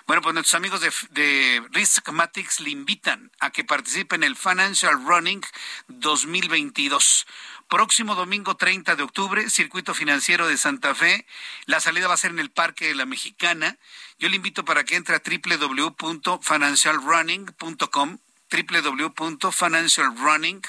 Bueno, 0.07 0.23
pues 0.23 0.35
nuestros 0.35 0.55
amigos 0.55 0.81
de, 0.81 0.93
de 1.11 1.67
Riskmatics 1.71 2.61
le 2.61 2.71
invitan 2.71 3.33
a 3.41 3.51
que 3.51 3.65
participe 3.65 4.17
en 4.17 4.23
el 4.23 4.37
Financial 4.37 5.03
Running 5.05 5.41
2022. 5.89 7.27
Próximo 7.69 8.15
domingo 8.15 8.57
30 8.57 8.95
de 8.95 9.03
octubre, 9.03 9.49
Circuito 9.49 9.95
Financiero 9.95 10.47
de 10.47 10.57
Santa 10.57 10.95
Fe. 10.95 11.27
La 11.67 11.81
salida 11.81 12.09
va 12.09 12.15
a 12.15 12.19
ser 12.19 12.31
en 12.31 12.39
el 12.39 12.51
Parque 12.51 12.89
de 12.89 12.95
la 12.95 13.07
Mexicana. 13.07 13.79
Yo 14.19 14.29
le 14.29 14.37
invito 14.37 14.65
para 14.65 14.85
que 14.85 14.97
entre 14.97 15.17
a 15.17 15.23
www.financialrunning.com, 15.25 18.19
www.financialrunning, 18.51 20.63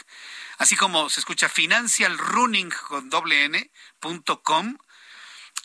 así 0.58 0.76
como 0.76 1.10
se 1.10 1.20
escucha 1.20 1.50
financialrunning 1.50 2.72
con 2.88 3.10
doble 3.10 3.46
n.com 3.46 4.78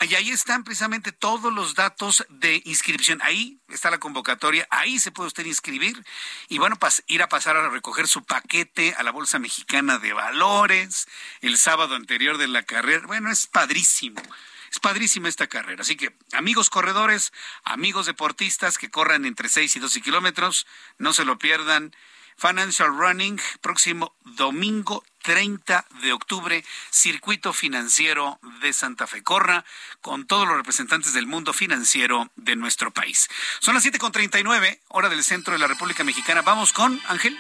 y 0.09 0.15
ahí 0.15 0.31
están 0.31 0.65
precisamente 0.65 1.13
todos 1.13 1.53
los 1.53 1.75
datos 1.75 2.25
de 2.31 2.63
inscripción. 2.65 3.21
Ahí 3.23 3.61
está 3.69 3.91
la 3.91 3.99
convocatoria, 3.99 4.67
ahí 4.71 4.99
se 4.99 5.13
puede 5.13 5.29
usted 5.29 5.45
inscribir 5.45 6.03
y 6.49 6.59
bueno, 6.59 6.79
ir 7.07 7.23
a 7.23 7.29
pasar 7.29 7.57
a 7.57 7.69
recoger 7.69 8.09
su 8.09 8.25
paquete 8.25 8.95
a 8.97 9.03
la 9.03 9.13
Bolsa 9.13 9.39
Mexicana 9.39 9.99
de 9.99 10.15
Valores 10.15 11.07
el 11.43 11.59
sábado 11.59 11.97
anterior 11.97 12.39
de 12.39 12.49
la 12.49 12.63
carrera. 12.63 13.07
Bueno, 13.07 13.31
es 13.31 13.47
padrísimo. 13.47 14.23
Es 14.71 14.79
padrísima 14.79 15.29
esta 15.29 15.49
carrera. 15.49 15.83
Así 15.83 15.97
que, 15.97 16.17
amigos 16.33 16.71
corredores, 16.71 17.33
amigos 17.65 18.07
deportistas 18.07 18.79
que 18.79 18.89
corran 18.89 19.25
entre 19.27 19.49
6 19.49 19.77
y 19.77 19.81
12 19.81 20.01
kilómetros, 20.01 20.67
no 20.97 21.13
se 21.13 21.25
lo 21.25 21.39
pierdan. 21.39 21.95
Financial 22.41 22.89
Running, 22.89 23.39
próximo 23.61 24.15
domingo 24.25 25.05
30 25.23 25.85
de 26.03 26.13
octubre, 26.15 26.65
Circuito 26.91 27.53
Financiero 27.53 28.41
de 28.63 28.73
Santa 28.73 29.07
Fe. 29.07 29.23
Corra 29.23 29.65
con 30.01 30.27
todos 30.27 30.49
los 30.49 30.57
representantes 30.57 31.13
del 31.13 31.27
mundo 31.27 31.53
financiero 31.53 32.31
de 32.37 32.57
nuestro 32.57 32.93
país. 32.93 33.29
Son 33.61 33.75
las 33.75 33.85
7.39, 33.85 34.81
hora 34.89 35.11
del 35.11 35.23
centro 35.23 35.53
de 35.53 35.59
la 35.59 35.67
República 35.67 36.03
Mexicana. 36.03 36.41
Vamos 36.41 36.73
con 36.73 36.99
Ángel. 37.09 37.39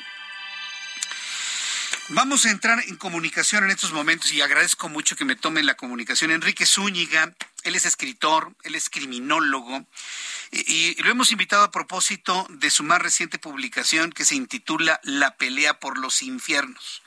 Vamos 2.13 2.45
a 2.45 2.51
entrar 2.51 2.83
en 2.89 2.97
comunicación 2.97 3.63
en 3.63 3.71
estos 3.71 3.93
momentos 3.93 4.33
y 4.33 4.41
agradezco 4.41 4.89
mucho 4.89 5.15
que 5.15 5.25
me 5.25 5.37
tomen 5.37 5.65
la 5.65 5.77
comunicación. 5.77 6.33
Enrique 6.33 6.67
Zúñiga, 6.67 7.33
él 7.63 7.77
es 7.77 7.87
escritor, 7.87 8.53
él 8.65 8.75
es 8.75 8.91
criminólogo 8.91 9.87
y, 10.51 11.01
lo 11.05 11.11
hemos 11.13 11.31
invitado 11.31 11.63
a 11.63 11.71
propósito 11.71 12.49
de 12.51 12.69
su 12.71 12.83
más 12.83 13.01
reciente 13.01 13.39
publicación 13.39 14.11
que 14.11 14.25
se 14.25 14.35
intitula 14.35 14.99
La 15.05 15.37
pelea 15.37 15.79
por 15.79 15.99
los 15.99 16.23
infiernos. 16.23 17.03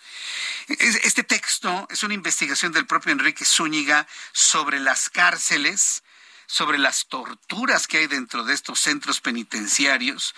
Este 0.69 1.23
texto 1.23 1.85
es 1.91 2.03
una 2.03 2.13
investigación 2.13 2.71
del 2.71 2.88
propio 2.88 3.11
Enrique 3.11 3.43
Zúñiga 3.43 4.07
sobre 4.31 4.80
las 4.80 5.09
cárceles, 5.09 6.03
sobre 6.45 6.78
las 6.78 7.07
torturas 7.07 7.88
que 7.88 7.99
hay 7.99 8.07
dentro 8.07 8.44
de 8.44 8.53
estos 8.53 8.80
centros 8.80 9.22
penitenciarios, 9.22 10.36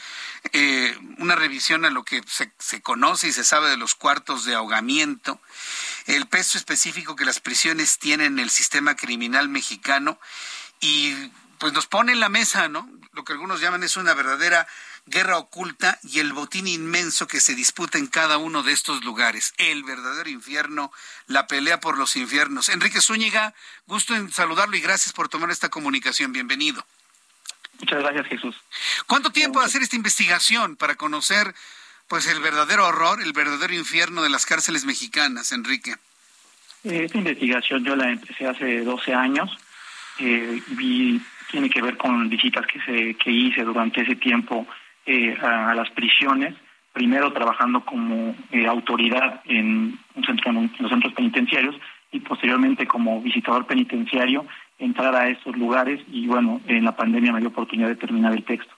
eh, 0.54 0.98
una 1.18 1.36
revisión 1.36 1.86
a 1.86 1.90
lo 1.90 2.04
que 2.04 2.22
se, 2.28 2.52
se, 2.60 2.82
conoce 2.82 3.28
y 3.28 3.34
se 3.34 3.44
sabe 3.44 3.70
de 3.70 3.78
los 3.78 3.96
cuartos 3.96 4.46
de 4.46 4.56
ahogamiento, 4.56 5.40
el 6.06 6.28
peso 6.28 6.58
específico 6.58 7.16
que 7.16 7.26
las 7.26 7.40
prisiones 7.40 7.98
tienen 7.98 8.34
en 8.34 8.40
el 8.40 8.50
sistema 8.50 8.96
criminal 8.96 9.50
mexicano 9.50 10.20
y 10.80 11.32
pues 11.58 11.74
nos 11.74 11.88
pone 11.88 12.12
en 12.12 12.20
la 12.20 12.30
mesa, 12.30 12.68
¿no? 12.68 12.90
Lo 13.14 13.24
que 13.24 13.34
algunos 13.34 13.62
llaman 13.62 13.84
es 13.84 13.98
una 13.98 14.14
verdadera 14.14 14.68
guerra 15.08 15.38
oculta 15.38 16.00
y 16.04 16.20
el 16.20 16.34
botín 16.34 16.68
inmenso 16.68 17.28
que 17.28 17.40
se 17.40 17.56
disputa 17.56 17.98
en 17.98 18.08
cada 18.08 18.38
uno 18.38 18.64
de 18.64 18.74
estos 18.74 19.04
lugares. 19.04 19.54
El 19.58 19.84
verdadero 19.84 20.30
infierno, 20.30 20.92
la 21.28 21.48
pelea 21.48 21.80
por 21.80 21.98
los 21.98 22.16
infiernos. 22.16 22.70
Enrique 22.70 23.02
Zúñiga, 23.02 23.54
gusto 23.88 24.16
en 24.16 24.32
saludarlo 24.32 24.76
y 24.76 24.82
gracias 24.82 25.14
por 25.14 25.30
tomar 25.30 25.52
esta 25.52 25.70
comunicación. 25.70 26.34
Bienvenido. 26.34 26.86
Muchas 27.80 28.00
gracias, 28.00 28.28
Jesús. 28.28 28.56
¿Cuánto 29.06 29.32
tiempo 29.32 29.60
de 29.60 29.66
hacer 29.66 29.82
esta 29.82 29.96
investigación 29.96 30.76
para 30.76 30.96
conocer 30.96 31.54
pues 32.08 32.28
el 32.28 32.40
verdadero 32.40 32.88
horror, 32.88 33.22
el 33.22 33.34
verdadero 33.34 33.74
infierno 33.74 34.22
de 34.22 34.30
las 34.30 34.46
cárceles 34.46 34.86
mexicanas, 34.86 35.52
Enrique? 35.52 35.96
Esta 36.84 37.18
investigación 37.18 37.84
yo 37.84 37.96
la 37.96 38.12
empecé 38.12 38.48
hace 38.48 38.82
12 38.82 39.14
años. 39.14 39.52
Eh, 40.20 40.62
vi 40.68 41.22
tiene 41.52 41.70
que 41.70 41.82
ver 41.82 41.96
con 41.98 42.28
visitas 42.28 42.66
que, 42.68 42.82
se, 42.82 43.14
que 43.16 43.32
hice 43.32 43.64
durante 43.64 44.02
ese 44.02 44.16
tiempo 44.16 44.68
eh, 45.06 45.38
a, 45.42 45.74
las 45.76 45.90
prisiones, 45.92 46.56
primero 46.94 47.32
trabajando 47.34 47.86
como 47.86 48.36
eh, 48.52 48.66
autoridad 48.66 49.42
en, 49.46 50.00
un 50.16 50.24
centro, 50.26 50.52
en 50.52 50.72
los 50.80 50.90
centros 50.90 51.14
penitenciarios 51.14 51.76
y 52.12 52.20
posteriormente 52.22 52.88
como 52.88 53.22
visitador 53.22 53.66
penitenciario 53.66 54.46
entrar 54.80 55.16
a 55.16 55.30
estos 55.30 55.56
lugares 55.56 56.02
y 56.12 56.28
bueno, 56.28 56.62
en 56.68 56.84
la 56.84 56.96
pandemia 56.96 57.32
me 57.32 57.40
dio 57.40 57.50
oportunidad 57.50 57.90
de 57.90 57.96
terminar 57.96 58.34
el 58.34 58.44
texto. 58.44 58.74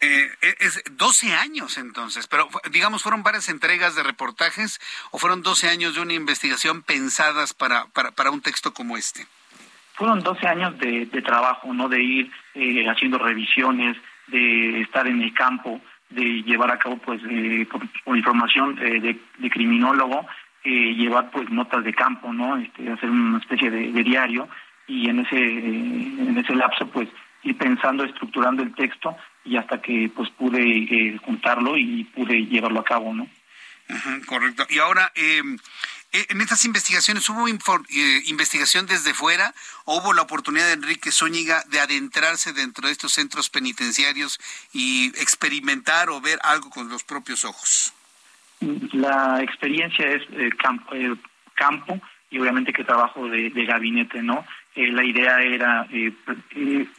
Eh, 0.00 0.30
es 0.60 0.82
12 0.90 1.32
años 1.32 1.78
entonces, 1.78 2.26
pero 2.26 2.48
digamos, 2.70 3.02
¿fueron 3.02 3.22
varias 3.22 3.48
entregas 3.48 3.94
de 3.94 4.02
reportajes 4.02 4.80
o 5.10 5.18
fueron 5.18 5.42
12 5.42 5.68
años 5.68 5.94
de 5.94 6.02
una 6.02 6.12
investigación 6.12 6.82
pensadas 6.82 7.54
para, 7.54 7.86
para, 7.86 8.10
para 8.10 8.30
un 8.30 8.42
texto 8.42 8.74
como 8.74 8.96
este? 8.96 9.26
Fueron 9.94 10.20
12 10.20 10.46
años 10.46 10.78
de, 10.78 11.06
trabajo, 11.22 11.72
¿no? 11.72 11.88
De 11.88 12.02
ir 12.02 12.30
eh, 12.54 12.86
haciendo 12.88 13.18
revisiones, 13.18 13.96
de 14.26 14.80
estar 14.80 15.06
en 15.06 15.22
el 15.22 15.32
campo, 15.32 15.80
de 16.10 16.42
llevar 16.42 16.70
a 16.70 16.78
cabo, 16.78 16.98
pues, 16.98 17.20
eh, 17.28 17.66
por, 18.04 18.16
información 18.16 18.78
eh, 18.80 19.18
de, 19.38 19.50
criminólogo, 19.50 20.26
llevar, 20.64 21.30
pues, 21.30 21.50
notas 21.50 21.84
de 21.84 21.92
campo, 21.92 22.32
¿no? 22.32 22.56
Este, 22.56 22.90
hacer 22.90 23.10
una 23.10 23.38
especie 23.38 23.70
de, 23.70 23.92
de 23.92 24.02
diario 24.02 24.48
y 24.86 25.08
en 25.08 25.20
ese, 25.20 25.36
en 25.36 26.36
ese 26.38 26.54
lapso, 26.54 26.86
pues, 26.88 27.08
ir 27.44 27.56
pensando, 27.56 28.04
estructurando 28.04 28.62
el 28.62 28.74
texto 28.74 29.16
y 29.44 29.56
hasta 29.56 29.80
que 29.80 30.10
pues 30.14 30.30
pude 30.30 30.60
eh, 30.60 31.18
juntarlo 31.22 31.76
y 31.76 32.04
pude 32.04 32.46
llevarlo 32.46 32.80
a 32.80 32.84
cabo, 32.84 33.14
¿no? 33.14 33.28
correcto. 34.26 34.66
Y 34.70 34.78
ahora, 34.78 35.12
eh, 35.14 35.42
en 36.30 36.40
estas 36.40 36.64
investigaciones, 36.64 37.28
¿hubo 37.28 37.48
eh, 37.48 38.22
investigación 38.26 38.86
desde 38.86 39.14
fuera 39.14 39.52
o 39.84 39.98
hubo 39.98 40.12
la 40.12 40.22
oportunidad 40.22 40.66
de 40.66 40.74
Enrique 40.74 41.10
Zúñiga 41.10 41.62
de 41.70 41.80
adentrarse 41.80 42.52
dentro 42.52 42.86
de 42.86 42.92
estos 42.92 43.12
centros 43.12 43.50
penitenciarios 43.50 44.38
y 44.72 45.08
experimentar 45.20 46.10
o 46.10 46.20
ver 46.20 46.38
algo 46.42 46.70
con 46.70 46.88
los 46.88 47.04
propios 47.04 47.44
ojos? 47.44 47.92
La 48.92 49.42
experiencia 49.42 50.06
es 50.06 50.22
campo, 50.56 50.92
campo 51.54 52.00
y 52.30 52.38
obviamente 52.38 52.72
que 52.72 52.84
trabajo 52.84 53.28
de, 53.28 53.50
de 53.50 53.64
gabinete, 53.64 54.22
¿no? 54.22 54.46
la 54.76 55.04
idea 55.04 55.42
era 55.42 55.86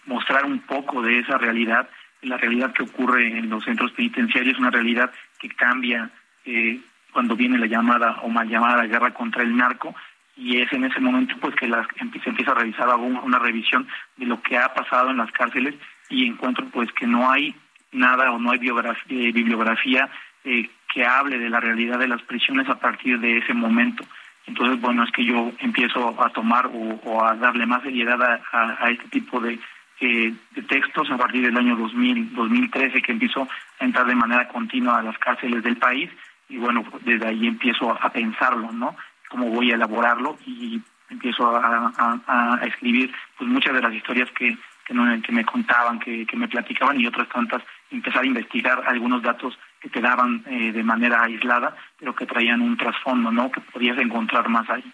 mostrar 0.06 0.46
un 0.46 0.60
poco 0.60 1.02
de 1.02 1.20
esa 1.20 1.38
realidad 1.38 1.90
la 2.26 2.38
realidad 2.38 2.74
que 2.74 2.84
ocurre 2.84 3.28
en 3.28 3.50
los 3.50 3.64
centros 3.64 3.92
penitenciarios, 3.92 4.60
una 4.60 4.72
realidad 4.72 5.12
que 5.40 5.50
cambia 5.50 6.10
eh, 6.46 6.80
cuando 7.16 7.38
viene 7.38 7.58
la 7.58 7.68
llamada 7.68 8.20
o 8.24 8.28
mal 8.28 8.50
llamada 8.50 8.86
guerra 8.88 9.14
contra 9.14 9.42
el 9.42 9.56
narco 9.56 9.96
y 10.36 10.60
es 10.60 10.70
en 10.74 10.84
ese 10.84 11.00
momento 11.00 11.34
pues 11.40 11.56
que 11.56 11.66
la, 11.66 11.88
se 11.98 12.30
empieza 12.30 12.52
a 12.52 12.56
realizar 12.56 12.90
una 12.90 13.40
revisión 13.40 13.88
de 14.18 14.26
lo 14.26 14.42
que 14.42 14.58
ha 14.58 14.74
pasado 14.74 15.12
en 15.12 15.18
las 15.18 15.32
cárceles 15.32 15.76
y 16.10 16.26
encuentro 16.26 16.66
pues 16.74 16.92
que 16.92 17.08
no 17.08 17.32
hay 17.32 17.56
nada 17.94 18.34
o 18.34 18.38
no 18.38 18.52
hay 18.52 18.58
biografía, 18.58 19.32
bibliografía 19.32 20.10
eh, 20.44 20.70
que 20.94 21.06
hable 21.06 21.40
de 21.40 21.50
la 21.50 21.62
realidad 21.62 22.00
de 22.00 22.10
las 22.10 22.22
prisiones 22.24 22.68
a 22.68 22.80
partir 22.82 23.18
de 23.22 23.38
ese 23.38 23.54
momento. 23.54 24.04
Entonces, 24.46 24.82
bueno, 24.82 25.06
es 25.06 25.12
que 25.14 25.24
yo 25.24 25.54
empiezo 25.60 26.22
a 26.22 26.30
tomar 26.32 26.70
o, 26.74 27.26
a 27.26 27.34
darle 27.36 27.66
más 27.66 27.82
seriedad 27.82 28.22
a 28.52 28.90
este 28.92 29.08
tipo 29.08 29.40
de, 29.40 29.58
de 30.02 30.62
textos 30.68 31.10
a 31.10 31.18
partir 31.18 31.44
del 31.44 31.58
año 31.58 31.78
2000, 31.78 32.36
2013 32.36 33.02
que 33.02 33.14
empezó 33.14 33.48
a 33.80 33.86
entrar 33.86 34.06
de 34.06 34.16
manera 34.16 34.50
continua 34.50 35.00
a 35.00 35.04
las 35.04 35.18
cárceles 35.18 35.64
del 35.64 35.78
país 35.78 36.10
y 36.50 36.58
bueno, 36.58 36.84
desde 37.02 37.28
ahí 37.28 37.48
empiezo 37.48 37.92
a, 37.92 38.10
pensarlo, 38.10 38.72
¿no? 38.72 38.96
Cómo 39.30 39.50
voy 39.50 39.72
a 39.72 39.76
elaborarlo 39.76 40.38
y 40.46 40.82
empiezo 41.10 41.56
a, 41.56 42.60
escribir 42.64 43.14
pues 43.38 43.50
muchas 43.50 43.74
de 43.74 43.82
las 43.82 43.94
historias 43.94 44.30
que, 44.32 44.58
que, 44.86 45.32
me 45.32 45.46
contaban, 45.46 46.00
que, 46.00 46.26
que, 46.26 46.38
me 46.38 46.48
platicaban 46.48 47.00
y 47.00 47.08
otras 47.08 47.28
tantas, 47.30 47.64
empezar 47.92 48.24
a 48.24 48.28
investigar 48.28 48.84
algunos 48.88 49.22
datos 49.22 49.58
que 49.82 49.90
te 49.90 50.02
daban 50.02 50.44
eh, 50.48 50.72
de 50.72 50.84
manera 50.84 51.24
aislada, 51.24 51.76
pero 52.00 52.16
que 52.16 52.26
traían 52.26 52.62
un 52.62 52.78
trasfondo, 52.78 53.32
¿no? 53.32 53.52
Que 53.52 53.62
podías 53.62 53.98
encontrar 53.98 54.50
más 54.50 54.70
ahí. 54.70 54.94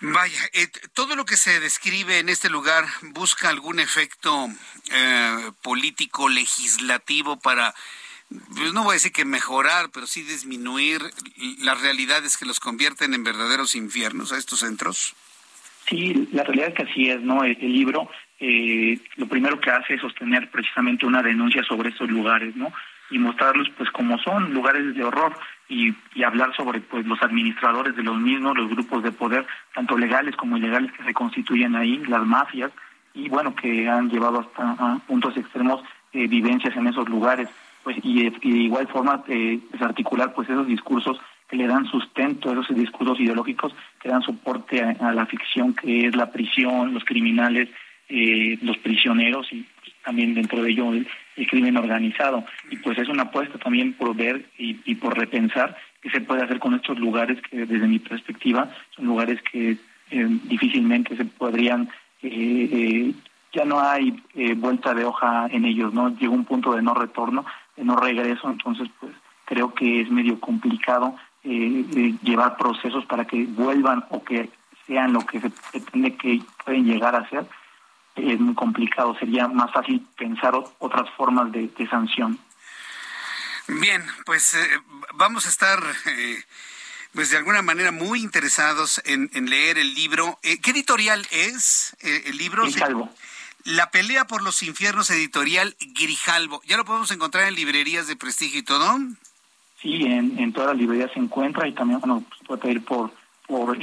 Vaya, 0.00 0.40
eh, 0.52 0.68
todo 0.94 1.16
lo 1.16 1.24
que 1.24 1.36
se 1.36 1.58
describe 1.58 2.20
en 2.20 2.28
este 2.28 2.48
lugar 2.48 2.84
busca 3.14 3.48
algún 3.48 3.80
efecto 3.80 4.48
eh, 4.92 5.50
político, 5.60 6.28
legislativo 6.28 7.40
para, 7.40 7.74
pues 8.28 8.74
no 8.74 8.84
voy 8.84 8.92
a 8.92 8.94
decir 8.94 9.12
que 9.12 9.24
mejorar, 9.24 9.90
pero 9.92 10.06
sí 10.06 10.22
disminuir 10.22 11.00
las 11.60 11.80
realidades 11.80 12.36
que 12.36 12.44
los 12.44 12.60
convierten 12.60 13.14
en 13.14 13.24
verdaderos 13.24 13.74
infiernos 13.74 14.32
a 14.32 14.38
estos 14.38 14.60
centros. 14.60 15.14
Sí, 15.88 16.28
la 16.32 16.44
realidad 16.44 16.68
es 16.68 16.74
que 16.74 16.82
así 16.82 17.08
es, 17.08 17.22
¿no? 17.22 17.42
El, 17.42 17.56
libro 17.60 18.10
eh, 18.40 18.98
lo 19.16 19.26
primero 19.26 19.58
que 19.58 19.70
hace 19.70 19.94
es 19.94 20.00
sostener 20.02 20.50
precisamente 20.50 21.06
una 21.06 21.22
denuncia 21.22 21.62
sobre 21.64 21.88
estos 21.88 22.10
lugares, 22.10 22.54
¿no? 22.56 22.70
Y 23.10 23.18
mostrarlos 23.18 23.70
pues 23.78 23.90
como 23.90 24.18
son 24.18 24.52
lugares 24.52 24.94
de 24.94 25.02
horror 25.02 25.34
y, 25.68 25.94
hablar 26.22 26.54
sobre 26.54 26.80
pues 26.80 27.06
los 27.06 27.22
administradores 27.22 27.96
de 27.96 28.02
los 28.02 28.18
mismos, 28.18 28.56
los 28.56 28.68
grupos 28.68 29.02
de 29.02 29.12
poder, 29.12 29.46
tanto 29.74 29.96
legales 29.96 30.36
como 30.36 30.58
ilegales 30.58 30.92
que 30.92 31.04
se 31.04 31.14
constituyen 31.14 31.74
ahí, 31.74 31.96
las 32.06 32.26
mafias, 32.26 32.70
y 33.14 33.30
bueno, 33.30 33.54
que 33.54 33.88
han 33.88 34.10
llevado 34.10 34.40
hasta 34.40 34.98
puntos 35.06 35.36
extremos 35.38 35.82
eh, 36.12 36.26
vivencias 36.26 36.76
en 36.76 36.86
esos 36.86 37.08
lugares, 37.08 37.48
pues 37.88 38.04
y, 38.04 38.28
de 38.28 38.58
igual 38.58 38.86
forma 38.88 39.24
eh, 39.28 39.60
desarticular 39.72 40.34
pues 40.34 40.50
esos 40.50 40.66
discursos 40.66 41.18
que 41.48 41.56
le 41.56 41.66
dan 41.66 41.86
sustento, 41.86 42.52
esos 42.52 42.76
discursos 42.76 43.18
ideológicos 43.18 43.74
que 43.98 44.10
dan 44.10 44.20
soporte 44.20 44.82
a, 44.82 45.10
la 45.14 45.24
ficción 45.24 45.72
que 45.72 46.06
es 46.06 46.14
la 46.14 46.30
prisión, 46.30 46.92
los 46.92 47.02
criminales, 47.06 47.70
eh, 48.10 48.58
los 48.60 48.76
prisioneros 48.76 49.50
y 49.54 49.64
también 50.04 50.34
dentro 50.34 50.62
de 50.62 50.70
ello 50.70 50.92
el, 50.92 51.06
crimen 51.48 51.78
organizado. 51.78 52.44
Y 52.70 52.76
pues 52.76 52.98
es 52.98 53.08
una 53.08 53.22
apuesta 53.22 53.56
también 53.56 53.94
por 53.94 54.14
ver 54.14 54.44
y, 54.58 54.94
por 54.96 55.16
repensar 55.16 55.74
qué 56.02 56.10
se 56.10 56.20
puede 56.20 56.42
hacer 56.42 56.58
con 56.58 56.74
estos 56.74 56.98
lugares 56.98 57.40
que 57.48 57.64
desde 57.64 57.86
mi 57.86 58.00
perspectiva 58.00 58.68
son 58.94 59.06
lugares 59.06 59.40
que 59.50 59.78
eh, 60.10 60.26
difícilmente 60.44 61.16
se 61.16 61.24
podrían, 61.24 61.88
eh, 62.22 62.68
eh, 62.70 63.14
ya 63.54 63.64
no 63.64 63.80
hay 63.80 64.22
vuelta 64.56 64.92
de 64.92 65.06
hoja 65.06 65.46
en 65.50 65.64
ellos, 65.64 65.94
¿no? 65.94 66.10
Llega 66.10 66.32
un 66.32 66.44
punto 66.44 66.74
de 66.74 66.82
no 66.82 66.92
retorno, 66.92 67.46
no 67.82 67.96
regreso, 67.96 68.48
entonces 68.48 68.88
pues 69.00 69.12
creo 69.44 69.74
que 69.74 70.02
es 70.02 70.10
medio 70.10 70.38
complicado 70.40 71.16
llevar 71.42 72.56
procesos 72.58 73.06
para 73.06 73.26
que 73.26 73.44
vuelvan 73.44 74.04
o 74.10 74.22
que 74.22 74.50
sean 74.86 75.12
lo 75.12 75.24
que 75.24 75.40
se 75.40 75.50
pretende 75.50 76.16
que 76.16 76.42
pueden 76.64 76.84
llegar 76.84 77.14
a 77.14 77.28
ser 77.30 77.46
es 78.22 78.40
muy 78.40 78.54
complicado. 78.54 79.16
Sería 79.18 79.48
más 79.48 79.72
fácil 79.72 80.06
pensar 80.16 80.54
otras 80.78 81.08
formas 81.16 81.50
de, 81.52 81.70
sanción. 81.88 82.38
Bien, 83.66 84.04
pues 84.24 84.54
eh, 84.54 84.80
vamos 85.14 85.46
a 85.46 85.50
estar, 85.50 85.82
eh, 86.06 86.42
pues 87.12 87.30
de 87.30 87.36
alguna 87.36 87.62
manera 87.62 87.92
muy 87.92 88.20
interesados 88.20 89.00
en, 89.04 89.28
leer 89.48 89.78
el 89.78 89.94
libro. 89.94 90.38
Eh, 90.42 90.60
¿Qué 90.60 90.70
editorial 90.70 91.26
es 91.30 91.96
el 92.00 92.36
libro? 92.36 92.64
Grijalvo. 92.64 93.10
La 93.64 93.90
pelea 93.90 94.26
por 94.26 94.42
los 94.42 94.62
infiernos, 94.62 95.10
editorial 95.10 95.76
Grijalvo. 95.80 96.62
¿Ya 96.64 96.76
lo 96.76 96.84
podemos 96.84 97.10
encontrar 97.10 97.48
en 97.48 97.54
librerías 97.54 98.06
de 98.06 98.16
prestigio 98.16 98.60
y 98.60 98.62
todo? 98.62 98.98
Sí, 99.80 100.04
en, 100.04 100.38
en 100.38 100.52
todas 100.52 100.70
las 100.70 100.78
librerías 100.78 101.12
se 101.12 101.20
encuentra 101.20 101.66
y 101.68 101.72
también 101.72 102.00
bueno, 102.00 102.24
puede 102.46 102.60
pedir 102.62 102.84
por 102.84 103.12
por 103.46 103.78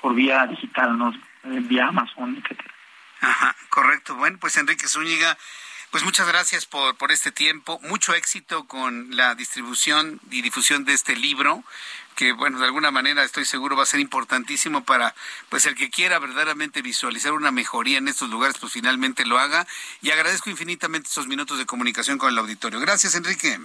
por 0.00 0.14
vía 0.14 0.46
digital, 0.46 0.98
¿no? 0.98 1.12
vía 1.44 1.88
Amazon, 1.88 2.36
etcétera. 2.36 2.74
Ajá, 3.20 3.56
correcto. 3.70 4.14
Bueno, 4.16 4.38
pues 4.40 4.56
Enrique 4.56 4.88
Zúñiga, 4.88 5.38
pues 5.90 6.04
muchas 6.04 6.26
gracias 6.26 6.66
por, 6.66 6.96
por 6.96 7.12
este 7.12 7.32
tiempo. 7.32 7.80
Mucho 7.82 8.14
éxito 8.14 8.66
con 8.66 9.16
la 9.16 9.34
distribución 9.34 10.20
y 10.30 10.42
difusión 10.42 10.84
de 10.84 10.94
este 10.94 11.16
libro 11.16 11.64
que 12.16 12.32
bueno, 12.32 12.58
de 12.58 12.64
alguna 12.64 12.90
manera 12.90 13.22
estoy 13.22 13.44
seguro 13.44 13.76
va 13.76 13.84
a 13.84 13.86
ser 13.86 14.00
importantísimo 14.00 14.82
para 14.82 15.14
pues 15.50 15.66
el 15.66 15.76
que 15.76 15.90
quiera 15.90 16.18
verdaderamente 16.18 16.82
visualizar 16.82 17.32
una 17.32 17.52
mejoría 17.52 17.98
en 17.98 18.08
estos 18.08 18.30
lugares, 18.30 18.56
pues 18.58 18.72
finalmente 18.72 19.26
lo 19.26 19.38
haga. 19.38 19.66
Y 20.00 20.10
agradezco 20.10 20.50
infinitamente 20.50 21.08
estos 21.08 21.28
minutos 21.28 21.58
de 21.58 21.66
comunicación 21.66 22.18
con 22.18 22.30
el 22.30 22.38
auditorio. 22.38 22.80
Gracias, 22.80 23.14
Enrique. 23.14 23.60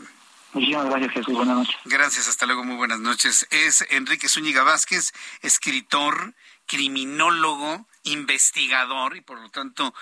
Muchísimas 0.53 0.85
gracias, 0.85 1.13
Jesús. 1.13 1.33
Buenas 1.33 1.55
noches. 1.55 1.75
Gracias, 1.85 2.27
hasta 2.27 2.45
luego, 2.45 2.65
muy 2.65 2.75
buenas 2.75 2.99
noches. 2.99 3.47
Es 3.51 3.85
Enrique 3.89 4.27
Zúñiga 4.27 4.63
Vázquez, 4.63 5.13
escritor, 5.41 6.33
criminólogo, 6.67 7.87
investigador 8.03 9.15
y 9.15 9.21
por 9.21 9.39
lo 9.39 9.49
tanto 9.49 9.93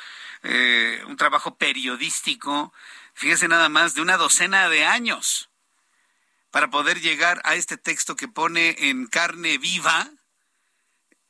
eh, 0.41 1.03
un 1.07 1.17
trabajo 1.17 1.55
periodístico, 1.55 2.73
fíjese 3.13 3.47
nada 3.47 3.69
más, 3.69 3.93
de 3.93 4.01
una 4.01 4.17
docena 4.17 4.69
de 4.69 4.85
años 4.85 5.48
para 6.51 6.69
poder 6.69 7.01
llegar 7.01 7.41
a 7.43 7.55
este 7.55 7.77
texto 7.77 8.15
que 8.15 8.27
pone 8.27 8.75
en 8.89 9.07
carne 9.07 9.57
viva 9.57 10.09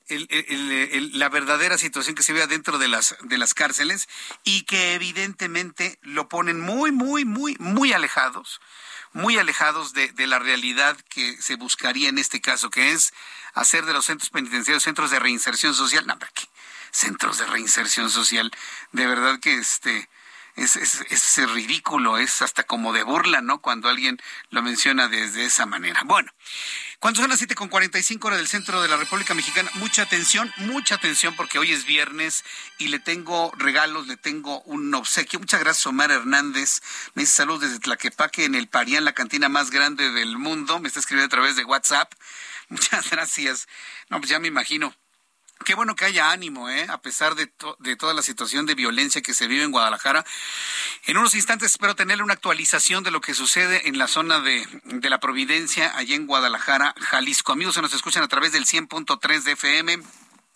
la 0.10 1.30
verdadera 1.30 1.78
situación 1.78 2.16
que 2.16 2.24
se 2.24 2.34
ve 2.34 2.46
dentro 2.48 2.80
de 2.80 2.88
las, 2.88 3.16
de 3.22 3.38
las 3.38 3.54
cárceles 3.54 4.10
y 4.44 4.64
que 4.64 4.96
evidentemente 4.96 6.00
lo 6.02 6.28
ponen 6.28 6.60
muy, 6.60 6.92
muy, 6.92 7.26
muy, 7.26 7.56
muy 7.60 7.94
alejados, 7.94 8.60
muy 9.14 9.38
alejados 9.38 9.94
de, 9.94 10.12
de 10.14 10.26
la 10.26 10.40
realidad 10.40 10.98
que 11.10 11.40
se 11.40 11.58
buscaría 11.58 12.10
en 12.10 12.18
este 12.18 12.42
caso, 12.42 12.72
que 12.72 12.92
es 12.92 13.14
hacer 13.54 13.86
de 13.86 13.94
los 13.94 14.06
centros 14.06 14.32
penitenciarios 14.32 14.82
centros 14.82 15.12
de 15.12 15.20
reinserción 15.20 15.76
social. 15.76 16.08
No, 16.08 16.18
¿qué? 16.18 16.48
centros 16.92 17.38
de 17.38 17.46
reinserción 17.46 18.10
social. 18.10 18.52
De 18.92 19.06
verdad 19.06 19.40
que 19.40 19.56
este 19.56 20.10
es, 20.64 20.76
es, 20.76 21.38
es 21.38 21.52
ridículo, 21.52 22.18
es 22.18 22.42
hasta 22.42 22.64
como 22.64 22.94
de 22.94 23.04
burla, 23.04 23.42
¿no? 23.42 23.62
Cuando 23.62 23.90
alguien 23.90 24.18
lo 24.50 24.62
menciona 24.62 25.08
desde 25.08 25.46
esa 25.46 25.66
manera. 25.66 26.02
Bueno, 26.06 26.32
cuando 27.00 27.22
son 27.22 27.30
las 27.30 27.40
7 27.40 27.56
con 27.56 27.70
45 27.70 28.28
horas 28.28 28.40
del 28.40 28.48
centro 28.48 28.82
de 28.82 28.90
la 28.90 28.98
República 28.98 29.34
Mexicana, 29.34 29.72
mucha 29.76 30.02
atención, 30.02 30.52
mucha 30.58 30.96
atención 30.96 31.36
porque 31.36 31.58
hoy 31.58 31.72
es 31.72 31.86
viernes 31.86 32.44
y 32.78 32.90
le 32.90 33.00
tengo 33.00 33.52
regalos, 33.58 34.08
le 34.08 34.18
tengo 34.18 34.62
un 34.64 34.94
obsequio. 34.94 35.40
Muchas 35.40 35.62
gracias, 35.62 35.88
Omar 35.88 36.12
Hernández. 36.12 36.82
Me 37.14 37.24
dice 37.24 37.36
salud 37.36 37.62
desde 37.62 37.80
Tlaquepaque 37.80 38.46
en 38.46 38.56
el 38.56 38.68
Parián, 38.68 39.06
la 39.06 39.14
cantina 39.14 39.48
más 39.48 39.72
grande 39.72 40.12
del 40.12 40.38
mundo. 40.38 40.80
Me 40.80 40.88
está 40.90 41.00
escribiendo 41.00 41.34
a 41.34 41.38
través 41.38 41.56
de 41.56 41.64
WhatsApp. 41.64 42.12
Muchas 42.70 43.10
gracias. 43.10 43.68
No, 44.10 44.20
pues 44.20 44.30
ya 44.30 44.40
me 44.40 44.48
imagino. 44.48 44.94
Qué 45.66 45.76
bueno 45.76 45.96
que 45.96 46.06
haya 46.06 46.32
ánimo, 46.32 46.70
¿eh? 46.70 46.88
a 46.90 47.02
pesar 47.02 47.36
de, 47.36 47.48
toda 47.96 48.14
la 48.14 48.22
situación 48.22 48.66
de 48.66 48.76
violencia 48.76 49.22
que 49.22 49.34
se 49.34 49.48
vive 49.48 49.64
en 49.64 49.72
Guadalajara. 49.72 50.26
En 51.06 51.18
unos 51.18 51.36
instantes 51.36 51.72
espero 51.72 51.96
tenerle 51.96 52.24
una 52.24 52.34
actualización 52.34 53.04
de 53.04 53.12
lo 53.12 53.22
que 53.22 53.34
sucede 53.34 53.88
en 53.88 53.98
la 53.98 54.08
zona 54.08 54.40
de, 54.40 54.66
de 54.86 55.10
la 55.10 55.20
Providencia, 55.20 55.96
allá 55.96 56.16
en 56.16 56.28
Guadalajara, 56.28 56.96
Jalisco. 57.00 57.52
Amigos, 57.52 57.76
se 57.76 57.82
nos 57.82 57.94
escuchan 57.94 58.24
a 58.24 58.28
través 58.28 58.52
del 58.52 58.66
100.3 58.66 59.44
de 59.44 59.52
FM 59.52 60.00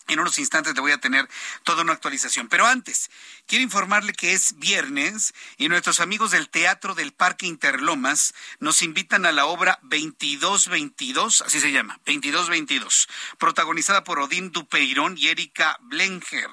en 0.08 0.20
unos 0.20 0.38
instantes 0.38 0.74
le 0.74 0.80
voy 0.80 0.92
a 0.92 0.98
tener 0.98 1.28
toda 1.62 1.82
una 1.82 1.92
actualización. 1.92 2.48
Pero 2.48 2.66
antes, 2.66 3.10
quiero 3.46 3.64
informarle 3.64 4.12
que 4.12 4.32
es 4.32 4.58
viernes 4.58 5.34
y 5.56 5.68
nuestros 5.68 6.00
amigos 6.00 6.30
del 6.30 6.48
Teatro 6.48 6.94
del 6.94 7.12
Parque 7.12 7.46
Interlomas 7.46 8.34
nos 8.60 8.82
invitan 8.82 9.26
a 9.26 9.32
la 9.32 9.46
obra 9.46 9.78
2222, 9.82 11.42
así 11.42 11.60
se 11.60 11.72
llama, 11.72 12.00
2222, 12.06 13.08
protagonizada 13.38 14.04
por 14.04 14.18
Odín 14.18 14.52
Dupeirón 14.52 15.16
y 15.16 15.28
Erika 15.28 15.78
Blenger. 15.82 16.50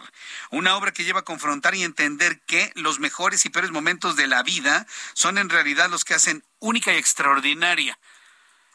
Una 0.50 0.76
obra 0.76 0.92
que 0.92 1.04
lleva 1.04 1.22
a 1.22 1.26
confrontar 1.26 1.76
y 1.76 1.84
entender 1.84 2.42
que 2.42 2.72
los 2.76 3.00
mejores 3.00 3.46
y 3.46 3.50
peores 3.50 3.72
momentos 3.72 4.16
de 4.16 4.28
la 4.28 4.44
vida 4.44 4.88
son 5.14 5.38
en 5.38 5.50
realidad 5.50 5.90
los 5.90 6.06
que 6.06 6.14
hacen 6.14 6.44
única 6.60 6.94
y 6.94 6.98
extraordinaria 6.98 7.98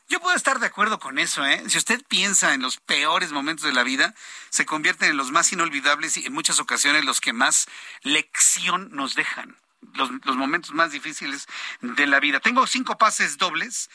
yo 0.09 0.20
puedo 0.20 0.37
estar 0.37 0.61
de 0.61 0.66
acuerdo 0.66 1.01
con 1.01 1.19
eso, 1.19 1.45
¿eh? 1.45 1.62
Si 1.69 1.78
usted 1.78 2.01
piensa 2.07 2.55
en 2.55 2.62
los 2.62 2.77
peores 2.77 3.33
momentos 3.33 3.65
de 3.65 3.73
la 3.73 3.83
vida, 3.83 4.15
se 4.51 4.65
convierten 4.65 5.11
en 5.11 5.16
los 5.16 5.33
más 5.33 5.53
inolvidables 5.53 6.16
y 6.16 6.27
en 6.27 6.33
muchas 6.33 6.61
ocasiones 6.61 7.05
los 7.05 7.20
que 7.20 7.33
más 7.33 7.66
lección 8.03 8.89
nos 8.93 9.15
dejan. 9.15 9.57
Los, 9.95 10.11
momentos 10.37 10.73
más 10.73 10.93
difíciles 10.93 11.47
de 11.81 12.07
la 12.07 12.20
vida. 12.20 12.41
Tengo 12.41 12.66
cinco 12.66 12.99
pases 12.99 13.37
dobles 13.39 13.91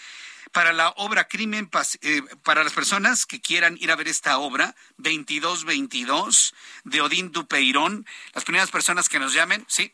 para 0.52 0.74
la 0.74 0.90
obra 0.98 1.28
Crimen, 1.28 1.70
eh, 2.02 2.22
para 2.44 2.64
las 2.64 2.74
personas 2.74 3.26
que 3.26 3.40
quieran 3.40 3.78
ir 3.80 3.92
a 3.92 3.96
ver 3.96 4.08
esta 4.08 4.38
obra, 4.38 4.76
2222 4.98 6.54
de 6.84 7.02
Odín 7.02 7.32
Dupeirón. 7.32 8.06
Las 8.34 8.44
primeras 8.44 8.72
personas 8.72 9.10
que 9.10 9.20
nos 9.20 9.34
llamen, 9.34 9.66
sí, 9.68 9.94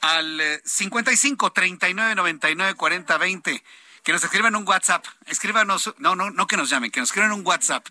al 0.00 0.60
55 0.64 1.52
39 1.52 2.14
99 2.14 2.74
40 2.74 3.18
20 3.18 3.64
que 4.06 4.12
nos 4.12 4.22
escriban 4.22 4.54
un 4.54 4.66
WhatsApp. 4.68 5.04
Escríbanos, 5.26 5.92
no, 5.98 6.14
no, 6.14 6.30
no 6.30 6.46
que 6.46 6.56
nos 6.56 6.70
llamen, 6.70 6.92
que 6.92 7.00
nos 7.00 7.08
escriban 7.08 7.32
un 7.32 7.44
WhatsApp. 7.44 7.88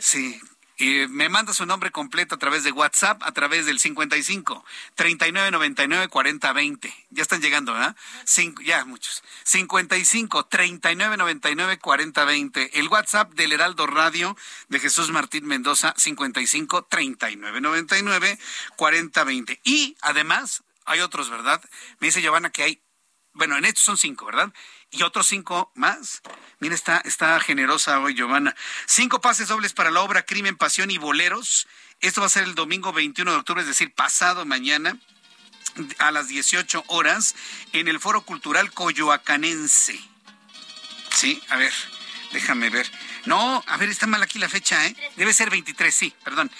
Sí. 0.00 0.40
Y 0.78 1.06
me 1.08 1.28
manda 1.28 1.52
su 1.52 1.66
nombre 1.66 1.90
completo 1.90 2.36
a 2.36 2.38
través 2.38 2.64
de 2.64 2.72
WhatsApp, 2.72 3.22
a 3.22 3.32
través 3.32 3.66
del 3.66 3.78
55 3.78 4.64
39 4.94 5.50
99 5.50 6.08
40 6.08 6.52
20. 6.54 7.06
Ya 7.10 7.22
están 7.22 7.42
llegando, 7.42 7.74
¿verdad? 7.74 7.94
ya, 8.64 8.86
muchos. 8.86 9.22
55 9.44 10.46
39 10.46 11.18
99 11.18 11.78
40 11.78 12.24
20. 12.24 12.78
El 12.78 12.88
WhatsApp 12.88 13.34
del 13.34 13.52
Heraldo 13.52 13.86
Radio 13.86 14.34
de 14.70 14.80
Jesús 14.80 15.10
Martín 15.10 15.44
Mendoza, 15.44 15.92
55 15.98 16.84
39 16.84 17.60
99 17.60 18.38
40 18.76 19.24
20. 19.24 19.60
Y 19.64 19.98
además, 20.00 20.62
hay 20.86 21.00
otros, 21.00 21.28
¿verdad? 21.28 21.62
Me 22.00 22.06
dice 22.06 22.22
Giovanna 22.22 22.48
que 22.48 22.62
hay, 22.62 22.82
bueno, 23.34 23.58
en 23.58 23.66
estos 23.66 23.84
son 23.84 23.98
cinco, 23.98 24.24
¿verdad? 24.24 24.50
Y 24.92 25.02
otros 25.02 25.26
cinco 25.26 25.72
más. 25.74 26.22
Mira, 26.60 26.74
está, 26.74 26.98
está 26.98 27.40
generosa 27.40 27.98
hoy, 27.98 28.14
Giovanna. 28.14 28.54
Cinco 28.86 29.20
pases 29.20 29.48
dobles 29.48 29.72
para 29.72 29.90
la 29.90 30.02
obra 30.02 30.24
Crimen, 30.24 30.56
Pasión 30.56 30.90
y 30.90 30.98
Boleros. 30.98 31.66
Esto 32.00 32.20
va 32.20 32.28
a 32.28 32.30
ser 32.30 32.44
el 32.44 32.54
domingo 32.54 32.92
21 32.92 33.30
de 33.30 33.36
octubre, 33.38 33.62
es 33.62 33.68
decir, 33.68 33.92
pasado 33.94 34.44
mañana 34.44 34.98
a 35.98 36.10
las 36.10 36.28
18 36.28 36.84
horas 36.88 37.34
en 37.72 37.88
el 37.88 37.98
Foro 37.98 38.22
Cultural 38.22 38.72
Coyoacanense. 38.72 39.98
Sí, 41.10 41.42
a 41.48 41.56
ver, 41.56 41.72
déjame 42.32 42.70
ver. 42.70 42.90
No, 43.24 43.62
a 43.66 43.76
ver, 43.76 43.88
está 43.88 44.06
mal 44.06 44.22
aquí 44.22 44.38
la 44.38 44.48
fecha, 44.48 44.84
¿eh? 44.86 44.96
Debe 45.16 45.32
ser 45.32 45.48
23, 45.48 45.94
sí, 45.94 46.12
perdón. 46.24 46.50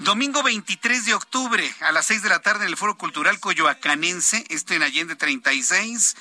Domingo 0.00 0.42
23 0.42 1.06
de 1.06 1.14
octubre 1.14 1.74
a 1.80 1.92
las 1.92 2.06
6 2.06 2.22
de 2.22 2.28
la 2.28 2.40
tarde 2.40 2.64
en 2.64 2.68
el 2.68 2.76
Foro 2.76 2.98
Cultural 2.98 3.40
Coyoacanense, 3.40 4.44
esto 4.50 4.74
en 4.74 4.82
Allende 4.82 5.16
36. 5.16 6.16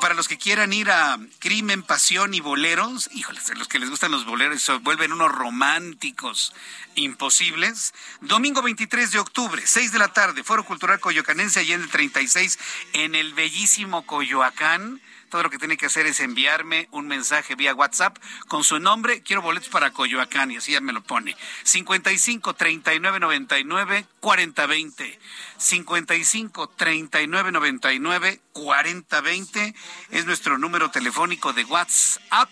Para 0.00 0.14
los 0.14 0.26
que 0.26 0.36
quieran 0.36 0.72
ir 0.72 0.90
a 0.90 1.18
Crimen, 1.38 1.82
Pasión 1.82 2.34
y 2.34 2.40
Boleros, 2.40 3.08
híjoles, 3.12 3.56
los 3.56 3.68
que 3.68 3.78
les 3.78 3.88
gustan 3.90 4.10
los 4.10 4.24
boleros 4.24 4.62
se 4.62 4.72
vuelven 4.74 5.12
unos 5.12 5.30
románticos 5.30 6.52
imposibles. 6.96 7.94
Domingo 8.20 8.62
23 8.62 9.12
de 9.12 9.18
octubre, 9.20 9.62
6 9.64 9.92
de 9.92 9.98
la 9.98 10.12
tarde, 10.12 10.42
Foro 10.42 10.64
Cultural 10.64 10.98
Coyoacanense, 10.98 11.60
Allende 11.60 11.86
36, 11.86 12.58
en 12.94 13.14
el 13.14 13.32
bellísimo 13.34 14.04
Coyoacán 14.06 15.00
todo 15.30 15.44
lo 15.44 15.50
que 15.50 15.58
tiene 15.58 15.76
que 15.76 15.86
hacer 15.86 16.06
es 16.06 16.20
enviarme 16.20 16.88
un 16.90 17.06
mensaje 17.06 17.54
vía 17.54 17.74
WhatsApp 17.74 18.18
con 18.48 18.64
su 18.64 18.78
nombre. 18.80 19.22
Quiero 19.22 19.42
boletos 19.42 19.68
para 19.68 19.92
Coyoacán 19.92 20.50
y 20.50 20.56
así 20.56 20.72
ya 20.72 20.80
me 20.80 20.92
lo 20.92 21.02
pone. 21.02 21.36
55 21.62 22.54
39 22.54 23.20
99 23.20 24.06
40 24.20 24.66
20. 24.66 25.18
55 25.56 26.68
39 26.70 27.52
99 27.52 28.40
40 28.52 29.20
20 29.20 29.74
es 30.10 30.26
nuestro 30.26 30.58
número 30.58 30.90
telefónico 30.90 31.52
de 31.52 31.64
WhatsApp 31.64 32.50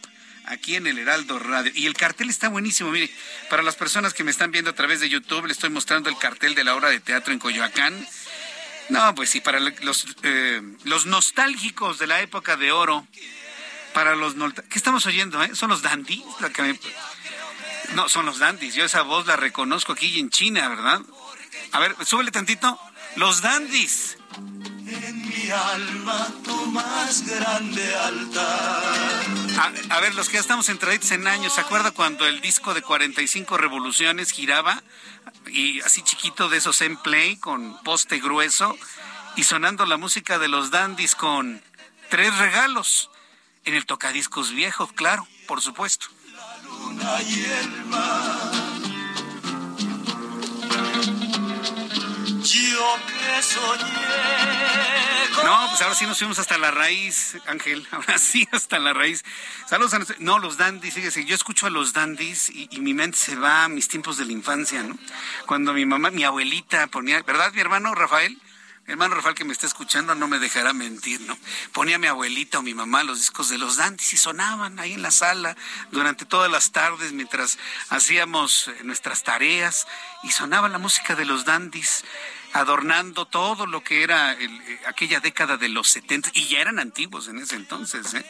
aquí 0.48 0.76
en 0.76 0.86
el 0.86 0.98
Heraldo 0.98 1.38
Radio. 1.38 1.72
Y 1.74 1.86
el 1.86 1.94
cartel 1.94 2.30
está 2.30 2.48
buenísimo, 2.48 2.90
mire, 2.90 3.10
para 3.50 3.62
las 3.62 3.76
personas 3.76 4.14
que 4.14 4.24
me 4.24 4.30
están 4.30 4.50
viendo 4.50 4.70
a 4.70 4.74
través 4.74 5.00
de 5.00 5.09
YouTube, 5.09 5.46
le 5.46 5.52
estoy 5.52 5.70
mostrando 5.70 6.09
el 6.09 6.16
cartel 6.16 6.55
de 6.55 6.64
la 6.64 6.74
obra 6.74 6.88
de 6.88 7.00
teatro 7.00 7.32
en 7.32 7.38
Coyoacán. 7.38 8.06
No, 8.89 9.15
pues 9.15 9.31
sí, 9.31 9.40
para 9.40 9.60
los, 9.60 10.06
eh, 10.23 10.62
los 10.85 11.06
nostálgicos 11.06 11.98
de 11.98 12.06
la 12.06 12.20
época 12.20 12.56
de 12.56 12.73
oro, 12.73 13.06
para 13.93 14.16
los... 14.16 14.35
¿Qué 14.69 14.78
estamos 14.78 15.05
oyendo? 15.06 15.43
Eh? 15.43 15.55
¿Son 15.55 15.70
los 15.70 15.82
dandies? 15.82 16.23
No, 17.94 18.09
son 18.09 18.27
los 18.27 18.39
dandies. 18.39 18.74
Yo 18.74 18.85
esa 18.85 19.02
voz 19.02 19.27
la 19.27 19.36
reconozco 19.36 19.93
aquí 19.93 20.19
en 20.19 20.31
China, 20.31 20.69
¿verdad? 20.69 21.01
A 21.73 21.81
ver, 21.81 21.94
súbele 22.05 22.31
tantito. 22.31 22.78
Los 23.16 23.43
dandies. 23.43 24.16
En 24.36 25.28
mi 25.28 25.51
alma 25.51 26.28
tu 26.44 26.66
más 26.66 27.27
grande 27.27 27.94
altar. 27.94 29.28
A, 29.90 30.01
ver, 30.01 30.15
los 30.15 30.28
que 30.28 30.35
ya 30.35 30.40
estamos 30.40 30.69
entraditos 30.69 31.10
en 31.10 31.27
años, 31.27 31.55
¿se 31.55 31.60
acuerda 31.60 31.90
cuando 31.90 32.27
el 32.27 32.40
disco 32.40 32.74
de 32.74 32.82
45 32.82 33.56
revoluciones 33.56 34.31
giraba? 34.31 34.82
Y 35.49 35.81
así 35.81 36.03
chiquito 36.03 36.49
de 36.49 36.59
esos 36.59 36.81
en 36.83 36.97
play 36.97 37.37
con 37.37 37.83
poste 37.83 38.19
grueso 38.20 38.77
y 39.37 39.45
sonando 39.45 39.87
la 39.87 39.97
música 39.97 40.39
de 40.39 40.49
los 40.49 40.70
dandies 40.70 41.15
con 41.15 41.62
tres 42.11 42.37
regalos 42.39 43.11
en 43.65 43.75
el 43.75 43.87
tocadiscos 43.87 44.53
viejo, 44.53 44.89
claro, 44.89 45.27
por 45.47 45.61
supuesto. 45.61 46.07
La 46.33 46.59
luna 46.62 47.23
y 47.23 47.45
el 47.45 47.85
mar 47.87 48.53
Yo 52.43 52.97
que 53.07 53.43
soñé. 53.43 55.18
No, 55.44 55.66
pues 55.69 55.81
ahora 55.82 55.94
sí 55.94 56.06
nos 56.06 56.19
fuimos 56.19 56.39
hasta 56.39 56.59
la 56.59 56.70
raíz, 56.70 57.36
Ángel. 57.47 57.86
Ahora 57.93 58.19
sí, 58.19 58.47
hasta 58.52 58.78
la 58.78 58.93
raíz. 58.93 59.24
Saludos 59.66 59.94
a 59.94 60.01
No, 60.19 60.39
los 60.39 60.56
dandies, 60.56 60.94
fíjese, 60.94 61.24
yo 61.24 61.35
escucho 61.35 61.66
a 61.66 61.70
los 61.70 61.93
dandies 61.93 62.51
y, 62.51 62.69
y, 62.70 62.81
mi 62.81 62.94
mente 62.94 63.16
se 63.16 63.36
va 63.36 63.65
a 63.65 63.69
mis 63.69 63.89
tiempos 63.89 64.19
de 64.19 64.24
la 64.24 64.32
infancia, 64.32 64.82
¿no? 64.82 64.98
Cuando 65.47 65.73
mi 65.73 65.86
mamá, 65.86 66.10
mi 66.10 66.24
abuelita 66.24 66.86
ponía, 66.89 67.23
¿verdad, 67.23 67.52
mi 67.52 67.60
hermano 67.60 67.94
Rafael? 67.94 68.39
Hermano 68.89 69.16
Rafael 69.16 69.35
que 69.35 69.44
me 69.44 69.52
está 69.52 69.66
escuchando 69.66 70.15
no 70.15 70.28
me 70.28 70.39
dejará 70.39 70.73
mentir, 70.73 71.20
¿no? 71.20 71.36
Ponía 71.73 71.98
mi 71.98 72.06
abuelita 72.06 72.59
o 72.59 72.62
mi 72.62 72.73
mamá 72.73 73.05
los 73.05 73.19
discos 73.19 73.51
de 73.51 73.59
los 73.59 73.77
Dandies 73.77 74.15
y 74.15 74.16
sonaban 74.16 74.78
ahí 74.78 74.94
en 74.94 75.02
la 75.02 75.10
sala 75.10 75.59
durante 75.90 76.24
todas 76.24 76.51
las 76.51 76.73
tardes 76.73 77.12
mientras 77.12 77.59
hacíamos 77.90 78.69
eh, 78.69 78.77
nuestras 78.85 79.24
tareas 79.24 79.86
y 80.23 80.31
sonaba 80.31 80.70
la 80.70 80.78
música 80.78 81.15
de 81.15 81.27
los 81.27 81.44
Dandies 81.44 82.02
adornando 82.55 83.27
todo 83.27 83.66
lo 83.66 83.85
que 83.85 84.02
era 84.02 84.32
eh, 84.32 84.81
aquella 84.86 85.20
década 85.20 85.59
de 85.59 85.69
los 85.69 85.90
70 85.90 86.31
y 86.32 86.48
ya 86.48 86.60
eran 86.60 86.78
antiguos 86.78 87.28
en 87.28 87.40
ese 87.40 87.56
entonces. 87.56 88.15
¿eh? 88.15 88.24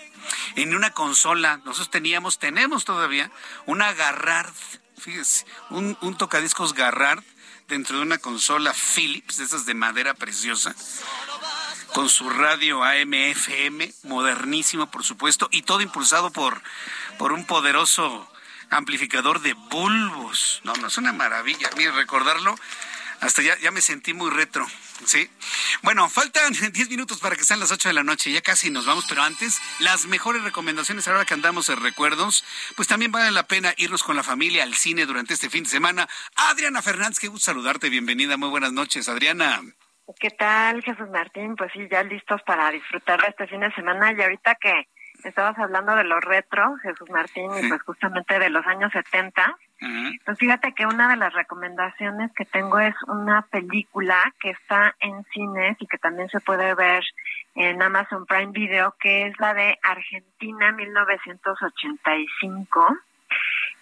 En 0.56 0.74
una 0.74 0.90
consola 0.90 1.58
nosotros 1.58 1.92
teníamos, 1.92 2.40
tenemos 2.40 2.84
todavía 2.84 3.30
una 3.66 3.92
Garrard, 3.92 4.52
fíjese, 4.98 5.46
un, 5.70 5.96
un 6.00 6.16
tocadiscos 6.16 6.74
Garrard 6.74 7.22
dentro 7.68 7.96
de 7.96 8.02
una 8.02 8.18
consola 8.18 8.74
Philips, 8.74 9.36
de 9.36 9.44
esas 9.44 9.66
de 9.66 9.74
madera 9.74 10.14
preciosa, 10.14 10.74
con 11.92 12.08
su 12.08 12.28
radio 12.28 12.82
AM-FM, 12.82 13.92
modernísimo 14.04 14.90
por 14.90 15.04
supuesto, 15.04 15.48
y 15.52 15.62
todo 15.62 15.80
impulsado 15.80 16.30
por, 16.30 16.60
por 17.18 17.32
un 17.32 17.46
poderoso 17.46 18.28
amplificador 18.70 19.40
de 19.40 19.52
bulbos. 19.52 20.60
No, 20.64 20.74
no 20.74 20.88
es 20.88 20.98
una 20.98 21.12
maravilla. 21.12 21.70
Mire, 21.76 21.92
recordarlo, 21.92 22.54
hasta 23.20 23.42
ya, 23.42 23.58
ya 23.58 23.70
me 23.70 23.82
sentí 23.82 24.14
muy 24.14 24.30
retro. 24.30 24.66
Sí. 25.04 25.30
Bueno, 25.82 26.08
faltan 26.08 26.52
10 26.72 26.90
minutos 26.90 27.18
para 27.20 27.36
que 27.36 27.44
sean 27.44 27.60
las 27.60 27.72
8 27.72 27.88
de 27.88 27.94
la 27.94 28.02
noche. 28.02 28.32
Ya 28.32 28.40
casi 28.40 28.70
nos 28.70 28.86
vamos, 28.86 29.06
pero 29.08 29.22
antes, 29.22 29.60
las 29.80 30.06
mejores 30.06 30.42
recomendaciones 30.42 31.06
ahora 31.08 31.24
que 31.24 31.34
andamos 31.34 31.68
en 31.68 31.82
recuerdos, 31.82 32.44
pues 32.76 32.88
también 32.88 33.12
vale 33.12 33.30
la 33.30 33.46
pena 33.46 33.74
irnos 33.76 34.02
con 34.02 34.16
la 34.16 34.22
familia 34.22 34.62
al 34.62 34.74
cine 34.74 35.06
durante 35.06 35.34
este 35.34 35.50
fin 35.50 35.64
de 35.64 35.70
semana. 35.70 36.08
Adriana 36.36 36.82
Fernández, 36.82 37.18
qué 37.18 37.28
gusto 37.28 37.46
saludarte. 37.46 37.88
Bienvenida. 37.88 38.36
Muy 38.36 38.48
buenas 38.48 38.72
noches, 38.72 39.08
Adriana. 39.08 39.62
¿Qué 40.20 40.30
tal, 40.30 40.82
Jesús 40.82 41.08
Martín? 41.10 41.54
Pues 41.54 41.70
sí, 41.72 41.86
ya 41.90 42.02
listos 42.02 42.40
para 42.46 42.70
disfrutar 42.70 43.20
de 43.20 43.28
este 43.28 43.46
fin 43.46 43.60
de 43.60 43.72
semana. 43.74 44.12
Y 44.12 44.22
ahorita 44.22 44.56
que 44.60 44.88
estabas 45.24 45.58
hablando 45.58 45.96
de 45.96 46.04
lo 46.04 46.20
retro, 46.20 46.76
Jesús 46.82 47.10
Martín, 47.10 47.50
y 47.60 47.68
pues 47.68 47.82
justamente 47.82 48.38
de 48.38 48.50
los 48.50 48.64
años 48.66 48.92
70, 48.92 49.56
pues 50.24 50.38
fíjate 50.38 50.72
que 50.72 50.86
una 50.86 51.08
de 51.08 51.16
las 51.16 51.32
recomendaciones 51.32 52.32
que 52.32 52.44
tengo 52.44 52.78
es 52.80 52.94
una 53.06 53.42
película 53.42 54.34
que 54.40 54.50
está 54.50 54.96
en 55.00 55.24
cines 55.32 55.76
y 55.80 55.86
que 55.86 55.98
también 55.98 56.28
se 56.28 56.40
puede 56.40 56.74
ver 56.74 57.04
en 57.54 57.80
Amazon 57.82 58.26
Prime 58.26 58.52
Video, 58.52 58.94
que 59.00 59.28
es 59.28 59.38
la 59.38 59.54
de 59.54 59.78
Argentina 59.82 60.72
1985 60.72 62.98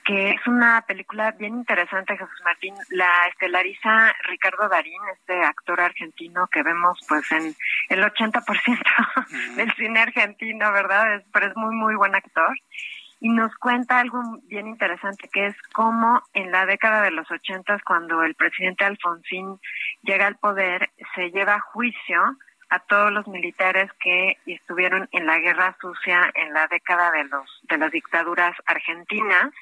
que 0.06 0.30
es 0.30 0.46
una 0.46 0.82
película 0.86 1.32
bien 1.32 1.56
interesante, 1.56 2.16
Jesús 2.16 2.40
Martín. 2.44 2.74
La 2.90 3.26
estelariza 3.28 4.14
Ricardo 4.22 4.68
Darín, 4.68 5.00
este 5.12 5.42
actor 5.42 5.80
argentino 5.80 6.46
que 6.46 6.62
vemos 6.62 6.98
pues 7.08 7.30
en 7.32 7.54
el 7.88 8.02
80% 8.04 9.56
del 9.56 9.72
cine 9.74 10.00
argentino, 10.00 10.72
¿verdad? 10.72 11.16
Es, 11.16 11.24
pero 11.32 11.48
es 11.48 11.56
muy, 11.56 11.74
muy 11.74 11.96
buen 11.96 12.14
actor. 12.14 12.56
Y 13.18 13.30
nos 13.30 13.52
cuenta 13.56 13.98
algo 13.98 14.20
bien 14.44 14.68
interesante, 14.68 15.28
que 15.32 15.46
es 15.46 15.56
cómo 15.72 16.22
en 16.34 16.52
la 16.52 16.66
década 16.66 17.02
de 17.02 17.10
los 17.10 17.28
80, 17.28 17.80
cuando 17.84 18.22
el 18.22 18.36
presidente 18.36 18.84
Alfonsín 18.84 19.58
llega 20.02 20.28
al 20.28 20.36
poder, 20.36 20.90
se 21.16 21.30
lleva 21.30 21.54
a 21.54 21.60
juicio 21.60 22.36
a 22.68 22.80
todos 22.80 23.12
los 23.12 23.26
militares 23.28 23.90
que 24.00 24.36
estuvieron 24.46 25.08
en 25.12 25.26
la 25.26 25.38
guerra 25.38 25.76
sucia 25.80 26.30
en 26.34 26.52
la 26.52 26.66
década 26.66 27.10
de 27.12 27.24
los 27.24 27.60
de 27.62 27.78
las 27.78 27.92
dictaduras 27.92 28.56
argentinas 28.66 29.52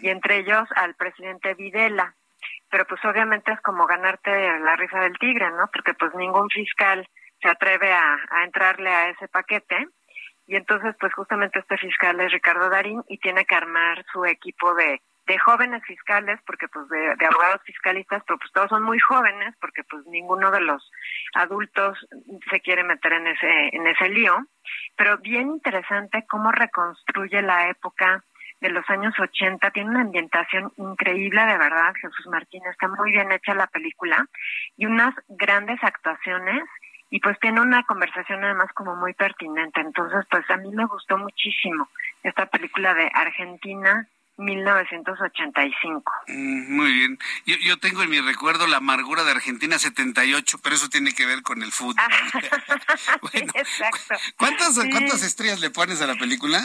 y 0.00 0.08
entre 0.08 0.38
ellos 0.38 0.68
al 0.76 0.94
presidente 0.94 1.54
Videla. 1.54 2.14
Pero 2.70 2.86
pues 2.86 3.04
obviamente 3.04 3.52
es 3.52 3.60
como 3.60 3.86
ganarte 3.86 4.30
la 4.60 4.76
risa 4.76 5.00
del 5.00 5.18
tigre, 5.18 5.50
¿no? 5.50 5.68
Porque 5.72 5.94
pues 5.94 6.14
ningún 6.14 6.48
fiscal 6.50 7.08
se 7.40 7.48
atreve 7.48 7.92
a, 7.92 8.18
a 8.30 8.44
entrarle 8.44 8.90
a 8.90 9.10
ese 9.10 9.28
paquete. 9.28 9.86
Y 10.46 10.56
entonces 10.56 10.94
pues 10.98 11.12
justamente 11.12 11.58
este 11.58 11.76
fiscal 11.76 12.20
es 12.20 12.32
Ricardo 12.32 12.70
Darín 12.70 13.02
y 13.08 13.18
tiene 13.18 13.44
que 13.44 13.54
armar 13.54 14.04
su 14.12 14.24
equipo 14.24 14.74
de 14.74 15.00
de 15.26 15.38
jóvenes 15.38 15.82
fiscales, 15.84 16.40
porque 16.46 16.68
pues 16.68 16.88
de, 16.88 17.16
de, 17.16 17.26
abogados 17.26 17.60
fiscalistas, 17.64 18.22
pero 18.26 18.38
pues 18.38 18.52
todos 18.52 18.68
son 18.68 18.84
muy 18.84 18.98
jóvenes, 19.00 19.54
porque 19.60 19.82
pues 19.84 20.06
ninguno 20.06 20.50
de 20.50 20.60
los 20.60 20.90
adultos 21.34 21.98
se 22.50 22.60
quiere 22.60 22.84
meter 22.84 23.12
en 23.12 23.26
ese, 23.26 23.76
en 23.76 23.86
ese 23.86 24.08
lío. 24.08 24.36
Pero 24.96 25.18
bien 25.18 25.48
interesante 25.48 26.24
cómo 26.28 26.52
reconstruye 26.52 27.42
la 27.42 27.68
época 27.68 28.24
de 28.60 28.70
los 28.70 28.88
años 28.88 29.14
80, 29.18 29.70
tiene 29.70 29.90
una 29.90 30.00
ambientación 30.00 30.72
increíble, 30.76 31.44
de 31.44 31.58
verdad, 31.58 31.92
Jesús 32.00 32.26
Martín, 32.28 32.62
está 32.70 32.88
muy 32.88 33.12
bien 33.12 33.30
hecha 33.30 33.54
la 33.54 33.66
película, 33.66 34.26
y 34.78 34.86
unas 34.86 35.14
grandes 35.28 35.78
actuaciones, 35.82 36.62
y 37.10 37.20
pues 37.20 37.38
tiene 37.38 37.60
una 37.60 37.82
conversación 37.82 38.42
además 38.42 38.72
como 38.74 38.96
muy 38.96 39.12
pertinente. 39.12 39.80
Entonces, 39.80 40.24
pues 40.30 40.48
a 40.50 40.56
mí 40.56 40.70
me 40.72 40.86
gustó 40.86 41.18
muchísimo 41.18 41.88
esta 42.22 42.46
película 42.46 42.94
de 42.94 43.10
Argentina 43.14 44.08
1985. 44.36 46.12
Mm, 46.28 46.76
muy 46.76 46.92
bien. 46.92 47.18
Yo, 47.46 47.56
yo 47.56 47.78
tengo 47.78 48.02
en 48.02 48.10
mi 48.10 48.20
recuerdo 48.20 48.66
la 48.66 48.78
amargura 48.78 49.24
de 49.24 49.30
Argentina 49.30 49.78
78, 49.78 50.58
pero 50.62 50.76
eso 50.76 50.88
tiene 50.88 51.14
que 51.14 51.26
ver 51.26 51.42
con 51.42 51.62
el 51.62 51.72
fútbol. 51.72 51.94
bueno, 53.22 53.52
exacto. 53.54 54.14
¿cuántas, 54.36 54.74
sí. 54.74 54.90
¿Cuántas 54.90 55.22
estrellas 55.22 55.60
le 55.60 55.70
pones 55.70 56.00
a 56.02 56.06
la 56.06 56.14
película? 56.16 56.62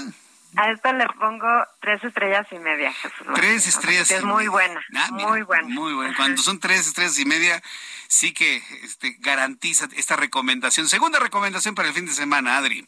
A 0.57 0.69
esta 0.71 0.91
le 0.91 1.07
pongo 1.17 1.47
tres 1.79 2.03
estrellas 2.03 2.45
y 2.51 2.59
media. 2.59 2.91
Jesús 2.93 3.27
tres 3.35 3.67
estrellas. 3.67 4.11
Es 4.11 4.23
muy 4.23 4.47
buena, 4.47 4.81
ah, 4.95 5.09
mira, 5.13 5.29
muy 5.29 5.41
buena. 5.43 5.67
Muy 5.69 5.93
buena. 5.93 6.13
Cuando 6.15 6.41
son 6.41 6.59
tres 6.59 6.87
estrellas 6.87 7.17
y 7.19 7.25
media, 7.25 7.63
sí 8.07 8.33
que 8.33 8.61
este, 8.83 9.15
garantiza 9.19 9.87
esta 9.95 10.17
recomendación. 10.17 10.89
Segunda 10.89 11.19
recomendación 11.19 11.73
para 11.73 11.87
el 11.87 11.93
fin 11.93 12.05
de 12.05 12.11
semana, 12.11 12.57
Adri. 12.57 12.85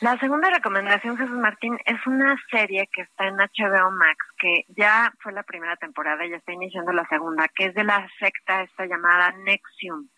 La 0.00 0.16
segunda 0.18 0.48
recomendación, 0.48 1.16
Jesús 1.16 1.36
Martín, 1.38 1.76
es 1.84 2.06
una 2.06 2.36
serie 2.50 2.88
que 2.94 3.02
está 3.02 3.26
en 3.26 3.36
HBO 3.36 3.90
Max, 3.90 4.24
que 4.38 4.64
ya 4.68 5.12
fue 5.20 5.32
la 5.32 5.42
primera 5.42 5.74
temporada 5.76 6.24
y 6.24 6.30
ya 6.30 6.36
está 6.36 6.52
iniciando 6.52 6.92
la 6.92 7.04
segunda, 7.08 7.48
que 7.48 7.66
es 7.66 7.74
de 7.74 7.82
la 7.82 8.08
secta 8.20 8.62
esta 8.62 8.86
llamada 8.86 9.32
Nexium, 9.32 10.08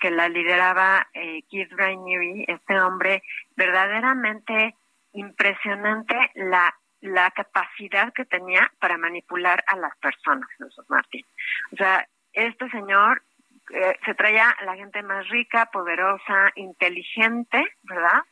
que 0.00 0.10
la 0.10 0.28
lideraba 0.28 1.06
eh, 1.14 1.42
Keith 1.48 1.70
Raniere, 1.70 2.46
este 2.48 2.80
hombre 2.80 3.22
verdaderamente 3.56 4.74
impresionante 5.12 6.16
la 6.34 6.74
la 7.00 7.30
capacidad 7.30 8.12
que 8.12 8.24
tenía 8.24 8.72
para 8.80 8.98
manipular 8.98 9.62
a 9.66 9.76
las 9.76 9.96
personas, 9.98 10.48
Jesús 10.58 10.84
Martín. 10.88 11.24
O 11.72 11.76
sea, 11.76 12.06
este 12.32 12.68
señor 12.70 13.22
eh, 13.70 13.96
se 14.04 14.14
traía 14.14 14.56
la 14.64 14.74
gente 14.76 15.02
más 15.02 15.28
rica, 15.28 15.66
poderosa, 15.66 16.50
inteligente, 16.56 17.64
¿verdad? 17.82 18.22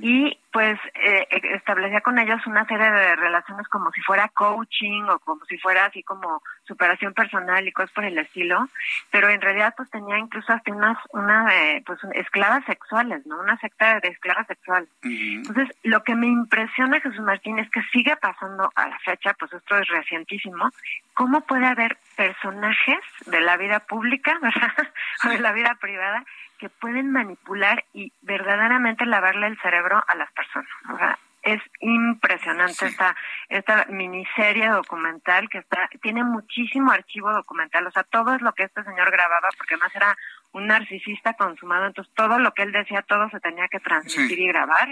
Y 0.00 0.38
pues 0.52 0.78
eh, 0.94 1.26
establecía 1.54 2.00
con 2.00 2.18
ellos 2.18 2.46
una 2.46 2.64
serie 2.66 2.90
de 2.90 3.16
relaciones 3.16 3.66
como 3.68 3.90
si 3.90 4.00
fuera 4.02 4.28
coaching 4.28 5.02
o 5.02 5.18
como 5.18 5.44
si 5.46 5.58
fuera 5.58 5.86
así 5.86 6.02
como 6.02 6.42
superación 6.64 7.12
personal 7.12 7.66
y 7.66 7.72
cosas 7.72 7.90
por 7.90 8.04
el 8.04 8.16
estilo, 8.18 8.68
pero 9.10 9.28
en 9.28 9.40
realidad 9.40 9.74
pues 9.76 9.90
tenía 9.90 10.18
incluso 10.18 10.52
hasta 10.52 10.72
unas 10.72 10.96
una 11.12 11.48
eh, 11.52 11.82
pues 11.84 11.98
esclavas 12.14 12.64
sexuales, 12.66 13.26
¿no? 13.26 13.40
Una 13.40 13.58
secta 13.58 13.98
de 14.00 14.08
esclavas 14.08 14.46
sexuales. 14.46 14.88
Uh 15.02 15.08
-huh. 15.08 15.36
Entonces, 15.48 15.76
lo 15.82 16.02
que 16.04 16.14
me 16.14 16.28
impresiona 16.28 17.00
Jesús 17.00 17.20
Martín 17.20 17.58
es 17.58 17.68
que 17.70 17.82
sigue 17.92 18.16
pasando 18.16 18.70
a 18.76 18.88
la 18.88 18.98
fecha, 19.00 19.34
pues 19.38 19.52
esto 19.52 19.76
es 19.76 19.88
recientísimo, 19.88 20.70
cómo 21.14 21.40
puede 21.42 21.66
haber 21.66 21.96
personajes 22.16 23.00
de 23.26 23.40
la 23.40 23.56
vida 23.56 23.80
pública, 23.80 24.38
¿verdad? 24.42 24.88
o 25.24 25.28
de 25.28 25.38
la 25.38 25.52
vida 25.52 25.76
privada 25.80 26.24
que 26.64 26.70
pueden 26.70 27.12
manipular 27.12 27.84
y 27.92 28.10
verdaderamente 28.22 29.04
lavarle 29.04 29.48
el 29.48 29.60
cerebro 29.60 30.02
a 30.08 30.14
las 30.14 30.32
personas. 30.32 30.70
O 30.90 30.96
sea, 30.96 31.18
es 31.42 31.60
impresionante 31.80 32.72
sí. 32.72 32.86
esta 32.86 33.14
esta 33.50 33.84
miniserie 33.90 34.70
documental 34.70 35.50
que 35.50 35.58
está 35.58 35.90
tiene 36.00 36.24
muchísimo 36.24 36.90
archivo 36.90 37.30
documental, 37.34 37.86
o 37.86 37.90
sea, 37.90 38.02
todo 38.04 38.34
es 38.34 38.40
lo 38.40 38.54
que 38.54 38.62
este 38.62 38.82
señor 38.82 39.10
grababa 39.10 39.50
porque 39.58 39.74
además 39.74 39.94
era 39.94 40.16
un 40.52 40.68
narcisista 40.68 41.34
consumado, 41.34 41.84
entonces 41.84 42.14
todo 42.14 42.38
lo 42.38 42.54
que 42.54 42.62
él 42.62 42.72
decía, 42.72 43.02
todo 43.02 43.28
se 43.28 43.40
tenía 43.40 43.68
que 43.68 43.80
transmitir 43.80 44.38
sí. 44.38 44.42
y 44.42 44.48
grabar. 44.48 44.88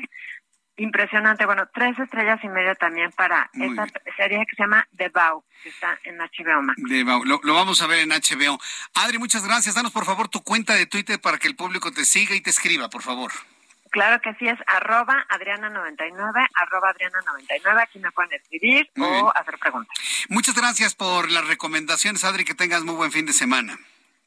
Impresionante, 0.76 1.44
bueno, 1.44 1.68
tres 1.74 1.98
estrellas 1.98 2.40
y 2.42 2.48
media 2.48 2.74
también 2.74 3.12
para 3.12 3.50
Muy 3.52 3.68
esta 3.68 3.84
bien. 3.84 4.16
serie 4.16 4.46
que 4.48 4.56
se 4.56 4.62
llama 4.62 4.86
The 4.96 5.10
Vow, 5.10 5.44
que 5.62 5.68
está 5.68 5.98
en 6.04 6.16
HBO 6.18 6.62
Max. 6.62 6.80
The 6.88 7.04
Vow, 7.04 7.24
lo, 7.24 7.40
lo, 7.42 7.54
vamos 7.54 7.82
a 7.82 7.86
ver 7.86 8.00
en 8.00 8.08
HBO. 8.08 8.58
Adri, 8.94 9.18
muchas 9.18 9.44
gracias. 9.46 9.74
Danos 9.74 9.92
por 9.92 10.04
favor 10.06 10.28
tu 10.28 10.42
cuenta 10.42 10.74
de 10.74 10.86
Twitter 10.86 11.20
para 11.20 11.38
que 11.38 11.46
el 11.48 11.56
público 11.56 11.92
te 11.92 12.04
siga 12.06 12.34
y 12.34 12.40
te 12.40 12.50
escriba, 12.50 12.88
por 12.88 13.02
favor. 13.02 13.32
Claro 13.90 14.22
que 14.22 14.32
sí, 14.38 14.48
es 14.48 14.58
arroba 14.66 15.26
Adriana99, 15.28 16.48
arroba 16.54 16.94
Adriana99, 16.94 17.82
aquí 17.82 17.98
me 17.98 18.10
pueden 18.12 18.32
escribir 18.32 18.88
muy 18.96 19.06
o 19.06 19.10
bien. 19.12 19.26
hacer 19.34 19.58
preguntas. 19.58 19.94
Muchas 20.30 20.54
gracias 20.54 20.94
por 20.94 21.30
las 21.30 21.46
recomendaciones, 21.46 22.24
Adri, 22.24 22.46
que 22.46 22.54
tengas 22.54 22.82
muy 22.84 22.94
buen 22.94 23.12
fin 23.12 23.26
de 23.26 23.34
semana. 23.34 23.78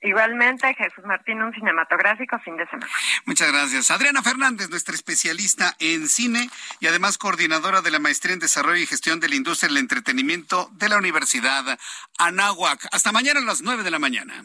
Igualmente, 0.01 0.73
Jesús 0.75 1.03
Martín, 1.05 1.41
un 1.41 1.51
cinematográfico 1.53 2.37
fin 2.39 2.57
de 2.57 2.67
semana. 2.67 2.91
Muchas 3.25 3.51
gracias. 3.51 3.89
Adriana 3.89 4.21
Fernández, 4.21 4.69
nuestra 4.69 4.93
especialista 4.93 5.75
en 5.79 6.07
cine 6.07 6.49
y 6.79 6.87
además 6.87 7.17
coordinadora 7.17 7.81
de 7.81 7.91
la 7.91 7.99
Maestría 7.99 8.33
en 8.33 8.39
Desarrollo 8.39 8.81
y 8.81 8.85
Gestión 8.85 9.19
de 9.19 9.29
la 9.29 9.35
Industria 9.35 9.69
del 9.69 9.77
Entretenimiento 9.77 10.69
de 10.73 10.89
la 10.89 10.97
Universidad 10.97 11.79
Anáhuac. 12.19 12.87
Hasta 12.91 13.11
mañana 13.11 13.39
a 13.39 13.43
las 13.43 13.61
nueve 13.61 13.83
de 13.83 13.91
la 13.91 13.99
mañana. 13.99 14.43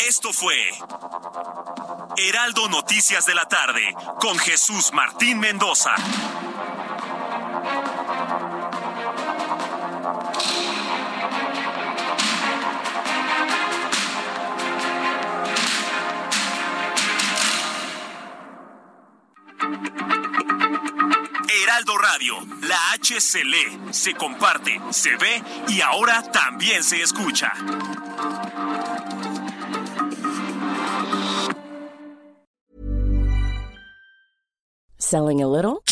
Esto 0.00 0.32
fue 0.32 0.54
Heraldo 2.16 2.68
Noticias 2.68 3.26
de 3.26 3.34
la 3.34 3.46
tarde 3.46 3.94
con 4.20 4.38
Jesús 4.38 4.92
Martín 4.92 5.40
Mendoza. 5.40 5.94
Heraldo 21.50 21.98
Radio, 21.98 22.34
la 22.62 22.92
H 22.92 23.20
se 23.20 23.44
lee, 23.44 23.78
se 23.90 24.14
comparte, 24.14 24.80
se 24.90 25.16
ve 25.16 25.42
y 25.68 25.80
ahora 25.80 26.22
también 26.30 26.82
se 26.82 27.02
escucha. 27.02 27.52
Selling 34.98 35.42
a 35.42 35.48
little 35.48 35.82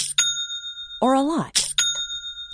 or 1.01 1.15
a 1.15 1.23
lot? 1.23 1.66